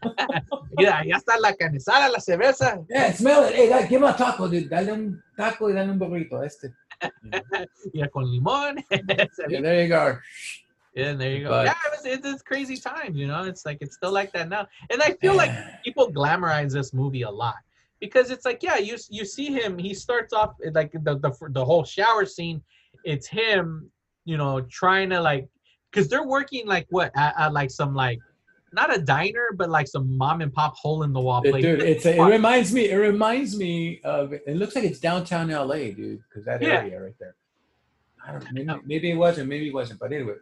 Mira, 0.77 1.05
ya 1.05 1.17
está 1.17 1.39
la 1.41 1.53
canesada, 1.55 2.09
la 2.11 2.21
cerveza. 2.21 2.85
Yeah, 2.89 3.13
smell 3.13 3.45
it. 3.45 3.55
Hey, 3.55 3.69
give 3.89 4.01
him 4.01 4.05
a 4.05 4.15
taco, 4.17 4.49
dude. 4.49 4.69
Dale 4.69 4.93
un 4.93 5.23
taco 5.37 5.69
y 5.69 5.73
dale 5.73 5.91
un 5.91 5.99
burrito. 5.99 6.45
Este. 6.45 6.73
Yeah, 7.93 8.07
con 8.09 8.25
limón. 8.25 8.83
Yeah, 8.91 9.61
there 9.61 9.83
you 9.83 9.89
go. 9.89 10.19
Yeah, 10.99 11.13
there 11.13 11.31
you 11.37 11.45
go. 11.45 11.51
But- 11.51 11.67
yeah, 11.67 11.75
it 11.87 11.93
was, 11.97 12.07
it's, 12.07 12.27
it's 12.27 12.43
crazy 12.43 12.77
times, 12.77 13.17
you 13.17 13.27
know. 13.27 13.45
It's 13.45 13.65
like 13.65 13.79
it's 13.81 13.95
still 13.97 14.13
like 14.13 14.33
that 14.33 14.49
now, 14.49 14.67
and 14.91 15.01
I 15.03 15.13
feel 15.21 15.35
like 15.37 15.51
people 15.85 16.13
glamorize 16.13 16.73
this 16.73 16.93
movie 16.93 17.23
a 17.23 17.31
lot 17.31 17.55
because 18.01 18.31
it's 18.31 18.45
like, 18.45 18.63
yeah, 18.63 18.77
you 18.79 18.97
you 19.11 19.25
see 19.25 19.47
him. 19.53 19.79
He 19.79 19.95
starts 19.95 20.33
off 20.33 20.55
eh, 20.65 20.71
like 20.75 20.93
the 20.93 21.17
the 21.19 21.33
the 21.51 21.65
whole 21.65 21.85
shower 21.85 22.27
scene. 22.27 22.61
It's 23.05 23.29
him, 23.29 23.91
you 24.25 24.37
know, 24.37 24.61
trying 24.63 25.11
to 25.11 25.21
like, 25.21 25.49
because 25.91 26.09
they're 26.09 26.27
working 26.27 26.67
like 26.67 26.87
what 26.91 27.13
at, 27.17 27.35
at 27.39 27.53
like 27.53 27.71
some 27.71 27.95
like 27.95 28.19
not 28.73 28.95
a 28.95 29.01
diner, 29.01 29.49
but 29.57 29.71
like 29.71 29.87
some 29.87 30.17
mom 30.19 30.41
and 30.43 30.53
pop 30.53 30.75
hole 30.77 31.05
in 31.05 31.13
the 31.13 31.21
wall 31.21 31.43
place. 31.43 31.63
dude, 31.63 31.81
it's 31.81 32.05
a, 32.07 32.17
it 32.17 32.23
reminds 32.23 32.73
me. 32.73 32.91
It 32.91 32.97
reminds 32.97 33.57
me 33.57 34.01
of. 34.05 34.33
It 34.33 34.57
looks 34.57 34.75
like 34.75 34.85
it's 34.85 34.99
downtown 34.99 35.49
LA, 35.49 35.93
dude, 35.95 36.21
because 36.29 36.45
that 36.45 36.61
Yeah. 36.61 36.81
area 36.81 37.01
right 37.01 37.15
there. 37.21 37.35
I 38.27 38.33
don't. 38.33 38.53
Maybe, 38.53 38.71
maybe 38.85 39.11
it 39.13 39.15
wasn't. 39.15 39.49
Maybe 39.49 39.69
it 39.69 39.75
wasn't. 39.75 40.01
But 40.01 40.13
anyway, 40.13 40.35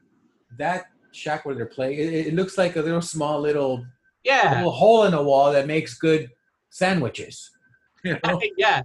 that 0.59 0.86
shack 1.12 1.44
where 1.44 1.54
they're 1.54 1.66
playing, 1.66 1.98
it, 1.98 2.28
it 2.28 2.34
looks 2.34 2.59
like 2.59 2.76
a 2.76 2.82
little 2.82 3.02
small 3.02 3.40
little, 3.40 3.84
yeah, 4.24 4.57
little 4.57 4.72
hole 4.72 5.04
in 5.04 5.12
the 5.12 5.22
wall 5.22 5.52
that 5.52 5.66
makes 5.66 5.94
good 5.94 6.30
sandwiches. 6.70 7.50
You 8.04 8.18
know? 8.24 8.40
yeah, 8.57 8.82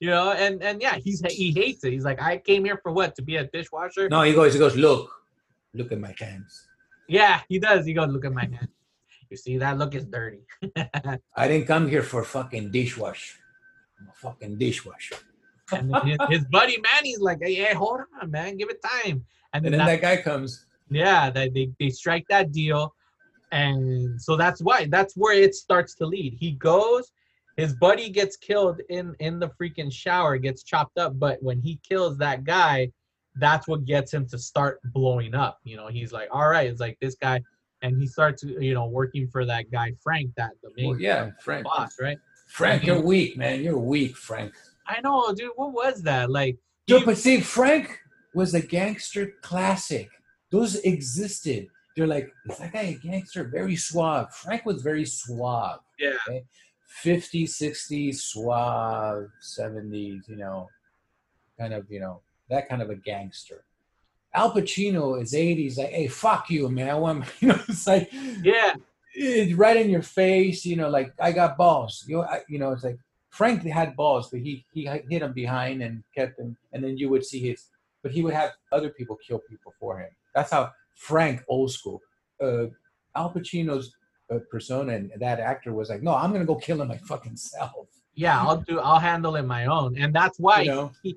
you 0.00 0.10
know, 0.10 0.32
and 0.32 0.62
and 0.62 0.80
yeah, 0.80 0.96
he's 0.96 1.22
he 1.30 1.52
hates 1.52 1.84
it. 1.84 1.92
He's 1.92 2.04
like, 2.04 2.20
I 2.20 2.38
came 2.38 2.64
here 2.64 2.78
for 2.82 2.92
what? 2.92 3.14
To 3.16 3.22
be 3.22 3.36
a 3.36 3.44
dishwasher? 3.44 4.08
No, 4.08 4.22
he 4.22 4.32
goes. 4.32 4.52
He 4.52 4.58
goes. 4.58 4.76
Look, 4.76 5.10
look 5.74 5.92
at 5.92 6.00
my 6.00 6.14
hands. 6.18 6.66
Yeah, 7.08 7.40
he 7.48 7.58
does. 7.58 7.84
He 7.86 7.92
goes, 7.92 8.08
look 8.08 8.24
at 8.24 8.32
my 8.32 8.42
hands. 8.44 8.68
You 9.30 9.36
see 9.36 9.58
that? 9.58 9.78
Look, 9.78 9.94
is 9.94 10.04
dirty. 10.04 10.40
I 11.36 11.48
didn't 11.48 11.66
come 11.66 11.88
here 11.88 12.02
for 12.02 12.24
fucking 12.24 12.70
dishwash. 12.70 13.32
I'm 14.00 14.08
a 14.08 14.12
fucking 14.14 14.58
dishwasher. 14.58 15.16
and 15.72 15.94
his, 16.04 16.18
his 16.28 16.44
buddy 16.44 16.78
Manny's 16.80 17.20
like, 17.20 17.38
hey, 17.42 17.54
hey, 17.54 17.74
hold 17.74 18.00
on, 18.20 18.30
man, 18.30 18.56
give 18.56 18.68
it 18.70 18.82
time. 18.82 19.24
And 19.52 19.64
And 19.64 19.64
then, 19.64 19.72
then 19.72 19.78
that, 19.80 20.00
that 20.00 20.16
guy 20.16 20.22
comes. 20.22 20.66
Yeah, 20.94 21.30
they, 21.30 21.48
they 21.48 21.70
they 21.78 21.90
strike 21.90 22.26
that 22.28 22.52
deal, 22.52 22.94
and 23.52 24.20
so 24.20 24.36
that's 24.36 24.60
why 24.62 24.86
that's 24.90 25.14
where 25.16 25.34
it 25.34 25.54
starts 25.54 25.94
to 25.96 26.06
lead. 26.06 26.34
He 26.38 26.52
goes, 26.52 27.12
his 27.56 27.74
buddy 27.74 28.08
gets 28.10 28.36
killed 28.36 28.80
in 28.88 29.14
in 29.20 29.38
the 29.38 29.50
freaking 29.60 29.92
shower, 29.92 30.38
gets 30.38 30.62
chopped 30.62 30.98
up, 30.98 31.18
but 31.18 31.42
when 31.42 31.60
he 31.60 31.78
kills 31.88 32.16
that 32.18 32.44
guy, 32.44 32.90
that's 33.36 33.66
what 33.68 33.84
gets 33.84 34.12
him 34.12 34.26
to 34.28 34.38
start 34.38 34.80
blowing 34.92 35.34
up. 35.34 35.58
You 35.64 35.76
know, 35.76 35.88
he's 35.88 36.12
like, 36.12 36.28
all 36.32 36.48
right, 36.48 36.68
it's 36.68 36.80
like 36.80 36.98
this 37.00 37.14
guy, 37.16 37.42
and 37.82 37.96
he 38.00 38.06
starts, 38.06 38.42
you 38.42 38.74
know, 38.74 38.86
working 38.86 39.28
for 39.28 39.44
that 39.44 39.70
guy 39.70 39.92
Frank, 40.02 40.30
that 40.36 40.52
the 40.62 40.70
main 40.76 40.90
Well, 40.90 41.00
yeah, 41.00 41.30
Frank. 41.40 41.64
boss, 41.64 41.94
right? 42.00 42.18
Frank, 42.48 42.84
you're 42.84 43.00
weak, 43.00 43.36
man. 43.36 43.62
You're 43.62 43.78
weak, 43.78 44.16
Frank. 44.16 44.52
I 44.86 45.00
know, 45.00 45.34
dude. 45.34 45.50
What 45.56 45.72
was 45.72 46.02
that? 46.02 46.30
Like, 46.30 46.56
Dude, 46.86 47.00
he- 47.00 47.04
but 47.06 47.16
see, 47.18 47.40
Frank 47.40 47.98
was 48.34 48.52
a 48.54 48.60
gangster 48.60 49.32
classic. 49.42 50.10
Those 50.50 50.76
existed. 50.76 51.68
They're 51.96 52.06
like, 52.06 52.32
is 52.50 52.58
that 52.58 52.72
guy 52.72 52.80
a 52.80 52.94
gangster? 52.94 53.44
Very 53.44 53.76
suave. 53.76 54.32
Frank 54.32 54.66
was 54.66 54.82
very 54.82 55.04
suave. 55.04 55.80
yeah, 55.98 56.16
50s, 57.02 57.50
60s, 57.50 58.16
suave, 58.16 59.28
70s, 59.42 60.28
you 60.28 60.36
know, 60.36 60.68
kind 61.58 61.74
of, 61.74 61.90
you 61.90 62.00
know, 62.00 62.20
that 62.50 62.68
kind 62.68 62.82
of 62.82 62.90
a 62.90 62.94
gangster. 62.94 63.64
Al 64.32 64.52
Pacino 64.52 65.20
is 65.20 65.32
80s, 65.32 65.78
like, 65.78 65.90
hey, 65.90 66.08
fuck 66.08 66.50
you, 66.50 66.68
man. 66.68 66.90
I 66.90 66.94
want, 66.94 67.24
you 67.40 67.48
know, 67.48 67.60
it's 67.68 67.86
like, 67.86 68.12
yeah, 68.42 68.74
it's 69.14 69.54
right 69.54 69.76
in 69.76 69.90
your 69.90 70.02
face, 70.02 70.64
you 70.64 70.76
know, 70.76 70.88
like, 70.88 71.12
I 71.20 71.32
got 71.32 71.56
balls. 71.56 72.04
You 72.06 72.18
know, 72.18 72.22
I, 72.22 72.40
you 72.48 72.58
know 72.58 72.72
it's 72.72 72.84
like, 72.84 72.98
Frank 73.30 73.64
had 73.64 73.96
balls, 73.96 74.30
but 74.30 74.40
he, 74.40 74.64
he 74.72 74.84
hit 74.86 75.22
him 75.22 75.32
behind 75.32 75.82
and 75.82 76.04
kept 76.14 76.38
him, 76.38 76.56
and 76.72 76.84
then 76.84 76.96
you 76.96 77.08
would 77.08 77.24
see 77.24 77.40
his, 77.40 77.66
but 78.04 78.12
he 78.12 78.22
would 78.22 78.34
have 78.34 78.52
other 78.70 78.90
people 78.90 79.16
kill 79.26 79.40
people 79.50 79.72
for 79.80 79.98
him. 79.98 80.10
That's 80.36 80.52
how 80.52 80.70
Frank, 80.94 81.42
old 81.48 81.72
school. 81.72 82.00
Uh, 82.40 82.66
Al 83.16 83.32
Pacino's 83.32 83.92
uh, 84.32 84.38
persona 84.50 84.92
and 84.94 85.10
that 85.18 85.40
actor 85.40 85.72
was 85.72 85.88
like, 85.88 86.02
no, 86.02 86.14
I'm 86.14 86.32
gonna 86.32 86.44
go 86.44 86.54
kill 86.54 86.80
him 86.82 86.88
my 86.88 86.98
fucking 86.98 87.36
self. 87.36 87.88
yeah. 88.14 88.40
I'll 88.40 88.58
do. 88.70 88.78
I'll 88.78 89.00
handle 89.00 89.34
it 89.36 89.42
my 89.58 89.66
own, 89.66 89.90
and 89.98 90.14
that's 90.14 90.38
why 90.38 90.60
You 90.62 90.70
know? 90.70 90.92
he 91.02 91.16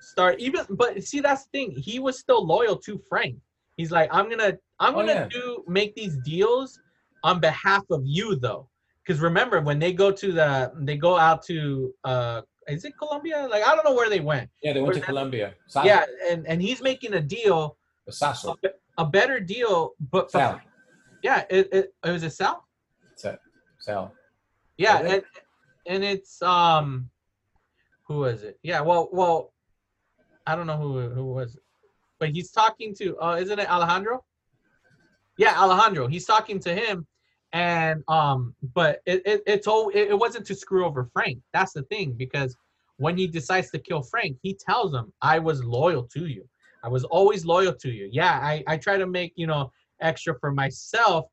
start 0.00 0.38
even. 0.38 0.64
But 0.70 1.02
see, 1.02 1.20
that's 1.20 1.42
the 1.44 1.50
thing. 1.56 1.70
He 1.72 1.98
was 1.98 2.18
still 2.18 2.42
loyal 2.46 2.76
to 2.86 2.92
Frank. 3.10 3.36
He's 3.76 3.90
like, 3.98 4.08
I'm 4.16 4.28
gonna, 4.30 4.52
I'm 4.80 4.94
Oh, 4.94 4.98
gonna 5.00 5.12
yeah. 5.12 5.28
do 5.28 5.64
make 5.68 5.94
these 5.94 6.16
deals 6.24 6.80
on 7.24 7.40
behalf 7.40 7.84
of 7.90 8.02
you, 8.04 8.36
though. 8.36 8.68
Because 9.04 9.20
remember, 9.20 9.60
when 9.60 9.78
they 9.78 9.92
go 9.92 10.08
to 10.22 10.32
the, 10.32 10.72
they 10.88 10.96
go 10.96 11.16
out 11.16 11.42
to, 11.50 11.92
uh, 12.04 12.42
is 12.68 12.84
it 12.84 12.96
Colombia? 12.98 13.46
Like 13.50 13.64
I 13.66 13.74
don't 13.74 13.84
know 13.84 13.94
where 13.94 14.10
they 14.10 14.20
went. 14.20 14.50
Yeah, 14.62 14.72
they 14.72 14.80
went 14.80 14.94
to 14.94 15.00
Where's? 15.00 15.06
Colombia. 15.06 15.54
Yeah, 15.84 16.04
and 16.30 16.46
and 16.46 16.60
he's 16.62 16.82
making 16.82 17.14
a 17.14 17.20
deal, 17.20 17.76
Sosa. 18.08 18.54
a 18.98 19.04
better 19.04 19.40
deal, 19.40 19.94
but 20.10 20.30
for, 20.30 20.38
Sal. 20.38 20.60
yeah, 21.22 21.44
it, 21.50 21.68
it, 21.72 21.94
it 22.04 22.10
was 22.10 22.22
a 22.22 22.30
Sal. 22.30 22.66
Sa- 23.16 23.36
Sal. 23.78 24.12
Yeah, 24.76 24.98
and 24.98 25.22
and 25.86 26.04
it's 26.04 26.40
um, 26.42 27.10
who 28.06 28.18
was 28.18 28.42
it? 28.42 28.58
Yeah, 28.62 28.80
well, 28.80 29.08
well, 29.12 29.52
I 30.46 30.54
don't 30.54 30.66
know 30.66 30.76
who 30.76 31.08
who 31.08 31.24
was 31.26 31.56
it, 31.56 31.62
but 32.18 32.30
he's 32.30 32.50
talking 32.50 32.94
to. 32.96 33.16
Uh, 33.18 33.36
isn't 33.36 33.58
it 33.58 33.70
Alejandro? 33.70 34.24
Yeah, 35.36 35.60
Alejandro. 35.60 36.06
He's 36.08 36.24
talking 36.24 36.58
to 36.60 36.74
him, 36.74 37.06
and 37.52 38.02
um, 38.08 38.54
but 38.74 39.00
it 39.06 39.22
it 39.24 39.42
it's 39.46 39.66
all 39.66 39.88
it, 39.90 40.08
it 40.08 40.18
wasn't 40.18 40.46
to 40.46 40.54
screw 40.54 40.84
over 40.84 41.08
Frank. 41.12 41.38
That's 41.52 41.72
the 41.72 41.82
thing 41.84 42.12
because 42.12 42.56
when 42.96 43.16
he 43.16 43.26
decides 43.26 43.70
to 43.70 43.78
kill 43.78 44.02
Frank, 44.02 44.36
he 44.42 44.54
tells 44.54 44.94
him, 44.94 45.12
"I 45.22 45.38
was 45.38 45.64
loyal 45.64 46.04
to 46.14 46.26
you. 46.26 46.48
I 46.82 46.88
was 46.88 47.04
always 47.04 47.44
loyal 47.44 47.74
to 47.74 47.90
you. 47.90 48.08
Yeah, 48.12 48.38
I 48.42 48.62
I 48.66 48.76
try 48.76 48.98
to 48.98 49.06
make 49.06 49.32
you 49.36 49.46
know 49.46 49.72
extra 50.00 50.38
for 50.38 50.52
myself." 50.52 51.26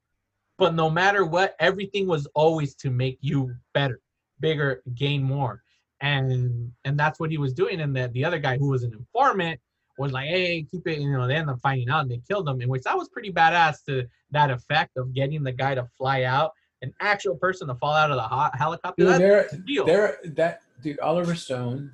but 0.58 0.74
no 0.74 0.90
matter 0.90 1.26
what 1.26 1.56
everything 1.60 2.08
was 2.08 2.28
always 2.34 2.76
to 2.76 2.90
make 2.90 3.18
you 3.22 3.54
better 3.74 4.00
bigger 4.40 4.82
gain 4.96 5.24
more 5.24 5.64
and 6.02 6.72
and 6.84 7.00
that's 7.00 7.20
what 7.20 7.32
he 7.32 7.38
was 7.38 7.54
doing 7.54 7.82
and 7.82 7.96
that 7.96 8.12
the 8.14 8.24
other 8.24 8.40
guy 8.40 8.58
who 8.58 8.70
was 8.70 8.84
an 8.84 8.94
informant 8.94 9.60
was 9.98 10.12
like, 10.12 10.28
hey, 10.28 10.64
keep 10.70 10.88
it. 10.88 11.00
You 11.00 11.12
know, 11.12 11.28
they 11.28 11.36
end 11.36 11.50
up 11.50 11.60
finding 11.62 11.90
out 11.90 12.02
and 12.02 12.12
they 12.12 12.22
killed 12.28 12.48
him. 12.48 12.62
In 12.62 12.70
which 12.70 12.84
that 12.84 12.98
was 12.98 13.10
pretty 13.10 13.32
badass 13.32 13.84
to 13.86 14.08
that 14.32 14.52
effect 14.52 14.98
of 14.98 15.14
getting 15.14 15.44
the 15.44 15.52
guy 15.52 15.76
to 15.76 15.86
fly 15.98 16.24
out, 16.24 16.52
an 16.82 16.94
actual 17.00 17.36
person 17.36 17.68
to 17.68 17.76
fall 17.76 17.94
out 17.94 18.12
of 18.12 18.18
the 18.18 18.24
hot 18.24 18.56
helicopter. 18.58 19.04
Dude, 19.04 19.22
there, 19.22 19.50
there, 19.86 20.18
that 20.36 20.62
dude, 20.84 21.00
Oliver 21.00 21.36
Stone 21.36 21.92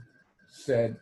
said 0.49 0.97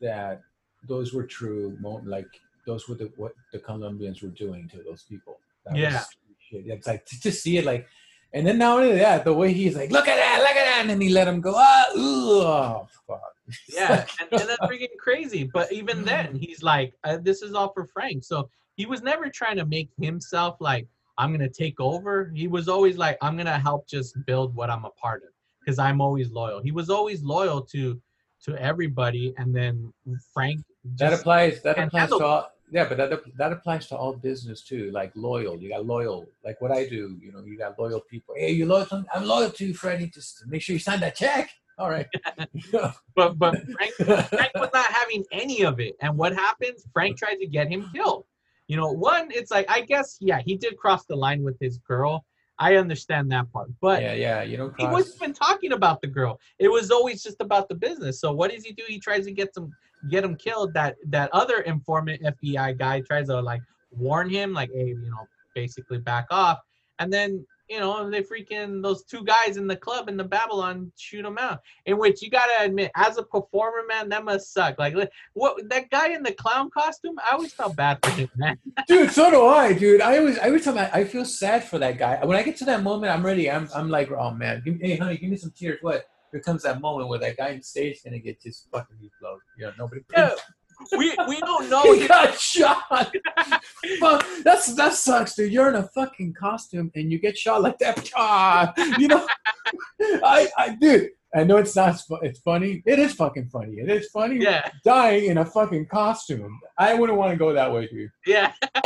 that 0.00 0.42
those 0.88 1.12
were 1.12 1.24
true. 1.26 1.76
Like 2.04 2.26
those 2.66 2.88
were 2.88 2.94
the 2.94 3.12
what 3.16 3.32
the 3.52 3.58
Colombians 3.58 4.22
were 4.22 4.28
doing 4.28 4.68
to 4.70 4.82
those 4.82 5.02
people. 5.02 5.38
That 5.66 5.76
Yeah. 5.76 6.02
shit. 6.48 6.66
It's 6.66 6.86
like 6.86 7.04
to 7.06 7.20
just 7.20 7.42
see 7.42 7.58
it 7.58 7.64
like, 7.64 7.86
and 8.32 8.46
then 8.46 8.58
not 8.58 8.78
only 8.80 8.96
that, 8.98 9.24
the 9.24 9.32
way 9.32 9.52
he's 9.52 9.76
like, 9.76 9.90
look 9.90 10.08
at 10.08 10.16
that, 10.16 10.38
look 10.40 10.50
at 10.56 10.64
that, 10.64 10.78
and 10.80 10.90
then 10.90 11.00
he 11.00 11.08
let 11.10 11.28
him 11.28 11.40
go. 11.40 11.52
Ah, 11.56 11.86
ooh, 11.96 12.40
oh, 12.42 12.88
fuck. 13.06 13.20
Yeah, 13.68 14.06
and, 14.20 14.40
and 14.40 14.48
that's 14.48 14.60
freaking 14.62 14.96
crazy. 14.98 15.44
But 15.44 15.72
even 15.72 16.04
then, 16.04 16.34
he's 16.34 16.62
like, 16.62 16.94
uh, 17.04 17.18
"This 17.18 17.42
is 17.42 17.54
all 17.54 17.72
for 17.72 17.86
Frank." 17.86 18.24
So 18.24 18.48
he 18.76 18.86
was 18.86 19.02
never 19.02 19.28
trying 19.28 19.56
to 19.56 19.66
make 19.66 19.90
himself 20.00 20.56
like, 20.60 20.86
"I'm 21.18 21.32
gonna 21.32 21.48
take 21.48 21.80
over." 21.80 22.30
He 22.34 22.48
was 22.48 22.68
always 22.68 22.96
like, 22.96 23.18
"I'm 23.22 23.36
gonna 23.36 23.58
help 23.58 23.86
just 23.86 24.16
build 24.26 24.54
what 24.54 24.70
I'm 24.70 24.84
a 24.84 24.90
part 24.90 25.22
of," 25.22 25.30
because 25.60 25.78
I'm 25.78 26.00
always 26.00 26.30
loyal. 26.30 26.60
He 26.60 26.72
was 26.72 26.90
always 26.90 27.22
loyal 27.22 27.62
to 27.62 28.00
to 28.44 28.56
everybody, 28.56 29.34
and 29.38 29.54
then 29.54 29.92
Frank. 30.32 30.60
That 30.96 31.12
applies. 31.12 31.62
That 31.62 31.78
applies 31.78 32.02
handle 32.02 32.18
to 32.20 32.24
all. 32.24 32.52
Yeah, 32.72 32.88
but 32.88 32.96
that 32.98 33.10
that 33.36 33.52
applies 33.52 33.88
to 33.88 33.96
all 33.96 34.12
business 34.14 34.62
too. 34.62 34.90
Like 34.92 35.12
loyal, 35.16 35.58
you 35.60 35.68
got 35.68 35.84
loyal. 35.84 36.26
Like 36.44 36.60
what 36.60 36.70
I 36.70 36.88
do, 36.88 37.18
you 37.20 37.32
know, 37.32 37.40
you 37.40 37.58
got 37.58 37.78
loyal 37.78 38.00
people. 38.00 38.34
Hey, 38.36 38.52
you 38.52 38.64
loyal? 38.64 38.86
To, 38.86 39.04
I'm 39.12 39.24
loyal 39.24 39.50
to 39.50 39.66
you, 39.66 39.74
Freddie. 39.74 40.06
Just 40.06 40.46
make 40.46 40.62
sure 40.62 40.74
you 40.74 40.78
sign 40.78 41.00
that 41.00 41.16
check. 41.16 41.50
All 41.80 41.90
right. 41.90 42.06
But 43.16 43.38
but 43.38 43.56
Frank, 43.72 43.92
Frank 44.28 44.52
was 44.54 44.70
not 44.72 44.86
having 44.86 45.24
any 45.32 45.62
of 45.62 45.80
it. 45.80 45.96
And 46.00 46.16
what 46.16 46.34
happens? 46.34 46.86
Frank 46.92 47.18
tried 47.18 47.36
to 47.36 47.46
get 47.46 47.68
him 47.68 47.90
killed. 47.94 48.24
You 48.68 48.76
know, 48.76 48.92
one, 48.92 49.28
it's 49.30 49.50
like 49.50 49.66
I 49.68 49.80
guess 49.80 50.16
yeah, 50.20 50.40
he 50.44 50.56
did 50.56 50.76
cross 50.76 51.04
the 51.04 51.16
line 51.16 51.42
with 51.42 51.58
his 51.60 51.78
girl. 51.78 52.24
I 52.58 52.76
understand 52.76 53.32
that 53.32 53.50
part, 53.52 53.68
but 53.80 54.00
yeah, 54.02 54.12
yeah. 54.12 54.42
You 54.42 54.56
don't 54.58 54.74
he 54.78 54.86
wasn't 54.86 55.16
even 55.16 55.34
talking 55.34 55.72
about 55.72 56.00
the 56.00 56.06
girl. 56.06 56.38
It 56.58 56.68
was 56.68 56.90
always 56.90 57.22
just 57.22 57.40
about 57.40 57.68
the 57.68 57.74
business. 57.74 58.20
So 58.20 58.32
what 58.32 58.52
does 58.52 58.64
he 58.64 58.72
do? 58.72 58.84
He 58.86 58.98
tries 58.98 59.24
to 59.24 59.32
get 59.32 59.54
some 59.54 59.70
get 60.10 60.24
him 60.24 60.36
killed. 60.36 60.72
That 60.74 60.96
that 61.06 61.30
other 61.32 61.60
informant 61.60 62.22
FBI 62.22 62.78
guy 62.78 63.00
tries 63.00 63.26
to 63.26 63.40
like 63.40 63.62
warn 63.90 64.30
him, 64.30 64.52
like, 64.52 64.70
hey, 64.72 64.88
you 64.88 65.10
know, 65.10 65.26
basically 65.54 65.98
back 65.98 66.26
off. 66.30 66.58
And 66.98 67.12
then 67.12 67.44
you 67.70 67.78
know 67.78 68.10
they 68.10 68.22
freaking 68.22 68.82
those 68.82 69.04
two 69.04 69.24
guys 69.24 69.56
in 69.56 69.68
the 69.68 69.76
club 69.76 70.08
in 70.08 70.16
the 70.16 70.24
Babylon 70.24 70.90
shoot 70.98 71.22
them 71.22 71.38
out. 71.38 71.60
In 71.86 71.98
which 71.98 72.20
you 72.20 72.28
gotta 72.28 72.64
admit, 72.64 72.90
as 72.96 73.16
a 73.16 73.22
performer, 73.22 73.86
man, 73.88 74.08
that 74.08 74.24
must 74.24 74.52
suck. 74.52 74.78
Like 74.78 74.94
what 75.34 75.56
that 75.70 75.88
guy 75.88 76.08
in 76.08 76.24
the 76.24 76.32
clown 76.32 76.68
costume, 76.70 77.16
I 77.18 77.34
always 77.34 77.52
felt 77.52 77.76
bad 77.76 77.98
for 78.02 78.10
him, 78.10 78.28
man. 78.36 78.58
dude 78.88 79.12
so 79.12 79.30
do 79.30 79.46
i 79.46 79.72
dude. 79.72 80.00
I 80.00 80.18
always 80.18 80.36
every 80.38 80.60
time 80.60 80.76
I, 80.76 80.90
I 80.90 81.04
feel 81.04 81.24
sad 81.24 81.62
for 81.62 81.78
that 81.78 81.96
guy. 81.96 82.22
When 82.24 82.36
i 82.36 82.42
get 82.42 82.56
to 82.58 82.64
that 82.66 82.82
moment 82.82 83.12
i'm 83.12 83.24
ready. 83.24 83.48
I'm, 83.48 83.68
I'm 83.74 83.88
like 83.88 84.10
oh 84.10 84.32
man. 84.32 84.62
Give 84.64 84.78
me, 84.78 84.88
hey 84.88 84.96
honey 84.96 85.16
give 85.16 85.30
me 85.30 85.36
some 85.36 85.52
tears. 85.56 85.78
What? 85.80 86.06
Here 86.32 86.40
comes 86.40 86.62
that 86.62 86.80
moment 86.80 87.08
where 87.08 87.18
that 87.20 87.36
guy 87.36 87.52
on 87.52 87.62
stage 87.62 87.96
is 87.96 88.02
gonna 88.02 88.18
get 88.18 88.42
just 88.42 88.68
fucking 88.72 88.96
explode 89.02 89.38
you 89.56 89.66
know 89.66 89.72
nobody 89.78 90.00
Yeah, 90.12 90.34
we 90.96 91.14
we 91.28 91.40
don't 91.40 91.68
know. 91.70 91.92
he 91.94 92.06
got 92.08 92.38
shot 92.38 93.12
that's 94.44 94.74
that 94.74 94.92
sucks 94.94 95.34
dude 95.34 95.52
you're 95.52 95.68
in 95.68 95.76
a 95.76 95.82
fucking 95.88 96.32
costume 96.34 96.90
and 96.94 97.10
you 97.10 97.18
get 97.18 97.36
shot 97.36 97.62
like 97.62 97.78
that 97.78 98.10
ah, 98.16 98.72
you 98.98 99.08
know 99.08 99.26
i 100.24 100.48
i 100.56 100.76
dude 100.80 101.10
i 101.34 101.44
know 101.44 101.56
it's 101.58 101.76
not 101.76 102.00
it's 102.22 102.40
funny 102.40 102.82
it 102.86 102.98
is 102.98 103.12
fucking 103.14 103.48
funny 103.48 103.74
it 103.74 103.88
is 103.90 104.08
funny 104.08 104.36
Yeah. 104.36 104.68
dying 104.84 105.26
in 105.26 105.38
a 105.38 105.44
fucking 105.44 105.86
costume 105.86 106.58
i 106.78 106.94
wouldn't 106.94 107.18
want 107.18 107.32
to 107.32 107.36
go 107.36 107.52
that 107.52 107.72
way 107.72 107.86
dude 107.88 108.10
Yeah, 108.26 108.52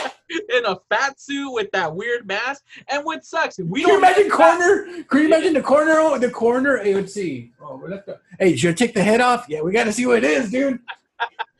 in 0.56 0.64
a 0.66 0.76
fat 0.90 1.20
suit 1.20 1.52
with 1.52 1.70
that 1.72 1.94
weird 1.94 2.26
mask. 2.26 2.62
And 2.88 3.04
what 3.04 3.24
sucks, 3.24 3.58
we 3.58 3.82
Can 3.82 3.92
you 3.92 3.98
imagine 3.98 4.28
that- 4.28 4.32
corner? 4.36 5.04
Can 5.08 5.18
you 5.20 5.26
imagine 5.26 5.52
the 5.52 5.60
corner? 5.62 6.18
The 6.18 6.30
corner. 6.30 6.78
Hey, 6.78 6.94
let's 6.94 7.12
see. 7.14 7.52
Oh, 7.60 7.76
we're 7.76 7.90
left. 7.90 8.08
Hey, 8.38 8.50
did 8.50 8.62
you 8.62 8.72
take 8.72 8.94
the 8.94 9.02
head 9.02 9.20
off? 9.20 9.44
Yeah, 9.48 9.60
we 9.60 9.70
got 9.70 9.84
to 9.84 9.92
see 9.92 10.06
what 10.06 10.18
it 10.18 10.24
is, 10.24 10.50
dude. 10.50 10.80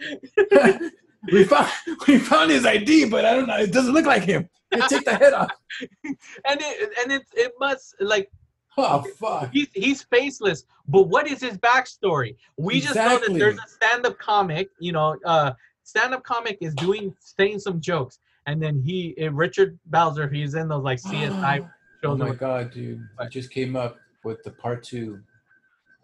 we 1.33 1.45
found 1.45 1.71
we 2.07 2.19
found 2.19 2.51
his 2.51 2.67
ID, 2.67 3.07
but 3.07 3.25
I 3.25 3.35
don't 3.35 3.47
know. 3.47 3.59
It 3.59 3.73
doesn't 3.73 3.95
look 3.95 4.07
like 4.07 4.25
him. 4.25 4.49
Hey, 4.71 4.81
take 4.89 5.05
the 5.05 5.15
head 5.15 5.33
off. 5.33 5.51
And 6.47 6.61
it 6.61 6.91
and 7.03 7.13
it 7.13 7.23
it 7.35 7.53
must 7.59 7.95
like 8.01 8.31
Oh 8.77 9.05
fuck. 9.17 9.51
he's 9.53 9.69
he's 9.73 10.03
faceless. 10.03 10.65
But 10.89 11.03
what 11.03 11.29
is 11.29 11.41
his 11.41 11.57
backstory? 11.59 12.37
We 12.57 12.81
just 12.81 12.97
know 12.97 13.19
that 13.19 13.33
there's 13.33 13.57
a 13.57 13.69
stand-up 13.69 14.19
comic. 14.19 14.69
You 14.79 14.93
know, 14.93 15.17
uh, 15.25 15.53
stand-up 15.85 16.25
comic 16.25 16.59
is 16.61 16.75
doing 16.75 17.15
saying 17.21 17.61
some 17.61 17.81
jokes, 17.81 18.19
and 18.47 18.61
then 18.63 18.81
he 18.81 19.15
uh, 19.23 19.31
Richard 19.31 19.79
Belzer. 19.91 20.33
He's 20.33 20.55
in 20.55 20.69
those 20.69 20.83
like 20.83 21.01
CSI 21.01 21.69
Oh 22.05 22.17
my 22.17 22.35
god, 22.35 22.71
dude! 22.71 23.09
I 23.19 23.27
just 23.29 23.51
came 23.51 23.77
up 23.77 23.99
with 24.25 24.43
the 24.43 24.51
part 24.51 24.83
two 24.83 25.21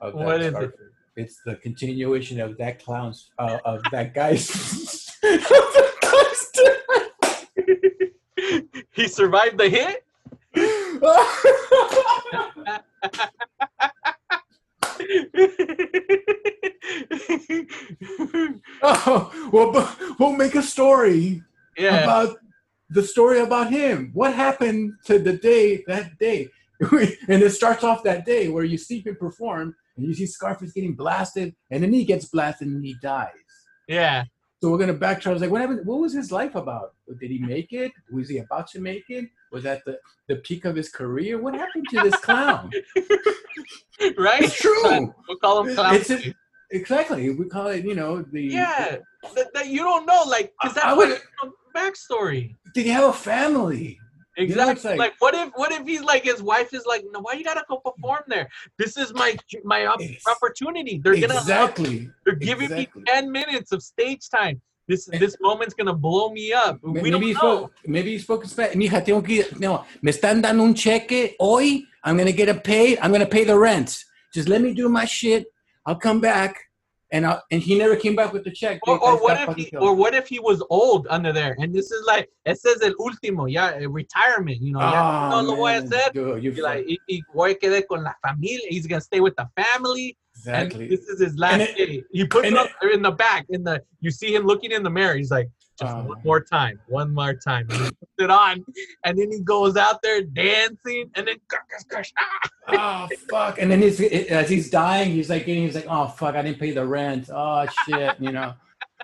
of 0.01 0.15
that. 0.15 0.25
What 0.25 0.41
is 0.41 0.55
it? 0.55 0.73
It's 1.17 1.41
the 1.45 1.57
continuation 1.57 2.41
of 2.41 2.57
that 2.59 2.83
clown's 2.83 3.31
uh, 3.39 3.59
of 3.65 3.83
that 3.91 4.15
guy's. 4.15 4.49
of 5.23 5.41
that 5.41 5.95
guy's 6.01 6.51
he 8.93 9.09
survived 9.09 9.59
the 9.59 9.69
hit. 9.69 10.05
oh, 18.83 19.51
well, 19.53 19.97
we'll 20.19 20.33
make 20.33 20.55
a 20.55 20.63
story 20.63 21.43
yeah. 21.77 22.05
about 22.05 22.37
the 22.91 23.03
story 23.03 23.41
about 23.41 23.71
him. 23.71 24.11
What 24.15 24.35
happened 24.35 24.95
to 25.07 25.19
the 25.19 25.35
day 25.35 25.83
that 25.87 26.19
day? 26.19 26.49
and 26.91 27.43
it 27.43 27.51
starts 27.51 27.85
off 27.85 28.03
that 28.05 28.25
day 28.25 28.49
where 28.49 28.65
you 28.65 28.79
see 28.79 29.01
him 29.01 29.17
perform, 29.17 29.77
and 29.97 30.07
you 30.07 30.15
see 30.15 30.27
Scarface 30.27 30.73
getting 30.73 30.95
blasted, 30.95 31.55
and 31.71 31.83
then 31.83 31.93
he 31.93 32.05
gets 32.05 32.27
blasted 32.27 32.69
and 32.69 32.85
he 32.85 32.95
dies. 33.03 33.29
Yeah. 33.89 34.25
So 34.63 34.71
we're 34.71 34.79
gonna 34.79 34.95
backtrack. 34.95 35.29
I 35.29 35.33
was 35.33 35.41
like, 35.43 35.51
what 35.51 35.61
happened? 35.63 35.87
What 35.87 36.01
was 36.01 36.13
his 36.13 36.31
life 36.31 36.55
about? 36.55 36.95
Did 37.21 37.31
he 37.31 37.39
make 37.39 37.73
it? 37.73 37.93
Was 38.13 38.29
he 38.29 38.39
about 38.39 38.67
to 38.73 38.81
make 38.81 39.05
it? 39.09 39.25
Was 39.53 39.65
that 39.65 39.83
the, 39.87 39.99
the 40.29 40.37
peak 40.37 40.65
of 40.67 40.77
his 40.77 40.91
career? 40.91 41.41
What 41.41 41.55
happened 41.55 41.87
to 41.91 42.01
this 42.03 42.17
clown? 42.17 42.71
Right. 44.17 44.43
It's 44.43 44.59
true. 44.59 45.13
We'll 45.29 45.37
call 45.43 45.65
him 45.67 45.75
clown. 45.75 45.95
It's 45.97 46.11
a- 46.11 46.35
exactly. 46.71 47.29
We 47.31 47.47
call 47.47 47.67
it, 47.69 47.85
you 47.85 47.95
know, 47.95 48.23
the 48.23 48.43
yeah. 48.43 48.97
That, 49.35 49.53
that 49.53 49.67
you 49.69 49.79
don't 49.81 50.07
know, 50.07 50.23
like, 50.27 50.55
because 50.61 50.79
I- 50.79 50.91
I 50.91 50.95
would- 50.95 51.11
a 51.43 51.79
backstory. 51.79 52.57
Did 52.75 52.87
he 52.87 52.91
have 52.93 53.05
a 53.05 53.13
family? 53.13 53.99
Exactly. 54.41 54.97
like- 54.97 55.15
what 55.19 55.35
if 55.35 55.51
what 55.55 55.73
if 55.73 55.87
he's 55.87 56.03
like 56.03 56.25
his 56.25 56.43
wife 56.43 56.73
is 56.73 56.85
like, 56.87 57.05
no, 57.13 57.21
why 57.21 57.35
you 57.35 57.45
gotta 57.45 57.65
go 57.69 57.79
perform 57.79 58.23
there? 58.27 58.49
This 58.79 58.97
is 58.97 59.13
my 59.15 59.37
my 59.65 59.87
op- 59.87 60.01
opportunity. 60.29 61.01
They're 61.03 61.21
gonna 61.21 61.35
exactly. 61.35 62.11
they're 62.25 62.35
giving 62.35 62.71
exactly. 62.73 63.03
me 63.03 63.07
ten 63.07 63.31
minutes 63.31 63.73
of 63.73 63.83
stage 63.83 64.29
time. 64.29 64.61
This 64.89 65.09
eh. 65.13 65.19
this 65.19 65.37
moment's 65.41 65.75
gonna 65.75 65.95
blow 65.95 66.31
me 66.31 66.53
up. 66.53 66.79
We 66.83 66.93
maybe 66.95 67.11
don't 67.11 67.21
know. 67.21 67.33
spoke. 67.33 67.73
Maybe 67.87 68.11
he 68.13 68.19
spoke 68.19 68.43
in 68.43 68.49
Spanish. 68.49 68.77
Mija, 68.77 69.05
tengo 69.05 69.23
que 69.23 69.45
no. 69.59 69.85
Me 70.03 70.11
están 70.11 70.43
dando 70.43 70.65
un 70.65 70.75
cheque 70.75 71.37
hoy. 71.39 71.83
I'm 72.03 72.17
gonna 72.17 72.33
get 72.33 72.49
a 72.49 72.55
pay. 72.55 72.99
I'm 72.99 73.13
gonna 73.13 73.27
pay 73.27 73.45
the 73.45 73.57
rent. 73.57 74.05
Just 74.35 74.49
let 74.49 74.61
me 74.63 74.75
do 74.75 74.89
my 74.89 75.05
shit. 75.05 75.47
I'll 75.87 75.97
come 75.97 76.21
back. 76.21 76.70
And 77.13 77.27
I, 77.27 77.41
and 77.51 77.61
he 77.61 77.77
never 77.77 77.97
came 77.97 78.15
back 78.15 78.33
with 78.33 78.45
the 78.45 78.53
check. 78.53 78.79
Or, 78.87 78.97
or 79.03 79.21
what 79.21 79.41
if 79.49 79.57
he, 79.57 79.77
or 79.77 79.95
what 79.95 80.15
if 80.15 80.29
he 80.29 80.39
was 80.39 80.63
old 80.71 81.09
under 81.11 81.33
there? 81.33 81.57
And 81.59 81.75
this 81.75 81.91
is 81.91 82.05
like 82.07 82.31
it 82.45 82.59
says 82.61 82.81
el 82.83 82.95
último, 82.95 83.51
yeah, 83.51 83.77
retirement. 83.89 84.61
You 84.61 84.75
know, 84.75 84.81
ya 84.81 84.93
Ah, 84.95 85.29
no 85.31 85.41
lo 85.43 85.57
voy 85.57 85.73
a 85.77 85.83
hacer. 85.83 86.13
dude, 86.13 86.43
you 86.45 86.63
like, 86.63 86.85
y, 86.87 86.97
y 87.09 87.21
voy 87.35 87.51
a 87.51 87.55
quedar 87.55 87.83
con 87.89 88.05
la 88.05 88.13
familia. 88.25 88.69
He's 88.69 88.87
gonna 88.87 89.01
stay 89.01 89.19
with 89.21 89.35
the 89.37 89.49
family. 89.57 90.17
exactly. 90.37 90.85
And 90.85 90.93
this 90.93 91.01
is 91.09 91.21
his 91.21 91.37
last 91.37 91.61
it- 91.61 91.77
day. 91.77 92.05
He 92.13 92.27
puts 92.27 92.47
it 92.47 92.55
up 92.57 92.69
in 92.95 93.03
the 93.03 93.11
back. 93.11 93.45
In 93.51 93.65
the 93.65 93.83
you 94.01 94.11
see 94.13 94.33
him 94.35 94.45
looking 94.47 94.71
in 94.71 94.83
the 94.85 94.91
mirror. 94.91 95.17
He's 95.17 95.33
like, 95.33 95.49
just 95.81 95.97
Oh, 95.97 96.05
one 96.05 96.21
more 96.25 96.41
time, 96.41 96.79
one 96.89 97.15
more 97.15 97.35
time. 97.35 97.67
And 97.71 97.81
he 97.81 97.91
puts 97.91 98.13
it 98.19 98.31
on, 98.31 98.65
and 99.05 99.19
then 99.19 99.33
he 99.33 99.41
goes 99.41 99.77
out 99.77 100.03
there 100.03 100.23
dancing, 100.23 101.11
and 101.15 101.27
then 101.27 101.37
ah! 102.69 103.09
oh 103.09 103.17
fuck! 103.29 103.61
And 103.61 103.71
then 103.71 103.81
he's 103.81 104.01
as 104.01 104.49
he's 104.49 104.71
dying, 104.71 105.11
he's 105.13 105.31
like 105.31 105.47
getting, 105.47 105.65
he's 105.65 105.75
like, 105.75 105.87
oh 105.89 106.09
fuck, 106.09 106.35
I 106.35 106.43
didn't 106.43 106.61
pay 106.61 106.73
the 106.73 106.87
rent. 106.87 107.31
Oh 107.33 107.67
shit, 107.87 108.17
you 108.21 108.33
know, 108.33 108.55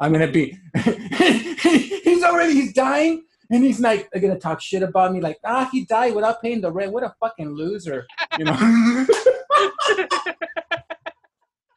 I'm 0.01 0.12
gonna 0.12 0.31
be. 0.31 0.59
he's 0.85 2.23
already 2.23 2.53
he's 2.53 2.73
dying, 2.73 3.24
and 3.51 3.65
he's 3.65 3.81
like 3.81 4.09
they're 4.12 4.23
gonna 4.23 4.39
talk 4.39 4.61
shit 4.61 4.82
about 4.82 5.12
me, 5.12 5.20
like 5.20 5.39
ah, 5.44 5.69
he 5.73 5.85
died 5.86 6.15
without 6.15 6.43
paying 6.43 6.61
the 6.61 6.70
rent. 6.70 6.93
What 6.93 7.03
a 7.03 7.15
fucking 7.20 7.51
loser, 7.51 8.07
you 8.39 8.44
know. 8.44 9.07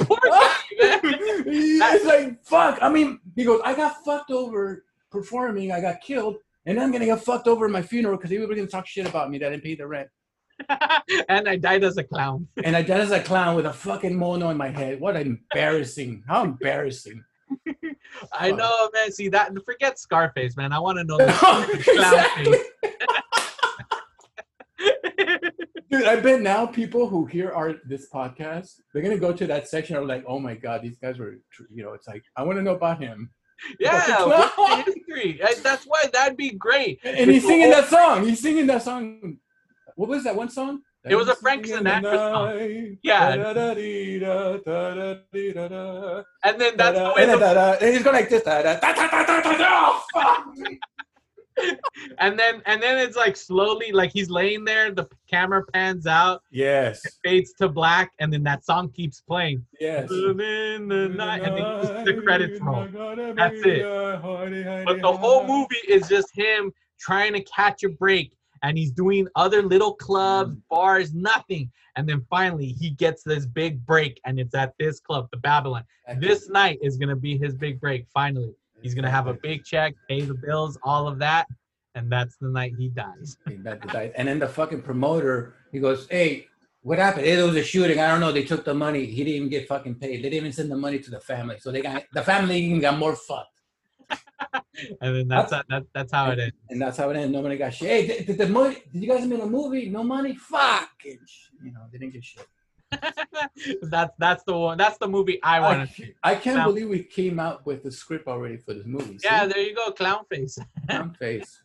Poor 0.01 0.19
guy, 0.23 0.55
man. 0.79 1.01
it's 1.05 2.05
like 2.05 2.43
fuck. 2.43 2.79
I 2.81 2.89
mean, 2.89 3.19
he 3.35 3.43
goes, 3.43 3.61
I 3.63 3.73
got 3.73 4.03
fucked 4.03 4.31
over 4.31 4.85
performing. 5.11 5.71
I 5.71 5.81
got 5.81 6.01
killed, 6.01 6.37
and 6.65 6.79
I'm 6.79 6.91
gonna 6.91 7.05
get 7.05 7.21
fucked 7.21 7.47
over 7.47 7.65
at 7.65 7.71
my 7.71 7.81
funeral 7.81 8.17
because 8.17 8.31
everybody's 8.31 8.61
gonna 8.61 8.71
talk 8.71 8.87
shit 8.87 9.07
about 9.07 9.29
me 9.29 9.37
that 9.39 9.47
I 9.47 9.49
didn't 9.51 9.63
pay 9.63 9.75
the 9.75 9.87
rent. 9.87 10.09
and 11.29 11.47
I 11.47 11.55
died 11.55 11.83
as 11.83 11.97
a 11.97 12.03
clown. 12.03 12.47
and 12.63 12.75
I 12.75 12.81
died 12.81 13.01
as 13.01 13.11
a 13.11 13.21
clown 13.21 13.55
with 13.55 13.65
a 13.65 13.73
fucking 13.73 14.15
mono 14.17 14.49
in 14.49 14.57
my 14.57 14.69
head. 14.69 14.99
What 14.99 15.15
embarrassing! 15.15 16.23
How 16.27 16.43
embarrassing! 16.43 17.23
I 18.33 18.51
know, 18.51 18.89
man. 18.93 19.11
See 19.11 19.29
that? 19.29 19.51
Forget 19.65 19.99
Scarface, 19.99 20.57
man. 20.57 20.73
I 20.73 20.79
want 20.79 20.97
to 20.97 21.03
know. 21.03 21.17
The 21.17 21.83
exactly. 21.87 22.53
face. 22.53 22.65
Dude, 25.89 26.03
I 26.05 26.19
bet 26.19 26.41
now 26.41 26.65
people 26.65 27.07
who 27.07 27.25
hear 27.25 27.51
our 27.51 27.75
this 27.85 28.09
podcast, 28.09 28.81
they're 28.93 29.01
gonna 29.01 29.17
go 29.17 29.31
to 29.31 29.47
that 29.47 29.69
section. 29.69 29.95
Are 29.95 30.03
like, 30.03 30.25
oh 30.27 30.39
my 30.39 30.53
god, 30.53 30.81
these 30.81 30.97
guys 30.97 31.17
were, 31.17 31.35
you 31.73 31.83
know, 31.83 31.93
it's 31.93 32.07
like 32.07 32.23
I 32.35 32.43
want 32.43 32.57
to 32.57 32.63
know 32.63 32.75
about 32.75 33.01
him. 33.01 33.29
yeah, 33.79 34.25
what's 34.25 34.55
the 34.55 34.91
history? 34.91 35.39
That's 35.63 35.85
why 35.85 36.03
that'd 36.11 36.37
be 36.37 36.51
great. 36.51 36.99
And, 37.03 37.17
and 37.17 37.31
he's 37.31 37.45
singing 37.45 37.69
that 37.69 37.87
song. 37.87 38.25
He's 38.25 38.41
singing 38.41 38.67
that 38.67 38.83
song. 38.83 39.37
What 39.95 40.09
was 40.09 40.25
that 40.25 40.35
one 40.35 40.49
song? 40.49 40.81
It 41.09 41.15
was 41.15 41.29
a 41.29 41.35
Frank 41.35 41.65
Sinatra 41.65 42.33
song. 42.33 42.97
Yeah. 43.01 43.33
And 46.43 46.61
then 46.61 46.75
that's 46.75 46.97
the 46.97 47.13
way 47.15 47.25
the 47.25 47.77
and 47.81 47.93
he's 47.93 48.03
going 48.03 48.15
like 48.15 48.29
this. 48.29 48.43
Oh, 48.45 50.03
and 52.19 52.37
then 52.37 52.61
and 52.65 52.81
then 52.81 52.97
it's 52.97 53.15
like 53.17 53.35
slowly 53.35 53.91
like 53.91 54.11
he's 54.11 54.29
laying 54.29 54.63
there 54.65 54.91
the 54.91 55.07
camera 55.29 55.63
pans 55.73 56.05
out 56.07 56.41
Yes. 56.51 57.01
fades 57.23 57.53
to 57.53 57.67
black 57.69 58.11
and 58.19 58.31
then 58.31 58.43
that 58.43 58.65
song 58.65 58.89
keeps 58.91 59.21
playing. 59.21 59.65
Yes. 59.79 60.09
in 60.11 60.87
the 60.87 61.11
night 61.15 61.43
and 61.43 61.57
then 61.57 62.05
the 62.05 62.21
credits 62.21 62.59
roll. 62.61 62.87
That's 63.35 63.59
it. 63.65 63.83
but 64.85 65.01
the 65.01 65.11
whole 65.11 65.45
movie 65.45 65.75
is 65.87 66.07
just 66.07 66.29
him 66.35 66.71
trying 66.99 67.33
to 67.33 67.41
catch 67.43 67.83
a 67.83 67.89
break 67.89 68.31
and 68.63 68.77
he's 68.77 68.91
doing 68.91 69.27
other 69.35 69.61
little 69.61 69.93
clubs 69.93 70.55
bars 70.69 71.13
nothing. 71.13 71.71
And 71.95 72.07
then 72.07 72.25
finally 72.29 72.67
he 72.67 72.91
gets 72.91 73.23
this 73.23 73.45
big 73.45 73.83
break 73.85 74.19
and 74.25 74.39
it's 74.39 74.53
at 74.55 74.73
this 74.79 74.99
club 74.99 75.27
the 75.31 75.37
babylon. 75.37 75.83
This 76.19 76.49
night 76.49 76.79
is 76.81 76.97
going 76.97 77.09
to 77.09 77.15
be 77.15 77.37
his 77.37 77.53
big 77.55 77.79
break 77.79 78.05
finally 78.13 78.53
he's 78.81 78.93
going 78.93 79.05
to 79.05 79.11
have 79.11 79.27
a 79.27 79.33
big 79.33 79.63
check 79.63 79.93
pay 80.07 80.21
the 80.21 80.33
bills 80.33 80.77
all 80.83 81.07
of 81.07 81.19
that 81.19 81.47
and 81.95 82.11
that's 82.11 82.37
the 82.37 82.47
night 82.47 82.73
he 82.77 82.89
dies 82.89 83.37
He. 83.47 84.13
And 84.15 84.27
then 84.27 84.39
the 84.39 84.47
fucking 84.47 84.83
promoter, 84.83 85.55
he 85.71 85.79
goes, 85.79 86.07
"Hey, 86.09 86.47
what 86.87 86.99
happened? 86.99 87.25
It 87.25 87.43
was 87.43 87.55
a 87.55 87.63
shooting. 87.63 87.99
I 87.99 88.07
don't 88.07 88.21
know. 88.21 88.31
They 88.31 88.43
took 88.43 88.63
the 88.63 88.73
money. 88.73 89.05
He 89.05 89.23
didn't 89.23 89.35
even 89.35 89.49
get 89.49 89.67
fucking 89.67 89.95
paid. 89.95 90.19
They 90.19 90.29
didn't 90.29 90.35
even 90.35 90.51
send 90.53 90.71
the 90.71 90.77
money 90.77 90.99
to 90.99 91.11
the 91.11 91.19
family. 91.19 91.57
So 91.59 91.71
they 91.71 91.81
got 91.81 92.03
the 92.13 92.21
family 92.21 92.59
even 92.59 92.79
got 92.79 92.97
more 92.97 93.15
fucked. 93.15 93.59
and 95.01 95.15
then 95.15 95.27
that's 95.27 95.51
that, 95.51 95.83
that's 95.93 96.13
how 96.13 96.31
it 96.31 96.39
is 96.39 96.51
And 96.69 96.81
that's 96.81 96.97
how 96.97 97.09
it 97.09 97.17
ended. 97.17 97.31
Nobody 97.31 97.57
got 97.57 97.73
shit. 97.73 97.89
Hey, 97.89 98.07
did, 98.07 98.25
did 98.27 98.37
the 98.37 98.47
money? 98.47 98.77
Did 98.93 99.03
you 99.03 99.09
guys 99.09 99.25
make 99.25 99.41
a 99.41 99.45
movie? 99.45 99.89
No 99.89 100.03
money? 100.03 100.35
Fuck. 100.35 100.91
And 101.03 101.19
you 101.63 101.73
know, 101.73 101.81
they 101.91 101.97
didn't 101.97 102.13
get 102.13 102.23
shit. 102.23 102.47
that's 103.83 104.13
that's 104.17 104.43
the 104.43 104.57
one 104.57 104.77
that's 104.77 104.97
the 104.97 105.07
movie 105.07 105.39
i 105.43 105.59
want 105.59 105.79
I, 105.81 105.85
to 105.85 105.91
see 105.93 106.13
I 106.23 106.35
can't 106.35 106.57
Now- 106.57 106.65
believe 106.67 106.89
we 106.89 107.03
came 107.03 107.39
out 107.39 107.65
with 107.65 107.83
the 107.83 107.91
script 107.91 108.27
already 108.27 108.57
for 108.57 108.73
this 108.73 108.85
movie. 108.85 109.17
See? 109.19 109.27
yeah 109.27 109.45
there 109.45 109.59
you 109.59 109.75
go 109.75 109.91
clown 109.91 110.23
face 110.29 110.57
Clown 110.87 111.13
face. 111.19 111.61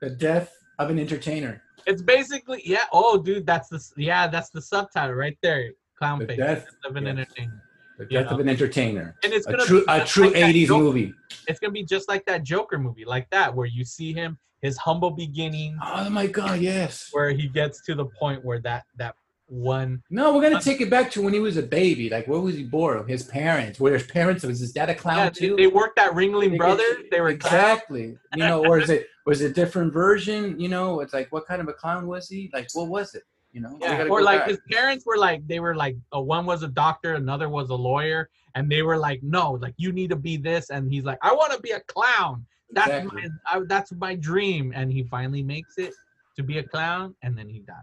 The 0.00 0.10
death 0.10 0.52
of 0.78 0.90
an 0.90 0.98
entertainer. 0.98 1.62
It's 1.86 2.02
basically 2.02 2.62
yeah. 2.64 2.84
Oh, 2.92 3.18
dude, 3.18 3.46
that's 3.46 3.68
the 3.68 3.80
yeah, 3.96 4.28
that's 4.28 4.50
the 4.50 4.60
subtitle 4.62 5.14
right 5.14 5.36
there. 5.42 5.72
Clown 5.98 6.18
The 6.20 6.26
face 6.26 6.36
death- 6.38 6.66
of 6.84 6.94
an 6.96 7.04
yes. 7.06 7.10
entertainer, 7.12 7.62
The 7.98 8.04
You 8.04 8.10
death 8.22 8.30
of 8.30 8.38
an 8.40 8.48
entertainer. 8.48 9.16
and 9.24 9.32
it's 9.32 9.46
A 9.46 9.52
gonna 9.52 9.64
true, 9.64 9.84
be 9.86 9.92
a 9.92 10.04
true 10.04 10.26
like 10.30 10.34
80s 10.34 10.68
movie. 10.68 11.14
It's 11.48 11.58
gonna 11.58 11.72
be 11.72 11.82
just 11.84 12.08
like 12.08 12.24
that 12.26 12.42
Joker 12.44 12.78
movie, 12.78 13.04
like 13.04 13.28
that, 13.30 13.52
where 13.54 13.66
you 13.66 13.84
see 13.84 14.12
him 14.12 14.38
his 14.60 14.76
humble 14.76 15.10
beginnings, 15.12 15.78
Oh 15.82 16.10
my 16.10 16.26
God, 16.26 16.60
yes. 16.60 17.08
where 17.12 17.30
he 17.30 17.46
gets 17.48 17.80
to 17.86 17.94
the 17.94 18.06
point 18.06 18.44
where 18.44 18.60
that 18.60 18.84
that 18.98 19.14
one. 19.48 20.02
No, 20.10 20.34
we're 20.34 20.42
gonna 20.42 20.60
take 20.60 20.80
it 20.80 20.90
back 20.90 21.10
to 21.12 21.22
when 21.22 21.32
he 21.34 21.40
was 21.40 21.56
a 21.56 21.62
baby. 21.62 22.08
Like, 22.10 22.26
where 22.28 22.40
was 22.40 22.54
he 22.56 22.64
born? 22.64 23.06
His 23.08 23.22
parents. 23.24 23.80
Were 23.80 23.92
his 23.92 24.06
parents? 24.06 24.44
Was 24.44 24.60
his 24.60 24.72
dad 24.72 24.90
a 24.90 24.94
clown 24.94 25.16
Yeah, 25.18 25.30
too? 25.30 25.56
they, 25.56 25.62
they 25.64 25.66
worked 25.68 25.96
that 25.96 26.12
Ringling 26.12 26.56
Brothers. 26.56 26.96
They 27.10 27.20
were 27.20 27.34
clowns. 27.36 27.54
exactly. 27.54 28.18
You 28.34 28.44
know, 28.44 28.64
or 28.64 28.78
is 28.78 28.90
it 28.90 29.06
was 29.26 29.40
it 29.40 29.50
a 29.50 29.54
different 29.54 29.92
version? 29.92 30.58
You 30.60 30.68
know, 30.68 31.00
it's 31.00 31.12
like 31.14 31.32
what 31.32 31.46
kind 31.46 31.60
of 31.60 31.68
a 31.68 31.72
clown 31.72 32.06
was 32.06 32.28
he? 32.28 32.50
Like, 32.52 32.68
what 32.74 32.88
was 32.88 33.14
it? 33.14 33.22
You 33.52 33.62
know, 33.62 33.78
Yeah, 33.80 34.04
or 34.04 34.22
like 34.22 34.40
back. 34.40 34.48
his 34.50 34.58
parents 34.70 35.06
were 35.06 35.16
like 35.16 35.46
they 35.48 35.58
were 35.58 35.74
like 35.74 35.96
uh, 36.14 36.20
one 36.20 36.44
was 36.44 36.62
a 36.62 36.68
doctor, 36.68 37.14
another 37.14 37.48
was 37.48 37.70
a 37.70 37.74
lawyer, 37.74 38.28
and 38.54 38.70
they 38.70 38.82
were 38.82 38.98
like, 38.98 39.22
no, 39.22 39.52
like 39.52 39.74
you 39.78 39.90
need 39.92 40.10
to 40.10 40.16
be 40.16 40.36
this, 40.36 40.68
and 40.70 40.92
he's 40.92 41.04
like, 41.04 41.18
I 41.22 41.32
want 41.34 41.52
to 41.54 41.60
be 41.60 41.70
a 41.70 41.80
clown. 41.80 42.44
That's 42.70 42.88
Exactly. 42.88 43.22
my 43.22 43.28
I, 43.46 43.60
that's 43.66 43.92
my 43.92 44.14
dream, 44.14 44.72
and 44.76 44.92
he 44.92 45.02
finally 45.04 45.42
makes 45.42 45.78
it 45.78 45.94
to 46.36 46.42
be 46.42 46.58
a 46.58 46.62
clown, 46.62 47.14
and 47.22 47.36
then 47.36 47.48
he 47.48 47.60
dies. 47.60 47.76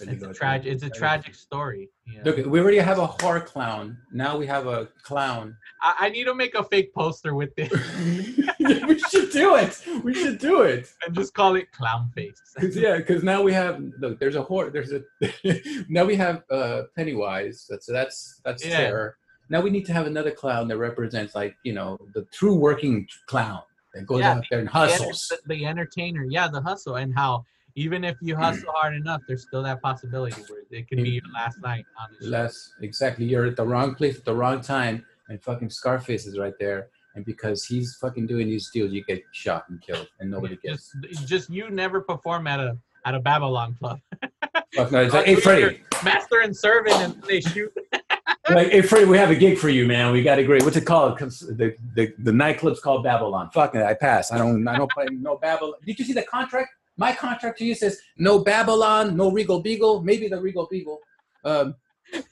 It's 0.00 0.22
a 0.22 0.32
tragic. 0.34 0.72
It's 0.72 0.82
a 0.82 0.86
There 0.86 0.88
you 0.88 0.92
go. 0.94 0.98
tragic 0.98 1.34
story. 1.34 1.88
you 2.06 2.18
know. 2.18 2.30
Look, 2.32 2.46
we 2.46 2.60
already 2.60 2.78
have 2.78 2.98
a 2.98 3.06
horror 3.06 3.40
clown. 3.40 3.96
Now 4.12 4.36
we 4.36 4.46
have 4.46 4.66
a 4.66 4.86
clown. 5.02 5.56
I, 5.80 5.94
I 6.00 6.08
need 6.08 6.24
to 6.24 6.34
make 6.34 6.54
a 6.54 6.64
fake 6.64 6.92
poster 6.94 7.34
with 7.34 7.54
this 7.54 7.70
we 8.58 8.98
should 8.98 9.30
do 9.30 9.56
it. 9.56 9.80
We 10.02 10.14
should 10.14 10.38
do 10.38 10.62
it. 10.62 10.90
and 11.06 11.14
just 11.14 11.34
call 11.34 11.56
it 11.56 11.70
clown 11.72 12.10
face. 12.14 12.40
Cause 12.58 12.76
yeah, 12.76 12.96
because 12.96 13.22
now 13.22 13.42
we 13.42 13.52
have 13.52 13.80
look. 13.98 14.18
There's 14.18 14.36
a 14.36 14.42
horror. 14.42 14.70
There's 14.70 14.92
a 14.92 15.02
now 15.88 16.04
we 16.04 16.16
have 16.16 16.42
uh 16.50 16.82
Pennywise. 16.96 17.66
That's 17.68 17.86
that's 17.86 18.40
that's 18.44 18.64
Yeah. 18.64 18.76
terror. 18.78 19.16
Now 19.50 19.60
we 19.60 19.70
need 19.70 19.84
to 19.86 19.92
have 19.92 20.06
another 20.06 20.30
clown 20.30 20.68
that 20.68 20.78
represents 20.78 21.34
like 21.34 21.54
you 21.64 21.72
know 21.72 21.98
the 22.14 22.22
true 22.32 22.54
working 22.54 23.06
clown 23.26 23.62
that 23.94 24.06
goes 24.06 24.20
Yeah, 24.20 24.32
out 24.38 24.44
there 24.50 24.60
and 24.60 24.68
hustles. 24.68 25.28
The, 25.30 25.54
the 25.54 25.66
entertainer, 25.66 26.24
yeah, 26.24 26.48
the 26.48 26.60
hustle, 26.60 26.96
and 26.96 27.14
how 27.14 27.44
even 27.76 28.04
if 28.04 28.16
you 28.20 28.36
hustle 28.36 28.72
hard 28.72 28.94
enough, 28.94 29.22
there's 29.26 29.42
still 29.42 29.62
that 29.62 29.82
possibility 29.82 30.40
where 30.42 30.60
it 30.70 30.88
could 30.88 30.98
be 30.98 31.10
your 31.10 31.24
last 31.32 31.60
night 31.60 31.84
on 32.00 32.08
the 32.18 32.24
show. 32.24 32.30
Less 32.30 32.72
exactly. 32.80 33.26
You're 33.26 33.46
at 33.46 33.56
the 33.56 33.66
wrong 33.66 33.94
place 33.94 34.16
at 34.16 34.24
the 34.24 34.34
wrong 34.34 34.60
time, 34.60 35.04
and 35.28 35.42
fucking 35.42 35.70
Scarface 35.70 36.26
is 36.26 36.38
right 36.38 36.54
there. 36.58 36.88
And 37.16 37.24
because 37.24 37.64
he's 37.64 37.96
fucking 38.00 38.26
doing 38.26 38.48
these 38.48 38.70
deals, 38.70 38.92
you 38.92 39.04
get 39.04 39.22
shot 39.32 39.64
and 39.68 39.80
killed, 39.80 40.08
and 40.20 40.30
nobody 40.30 40.56
gets. 40.56 40.92
just 41.02 41.28
just 41.28 41.50
you 41.50 41.70
never 41.70 42.00
perform 42.00 42.46
at 42.46 42.60
a 42.60 42.76
at 43.04 43.14
a 43.14 43.20
Babylon 43.20 43.76
club. 43.78 44.00
Fuck 44.74 44.90
no, 44.90 45.02
it's 45.02 45.14
like, 45.14 45.26
hey 45.26 45.36
Freddie, 45.36 45.82
Master 46.04 46.40
and 46.40 46.56
servant, 46.56 46.96
and 46.96 47.22
they 47.22 47.40
shoot. 47.40 47.72
like, 48.50 48.70
hey 48.70 48.82
Freddie, 48.82 49.04
we 49.04 49.16
have 49.16 49.30
a 49.30 49.36
gig 49.36 49.58
for 49.58 49.68
you, 49.68 49.86
man. 49.86 50.12
We 50.12 50.22
got 50.22 50.38
a 50.38 50.44
great. 50.44 50.64
What's 50.64 50.76
it 50.76 50.86
called? 50.86 51.18
The, 51.18 51.76
the 51.94 52.12
the 52.18 52.32
nightclub's 52.32 52.80
called 52.80 53.04
Babylon. 53.04 53.50
Fuck 53.52 53.74
it, 53.76 53.82
I 53.82 53.94
pass. 53.94 54.32
I 54.32 54.38
don't 54.38 54.66
I 54.66 54.76
don't 54.76 54.90
play 54.90 55.06
no 55.10 55.36
Babylon. 55.36 55.74
Did 55.84 55.98
you 55.98 56.04
see 56.04 56.12
the 56.14 56.22
contract? 56.22 56.70
My 56.96 57.12
contract 57.12 57.58
to 57.58 57.64
you 57.64 57.74
says 57.74 58.00
no 58.18 58.38
Babylon, 58.40 59.16
no 59.16 59.30
Regal 59.30 59.60
Beagle, 59.60 60.02
maybe 60.02 60.28
the 60.28 60.40
Regal 60.40 60.66
Beagle, 60.70 61.00
um, 61.44 61.74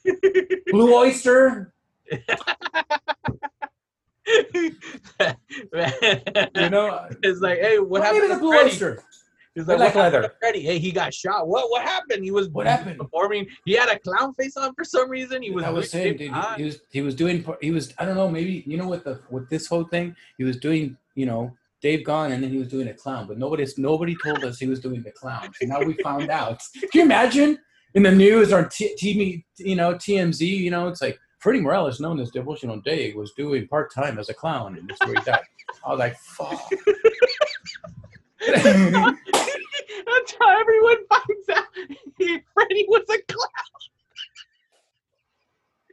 Blue 0.71 0.95
Oyster. 0.95 1.73
You 6.55 6.69
know, 6.69 7.07
it's 7.23 7.41
like, 7.41 7.59
hey, 7.59 7.79
what 7.79 7.89
Well, 7.89 8.03
happened 8.03 8.21
maybe 8.23 8.33
the 8.33 8.39
Blue 8.39 8.51
Freddie? 8.51 8.69
Oyster. 8.69 9.03
He's 9.55 9.67
like, 9.67 9.77
like 9.77 9.93
what 9.93 10.05
happened 10.05 10.23
leather. 10.41 10.53
to 10.53 10.59
Hey, 10.59 10.79
he 10.79 10.91
got 10.91 11.13
shot. 11.13 11.47
What? 11.47 11.69
What 11.69 11.83
happened? 11.83 12.23
He 12.23 12.31
was 12.31 12.49
What 12.49 12.65
happened? 12.65 12.97
performing. 12.97 13.45
He 13.65 13.73
had 13.73 13.87
a 13.89 13.99
clown 13.99 14.33
face 14.33 14.57
on 14.57 14.73
for 14.73 14.83
some 14.83 15.09
reason. 15.09 15.43
He 15.43 15.51
was. 15.51 15.63
I 15.63 15.69
was 15.69 15.91
saying, 15.91 16.17
dude, 16.17 16.33
he 16.57 16.63
was 16.63 16.79
he 16.89 17.01
was 17.01 17.13
doing 17.13 17.45
he 17.61 17.69
was 17.69 17.93
I 17.99 18.05
don't 18.05 18.15
know 18.15 18.27
maybe 18.29 18.63
you 18.65 18.77
know 18.77 18.87
what 18.87 19.03
the 19.03 19.21
with 19.29 19.49
this 19.49 19.67
whole 19.67 19.83
thing 19.83 20.15
he 20.39 20.43
was 20.43 20.57
doing 20.57 20.97
you 21.13 21.27
know 21.27 21.51
Dave 21.83 22.03
Gahan 22.05 22.31
and 22.31 22.41
then 22.41 22.49
he 22.49 22.57
was 22.57 22.69
doing 22.69 22.87
a 22.87 22.93
clown 22.93 23.27
but 23.27 23.37
nobody's 23.37 23.77
nobody 23.77 24.15
told 24.23 24.43
us 24.43 24.57
he 24.57 24.67
was 24.67 24.79
doing 24.79 25.03
the 25.03 25.11
clown. 25.11 25.51
So 25.53 25.67
now 25.67 25.83
we 25.83 25.93
found 26.01 26.31
out. 26.31 26.61
Can 26.79 26.89
you 26.93 27.01
imagine? 27.03 27.59
In 27.93 28.01
the 28.01 28.11
news 28.11 28.51
or 28.51 28.65
t- 28.65 28.95
TV 28.99 29.43
you 29.57 29.75
know 29.75 29.93
TMZ 29.93 30.41
you 30.41 30.71
know 30.71 30.87
it's 30.87 31.01
like 31.01 31.19
Freddie 31.37 31.59
Morales 31.59 31.99
known 31.99 32.19
as 32.19 32.31
Devotional 32.31 32.79
Dave 32.79 33.15
was 33.15 33.33
doing 33.33 33.67
part 33.67 33.93
time 33.93 34.17
as 34.17 34.29
a 34.29 34.33
clown 34.33 34.77
and 34.77 34.89
that's 34.89 35.05
where 35.05 35.15
he 35.15 35.23
died. 35.23 35.41
I 35.85 35.89
was 35.89 35.99
like 35.99 36.17
fuck. 36.17 36.71
That's 40.05 40.35
how 40.39 40.59
everyone 40.59 40.97
finds 41.07 41.49
out 41.53 41.65
Freddie 42.53 42.85
was 42.89 43.03
a 43.09 43.21
clown. 43.31 43.92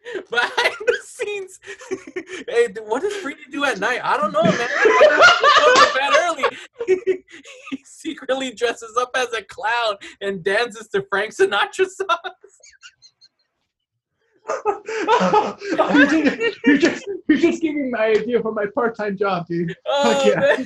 Behind 0.30 0.76
the 0.86 0.98
scenes, 1.02 1.60
hey, 2.48 2.68
what 2.86 3.02
does 3.02 3.14
Freddie 3.16 3.40
do 3.50 3.64
at 3.64 3.78
night? 3.78 4.00
I 4.02 4.16
don't 4.16 4.32
know, 4.32 4.42
man. 4.42 4.54
He 4.82 5.66
goes 5.66 5.86
to 5.86 5.94
bed 5.94 6.12
early. 6.18 6.44
he 7.70 7.84
secretly 7.84 8.52
dresses 8.54 8.96
up 8.98 9.10
as 9.14 9.32
a 9.32 9.42
clown 9.42 9.96
and 10.20 10.42
dances 10.42 10.88
to 10.88 11.04
Frank 11.10 11.34
Sinatra 11.34 11.86
songs. 11.86 12.10
you 15.94 16.06
just 16.06 16.58
you 16.66 16.78
just 16.78 17.04
you 17.28 17.38
just 17.38 17.62
giving 17.62 17.90
my 17.90 18.06
idea 18.06 18.40
for 18.40 18.52
my 18.52 18.64
part 18.74 18.96
time 18.96 19.16
job 19.16 19.46
dude 19.46 19.76
Oh, 19.86 20.24
yeah. 20.26 20.56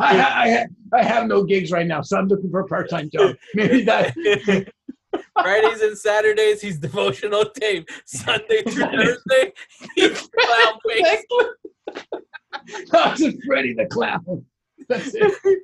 I, 0.00 0.66
I, 0.90 0.98
I 0.98 1.02
have 1.02 1.26
no 1.26 1.44
gigs 1.44 1.70
right 1.70 1.86
now, 1.86 2.02
so 2.02 2.18
I'm 2.18 2.28
looking 2.28 2.50
for 2.50 2.60
a 2.60 2.66
part-time 2.66 3.10
job. 3.10 3.36
Maybe 3.54 3.82
that. 3.84 4.14
Fridays 5.40 5.80
and 5.80 5.96
Saturdays, 5.96 6.60
he's 6.60 6.78
devotional 6.78 7.44
Dave. 7.54 7.84
Sunday 8.06 8.62
through 8.62 8.84
Thursday, 8.84 9.52
he's 9.94 10.28
clown 10.38 10.78
face. 10.88 11.24
That's 12.90 13.20
just 13.20 13.42
Freddie 13.44 13.74
the 13.74 13.86
Clown. 13.86 14.44
That's 14.88 15.14
it. 15.14 15.62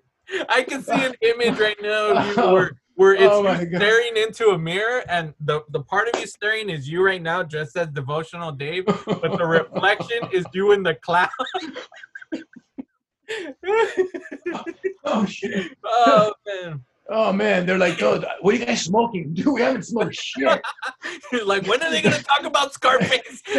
I 0.49 0.63
can 0.63 0.83
see 0.83 0.93
an 0.93 1.15
image 1.23 1.59
right 1.59 1.77
now 1.81 2.17
of 2.17 2.27
you 2.27 2.35
Oh. 2.43 2.53
where, 2.53 2.73
where 2.97 3.15
it's 3.15 3.25
Oh 3.25 3.45
staring 3.77 4.17
into 4.17 4.49
a 4.51 4.59
mirror, 4.59 5.05
and 5.09 5.33
the, 5.41 5.63
the 5.71 5.83
part 5.83 6.09
of 6.09 6.21
you 6.21 6.27
staring 6.27 6.69
is 6.69 6.89
you 6.89 7.05
right 7.05 7.23
now, 7.23 7.43
dressed 7.43 7.77
as 7.77 7.89
devotional 7.89 8.53
Dave, 8.53 8.85
but 8.87 9.39
the 9.39 9.47
reflection 9.47 10.29
is 10.33 10.45
you 10.53 10.73
in 10.73 10.83
the 10.83 10.95
cloud. 10.97 11.29
oh 15.05 15.25
shit! 15.27 15.77
oh 15.85 16.33
man! 16.47 16.85
Oh 17.11 17.33
man, 17.33 17.65
they're 17.65 17.79
like, 17.79 18.03
oh, 18.03 18.23
what 18.41 18.55
are 18.55 18.59
you 18.59 18.67
guys 18.67 18.83
smoking? 18.83 19.33
Dude, 19.35 19.47
we 19.47 19.63
haven't 19.63 19.85
smoked 19.85 20.15
shit. 20.15 20.61
like 21.47 21.67
when 21.67 21.83
are 21.83 21.91
they 21.91 22.03
gonna 22.03 22.23
talk 22.23 22.45
about 22.45 22.73
Scarface? 22.75 23.43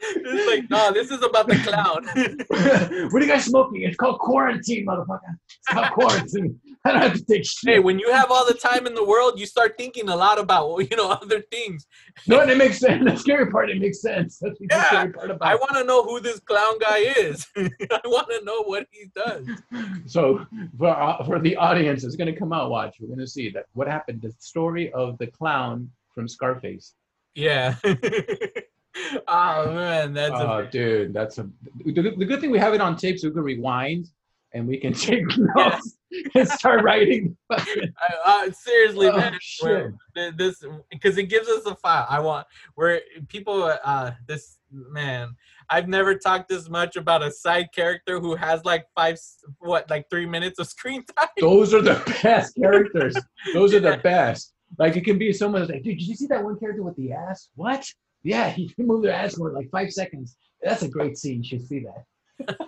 It's 0.00 0.46
like, 0.46 0.70
no, 0.70 0.92
this 0.92 1.10
is 1.10 1.22
about 1.22 1.48
the 1.48 1.56
clown. 1.56 2.04
what 3.10 3.22
are 3.22 3.24
you 3.24 3.30
guys 3.32 3.44
smoking? 3.44 3.82
It's 3.82 3.96
called 3.96 4.18
quarantine, 4.18 4.86
motherfucker. 4.86 5.34
It's 5.48 5.68
called 5.68 5.90
quarantine. 5.92 6.60
I 6.84 6.92
don't 6.92 7.00
have 7.00 7.14
to 7.14 7.24
take 7.24 7.46
shit. 7.46 7.74
hey, 7.74 7.78
when 7.78 7.98
you 7.98 8.12
have 8.12 8.30
all 8.30 8.44
the 8.46 8.52
time 8.54 8.86
in 8.86 8.94
the 8.94 9.04
world, 9.04 9.40
you 9.40 9.46
start 9.46 9.74
thinking 9.78 10.10
a 10.10 10.16
lot 10.16 10.38
about 10.38 10.78
you 10.90 10.96
know 10.96 11.10
other 11.22 11.40
things. 11.50 11.86
no, 12.26 12.40
and 12.40 12.50
it 12.50 12.58
makes 12.58 12.78
sense. 12.78 13.02
The 13.10 13.16
scary 13.16 13.50
part, 13.50 13.70
it 13.70 13.78
makes 13.80 14.02
sense. 14.02 14.38
That's 14.40 14.58
the 14.58 14.66
Yeah, 14.70 14.84
scary 14.88 15.12
part 15.12 15.30
about 15.30 15.48
I 15.48 15.54
want 15.54 15.72
to 15.76 15.84
know 15.84 16.02
who 16.02 16.20
this 16.20 16.40
clown 16.40 16.78
guy 16.78 16.98
is. 16.98 17.46
I 17.56 18.00
want 18.04 18.28
to 18.30 18.44
know 18.44 18.62
what 18.64 18.86
he 18.90 19.06
does. 19.14 19.48
So 20.06 20.44
for 20.78 20.88
uh, 20.88 21.24
for 21.24 21.38
the 21.38 21.56
audience, 21.56 22.04
it's 22.04 22.16
gonna 22.16 22.36
come 22.36 22.52
out. 22.52 22.70
Watch, 22.70 22.96
we're 23.00 23.08
gonna 23.14 23.26
see 23.26 23.48
that 23.50 23.64
what 23.72 23.88
happened. 23.88 24.20
The 24.20 24.32
story 24.38 24.92
of 24.92 25.16
the 25.18 25.28
clown 25.28 25.90
from 26.14 26.28
Scarface. 26.28 26.92
Yeah. 27.34 27.76
Oh 29.28 29.72
man, 29.74 30.12
that's 30.12 30.34
Oh, 30.34 30.58
a, 30.58 30.66
dude, 30.66 31.12
that's 31.12 31.38
a. 31.38 31.48
The, 31.84 31.92
the 32.16 32.24
good 32.24 32.40
thing 32.40 32.50
we 32.50 32.58
have 32.58 32.74
it 32.74 32.80
on 32.80 32.96
tape, 32.96 33.18
so 33.18 33.28
we 33.28 33.34
can 33.34 33.42
rewind 33.42 34.06
and 34.52 34.66
we 34.68 34.78
can 34.78 34.92
take 35.08 35.24
notes 35.56 35.96
and 36.34 36.48
start 36.48 36.82
writing. 36.84 37.36
I, 37.50 37.88
uh, 38.24 38.50
seriously, 38.52 39.08
Oh, 39.08 39.16
man. 39.16 39.36
shit. 39.40 39.64
we're- 39.68 39.92
th- 40.14 40.34
This 40.36 40.62
because 40.90 41.18
it 41.18 41.24
gives 41.24 41.48
us 41.48 41.66
a 41.66 41.74
file. 41.76 42.06
I 42.08 42.20
want 42.20 42.46
where 42.74 43.00
people. 43.28 43.72
Uh, 43.84 44.12
this 44.26 44.58
man. 44.70 45.34
I've 45.70 45.88
never 45.88 46.14
talked 46.14 46.50
this 46.50 46.68
much 46.68 46.96
about 46.96 47.22
a 47.22 47.30
side 47.30 47.68
character 47.74 48.20
who 48.20 48.34
has 48.36 48.62
like 48.66 48.84
five, 48.94 49.16
what, 49.60 49.88
like 49.88 50.10
three 50.10 50.26
minutes 50.26 50.58
of 50.58 50.66
screen 50.66 51.02
time. 51.16 51.28
Those 51.40 51.72
are 51.72 51.80
the 51.80 52.02
best 52.22 52.54
characters. 52.54 53.16
Those 53.54 53.72
are 53.72 53.80
the 53.80 53.96
best. 53.96 54.52
Like 54.78 54.94
it 54.96 55.04
can 55.06 55.16
be 55.16 55.32
someone 55.32 55.62
who's 55.62 55.70
like, 55.70 55.82
dude, 55.82 55.96
did 55.98 56.06
you 56.06 56.16
see 56.16 56.26
that 56.26 56.44
one 56.44 56.58
character 56.58 56.82
with 56.82 56.96
the 56.96 57.12
ass? 57.12 57.48
What? 57.54 57.90
Yeah, 58.24 58.50
he 58.58 58.68
can 58.68 58.86
move 58.86 59.02
their 59.02 59.12
ass 59.12 59.34
for 59.34 59.52
like 59.52 59.70
five 59.70 59.92
seconds. 59.92 60.36
That's 60.62 60.82
a 60.82 60.88
great 60.88 61.16
scene. 61.16 61.42
You 61.42 61.48
should 61.48 61.68
see 61.68 61.84
that. 61.84 62.04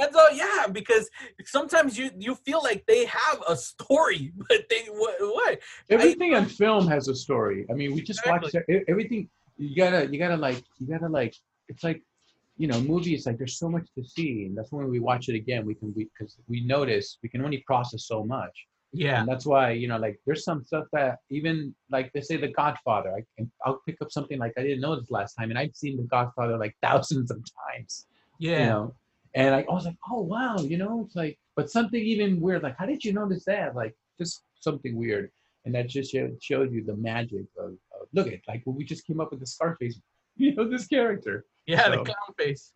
and 0.00 0.12
so 0.12 0.28
yeah, 0.30 0.66
because 0.72 1.10
sometimes 1.44 1.98
you 1.98 2.10
you 2.16 2.34
feel 2.34 2.62
like 2.62 2.84
they 2.86 3.04
have 3.04 3.42
a 3.46 3.56
story, 3.56 4.32
but 4.48 4.64
they 4.70 4.86
what? 4.88 5.16
what? 5.20 5.58
Everything 5.90 6.34
on 6.34 6.46
film 6.46 6.86
has 6.88 7.08
a 7.08 7.14
story. 7.14 7.66
I 7.70 7.74
mean, 7.74 7.94
we 7.94 8.00
just 8.00 8.24
watch 8.26 8.44
Exactly. 8.44 8.76
e- 8.76 8.84
everything. 8.88 9.28
You 9.56 9.76
gotta, 9.76 10.08
you 10.10 10.18
gotta 10.18 10.36
like, 10.36 10.62
you 10.78 10.86
gotta 10.86 11.08
like. 11.08 11.34
It's 11.68 11.84
like, 11.84 12.02
you 12.56 12.66
know, 12.66 12.80
movies. 12.80 13.26
Like, 13.26 13.38
there's 13.38 13.58
so 13.58 13.68
much 13.68 13.86
to 13.96 14.04
see, 14.04 14.46
and 14.46 14.56
that's 14.56 14.72
when 14.72 14.88
we 14.88 15.00
watch 15.00 15.28
it 15.28 15.34
again. 15.34 15.64
We 15.66 15.74
can, 15.74 15.92
we 15.94 16.04
because 16.04 16.36
we 16.48 16.64
notice 16.64 17.18
we 17.22 17.28
can 17.28 17.44
only 17.44 17.58
process 17.66 18.06
so 18.06 18.24
much. 18.24 18.66
Yeah, 18.96 19.20
And 19.20 19.28
that's 19.28 19.44
why, 19.44 19.70
you 19.72 19.88
know, 19.88 19.98
like 19.98 20.20
there's 20.24 20.44
some 20.44 20.64
stuff 20.64 20.86
that 20.92 21.18
even 21.30 21.74
like 21.90 22.12
they 22.12 22.20
say 22.20 22.36
The 22.36 22.48
Godfather, 22.48 23.10
I 23.14 23.24
can 23.36 23.50
I'll 23.64 23.80
pick 23.86 23.96
up 24.00 24.10
something 24.12 24.38
like 24.38 24.52
I 24.56 24.62
didn't 24.62 24.80
know 24.80 24.94
this 24.98 25.10
last 25.10 25.34
time, 25.34 25.50
and 25.50 25.58
I've 25.58 25.74
seen 25.74 25.96
The 25.96 26.04
Godfather 26.04 26.56
like 26.56 26.76
thousands 26.82 27.30
of 27.30 27.38
times. 27.72 28.06
yeah. 28.38 28.60
You 28.60 28.66
know, 28.66 28.94
and 29.34 29.54
I, 29.54 29.60
I 29.68 29.72
was 29.74 29.84
like, 29.84 29.96
oh 30.10 30.20
wow, 30.22 30.56
you 30.58 30.78
know, 30.78 31.02
it's 31.06 31.16
like, 31.16 31.38
but 31.56 31.70
something 31.70 32.00
even 32.00 32.40
weird, 32.40 32.62
like 32.62 32.76
how 32.78 32.86
did 32.86 33.04
you 33.04 33.12
notice 33.12 33.44
that? 33.46 33.74
Like 33.74 33.94
just 34.18 34.44
something 34.60 34.94
weird, 34.96 35.30
and 35.64 35.74
that 35.74 35.88
just 35.88 36.12
show, 36.12 36.30
showed 36.40 36.72
you 36.72 36.84
the 36.84 36.94
magic 36.96 37.46
of, 37.58 37.70
of 38.00 38.08
look 38.12 38.28
at 38.28 38.40
like 38.46 38.62
we 38.64 38.84
just 38.84 39.04
came 39.06 39.20
up 39.20 39.30
with 39.32 39.40
the 39.40 39.46
Scarface, 39.46 40.00
you 40.36 40.54
know, 40.54 40.68
this 40.68 40.86
character. 40.86 41.44
Yeah, 41.66 41.88
the 41.88 41.96
So- 41.96 42.04
clown 42.04 42.34
face. 42.38 42.72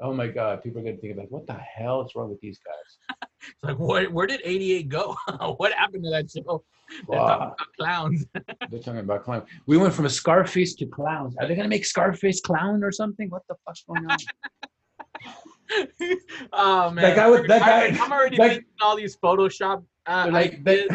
Oh 0.00 0.12
my 0.12 0.26
God, 0.26 0.62
people 0.64 0.80
are 0.80 0.84
gonna 0.84 0.96
think 0.96 1.16
like, 1.16 1.30
what 1.30 1.46
the 1.46 1.54
hell 1.54 2.02
is 2.04 2.12
wrong 2.16 2.28
with 2.28 2.40
these 2.40 2.58
guys? 2.58 3.18
It's 3.48 3.62
like, 3.62 3.78
where, 3.78 4.10
where 4.10 4.26
did 4.26 4.40
88 4.44 4.88
go? 4.88 5.16
what 5.56 5.72
happened 5.72 6.04
to 6.04 6.10
that 6.10 6.30
show? 6.30 6.64
They're 7.08 7.18
talking 7.18 7.46
about 7.46 7.56
clowns. 7.78 8.26
They're 8.70 8.80
talking 8.80 8.98
about 9.00 9.24
clowns. 9.24 9.44
We 9.66 9.76
went 9.78 9.94
from 9.94 10.06
a 10.06 10.10
Scarface 10.10 10.74
to 10.76 10.86
clowns. 10.86 11.34
Are 11.40 11.46
they 11.48 11.54
gonna 11.54 11.68
make 11.68 11.84
Scarface 11.86 12.40
clown 12.40 12.84
or 12.84 12.92
something? 12.92 13.30
What 13.30 13.42
the 13.48 13.54
fuck's 13.64 13.84
going 13.88 14.06
on? 14.10 14.18
oh 16.52 16.90
man, 16.90 17.02
That 17.02 17.16
guy 17.16 17.30
with- 17.30 17.48
that 17.48 17.60
guy- 17.60 18.04
I'm 18.04 18.12
already 18.12 18.36
that- 18.36 18.48
thinking 18.50 18.68
all 18.82 18.96
these 18.96 19.16
Photoshop. 19.16 19.84
Uh, 20.06 20.28
like 20.30 20.62
that, 20.64 20.88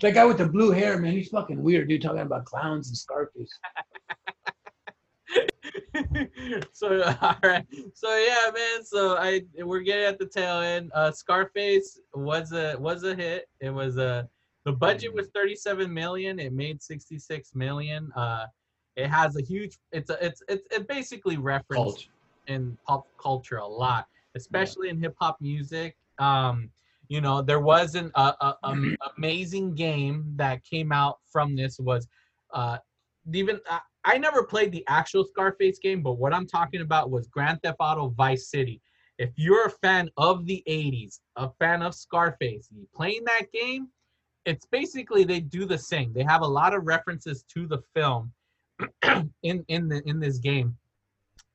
that 0.00 0.14
guy 0.14 0.24
with 0.24 0.38
the 0.38 0.46
blue 0.48 0.70
hair, 0.70 0.98
man. 0.98 1.12
He's 1.12 1.28
fucking 1.28 1.62
weird, 1.62 1.88
dude. 1.88 2.00
Talking 2.02 2.20
about 2.20 2.46
clowns 2.46 2.88
and 2.88 2.96
Scarface. 2.96 3.52
so 6.72 7.02
all 7.20 7.36
right. 7.42 7.66
So 7.94 8.16
yeah 8.16 8.50
man. 8.54 8.84
So 8.84 9.16
i 9.16 9.42
we're 9.58 9.80
getting 9.80 10.04
at 10.04 10.18
the 10.18 10.26
tail 10.26 10.60
end. 10.60 10.90
Uh 10.94 11.10
scarface 11.10 12.00
was 12.14 12.52
a 12.52 12.76
was 12.78 13.04
a 13.04 13.14
hit. 13.14 13.48
It 13.60 13.70
was 13.70 13.96
a 13.96 14.28
the 14.64 14.72
budget 14.72 15.14
was 15.14 15.28
37 15.34 15.92
million. 15.92 16.38
It 16.38 16.52
made 16.52 16.82
66 16.82 17.54
million. 17.54 18.12
Uh 18.14 18.46
it 18.96 19.08
has 19.08 19.36
a 19.36 19.42
huge 19.42 19.78
it's 19.92 20.10
a 20.10 20.24
it's 20.24 20.42
it's 20.48 20.66
it 20.70 20.88
basically 20.88 21.36
referenced 21.36 22.08
in 22.46 22.76
pop 22.86 23.06
culture 23.20 23.56
a 23.56 23.66
lot, 23.66 24.06
especially 24.34 24.88
in 24.88 25.00
hip 25.00 25.14
hop 25.20 25.36
music. 25.40 25.96
Um, 26.18 26.70
you 27.08 27.20
know, 27.20 27.42
there 27.42 27.60
was 27.60 27.94
an 27.94 28.10
a, 28.14 28.34
a, 28.40 28.56
um, 28.62 28.96
amazing 29.16 29.74
game 29.74 30.32
that 30.36 30.62
came 30.64 30.92
out 30.92 31.18
from 31.26 31.56
this 31.56 31.78
was 31.80 32.06
uh, 32.52 32.78
even 33.36 33.60
I, 33.68 33.80
I 34.04 34.18
never 34.18 34.44
played 34.44 34.72
the 34.72 34.84
actual 34.88 35.24
Scarface 35.24 35.78
game, 35.78 36.02
but 36.02 36.14
what 36.14 36.32
I'm 36.32 36.46
talking 36.46 36.80
about 36.80 37.10
was 37.10 37.26
Grand 37.26 37.60
Theft 37.62 37.76
Auto 37.80 38.08
Vice 38.08 38.48
City. 38.48 38.80
If 39.18 39.30
you're 39.36 39.66
a 39.66 39.70
fan 39.70 40.08
of 40.16 40.46
the 40.46 40.62
80s, 40.66 41.20
a 41.36 41.50
fan 41.58 41.82
of 41.82 41.94
Scarface, 41.94 42.68
you 42.74 42.86
playing 42.94 43.24
that 43.24 43.52
game, 43.52 43.88
it's 44.46 44.64
basically 44.66 45.24
they 45.24 45.40
do 45.40 45.66
the 45.66 45.76
same. 45.76 46.12
They 46.14 46.22
have 46.22 46.40
a 46.40 46.46
lot 46.46 46.74
of 46.74 46.86
references 46.86 47.44
to 47.54 47.66
the 47.66 47.82
film 47.94 48.32
in 49.42 49.64
in 49.68 49.88
the 49.88 50.02
in 50.08 50.20
this 50.20 50.38
game 50.38 50.78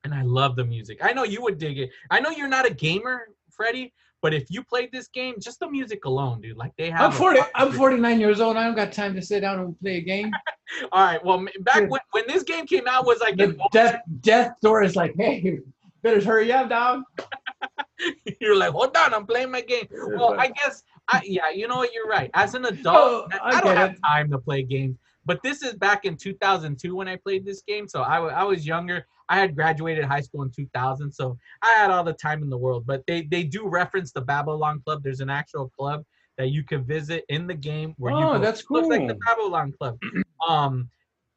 and 0.06 0.14
I 0.14 0.22
love 0.22 0.54
the 0.54 0.64
music. 0.64 0.98
I 1.02 1.12
know 1.12 1.24
you 1.24 1.42
would 1.42 1.58
dig 1.58 1.78
it. 1.78 1.90
I 2.10 2.20
know 2.20 2.30
you're 2.30 2.48
not 2.48 2.64
a 2.64 2.72
gamer, 2.72 3.28
Freddie, 3.50 3.92
but 4.22 4.32
if 4.34 4.44
you 4.50 4.62
played 4.64 4.90
this 4.92 5.08
game, 5.08 5.34
just 5.40 5.60
the 5.60 5.68
music 5.70 6.04
alone, 6.04 6.40
dude, 6.40 6.56
like 6.56 6.72
they 6.76 6.90
have. 6.90 7.00
I'm 7.00 7.12
40. 7.12 7.38
fucking- 7.38 7.52
I'm 7.54 7.72
49 7.72 8.20
years 8.20 8.40
old. 8.40 8.56
I 8.56 8.64
don't 8.64 8.74
got 8.74 8.92
time 8.92 9.14
to 9.14 9.22
sit 9.22 9.40
down 9.40 9.58
and 9.60 9.78
play 9.80 9.96
a 9.96 10.00
game. 10.00 10.30
All 10.92 11.04
right, 11.04 11.24
well, 11.24 11.44
back 11.60 11.88
when, 11.90 12.00
when 12.12 12.24
this 12.26 12.42
game 12.42 12.66
came 12.66 12.86
out 12.88 13.06
was 13.06 13.20
like 13.20 13.36
The 13.36 13.56
death 13.72 14.00
death 14.20 14.52
door 14.62 14.82
is 14.82 14.96
like, 14.96 15.14
hey, 15.16 15.60
better 16.02 16.24
hurry 16.24 16.50
up, 16.52 16.68
dog. 16.68 17.02
you're 18.40 18.56
like, 18.56 18.70
hold 18.72 18.96
on, 18.96 19.14
I'm 19.14 19.26
playing 19.26 19.50
my 19.50 19.60
game. 19.60 19.86
Well, 19.90 20.34
I 20.38 20.48
guess, 20.48 20.82
I 21.08 21.20
yeah, 21.24 21.50
you 21.50 21.68
know 21.68 21.76
what, 21.76 21.92
you're 21.94 22.06
right. 22.08 22.30
As 22.34 22.54
an 22.54 22.64
Oh, 22.66 22.68
adult, 22.68 23.34
I, 23.34 23.38
I 23.38 23.48
I 23.58 23.60
don't 23.60 23.76
have 23.76 23.96
time 24.04 24.30
to 24.30 24.38
play 24.38 24.62
games. 24.62 24.96
But 25.26 25.42
this 25.42 25.62
is 25.62 25.74
back 25.74 26.04
in 26.04 26.16
2002 26.16 26.94
when 26.94 27.08
I 27.08 27.16
played 27.16 27.44
this 27.44 27.60
game, 27.62 27.88
so 27.88 28.02
I 28.02 28.44
was 28.44 28.66
younger. 28.66 29.06
I 29.28 29.38
had 29.38 29.56
graduated 29.56 30.04
high 30.04 30.20
school 30.20 30.42
in 30.42 30.50
2000, 30.50 31.12
so 31.12 31.36
I 31.62 31.72
had 31.72 31.90
all 31.90 32.04
the 32.04 32.12
time 32.12 32.42
in 32.42 32.48
the 32.48 32.56
world. 32.56 32.86
But 32.86 33.02
they 33.06 33.22
they 33.22 33.42
do 33.42 33.68
reference 33.68 34.12
the 34.12 34.20
Babylon 34.20 34.80
Club. 34.84 35.02
There's 35.02 35.20
an 35.20 35.30
actual 35.30 35.68
club 35.68 36.04
that 36.38 36.50
you 36.50 36.62
can 36.62 36.84
visit 36.84 37.24
in 37.28 37.46
the 37.46 37.54
game 37.54 37.94
where 37.98 38.12
you 38.12 38.24
Oh, 38.24 38.34
go, 38.34 38.38
that's 38.38 38.64
looks 38.70 38.88
like 38.88 39.08
the. 39.08 39.18
Babylon 39.26 39.72
Club. 39.72 39.98
um, 40.48 40.88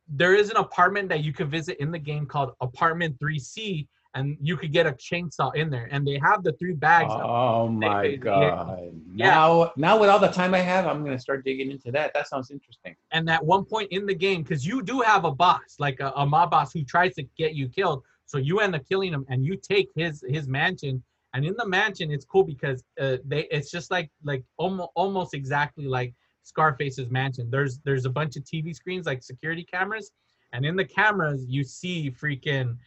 there 0.08 0.36
is 0.36 0.50
an 0.50 0.58
apartment 0.58 1.10
that 1.10 1.24
you 1.24 1.34
can 1.34 1.50
visit 1.50 1.78
in 1.80 1.92
the 1.92 2.00
game 2.00 2.26
called 2.26 2.54
Apartment 2.62 3.18
3C, 3.20 3.88
and 4.16 4.38
you 4.42 4.58
could 4.58 4.72
get 4.72 4.88
a 4.88 4.92
chainsaw 4.92 5.54
in 5.56 5.70
there. 5.70 5.88
And 5.92 6.06
they 6.06 6.20
have 6.20 6.44
the 6.44 6.54
three 6.54 6.74
bags. 6.74 7.12
Oh 7.12 7.68
my 7.68 8.02
they- 8.02 8.18
god! 8.18 8.92
Yeah. 9.14 9.30
Now, 9.30 9.72
now 9.76 10.00
with 10.00 10.10
all 10.10 10.20
the 10.20 10.30
time 10.30 10.54
I 10.54 10.60
have, 10.60 10.88
I'm 10.88 11.04
gonna 11.04 11.20
start 11.20 11.44
digging 11.44 11.72
into 11.72 11.92
that. 11.92 12.14
That 12.14 12.28
sounds 12.28 12.52
interesting. 12.52 12.96
and 13.12 13.30
at 13.30 13.44
one 13.44 13.66
point 13.66 13.92
in 13.92 14.06
the 14.06 14.16
game, 14.16 14.44
because 14.44 14.66
you 14.66 14.82
do 14.82 15.02
have 15.02 15.26
a 15.26 15.32
boss, 15.32 15.76
like 15.80 16.00
a, 16.00 16.12
a 16.16 16.26
mob 16.26 16.52
boss 16.52 16.74
who 16.74 16.84
tries 16.84 17.16
to 17.16 17.24
get 17.38 17.54
you 17.54 17.68
killed, 17.68 18.04
so 18.26 18.38
you 18.38 18.60
end 18.60 18.76
up 18.76 18.88
killing 18.88 19.14
him, 19.14 19.26
and 19.30 19.46
you 19.46 19.56
take 19.56 19.90
his 19.96 20.24
his 20.28 20.48
mansion. 20.48 21.04
And 21.36 21.46
in 21.46 21.54
the 21.56 21.68
mansion, 21.68 22.10
it's 22.10 22.26
cool 22.26 22.44
because 22.44 22.84
uh, 23.00 23.18
they 23.26 23.42
it's 23.52 23.70
just 23.70 23.92
like 23.92 24.10
like 24.24 24.44
almost 24.58 24.90
almost 24.96 25.34
exactly 25.36 25.86
like 25.86 26.14
Scarface's 26.44 27.12
mansion. 27.12 27.50
There's 27.52 27.80
there's 27.86 28.06
a 28.06 28.10
bunch 28.10 28.36
of 28.36 28.44
TV 28.44 28.76
screens 28.76 29.06
like 29.06 29.22
security 29.22 29.64
cameras, 29.64 30.12
and 30.54 30.66
in 30.66 30.76
the 30.76 30.86
cameras 30.86 31.46
you 31.48 31.64
see 31.64 32.10
freaking 32.10 32.78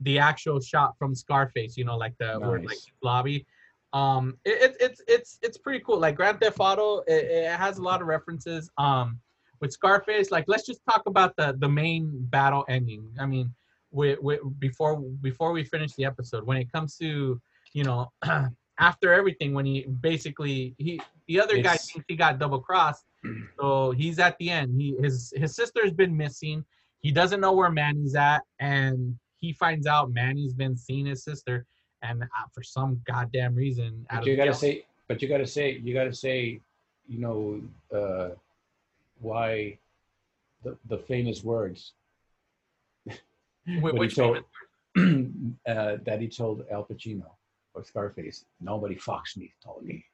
the 0.00 0.18
actual 0.18 0.60
shot 0.60 0.96
from 0.98 1.14
Scarface. 1.14 1.76
You 1.76 1.84
know, 1.84 1.96
like 1.96 2.14
the 2.18 2.38
where, 2.38 2.62
like 2.62 2.78
lobby. 3.02 3.46
Um, 3.92 4.36
it, 4.44 4.70
it, 4.70 4.76
it's 4.80 5.02
it's 5.08 5.38
it's 5.42 5.58
pretty 5.58 5.80
cool. 5.80 5.98
Like 5.98 6.16
Grand 6.16 6.40
Theft 6.40 6.58
Auto, 6.60 6.98
it, 7.06 7.24
it 7.24 7.50
has 7.50 7.78
a 7.78 7.82
lot 7.82 8.00
of 8.00 8.06
references. 8.06 8.70
Um, 8.78 9.18
with 9.60 9.72
Scarface, 9.72 10.30
like 10.30 10.44
let's 10.48 10.66
just 10.66 10.80
talk 10.88 11.02
about 11.06 11.36
the 11.36 11.56
the 11.58 11.68
main 11.68 12.10
battle 12.30 12.64
ending. 12.68 13.06
I 13.18 13.26
mean, 13.26 13.52
we, 13.90 14.16
we, 14.20 14.38
before 14.58 15.00
before 15.00 15.52
we 15.52 15.64
finish 15.64 15.92
the 15.94 16.04
episode, 16.04 16.46
when 16.46 16.56
it 16.56 16.72
comes 16.72 16.96
to 16.98 17.40
you 17.72 17.84
know 17.84 18.10
after 18.78 19.12
everything, 19.12 19.54
when 19.54 19.66
he 19.66 19.86
basically 20.00 20.74
he 20.78 21.00
the 21.26 21.40
other 21.40 21.58
guy 21.58 21.76
thinks 21.76 22.04
he 22.08 22.16
got 22.16 22.38
double 22.38 22.60
crossed, 22.60 23.04
so 23.60 23.90
he's 23.90 24.18
at 24.18 24.36
the 24.38 24.50
end. 24.50 24.80
He 24.80 24.96
his 25.00 25.32
his 25.36 25.54
sister's 25.54 25.92
been 25.92 26.16
missing. 26.16 26.64
He 27.00 27.10
doesn't 27.10 27.40
know 27.40 27.52
where 27.52 27.70
Manny's 27.70 28.14
at, 28.14 28.42
and 28.58 29.18
he 29.40 29.52
finds 29.52 29.86
out 29.86 30.12
Manny's 30.12 30.54
been 30.54 30.76
seeing 30.76 31.06
his 31.06 31.24
sister, 31.24 31.66
and 32.02 32.22
uh, 32.22 32.26
for 32.52 32.62
some 32.62 33.00
goddamn 33.06 33.54
reason, 33.54 34.06
But 34.10 34.26
you 34.26 34.36
gotta 34.36 34.54
say, 34.54 34.84
but 35.08 35.20
you 35.22 35.28
gotta 35.28 35.46
say, 35.46 35.80
you 35.82 35.94
gotta 35.94 36.14
say, 36.14 36.60
you 37.08 37.18
know, 37.18 37.62
uh, 37.94 38.30
why 39.20 39.78
the 40.62 40.76
the 40.88 40.98
famous 40.98 41.42
words 41.42 41.92
Wh- 43.08 43.14
he 43.66 43.80
which 43.98 44.16
told, 44.16 44.38
uh, 44.98 45.96
that 46.04 46.18
he 46.20 46.28
told 46.28 46.64
Al 46.70 46.84
Pacino 46.84 47.26
or 47.74 47.84
Scarface. 47.84 48.44
Nobody 48.60 48.94
fucks 48.94 49.36
me, 49.36 49.52
Tony. 49.64 50.04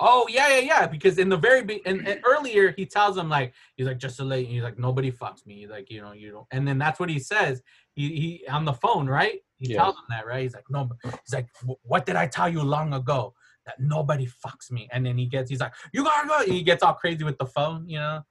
Oh 0.00 0.26
yeah, 0.28 0.48
yeah, 0.48 0.60
yeah. 0.60 0.86
Because 0.86 1.18
in 1.18 1.28
the 1.28 1.36
very 1.36 1.62
be- 1.62 1.84
and, 1.84 2.06
and 2.08 2.20
earlier 2.24 2.72
he 2.72 2.86
tells 2.86 3.16
him 3.16 3.28
like 3.28 3.52
he's 3.76 3.86
like 3.86 3.98
just 3.98 4.16
to 4.16 4.24
let 4.24 4.44
he's 4.44 4.62
like 4.62 4.78
nobody 4.78 5.12
fucks 5.12 5.46
me. 5.46 5.60
He's 5.60 5.68
like 5.68 5.90
you 5.90 6.00
know 6.00 6.12
you 6.12 6.30
don't. 6.30 6.46
And 6.50 6.66
then 6.66 6.78
that's 6.78 6.98
what 6.98 7.10
he 7.10 7.18
says. 7.18 7.62
He 7.94 8.08
he 8.42 8.46
on 8.48 8.64
the 8.64 8.72
phone 8.72 9.06
right. 9.06 9.40
He 9.56 9.70
Yeah. 9.72 9.78
tells 9.78 9.94
him 9.96 10.04
that 10.10 10.26
right. 10.26 10.42
He's 10.42 10.54
like 10.54 10.68
no. 10.70 10.90
He's 11.04 11.32
like 11.32 11.48
what 11.82 12.06
did 12.06 12.16
I 12.16 12.26
tell 12.26 12.48
you 12.48 12.62
long 12.62 12.92
ago 12.94 13.34
that 13.66 13.80
nobody 13.80 14.26
fucks 14.26 14.70
me. 14.70 14.88
And 14.92 15.06
then 15.06 15.16
he 15.16 15.26
gets 15.26 15.50
he's 15.50 15.60
like 15.60 15.72
you 15.92 16.04
gotta 16.04 16.28
go. 16.28 16.44
He 16.44 16.62
gets 16.62 16.82
all 16.82 16.94
crazy 16.94 17.24
with 17.24 17.38
the 17.38 17.46
phone, 17.46 17.88
you 17.88 17.98
know. 17.98 18.22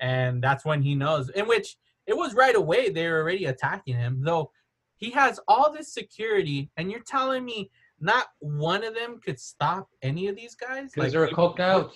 And 0.00 0.42
that's 0.42 0.64
when 0.64 0.82
he 0.82 0.94
knows. 0.94 1.28
In 1.30 1.46
which 1.46 1.76
it 2.06 2.16
was 2.16 2.34
right 2.34 2.56
away 2.56 2.88
they 2.90 3.08
were 3.08 3.20
already 3.20 3.44
attacking 3.46 3.96
him 3.96 4.22
though. 4.22 4.50
He 4.96 5.10
has 5.12 5.40
all 5.48 5.72
this 5.72 5.94
security, 5.94 6.70
and 6.76 6.90
you're 6.90 7.00
telling 7.00 7.42
me 7.42 7.70
not 8.00 8.26
one 8.40 8.84
of 8.84 8.94
them 8.94 9.18
could 9.24 9.40
stop 9.40 9.88
any 10.02 10.28
of 10.28 10.36
these 10.36 10.54
guys? 10.54 10.92
Because 10.92 11.12
they're 11.12 11.28
coked 11.28 11.60
out. 11.60 11.92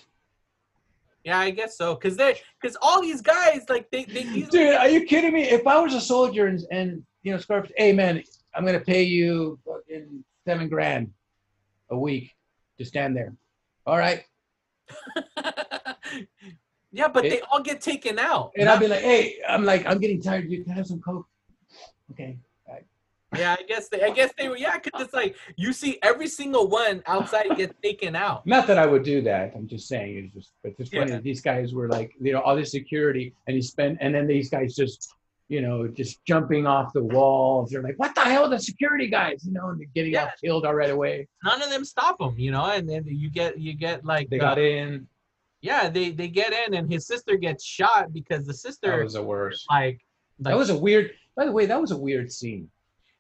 Yeah, 1.25 1.39
I 1.39 1.51
guess 1.51 1.77
so. 1.79 1.97
Cause 1.97 2.17
they, 2.17 2.39
cause 2.63 2.77
all 2.83 3.01
these 3.01 3.23
guys, 3.23 3.63
like 3.71 3.91
they, 3.91 4.05
they 4.05 4.21
easily 4.23 4.47
Dude, 4.65 4.75
are 4.75 4.89
you 4.89 5.05
kidding 5.07 5.33
me? 5.33 5.43
If 5.45 5.67
I 5.67 5.81
was 5.81 5.95
a 5.95 6.01
soldier 6.01 6.47
and, 6.47 6.61
and 6.71 7.03
you 7.23 7.33
know, 7.33 7.39
Scarface, 7.39 7.73
hey 7.77 7.93
man, 7.93 8.23
I'm 8.55 8.65
gonna 8.67 8.81
pay 8.81 9.03
you 9.03 9.59
fucking 9.67 10.23
seven 10.47 10.69
grand 10.69 11.11
a 11.91 11.99
week 11.99 12.31
to 12.79 12.85
stand 12.85 13.17
there. 13.17 13.35
All 13.87 13.97
right. 13.97 14.25
yeah, 16.93 17.09
but 17.09 17.25
It- 17.25 17.31
they 17.31 17.41
all 17.51 17.63
get 17.63 17.81
taken 17.81 18.19
out. 18.19 18.53
And 18.57 18.69
I'll 18.69 18.79
be 18.79 18.89
like, 18.89 19.01
hey, 19.03 19.37
I'm 19.49 19.65
like, 19.65 19.87
I'm 19.87 19.99
getting 19.99 20.21
tired. 20.21 20.51
You 20.51 20.63
can 20.63 20.73
have 20.75 20.87
some 20.87 21.01
coke. 21.01 21.27
Okay. 22.11 22.37
Yeah, 23.37 23.57
I 23.59 23.63
guess 23.65 23.89
they, 23.89 24.03
I 24.03 24.11
guess 24.11 24.33
they 24.39 24.49
were, 24.49 24.57
yeah, 24.57 24.79
cause 24.79 25.03
it's 25.03 25.15
like 25.15 25.37
you 25.57 25.73
see 25.73 25.99
every 26.03 26.29
single 26.29 26.69
one 26.69 27.03
outside 27.07 27.47
get 27.57 27.81
taken 27.83 28.15
out. 28.17 28.47
Not 28.47 28.67
that 28.67 28.79
I 28.79 28.87
would 28.87 29.03
do 29.03 29.21
that. 29.23 29.53
I'm 29.55 29.67
just 29.69 29.89
saying 29.89 30.17
it's 30.27 30.35
just 30.35 30.53
it's 30.65 30.79
just 30.79 30.93
funny 30.95 31.13
Yeah. 31.13 31.21
these 31.21 31.41
guys 31.41 31.75
were 31.75 31.89
like, 31.89 32.13
you 32.21 32.33
know, 32.33 32.41
all 32.41 32.57
this 32.57 32.71
security 32.71 33.35
and 33.47 33.55
he 33.57 33.63
spent 33.63 33.99
and 34.01 34.15
then 34.15 34.27
these 34.27 34.49
guys 34.51 34.75
just, 34.75 35.13
you 35.49 35.61
know, 35.61 35.87
just 35.89 36.25
jumping 36.25 36.67
off 36.67 36.93
the 36.93 37.03
walls. 37.03 37.71
They're 37.71 37.83
like, 37.83 37.99
what 37.99 38.15
the 38.15 38.23
hell, 38.23 38.49
the 38.49 38.59
security 38.59 39.09
guys, 39.09 39.45
you 39.45 39.53
know, 39.53 39.69
and 39.69 39.79
they're 39.81 39.89
getting 39.95 40.13
Yeah. 40.13 40.31
killed 40.43 40.65
all 40.67 40.75
right 40.75 40.91
away. 40.91 41.29
None 41.45 41.61
of 41.63 41.71
them 41.71 41.85
stop 41.85 42.21
him, 42.21 42.35
you 42.39 42.51
know, 42.51 42.65
and 42.71 42.89
then 42.89 43.05
you 43.07 43.31
get, 43.31 43.59
you 43.59 43.75
get 43.75 44.05
like, 44.05 44.31
They 44.31 44.39
uh, 44.41 44.43
got 44.55 44.59
in. 44.59 45.07
yeah, 45.61 45.89
they, 45.89 46.11
they 46.11 46.29
get 46.29 46.53
in, 46.53 46.75
and 46.75 46.91
his 46.91 47.07
sister 47.07 47.37
gets 47.37 47.65
shot 47.65 48.13
because 48.13 48.47
the 48.47 48.53
That 48.53 48.59
sister, 48.59 49.03
was 49.05 49.13
the 49.15 49.23
worst. 49.23 49.67
like, 49.71 50.01
like, 50.41 50.53
That 50.53 50.59
was 50.59 50.71
a 50.71 50.77
weird. 50.79 51.11
By 51.37 51.45
the 51.47 51.53
way, 51.53 51.67
that 51.67 51.81
was 51.81 51.91
a 51.91 51.97
weird 51.97 52.31
scene. 52.33 52.71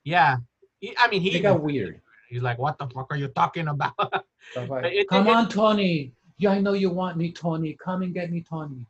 Yeah. 0.04 0.36
He, 0.80 0.94
I 0.98 1.08
mean, 1.08 1.22
he 1.22 1.34
It 1.36 1.40
got 1.40 1.62
weird. 1.62 2.00
he's 2.28 2.42
like, 2.42 2.58
what 2.58 2.78
the 2.78 2.86
fuck 2.88 3.06
are 3.10 3.16
you 3.16 3.28
talking 3.28 3.68
about? 3.68 3.94
Like, 4.54 4.92
it- 4.92 5.08
Come 5.08 5.26
it- 5.26 5.30
on, 5.34 5.48
Tony. 5.48 6.12
Yeah, 6.36 6.50
I 6.50 6.60
know 6.60 6.72
you 6.74 6.90
want 6.90 7.16
me, 7.16 7.32
Tony. 7.32 7.76
Come 7.82 8.02
and 8.02 8.12
get 8.12 8.30
me, 8.30 8.42
Tony. 8.42 8.86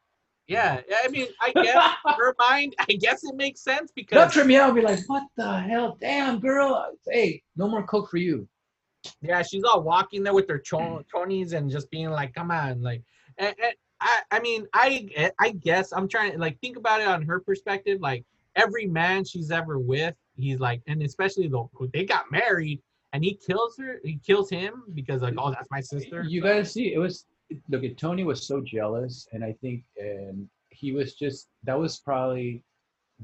yeah, 0.49 0.81
I 1.05 1.09
mean, 1.09 1.27
I 1.41 1.53
guess 1.53 1.93
her 2.19 2.35
mind, 2.39 2.75
I 2.81 2.95
guess 2.95 3.23
it 3.23 3.35
makes 3.37 3.61
sense 3.63 3.93
They'll 3.95 4.05
because 4.05 4.33
trip 4.33 4.47
me 4.47 4.57
out 4.57 4.71
and 4.71 4.77
be 4.77 4.83
like, 4.83 4.99
what 5.07 5.23
the 5.37 5.61
hell? 5.61 5.97
Damn, 6.01 6.41
girl. 6.41 6.91
Hey, 7.09 7.43
no 7.57 7.69
more 7.69 7.83
coke 7.87 8.11
for 8.11 8.17
you. 8.17 8.49
Yeah, 9.21 9.43
she's 9.43 9.63
all 9.63 9.83
walking 9.83 10.23
there 10.25 10.35
with 10.35 10.49
her 10.49 10.59
cho- 10.59 10.79
mm. 10.79 11.05
chonies 11.15 11.53
and 11.53 11.71
just 11.71 11.91
being 11.91 12.09
like, 12.11 12.35
"Come 12.35 12.51
on!" 12.51 12.81
Like, 12.83 13.03
and, 13.39 13.55
and 13.63 13.75
I, 14.01 14.21
I 14.31 14.41
mean, 14.41 14.67
I, 14.73 15.31
I 15.39 15.51
guess 15.51 15.93
I'm 15.93 16.09
trying 16.09 16.33
to 16.33 16.39
like 16.39 16.59
think 16.61 16.79
about 16.79 17.03
it 17.03 17.07
on 17.07 17.23
her 17.23 17.39
perspective. 17.41 18.01
Like, 18.01 18.25
every 18.57 18.87
man 18.87 19.25
she's 19.25 19.51
ever 19.51 19.79
with, 19.79 20.15
he's 20.37 20.61
like, 20.61 20.83
and 20.87 21.03
especially 21.03 21.49
the 21.49 21.67
they 21.93 22.05
got 22.05 22.31
married, 22.31 22.81
and 23.13 23.25
he 23.25 23.35
kills 23.35 23.77
her, 23.79 24.01
he 24.05 24.19
kills 24.25 24.51
him 24.51 24.83
because 24.95 25.23
like, 25.23 25.35
oh, 25.39 25.51
that's 25.51 25.71
my 25.71 25.81
sister. 25.81 26.25
You 26.27 26.41
gotta 26.41 26.65
see 26.65 26.93
it 26.93 26.99
was 26.99 27.27
look 27.69 27.85
at 27.85 27.97
Tony 27.97 28.25
was 28.25 28.47
so 28.47 28.61
jealous, 28.61 29.29
and 29.33 29.45
I 29.45 29.53
think 29.61 29.85
and 29.97 30.49
he 30.71 30.93
was 30.93 31.15
just 31.15 31.49
that 31.65 31.79
was 31.79 31.99
probably 31.99 32.63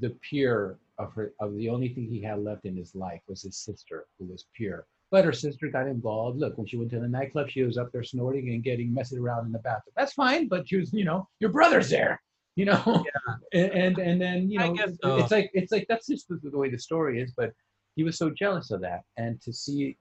the 0.01 0.11
pure 0.28 0.78
of 0.98 1.12
her 1.15 1.32
of 1.40 1.57
the 1.57 1.69
only 1.69 1.89
thing 1.89 2.07
he 2.07 2.23
had 2.23 2.39
left 2.40 2.65
in 2.65 2.77
his 2.77 2.94
life 2.94 3.20
was 3.28 3.43
his 3.43 3.57
sister 3.57 4.07
who 4.19 4.27
was 4.27 4.47
pure. 4.55 4.86
But 5.11 5.24
her 5.24 5.32
sister 5.32 5.66
got 5.69 5.89
involved. 5.89 6.39
Look, 6.39 6.57
when 6.57 6.69
she 6.69 6.77
went 6.77 6.90
to 6.93 7.01
the 7.01 7.09
nightclub, 7.09 7.51
she 7.51 7.65
was 7.65 7.77
up 7.77 7.90
there 7.90 8.05
snorting 8.05 8.51
and 8.51 8.62
getting 8.62 8.94
messing 8.94 9.19
around 9.19 9.47
in 9.47 9.52
the 9.52 9.59
bathroom. 9.59 9.93
That's 9.97 10.12
fine, 10.12 10.47
but 10.47 10.69
she 10.69 10.77
was, 10.77 10.93
you 10.93 11.05
know, 11.05 11.27
your 11.40 11.51
brother's 11.51 11.90
there, 11.90 12.23
you 12.56 12.64
know. 12.64 13.05
And 13.52 13.72
and, 13.72 13.98
and 13.98 14.20
then 14.20 14.48
you 14.48 14.60
know, 14.60 14.77
so. 15.02 15.16
it's 15.16 15.32
like 15.32 15.51
it's 15.55 15.72
like 15.72 15.86
that's 15.89 16.06
just 16.06 16.28
the, 16.28 16.56
way 16.56 16.70
the 16.70 16.78
story 16.78 17.20
is. 17.20 17.32
But 17.36 17.52
he 17.97 18.05
was 18.05 18.16
so 18.16 18.31
jealous 18.31 18.70
of 18.70 18.81
that, 18.82 19.01
and 19.16 19.40
to 19.43 19.52
see, 19.52 19.97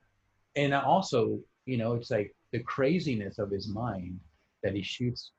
and 0.56 0.72
also, 0.76 1.40
you 1.66 1.78
know, 1.78 1.96
it's 1.96 2.12
like 2.12 2.32
the 2.52 2.60
craziness 2.60 3.40
of 3.40 3.50
his 3.50 3.68
mind 3.68 4.20
that 4.62 4.76
he 4.76 4.84
shoots 4.84 5.32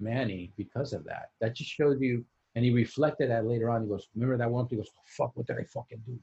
Manny 0.00 0.50
because 0.56 0.94
of 0.94 1.04
that. 1.04 1.30
That 1.42 1.54
just 1.54 1.70
shows 1.70 2.00
you. 2.00 2.24
And 2.54 2.64
he 2.64 2.70
reflected 2.70 3.30
that 3.30 3.46
later 3.46 3.68
on. 3.68 3.82
He 3.82 3.88
goes, 3.88 4.08
"Remember 4.14 4.38
that 4.38 4.50
one?" 4.50 4.66
He 4.70 4.76
goes, 4.76 4.88
oh, 4.96 5.02
"Fuck, 5.04 5.36
what 5.36 5.46
did 5.46 5.58
I 5.58 5.64
fucking 5.64 6.02
do? 6.06 6.18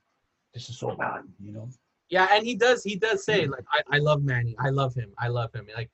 This 0.54 0.70
is 0.70 0.80
so 0.80 0.96
bad," 0.96 1.22
you 1.40 1.52
know. 1.52 1.70
Yeah, 2.10 2.28
and 2.32 2.46
he 2.46 2.56
does, 2.56 2.84
he 2.84 2.96
does 2.96 3.24
say 3.24 3.46
like, 3.46 3.64
I, 3.72 3.98
I 3.98 4.00
love 4.00 4.24
Manny, 4.24 4.56
I 4.60 4.70
love 4.70 4.96
him, 4.96 5.12
I 5.20 5.28
love 5.28 5.54
him, 5.54 5.68
like, 5.76 5.92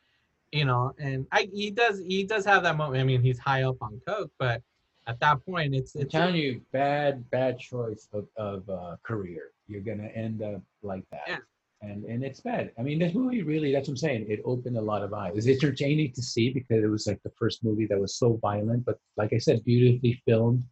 you 0.55 0.65
know, 0.65 0.93
and 0.97 1.27
I, 1.31 1.49
he 1.53 1.69
does, 1.69 1.99
he 1.99 2.23
does 2.23 2.45
have 2.45 2.63
that 2.63 2.77
moment. 2.77 3.01
I 3.01 3.03
mean, 3.03 3.21
he's 3.21 3.39
high 3.39 3.63
up 3.63 3.75
on 3.81 4.01
coke, 4.07 4.31
but 4.39 4.61
at 5.07 5.19
that 5.19 5.45
point, 5.45 5.75
it's, 5.75 5.95
I'm 5.95 6.03
it's 6.03 6.11
telling 6.11 6.35
you, 6.35 6.61
bad, 6.71 7.29
bad 7.29 7.59
choice 7.59 8.07
of, 8.13 8.27
of 8.37 8.69
uh, 8.69 8.95
career. 9.03 9.51
You're 9.67 9.81
gonna 9.81 10.07
end 10.07 10.41
up 10.41 10.61
like 10.81 11.03
that. 11.11 11.23
Yeah. 11.27 11.37
And 11.81 12.05
and 12.05 12.23
it's 12.23 12.39
bad. 12.39 12.71
I 12.79 12.81
mean, 12.83 12.99
this 12.99 13.13
movie 13.13 13.43
really, 13.43 13.73
that's 13.73 13.87
what 13.87 13.93
I'm 13.93 13.97
saying. 13.97 14.27
It 14.29 14.41
opened 14.45 14.77
a 14.77 14.81
lot 14.81 15.03
of 15.03 15.13
eyes. 15.13 15.33
It's 15.35 15.63
entertaining 15.63 16.13
to 16.13 16.21
see 16.21 16.51
because 16.51 16.83
it 16.83 16.87
was 16.87 17.05
like 17.05 17.21
the 17.23 17.31
first 17.37 17.63
movie 17.63 17.85
that 17.87 17.99
was 17.99 18.15
so 18.15 18.39
violent, 18.41 18.85
but 18.85 18.97
like 19.17 19.33
I 19.33 19.37
said, 19.37 19.65
beautifully 19.65 20.21
filmed. 20.25 20.63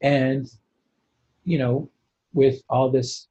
And, 0.00 0.50
you 1.44 1.58
know, 1.58 1.90
with 2.32 2.62
all 2.68 2.90
this 2.90 3.28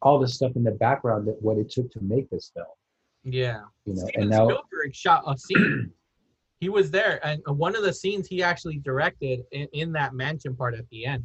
all 0.00 0.18
this 0.18 0.34
stuff 0.34 0.52
in 0.56 0.64
the 0.64 0.70
background 0.70 1.28
that 1.28 1.40
what 1.42 1.58
it 1.58 1.70
took 1.70 1.90
to 1.92 2.00
make 2.00 2.30
this 2.30 2.50
film. 2.54 2.66
Yeah. 3.24 3.60
You 3.84 3.94
know, 3.94 4.02
Steven 4.02 4.22
and 4.22 4.30
now 4.30 4.46
Spielberg 4.46 4.94
shot 4.94 5.24
a 5.26 5.36
scene. 5.36 5.90
he 6.60 6.68
was 6.68 6.90
there, 6.90 7.24
and 7.26 7.42
one 7.46 7.74
of 7.74 7.82
the 7.82 7.92
scenes 7.92 8.28
he 8.28 8.42
actually 8.42 8.78
directed 8.78 9.44
in, 9.52 9.68
in 9.72 9.92
that 9.92 10.14
mansion 10.14 10.54
part 10.54 10.74
at 10.74 10.88
the 10.90 11.06
end, 11.06 11.24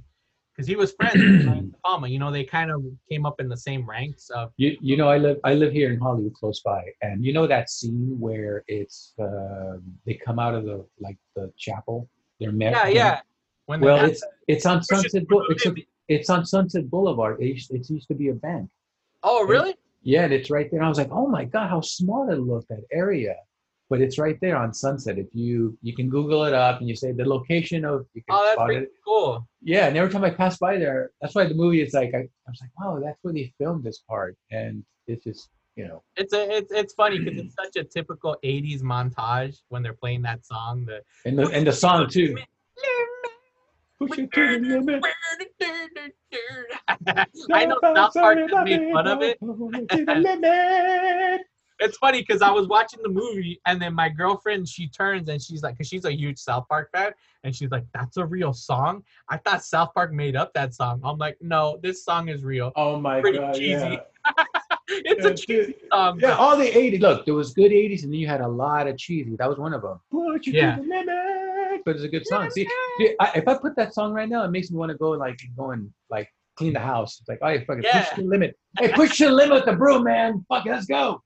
because 0.56 0.68
he 0.68 0.76
was 0.76 0.94
friends 0.94 1.16
with 1.16 1.74
Palma. 1.84 2.08
You 2.08 2.20
know, 2.20 2.32
they 2.32 2.44
kind 2.44 2.72
of 2.72 2.84
came 3.10 3.26
up 3.26 3.40
in 3.40 3.48
the 3.48 3.58
same 3.58 3.88
ranks 3.88 4.30
of. 4.30 4.52
You 4.58 4.78
you 4.82 4.98
know 4.98 5.10
I 5.10 5.18
live 5.18 5.40
I 5.44 5.54
live 5.54 5.72
here 5.72 5.92
in 5.92 6.00
Hollywood 6.00 6.34
close 6.34 6.62
by, 6.62 6.84
and 7.02 7.24
you 7.24 7.34
know 7.34 7.48
that 7.48 7.70
scene 7.70 8.18
where 8.20 8.64
it's 8.68 9.14
uh, 9.22 9.78
they 10.06 10.16
come 10.16 10.40
out 10.40 10.56
of 10.56 10.66
the 10.66 10.86
like 11.00 11.18
the 11.36 11.52
chapel. 11.58 12.10
They're 12.40 12.52
met. 12.54 12.72
Yeah, 12.72 12.88
yeah. 12.88 13.22
When 13.66 13.82
Well, 13.82 14.06
it's 14.06 14.24
it's 14.48 14.66
on 14.66 14.82
Sunset. 14.82 15.24
It's, 15.30 15.66
a, 15.66 15.76
it's 16.08 16.30
on 16.30 16.46
Sunset 16.46 16.90
Boulevard. 16.90 17.42
It 17.42 17.48
used, 17.48 17.72
it 17.72 17.90
used 17.90 18.08
to 18.08 18.16
be 18.16 18.30
a 18.30 18.34
bank. 18.34 18.70
oh, 19.24 19.46
really? 19.46 19.76
Yeah, 20.02 20.24
and 20.24 20.34
it's 20.34 20.50
right 20.50 20.70
there. 20.72 20.80
And 20.80 20.86
I 20.86 20.90
was 20.90 20.98
like, 20.98 21.12
oh 21.12 21.28
my 21.28 21.46
god, 21.46 21.70
how 21.70 21.82
small 21.82 22.30
it 22.30 22.40
looked 22.40 22.70
that 22.70 22.84
area. 22.92 23.36
But 23.90 24.02
it's 24.02 24.20
right 24.20 24.38
there 24.40 24.56
on 24.56 24.72
Sunset. 24.74 25.18
If 25.18 25.28
you 25.34 25.78
you 25.82 25.96
can 25.96 26.10
Google 26.10 26.46
it 26.46 26.54
up 26.54 26.80
and 26.80 26.88
you 26.88 26.96
say 26.96 27.12
the 27.12 27.26
location 27.26 27.84
of 27.86 28.06
you 28.14 28.22
can 28.24 28.36
Oh, 28.38 28.46
that's 28.46 28.64
pretty 28.66 28.84
it. 28.86 28.92
cool. 29.04 29.48
Yeah, 29.64 29.88
and 29.88 29.98
every 29.98 30.12
time 30.12 30.24
I 30.24 30.30
pass 30.30 30.58
by 30.58 30.78
there, 30.78 31.12
that's 31.20 31.34
why 31.34 31.46
the 31.48 31.56
movie 31.56 31.82
is 31.82 31.94
like 31.94 32.14
I, 32.14 32.20
I 32.20 32.50
was 32.50 32.62
like, 32.62 32.70
wow, 32.80 33.00
that's 33.04 33.18
where 33.24 33.34
they 33.34 33.52
filmed 33.58 33.84
this 33.84 34.00
part, 34.08 34.38
and 34.52 34.84
it's 35.08 35.24
just 35.24 35.50
you 35.76 35.88
know 35.88 36.04
It's 36.18 36.34
a 36.34 36.56
it's 36.58 36.72
it's 36.72 36.94
funny 36.94 37.20
because 37.20 37.40
it's 37.40 37.56
such 37.56 37.76
a 37.78 37.84
typical 37.84 38.38
'80s 38.44 38.82
montage 38.84 39.58
when 39.70 39.82
they're 39.82 39.94
playing 39.94 40.22
that 40.22 40.46
song. 40.46 40.86
The 40.86 41.02
and 41.26 41.38
the 41.40 41.48
and 41.50 41.66
the 41.66 41.74
song 41.74 42.08
too. 42.10 42.38
Push 44.00 44.18
it 44.20 44.32
to 44.32 44.60
the 44.60 44.80
limit. 44.80 45.04
I 47.54 47.66
know 47.66 47.78
South 47.96 48.14
Park 48.14 48.40
made 48.64 48.92
fun 48.94 49.08
of 49.08 49.22
it. 49.22 49.38
To 49.42 50.06
the 50.06 50.16
limit. 50.16 51.42
It's 51.82 51.98
funny 51.98 52.20
because 52.22 52.42
I 52.42 52.52
was 52.52 52.68
watching 52.68 53.00
the 53.02 53.10
movie 53.10 53.62
and 53.66 53.82
then 53.82 53.94
my 53.94 54.10
girlfriend 54.10 54.68
she 54.68 54.90
turns 54.90 55.30
and 55.30 55.42
she's 55.42 55.64
like, 55.64 55.76
because 55.76 55.88
she's 55.88 56.04
a 56.04 56.12
huge 56.14 56.38
South 56.38 56.66
Park 56.68 56.90
fan, 56.94 57.12
and 57.46 57.56
she's 57.56 57.72
like, 57.72 57.86
"That's 57.94 58.18
a 58.18 58.26
real 58.26 58.52
song." 58.54 59.02
I 59.30 59.38
thought 59.38 59.64
South 59.64 59.94
Park 59.94 60.12
made 60.12 60.36
up 60.36 60.54
that 60.56 60.74
song. 60.74 61.00
I'm 61.06 61.18
like, 61.18 61.38
no, 61.42 61.80
this 61.82 62.04
song 62.04 62.28
is 62.28 62.44
real. 62.44 62.74
Oh 62.76 63.00
my 63.00 63.22
Pretty 63.22 63.38
god! 63.38 63.56
cheesy. 63.56 63.98
Yeah. 63.98 64.44
it's 64.90 65.26
a 65.26 65.34
cheesy 65.34 65.76
song. 65.92 66.20
Yeah, 66.20 66.36
all 66.36 66.58
the 66.58 66.70
80s. 66.70 67.00
Look, 67.00 67.26
there 67.26 67.34
was 67.34 67.54
good 67.54 67.72
80s, 67.72 68.04
and 68.04 68.12
then 68.12 68.20
you 68.20 68.28
had 68.28 68.42
a 68.42 68.48
lot 68.48 68.88
of 68.88 68.98
cheesy. 68.98 69.38
That 69.38 69.48
was 69.48 69.58
one 69.58 69.74
of 69.74 69.82
them. 69.82 70.02
Push 70.12 70.48
you 70.48 70.54
Yeah. 70.54 70.76
the 70.76 70.82
limit. 70.82 71.39
But 71.86 71.96
it's 71.96 72.04
a 72.04 72.08
good 72.08 72.26
song. 72.26 72.50
See, 72.52 72.68
I, 73.20 73.32
if 73.36 73.48
I 73.48 73.56
put 73.58 73.76
that 73.76 73.94
song 73.94 74.14
right 74.14 74.30
now, 74.30 74.44
it 74.44 74.52
makes 74.52 74.72
me 74.72 74.78
want 74.78 74.92
to 74.92 74.98
go 74.98 75.12
like 75.12 75.40
go 75.58 75.72
and 75.72 75.90
like 76.10 76.30
clean 76.56 76.74
the 76.74 76.80
house. 76.80 77.20
It's 77.20 77.30
like, 77.30 77.40
oh, 77.42 77.58
fucking 77.66 77.84
Yeah. 77.84 78.04
push 78.04 78.18
the 78.18 78.24
limit. 78.24 78.58
Hey, 78.78 78.92
push 78.92 79.18
the 79.18 79.32
limit 79.32 79.56
with 79.56 79.66
the 79.66 79.74
broom, 79.76 80.04
man. 80.04 80.46
Fuck, 80.50 80.66
it, 80.66 80.72
let's 80.72 80.86
go. 80.86 81.24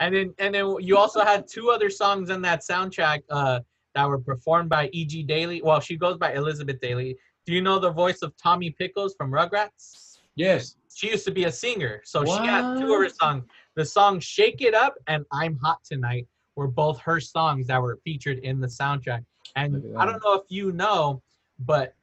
And 0.00 0.14
then 0.14 0.34
and 0.38 0.54
then 0.54 0.76
you 0.80 0.96
also 0.96 1.20
had 1.20 1.46
two 1.46 1.70
other 1.70 1.90
songs 1.90 2.30
in 2.30 2.42
that 2.42 2.60
soundtrack 2.62 3.20
uh, 3.30 3.60
that 3.94 4.08
were 4.08 4.18
performed 4.18 4.68
by 4.70 4.88
E.G. 4.92 5.22
Daily. 5.24 5.62
Well, 5.62 5.80
she 5.80 5.96
goes 5.96 6.16
by 6.16 6.32
Elizabeth 6.32 6.80
Daily. 6.80 7.16
Do 7.46 7.52
you 7.52 7.60
know 7.60 7.78
the 7.78 7.90
voice 7.90 8.22
of 8.22 8.32
Tommy 8.36 8.70
Pickles 8.70 9.14
from 9.16 9.30
Rugrats? 9.30 10.18
Yes. 10.36 10.76
She 10.94 11.10
used 11.10 11.24
to 11.26 11.30
be 11.30 11.44
a 11.44 11.52
singer, 11.52 12.00
so 12.04 12.24
she 12.24 12.32
had 12.46 12.78
two 12.78 12.92
of 12.94 13.00
her 13.00 13.08
songs. 13.08 13.44
The 13.76 13.84
song 13.84 14.20
"Shake 14.20 14.60
It 14.60 14.74
Up" 14.74 14.94
and 15.06 15.24
"I'm 15.32 15.56
Hot 15.56 15.78
Tonight" 15.84 16.26
were 16.56 16.68
both 16.68 16.98
her 17.00 17.18
songs 17.20 17.66
that 17.68 17.80
were 17.80 17.98
featured 18.04 18.38
in 18.38 18.60
the 18.60 18.66
soundtrack. 18.66 19.24
And 19.56 19.96
I 19.98 20.04
don't 20.06 20.22
know 20.24 20.34
if 20.34 20.44
you 20.48 20.72
know, 20.72 21.22
but 21.58 21.94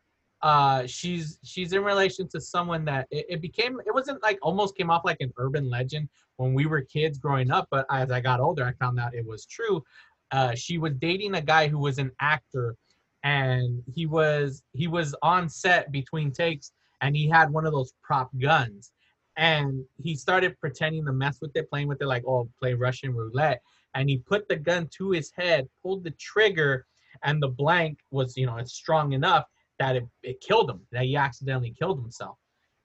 uh, 0.41 0.88
she's 0.88 1.38
she's 1.43 1.73
in 1.73 1.84
relation 1.84 2.27
to 2.30 2.39
someone 2.39 2.85
that 2.85 3.07
it, 3.11 3.26
it 3.30 3.41
became. 3.41 3.80
It 3.85 3.93
wasn't 3.93 4.21
like 4.23 4.39
almost 4.41 4.77
came 4.77 4.89
off 4.89 5.03
like 5.03 5.17
an 5.19 5.34
urban 5.38 5.69
legend 5.69 6.09
when 6.38 6.53
we 6.53 6.65
were 6.65 6.81
kids 6.81 7.17
growing 7.17 7.51
up, 7.51 7.67
but 7.69 7.85
as 7.91 8.11
I 8.11 8.21
got 8.21 8.39
older, 8.39 8.63
I 8.63 8.71
found 8.73 8.99
out 8.99 9.13
it 9.13 9.26
was 9.26 9.45
true. 9.45 9.84
Uh, 10.31 10.55
she 10.55 10.77
was 10.77 10.93
dating 10.93 11.35
a 11.35 11.41
guy 11.41 11.67
who 11.67 11.80
was 11.80 11.97
an 11.97 12.11
actor, 12.21 12.76
and 13.23 13.84
he 13.93 14.05
was 14.05 14.63
he 14.73 14.88
was 14.88 15.13
on 15.21 15.49
set 15.49 15.91
between 15.91 16.31
takes, 16.31 16.71
and 17.01 17.15
he 17.15 17.27
had 17.27 17.51
one 17.51 17.65
of 17.65 17.73
those 17.73 17.93
prop 18.01 18.30
guns, 18.39 18.93
and 19.35 19.84
he 20.01 20.15
started 20.15 20.57
pretending 20.59 21.05
to 21.05 21.11
mess 21.11 21.39
with 21.41 21.51
it, 21.55 21.69
playing 21.69 21.89
with 21.89 22.01
it 22.01 22.07
like 22.07 22.23
oh 22.26 22.49
play 22.57 22.73
Russian 22.76 23.13
roulette, 23.13 23.61
and 23.93 24.09
he 24.09 24.19
put 24.19 24.47
the 24.47 24.55
gun 24.55 24.88
to 24.97 25.11
his 25.11 25.34
head, 25.35 25.67
pulled 25.84 26.05
the 26.05 26.11
trigger, 26.11 26.85
and 27.23 27.41
the 27.41 27.47
blank 27.47 27.99
was 28.11 28.35
you 28.37 28.45
know 28.45 28.57
it's 28.57 28.73
strong 28.73 29.13
enough 29.13 29.45
that 29.79 29.95
it, 29.95 30.03
it 30.23 30.41
killed 30.41 30.69
him, 30.69 30.81
that 30.91 31.03
he 31.03 31.15
accidentally 31.15 31.73
killed 31.79 32.01
himself 32.01 32.35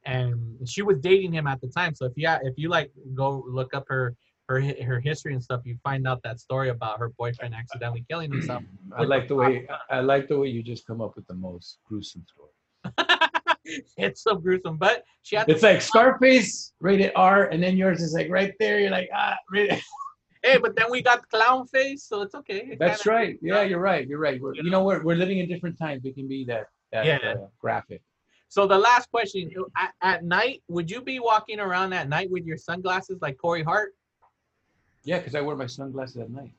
and 0.06 0.56
she 0.68 0.82
was 0.82 0.98
dating 1.00 1.32
him 1.32 1.46
at 1.46 1.60
the 1.60 1.68
time. 1.68 1.94
So 1.94 2.06
if 2.06 2.12
you 2.16 2.28
if 2.42 2.54
you 2.56 2.68
like 2.68 2.92
go 3.14 3.44
look 3.46 3.74
up 3.74 3.84
her 3.88 4.14
her 4.48 4.60
her 4.60 5.00
history 5.00 5.32
and 5.32 5.42
stuff, 5.42 5.62
you 5.64 5.76
find 5.82 6.06
out 6.06 6.20
that 6.24 6.40
story 6.40 6.68
about 6.68 6.98
her 6.98 7.10
boyfriend 7.10 7.54
accidentally 7.54 8.04
killing 8.08 8.32
himself. 8.32 8.62
I 8.96 9.02
like 9.04 9.28
the 9.28 9.34
way 9.34 9.66
I 9.90 10.00
like 10.00 10.28
the 10.28 10.38
way 10.38 10.48
you 10.48 10.62
just 10.62 10.86
come 10.86 11.00
up 11.00 11.16
with 11.16 11.26
the 11.26 11.34
most 11.34 11.78
gruesome 11.84 12.24
story. 12.32 13.28
it's 13.96 14.22
so 14.22 14.36
gruesome, 14.36 14.76
but 14.76 15.04
she 15.22 15.36
had. 15.36 15.48
It's 15.48 15.62
like 15.62 15.80
Scarface, 15.80 16.72
rated 16.80 17.12
R, 17.16 17.46
and 17.46 17.62
then 17.62 17.76
yours 17.76 18.02
is 18.02 18.12
like 18.12 18.28
right 18.28 18.52
there. 18.60 18.80
You're 18.80 18.90
like, 18.90 19.08
ah, 19.14 19.36
rated. 19.50 19.80
hey, 20.44 20.58
but 20.58 20.76
then 20.76 20.90
we 20.90 21.02
got 21.02 21.28
clown 21.30 21.66
face, 21.66 22.04
so 22.04 22.22
it's 22.22 22.34
okay. 22.34 22.68
It 22.72 22.78
That's 22.78 23.02
kinda- 23.02 23.18
right. 23.18 23.38
Yeah, 23.42 23.62
you're 23.62 23.80
right. 23.80 24.06
You're 24.06 24.18
right. 24.20 24.40
We're, 24.40 24.54
you 24.54 24.70
know, 24.70 24.84
we're, 24.84 25.02
we're 25.02 25.16
living 25.16 25.38
in 25.38 25.48
different 25.48 25.78
times. 25.78 26.02
We 26.04 26.12
can 26.12 26.28
be 26.28 26.44
that, 26.44 26.66
that 26.92 27.04
Yeah. 27.06 27.18
uh, 27.32 27.46
graphic. 27.60 28.02
So 28.48 28.66
the 28.68 28.78
last 28.78 29.10
question: 29.10 29.50
at, 29.76 29.92
at 30.02 30.24
night, 30.24 30.62
would 30.68 30.88
you 30.90 31.00
be 31.02 31.18
walking 31.18 31.58
around 31.58 31.92
at 31.92 32.08
night 32.08 32.30
with 32.30 32.44
your 32.44 32.56
sunglasses 32.56 33.18
like 33.20 33.36
Corey 33.38 33.64
Hart? 33.64 33.92
Yeah, 35.02 35.18
because 35.18 35.34
I 35.34 35.40
wear 35.40 35.56
my 35.56 35.66
sunglasses 35.66 36.18
at 36.18 36.30
night. 36.30 36.52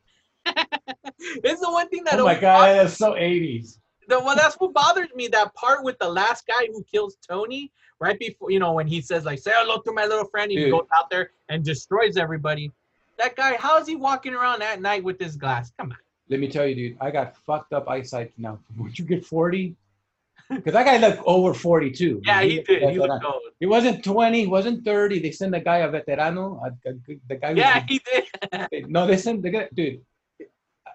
It's 1.44 1.62
the 1.62 1.72
one 1.72 1.88
thing 1.90 2.04
that. 2.04 2.16
Oh 2.20 2.26
my 2.26 2.32
always 2.36 2.42
god, 2.42 2.76
that's 2.78 2.98
so 2.98 3.14
80s. 3.14 3.80
the 4.08 4.20
well, 4.20 4.36
that's 4.36 4.56
what 4.56 4.74
bothers 4.74 5.10
me. 5.16 5.28
That 5.30 5.54
part 5.56 5.84
with 5.84 5.98
the 6.00 6.08
last 6.10 6.46
guy 6.46 6.68
who 6.68 6.84
kills 6.84 7.18
Tony, 7.28 7.72
right 8.00 8.18
before 8.20 8.52
you 8.52 8.60
know 8.60 8.74
when 8.74 8.86
he 8.88 9.02
says 9.02 9.26
like, 9.26 9.40
"Say 9.40 9.52
hello 9.56 9.80
to 9.82 9.92
my 9.92 10.06
little 10.06 10.26
friend," 10.26 10.52
he 10.52 10.58
Dude. 10.58 10.72
goes 10.72 10.88
out 10.96 11.10
there 11.10 11.32
and 11.50 11.64
destroys 11.64 12.16
everybody. 12.18 12.72
That 13.18 13.36
guy, 13.36 13.56
how 13.56 13.78
is 13.80 13.88
he 13.88 13.96
walking 13.96 14.34
around 14.34 14.62
at 14.62 14.82
night 14.82 15.04
with 15.04 15.18
this 15.20 15.36
glass? 15.36 15.72
Come 15.80 15.92
on. 15.92 15.98
Let 16.30 16.40
me 16.40 16.48
tell 16.50 16.66
you, 16.66 16.76
dude, 16.76 16.98
I 17.00 17.12
got 17.12 17.38
fucked 17.46 17.72
up 17.74 17.88
eyesight 17.88 18.34
now. 18.38 18.60
Would 18.78 18.98
you 18.98 19.06
get 19.06 19.26
40? 19.26 19.76
Because 20.50 20.74
that 20.74 20.86
guy 20.86 20.98
looked 20.98 21.22
over 21.26 21.54
42. 21.54 22.22
Yeah, 22.26 22.42
he 22.42 22.62
did. 22.62 22.82
He 22.84 22.92
He, 22.92 23.00
looked 23.00 23.24
gold. 23.24 23.42
he 23.60 23.66
wasn't 23.66 24.04
20, 24.04 24.42
he 24.42 24.48
wasn't 24.48 24.84
30. 24.86 25.20
They 25.20 25.32
sent 25.32 25.52
the 25.54 25.60
guy 25.60 25.78
a 25.78 25.90
veterano, 25.90 26.60
a, 26.66 26.90
a- 26.90 27.20
the 27.30 27.36
guy. 27.36 27.52
Yeah, 27.52 27.84
he 27.88 28.02
did. 28.12 28.90
No, 28.90 29.08
they 29.08 29.18
send 29.18 29.44
the 29.44 29.50
guy, 29.50 29.70
dude. 29.74 30.02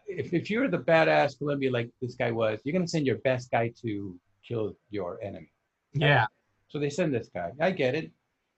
If, 0.07 0.33
if 0.35 0.51
you're 0.51 0.69
the 0.69 0.79
badass 0.79 1.39
Colombia 1.39 1.71
like 1.71 1.91
this 2.03 2.15
guy 2.17 2.31
was, 2.33 2.61
you're 2.65 2.73
gonna 2.73 2.89
send 2.89 3.07
your 3.07 3.19
best 3.19 3.51
guy 3.51 3.73
to 3.83 4.19
kill 4.47 4.77
your 4.91 5.19
enemy. 5.23 5.51
yeah, 5.95 6.27
So 6.69 6.79
they 6.81 6.91
send 6.91 7.15
this 7.15 7.29
guy. 7.33 7.53
I 7.61 7.71
get 7.71 7.95
it, 7.95 8.11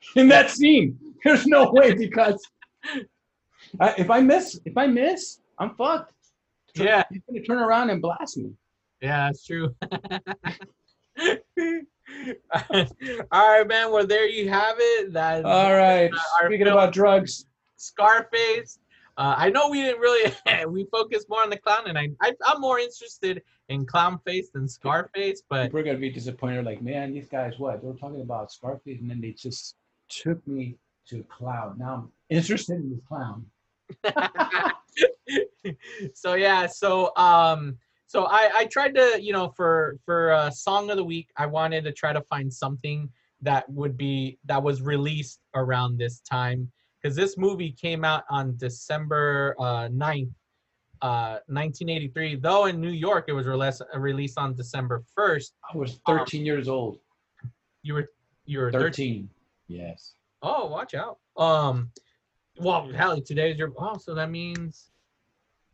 in 0.16 0.28
that 0.28 0.50
scene. 0.50 0.98
There's 1.24 1.46
no 1.46 1.70
way 1.70 1.94
because 1.94 2.40
I, 3.80 3.94
if 3.98 4.10
I 4.10 4.20
miss, 4.20 4.60
if 4.64 4.76
I 4.76 4.86
miss, 4.86 5.40
I'm 5.58 5.74
fucked. 5.74 6.12
Yeah. 6.74 7.02
he's 7.10 7.22
gonna 7.28 7.42
turn 7.42 7.58
around 7.58 7.90
and 7.90 8.00
blast 8.00 8.36
me. 8.36 8.52
yeah, 9.00 9.26
that's 9.26 9.44
true. 9.44 9.74
All 13.32 13.48
right, 13.50 13.66
man. 13.66 13.90
Well, 13.90 14.06
there 14.06 14.28
you 14.28 14.48
have 14.48 14.76
it. 14.78 15.12
That 15.12 15.44
All 15.44 15.74
right. 15.74 16.10
Our 16.40 16.48
Speaking 16.48 16.68
about 16.68 16.92
drugs, 16.92 17.46
Scarface. 17.76 18.78
Uh, 19.16 19.34
I 19.36 19.50
know 19.50 19.68
we 19.68 19.82
didn't 19.82 20.00
really 20.00 20.32
we 20.68 20.86
focus 20.92 21.24
more 21.28 21.42
on 21.42 21.50
the 21.50 21.56
clown, 21.56 21.88
and 21.88 21.98
I, 21.98 22.10
I 22.22 22.32
I'm 22.46 22.60
more 22.60 22.78
interested 22.78 23.42
in 23.68 23.84
clown 23.84 24.20
face 24.24 24.50
than 24.50 24.68
Scarface, 24.68 25.42
but 25.48 25.72
we're 25.72 25.82
gonna 25.82 25.98
be 25.98 26.10
disappointed. 26.10 26.64
Like, 26.64 26.80
man, 26.80 27.12
these 27.12 27.28
guys, 27.28 27.58
what? 27.58 27.82
They 27.82 27.88
were 27.88 27.94
talking 27.94 28.20
about 28.20 28.52
Scarface, 28.52 29.00
and 29.00 29.10
then 29.10 29.20
they 29.20 29.32
just 29.32 29.74
took 30.08 30.46
me 30.46 30.76
to 31.08 31.24
clown. 31.24 31.76
Now 31.78 31.94
I'm 31.94 32.12
interested 32.30 32.76
in 32.76 32.90
the 32.90 33.00
clown. 33.08 33.46
so 36.14 36.34
yeah, 36.34 36.66
so 36.66 37.12
um, 37.16 37.78
so 38.06 38.26
I 38.26 38.50
I 38.54 38.66
tried 38.66 38.94
to 38.94 39.18
you 39.20 39.32
know 39.32 39.48
for 39.56 39.98
for 40.04 40.32
uh, 40.32 40.50
song 40.50 40.90
of 40.90 40.96
the 40.96 41.04
week, 41.04 41.30
I 41.36 41.46
wanted 41.46 41.84
to 41.84 41.92
try 41.92 42.12
to 42.12 42.22
find 42.22 42.52
something 42.52 43.08
that 43.42 43.68
would 43.70 43.96
be 43.96 44.38
that 44.46 44.60
was 44.62 44.82
released 44.82 45.40
around 45.54 45.98
this 45.98 46.20
time 46.20 46.70
because 47.00 47.16
this 47.16 47.38
movie 47.38 47.70
came 47.70 48.04
out 48.04 48.24
on 48.28 48.56
December 48.56 49.54
uh, 49.58 49.88
9th, 49.88 50.32
uh, 51.02 51.38
1983. 51.46 52.36
Though 52.36 52.66
in 52.66 52.80
New 52.80 52.90
York 52.90 53.26
it 53.28 53.32
was 53.32 53.46
released 53.46 53.82
released 53.94 54.38
on 54.38 54.54
December 54.54 55.04
1st. 55.16 55.52
I 55.72 55.76
was 55.76 56.00
13 56.06 56.44
years 56.44 56.68
old. 56.68 56.98
You 57.82 57.94
were 57.94 58.10
you 58.44 58.60
were 58.60 58.72
13. 58.72 58.82
13. 58.82 59.30
Yes. 59.68 60.14
Oh, 60.42 60.66
watch 60.66 60.94
out. 60.94 61.18
Um, 61.36 61.90
well, 62.58 62.90
hell, 62.92 63.20
today's 63.20 63.58
your. 63.58 63.72
Oh, 63.78 63.96
so 63.98 64.14
that 64.14 64.30
means. 64.30 64.90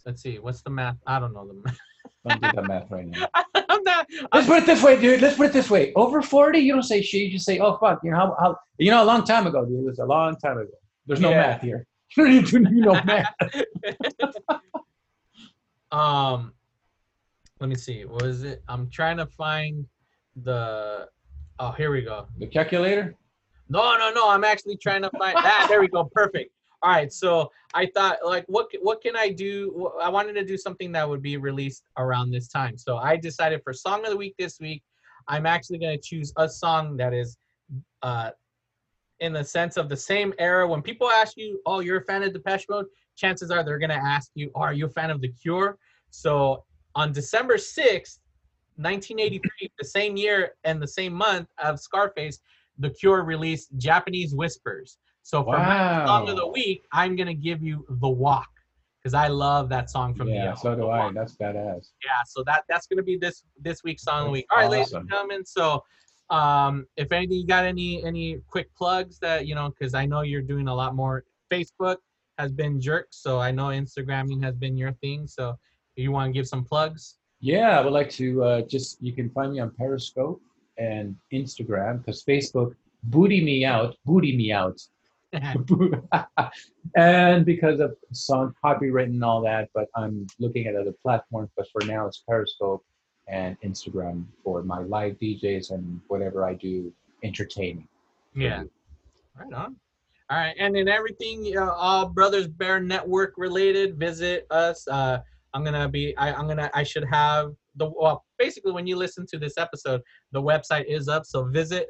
Let's 0.05 0.23
see. 0.23 0.39
What's 0.39 0.61
the 0.62 0.71
math? 0.71 0.97
I 1.07 1.19
don't 1.19 1.33
know 1.33 1.47
the 1.49 1.55
math. 1.55 1.79
Don't 2.27 2.41
do 2.43 2.51
that 2.55 2.66
math 2.69 2.91
right 2.91 3.07
now. 3.07 3.27
I'm 3.55 3.83
not. 3.85 4.07
Let's 4.33 4.47
put 4.47 4.59
it 4.62 4.66
this 4.66 4.83
way, 4.83 5.01
dude. 5.01 5.23
Let's 5.23 5.37
put 5.37 5.47
it 5.47 5.53
this 5.53 5.71
way. 5.71 5.93
Over 5.95 6.21
40, 6.21 6.59
you 6.59 6.73
don't 6.75 6.83
say 6.83 7.01
shit. 7.01 7.23
You 7.23 7.31
just 7.31 7.47
say, 7.47 7.59
oh, 7.59 7.79
fuck. 7.79 8.01
You 8.05 8.11
know, 8.11 8.16
how, 8.19 8.37
how, 8.39 8.57
you 8.79 8.91
know, 8.91 9.03
a 9.03 9.07
long 9.07 9.25
time 9.25 9.47
ago, 9.47 9.65
dude. 9.65 9.81
It 9.81 9.85
was 9.87 9.99
a 10.01 10.05
long 10.05 10.37
time 10.37 10.59
ago. 10.59 10.71
There's 11.07 11.21
no 11.21 11.31
Yeah. 11.31 11.41
math 11.41 11.62
here. 11.62 11.87
You 12.16 12.25
don't 12.25 12.33
need 12.33 12.47
to 12.47 12.59
do 12.61 12.71
no 12.71 13.03
math. 13.05 13.35
um, 15.91 16.53
let 17.61 17.69
me 17.69 17.75
see. 17.77 18.05
What 18.05 18.23
is 18.25 18.45
it? 18.45 18.62
I'm 18.69 18.89
trying 18.91 19.16
to 19.16 19.27
find 19.27 19.87
the. 20.37 21.09
Oh, 21.59 21.73
here 21.73 21.91
we 21.91 22.03
go. 22.03 22.27
The 22.39 22.47
calculator? 22.47 23.16
No, 23.69 23.97
no, 23.97 24.11
no. 24.12 24.28
I'm 24.31 24.45
actually 24.45 24.77
trying 24.77 25.03
to 25.03 25.11
find 25.19 25.36
that. 25.36 25.66
There 25.69 25.81
we 25.81 25.89
go. 25.89 26.05
Perfect. 26.05 26.53
All 26.82 26.91
right. 26.91 27.12
So 27.12 27.51
I 27.73 27.86
thought, 27.95 28.19
like, 28.24 28.45
what 28.47 28.69
what 28.82 29.03
can 29.03 29.16
I 29.16 29.31
do? 29.31 29.91
I 30.03 30.09
wanted 30.09 30.35
to 30.35 30.45
do 30.45 30.57
something 30.57 30.93
that 30.93 31.09
would 31.09 31.23
be 31.23 31.36
released 31.36 31.85
around 31.97 32.31
this 32.31 32.49
time. 32.49 32.77
So 32.77 32.99
I 32.99 33.16
decided 33.16 33.62
for 33.65 33.73
song 33.73 34.05
of 34.05 34.11
the 34.11 34.16
week 34.16 34.35
this 34.39 34.61
week, 34.61 34.82
I'm 35.28 35.47
actually 35.47 35.78
going 35.78 35.97
to 35.97 36.03
choose 36.03 36.32
a 36.36 36.49
song 36.49 36.97
that 36.99 37.15
is, 37.15 37.39
uh, 38.03 38.31
in 39.20 39.32
the 39.32 39.45
sense 39.45 39.78
of 39.78 39.89
the 39.89 39.97
same 39.97 40.35
era. 40.39 40.69
When 40.69 40.82
people 40.82 41.09
ask 41.09 41.36
you, 41.36 41.61
"Oh, 41.65 41.81
you're 41.81 41.99
a 41.99 42.05
fan 42.05 42.23
of 42.23 42.35
Depeche 42.35 42.66
Mode," 42.69 42.86
chances 43.16 43.51
are 43.51 43.65
they're 43.65 43.78
going 43.78 43.89
to 43.91 43.95
ask 43.97 44.31
you, 44.35 44.51
"Oh, 44.55 44.61
"Are 44.61 44.74
you 44.74 44.86
a 44.86 44.91
fan 44.91 45.11
of 45.11 45.23
The 45.23 45.28
Cure?" 45.28 45.78
So 46.11 46.65
on 46.95 47.12
December 47.12 47.57
6th, 47.57 48.20
1983, 48.77 49.70
the 49.78 49.85
same 49.85 50.16
year 50.16 50.55
and 50.65 50.82
the 50.82 50.86
same 50.86 51.15
month 51.15 51.49
of 51.59 51.81
Scarface, 51.81 52.41
The 52.79 52.91
Cure 52.91 53.23
released 53.23 53.77
Japanese 53.77 54.35
Whispers. 54.35 54.99
So 55.23 55.43
for 55.43 55.59
my 55.59 56.05
song 56.07 56.29
of 56.29 56.37
the 56.37 56.47
week, 56.47 56.85
I'm 56.93 57.17
gonna 57.17 57.35
give 57.35 57.63
you 57.63 57.87
The 57.89 58.09
Walk 58.09 58.49
because 58.99 59.15
I 59.15 59.29
love 59.29 59.69
that 59.71 59.91
song 59.91 60.15
from 60.15 60.29
the 60.29 60.35
Yeah, 60.35 60.51
the 60.51 60.57
so 60.57 60.75
do 60.75 60.91
I. 60.91 61.13
That's 61.13 61.37
badass. 61.37 61.91
Yeah, 62.05 62.23
so 62.27 62.43
that 62.47 62.65
that's 62.69 62.87
gonna 62.87 63.03
be 63.03 63.17
this 63.17 63.45
this 63.61 63.83
week's 63.85 64.03
song 64.03 64.21
of 64.21 64.27
the 64.27 64.33
week. 64.33 64.47
All 64.51 64.59
right, 64.59 64.71
ladies 64.71 64.93
and 64.93 65.09
gentlemen. 65.09 65.45
So, 65.45 65.83
um, 66.31 66.87
if 66.97 67.11
anything, 67.13 67.39
you 67.39 67.47
got 67.47 67.65
any 67.65 68.05
any 68.05 68.41
quick 68.49 68.75
plugs 68.75 69.19
that 69.21 69.47
you 69.47 69.55
know, 69.55 69.71
because 69.71 69.95
I 69.95 70.05
know 70.07 70.23
you're 70.23 70.43
doing 70.43 70.69
a 70.69 70.75
lot 70.75 70.95
more. 70.95 71.25
Facebook 71.51 71.97
has 72.39 72.53
been 72.53 72.81
jerk, 72.81 73.09
so 73.11 73.39
I 73.39 73.51
know 73.51 73.67
Instagramming 73.67 74.43
has 74.43 74.57
been 74.57 74.77
your 74.77 74.93
thing. 74.95 75.27
So, 75.27 75.57
you 75.97 76.11
want 76.11 76.29
to 76.29 76.33
give 76.33 76.49
some 76.49 76.65
plugs? 76.65 77.17
Yeah, 77.41 77.79
I 77.79 77.83
would 77.83 77.93
like 77.93 78.11
to 78.13 78.43
uh, 78.43 78.63
just, 78.63 79.03
you 79.03 79.13
can 79.13 79.29
find 79.31 79.53
me 79.53 79.61
on 79.61 79.71
Periscope 79.71 80.41
and 80.79 81.17
Instagram 81.33 82.05
because 82.05 82.25
Facebook 82.25 82.75
booty 83.05 83.43
me 83.45 83.65
out, 83.65 83.97
booty 84.05 84.37
me 84.37 84.53
out. 84.53 84.81
and 86.97 87.45
because 87.45 87.81
of 87.81 87.97
song 88.13 88.55
copyright 88.63 89.09
and 89.09 89.25
all 89.25 89.41
that, 89.43 89.69
but 89.75 89.89
I'm 89.97 90.27
looking 90.39 90.67
at 90.69 90.77
other 90.77 90.95
platforms. 91.03 91.51
But 91.57 91.67
for 91.73 91.85
now, 91.87 92.07
it's 92.07 92.23
Periscope 92.29 92.85
and 93.27 93.61
Instagram 93.63 94.27
for 94.45 94.63
my 94.63 94.79
live 94.79 95.19
DJs 95.19 95.73
and 95.73 96.01
whatever 96.07 96.45
I 96.45 96.55
do 96.55 96.93
entertaining. 97.25 97.89
Yeah. 98.35 98.63
you. 98.63 98.71
Right 99.37 99.53
on. 99.53 99.77
All 100.31 100.39
right, 100.39 100.55
and 100.59 100.75
then 100.75 100.89
everything, 100.89 101.53
uh, 101.57 101.71
all 101.71 102.09
Brothers 102.09 102.47
Bear 102.47 102.81
Network 102.81 103.35
related. 103.37 103.99
Visit 103.99 104.47
us. 104.51 104.87
Uh, 104.89 105.19
I'm 105.53 105.63
gonna 105.63 105.89
be. 105.89 106.17
I, 106.17 106.33
I'm 106.33 106.49
gonna. 106.49 106.71
I 106.73 106.83
should 106.83 107.05
have 107.05 107.53
the. 107.77 107.91
Well, 107.91 108.25
basically, 108.39 108.73
when 108.73 108.86
you 108.86 108.97
listen 108.97 109.27
to 109.27 109.39
this 109.39 109.59
episode, 109.59 110.01
the 110.32 110.43
website 110.43 110.86
is 110.86 111.09
up. 111.09 111.27
So 111.27 111.44
visit 111.44 111.89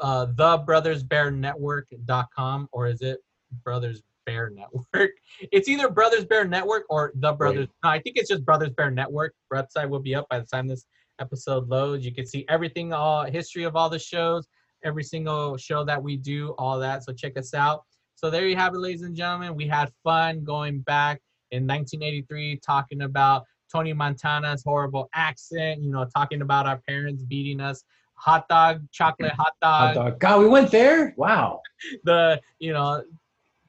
uh, 0.00 0.26
thebrothersbearnetwork.com 0.34 2.68
or 2.72 2.86
is 2.86 3.02
it 3.02 3.18
Brothers 3.64 4.02
Bear 4.26 4.50
Network? 4.50 5.12
It's 5.52 5.68
either 5.68 5.88
Brothers 5.88 6.26
Bear 6.26 6.44
Network 6.44 6.84
or 6.90 7.12
the 7.14 7.32
Brothers. 7.32 7.68
No, 7.82 7.90
I 7.90 7.98
think 7.98 8.16
it's 8.16 8.28
just 8.28 8.44
Brothers 8.44 8.72
Bear 8.76 8.90
Network. 8.90 9.32
Website 9.52 9.88
will 9.88 10.00
be 10.00 10.14
up 10.14 10.28
by 10.28 10.38
the 10.38 10.46
time 10.46 10.68
this 10.68 10.86
episode 11.18 11.68
loads. 11.68 12.04
You 12.04 12.12
can 12.12 12.26
see 12.26 12.44
everything, 12.48 12.92
all 12.92 13.24
history 13.24 13.64
of 13.64 13.76
all 13.76 13.88
the 13.88 13.98
shows, 13.98 14.46
every 14.84 15.04
single 15.04 15.56
show 15.56 15.84
that 15.84 16.02
we 16.02 16.16
do, 16.16 16.54
all 16.58 16.78
that. 16.78 17.04
So 17.04 17.12
check 17.12 17.38
us 17.38 17.54
out. 17.54 17.84
So 18.14 18.30
there 18.30 18.46
you 18.46 18.56
have 18.56 18.74
it, 18.74 18.78
ladies 18.78 19.02
and 19.02 19.16
gentlemen. 19.16 19.54
We 19.54 19.66
had 19.66 19.90
fun 20.04 20.44
going 20.44 20.80
back 20.80 21.22
in 21.52 21.66
1983 21.66 22.58
talking 22.58 23.02
about 23.02 23.44
Tony 23.70 23.92
Montana's 23.92 24.62
horrible 24.64 25.08
accent, 25.14 25.82
you 25.82 25.90
know, 25.90 26.04
talking 26.14 26.42
about 26.42 26.66
our 26.66 26.78
parents 26.78 27.22
beating 27.22 27.60
us. 27.60 27.84
Hot 28.14 28.46
dog, 28.48 28.82
chocolate 28.92 29.32
hot 29.32 29.54
Hot 29.62 29.94
dog, 29.94 29.94
dog. 29.94 30.20
God, 30.20 30.40
we 30.40 30.48
went 30.48 30.70
there. 30.70 31.14
Wow. 31.16 31.62
the, 32.04 32.40
you 32.58 32.72
know, 32.72 33.02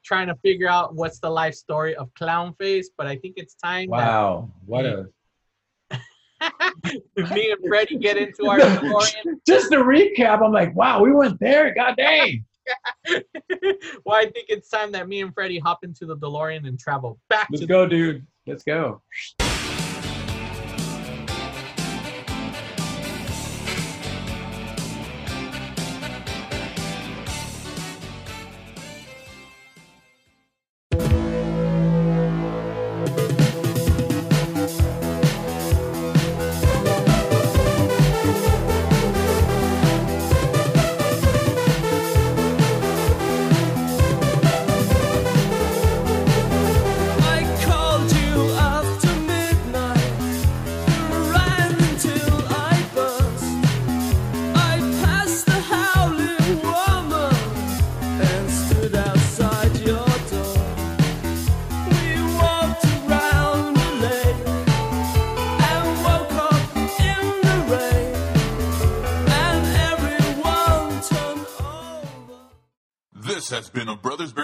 trying 0.04 0.26
to 0.26 0.34
figure 0.36 0.68
out 0.68 0.94
what's 0.94 1.20
the 1.20 1.30
life 1.30 1.54
story 1.54 1.94
of 1.96 2.12
Clownface. 2.14 2.86
But 2.96 3.06
I 3.06 3.16
think 3.16 3.34
it's 3.36 3.54
time 3.54 3.88
Wow. 3.88 4.50
What 4.66 4.84
a. 4.84 5.08
me 7.34 7.52
and 7.52 7.68
Freddie 7.68 7.98
get 7.98 8.16
into 8.16 8.46
our 8.46 8.58
DeLorean. 8.58 9.38
Just 9.46 9.70
to 9.70 9.78
recap, 9.78 10.44
I'm 10.44 10.52
like, 10.52 10.74
wow, 10.74 11.00
we 11.00 11.12
went 11.12 11.38
there. 11.40 11.72
God 11.74 11.96
dang. 11.96 12.44
well, 14.04 14.16
I 14.16 14.24
think 14.24 14.46
it's 14.48 14.68
time 14.68 14.92
that 14.92 15.08
me 15.08 15.22
and 15.22 15.32
Freddie 15.32 15.58
hop 15.58 15.84
into 15.84 16.04
the 16.04 16.16
DeLorean 16.16 16.66
and 16.66 16.78
travel 16.78 17.18
back 17.28 17.48
Let's 17.50 17.64
go, 17.64 17.86
dude. 17.86 18.26
Let's 18.46 18.64
go. 18.64 19.00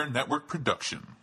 Network 0.08 0.48
production. 0.48 1.17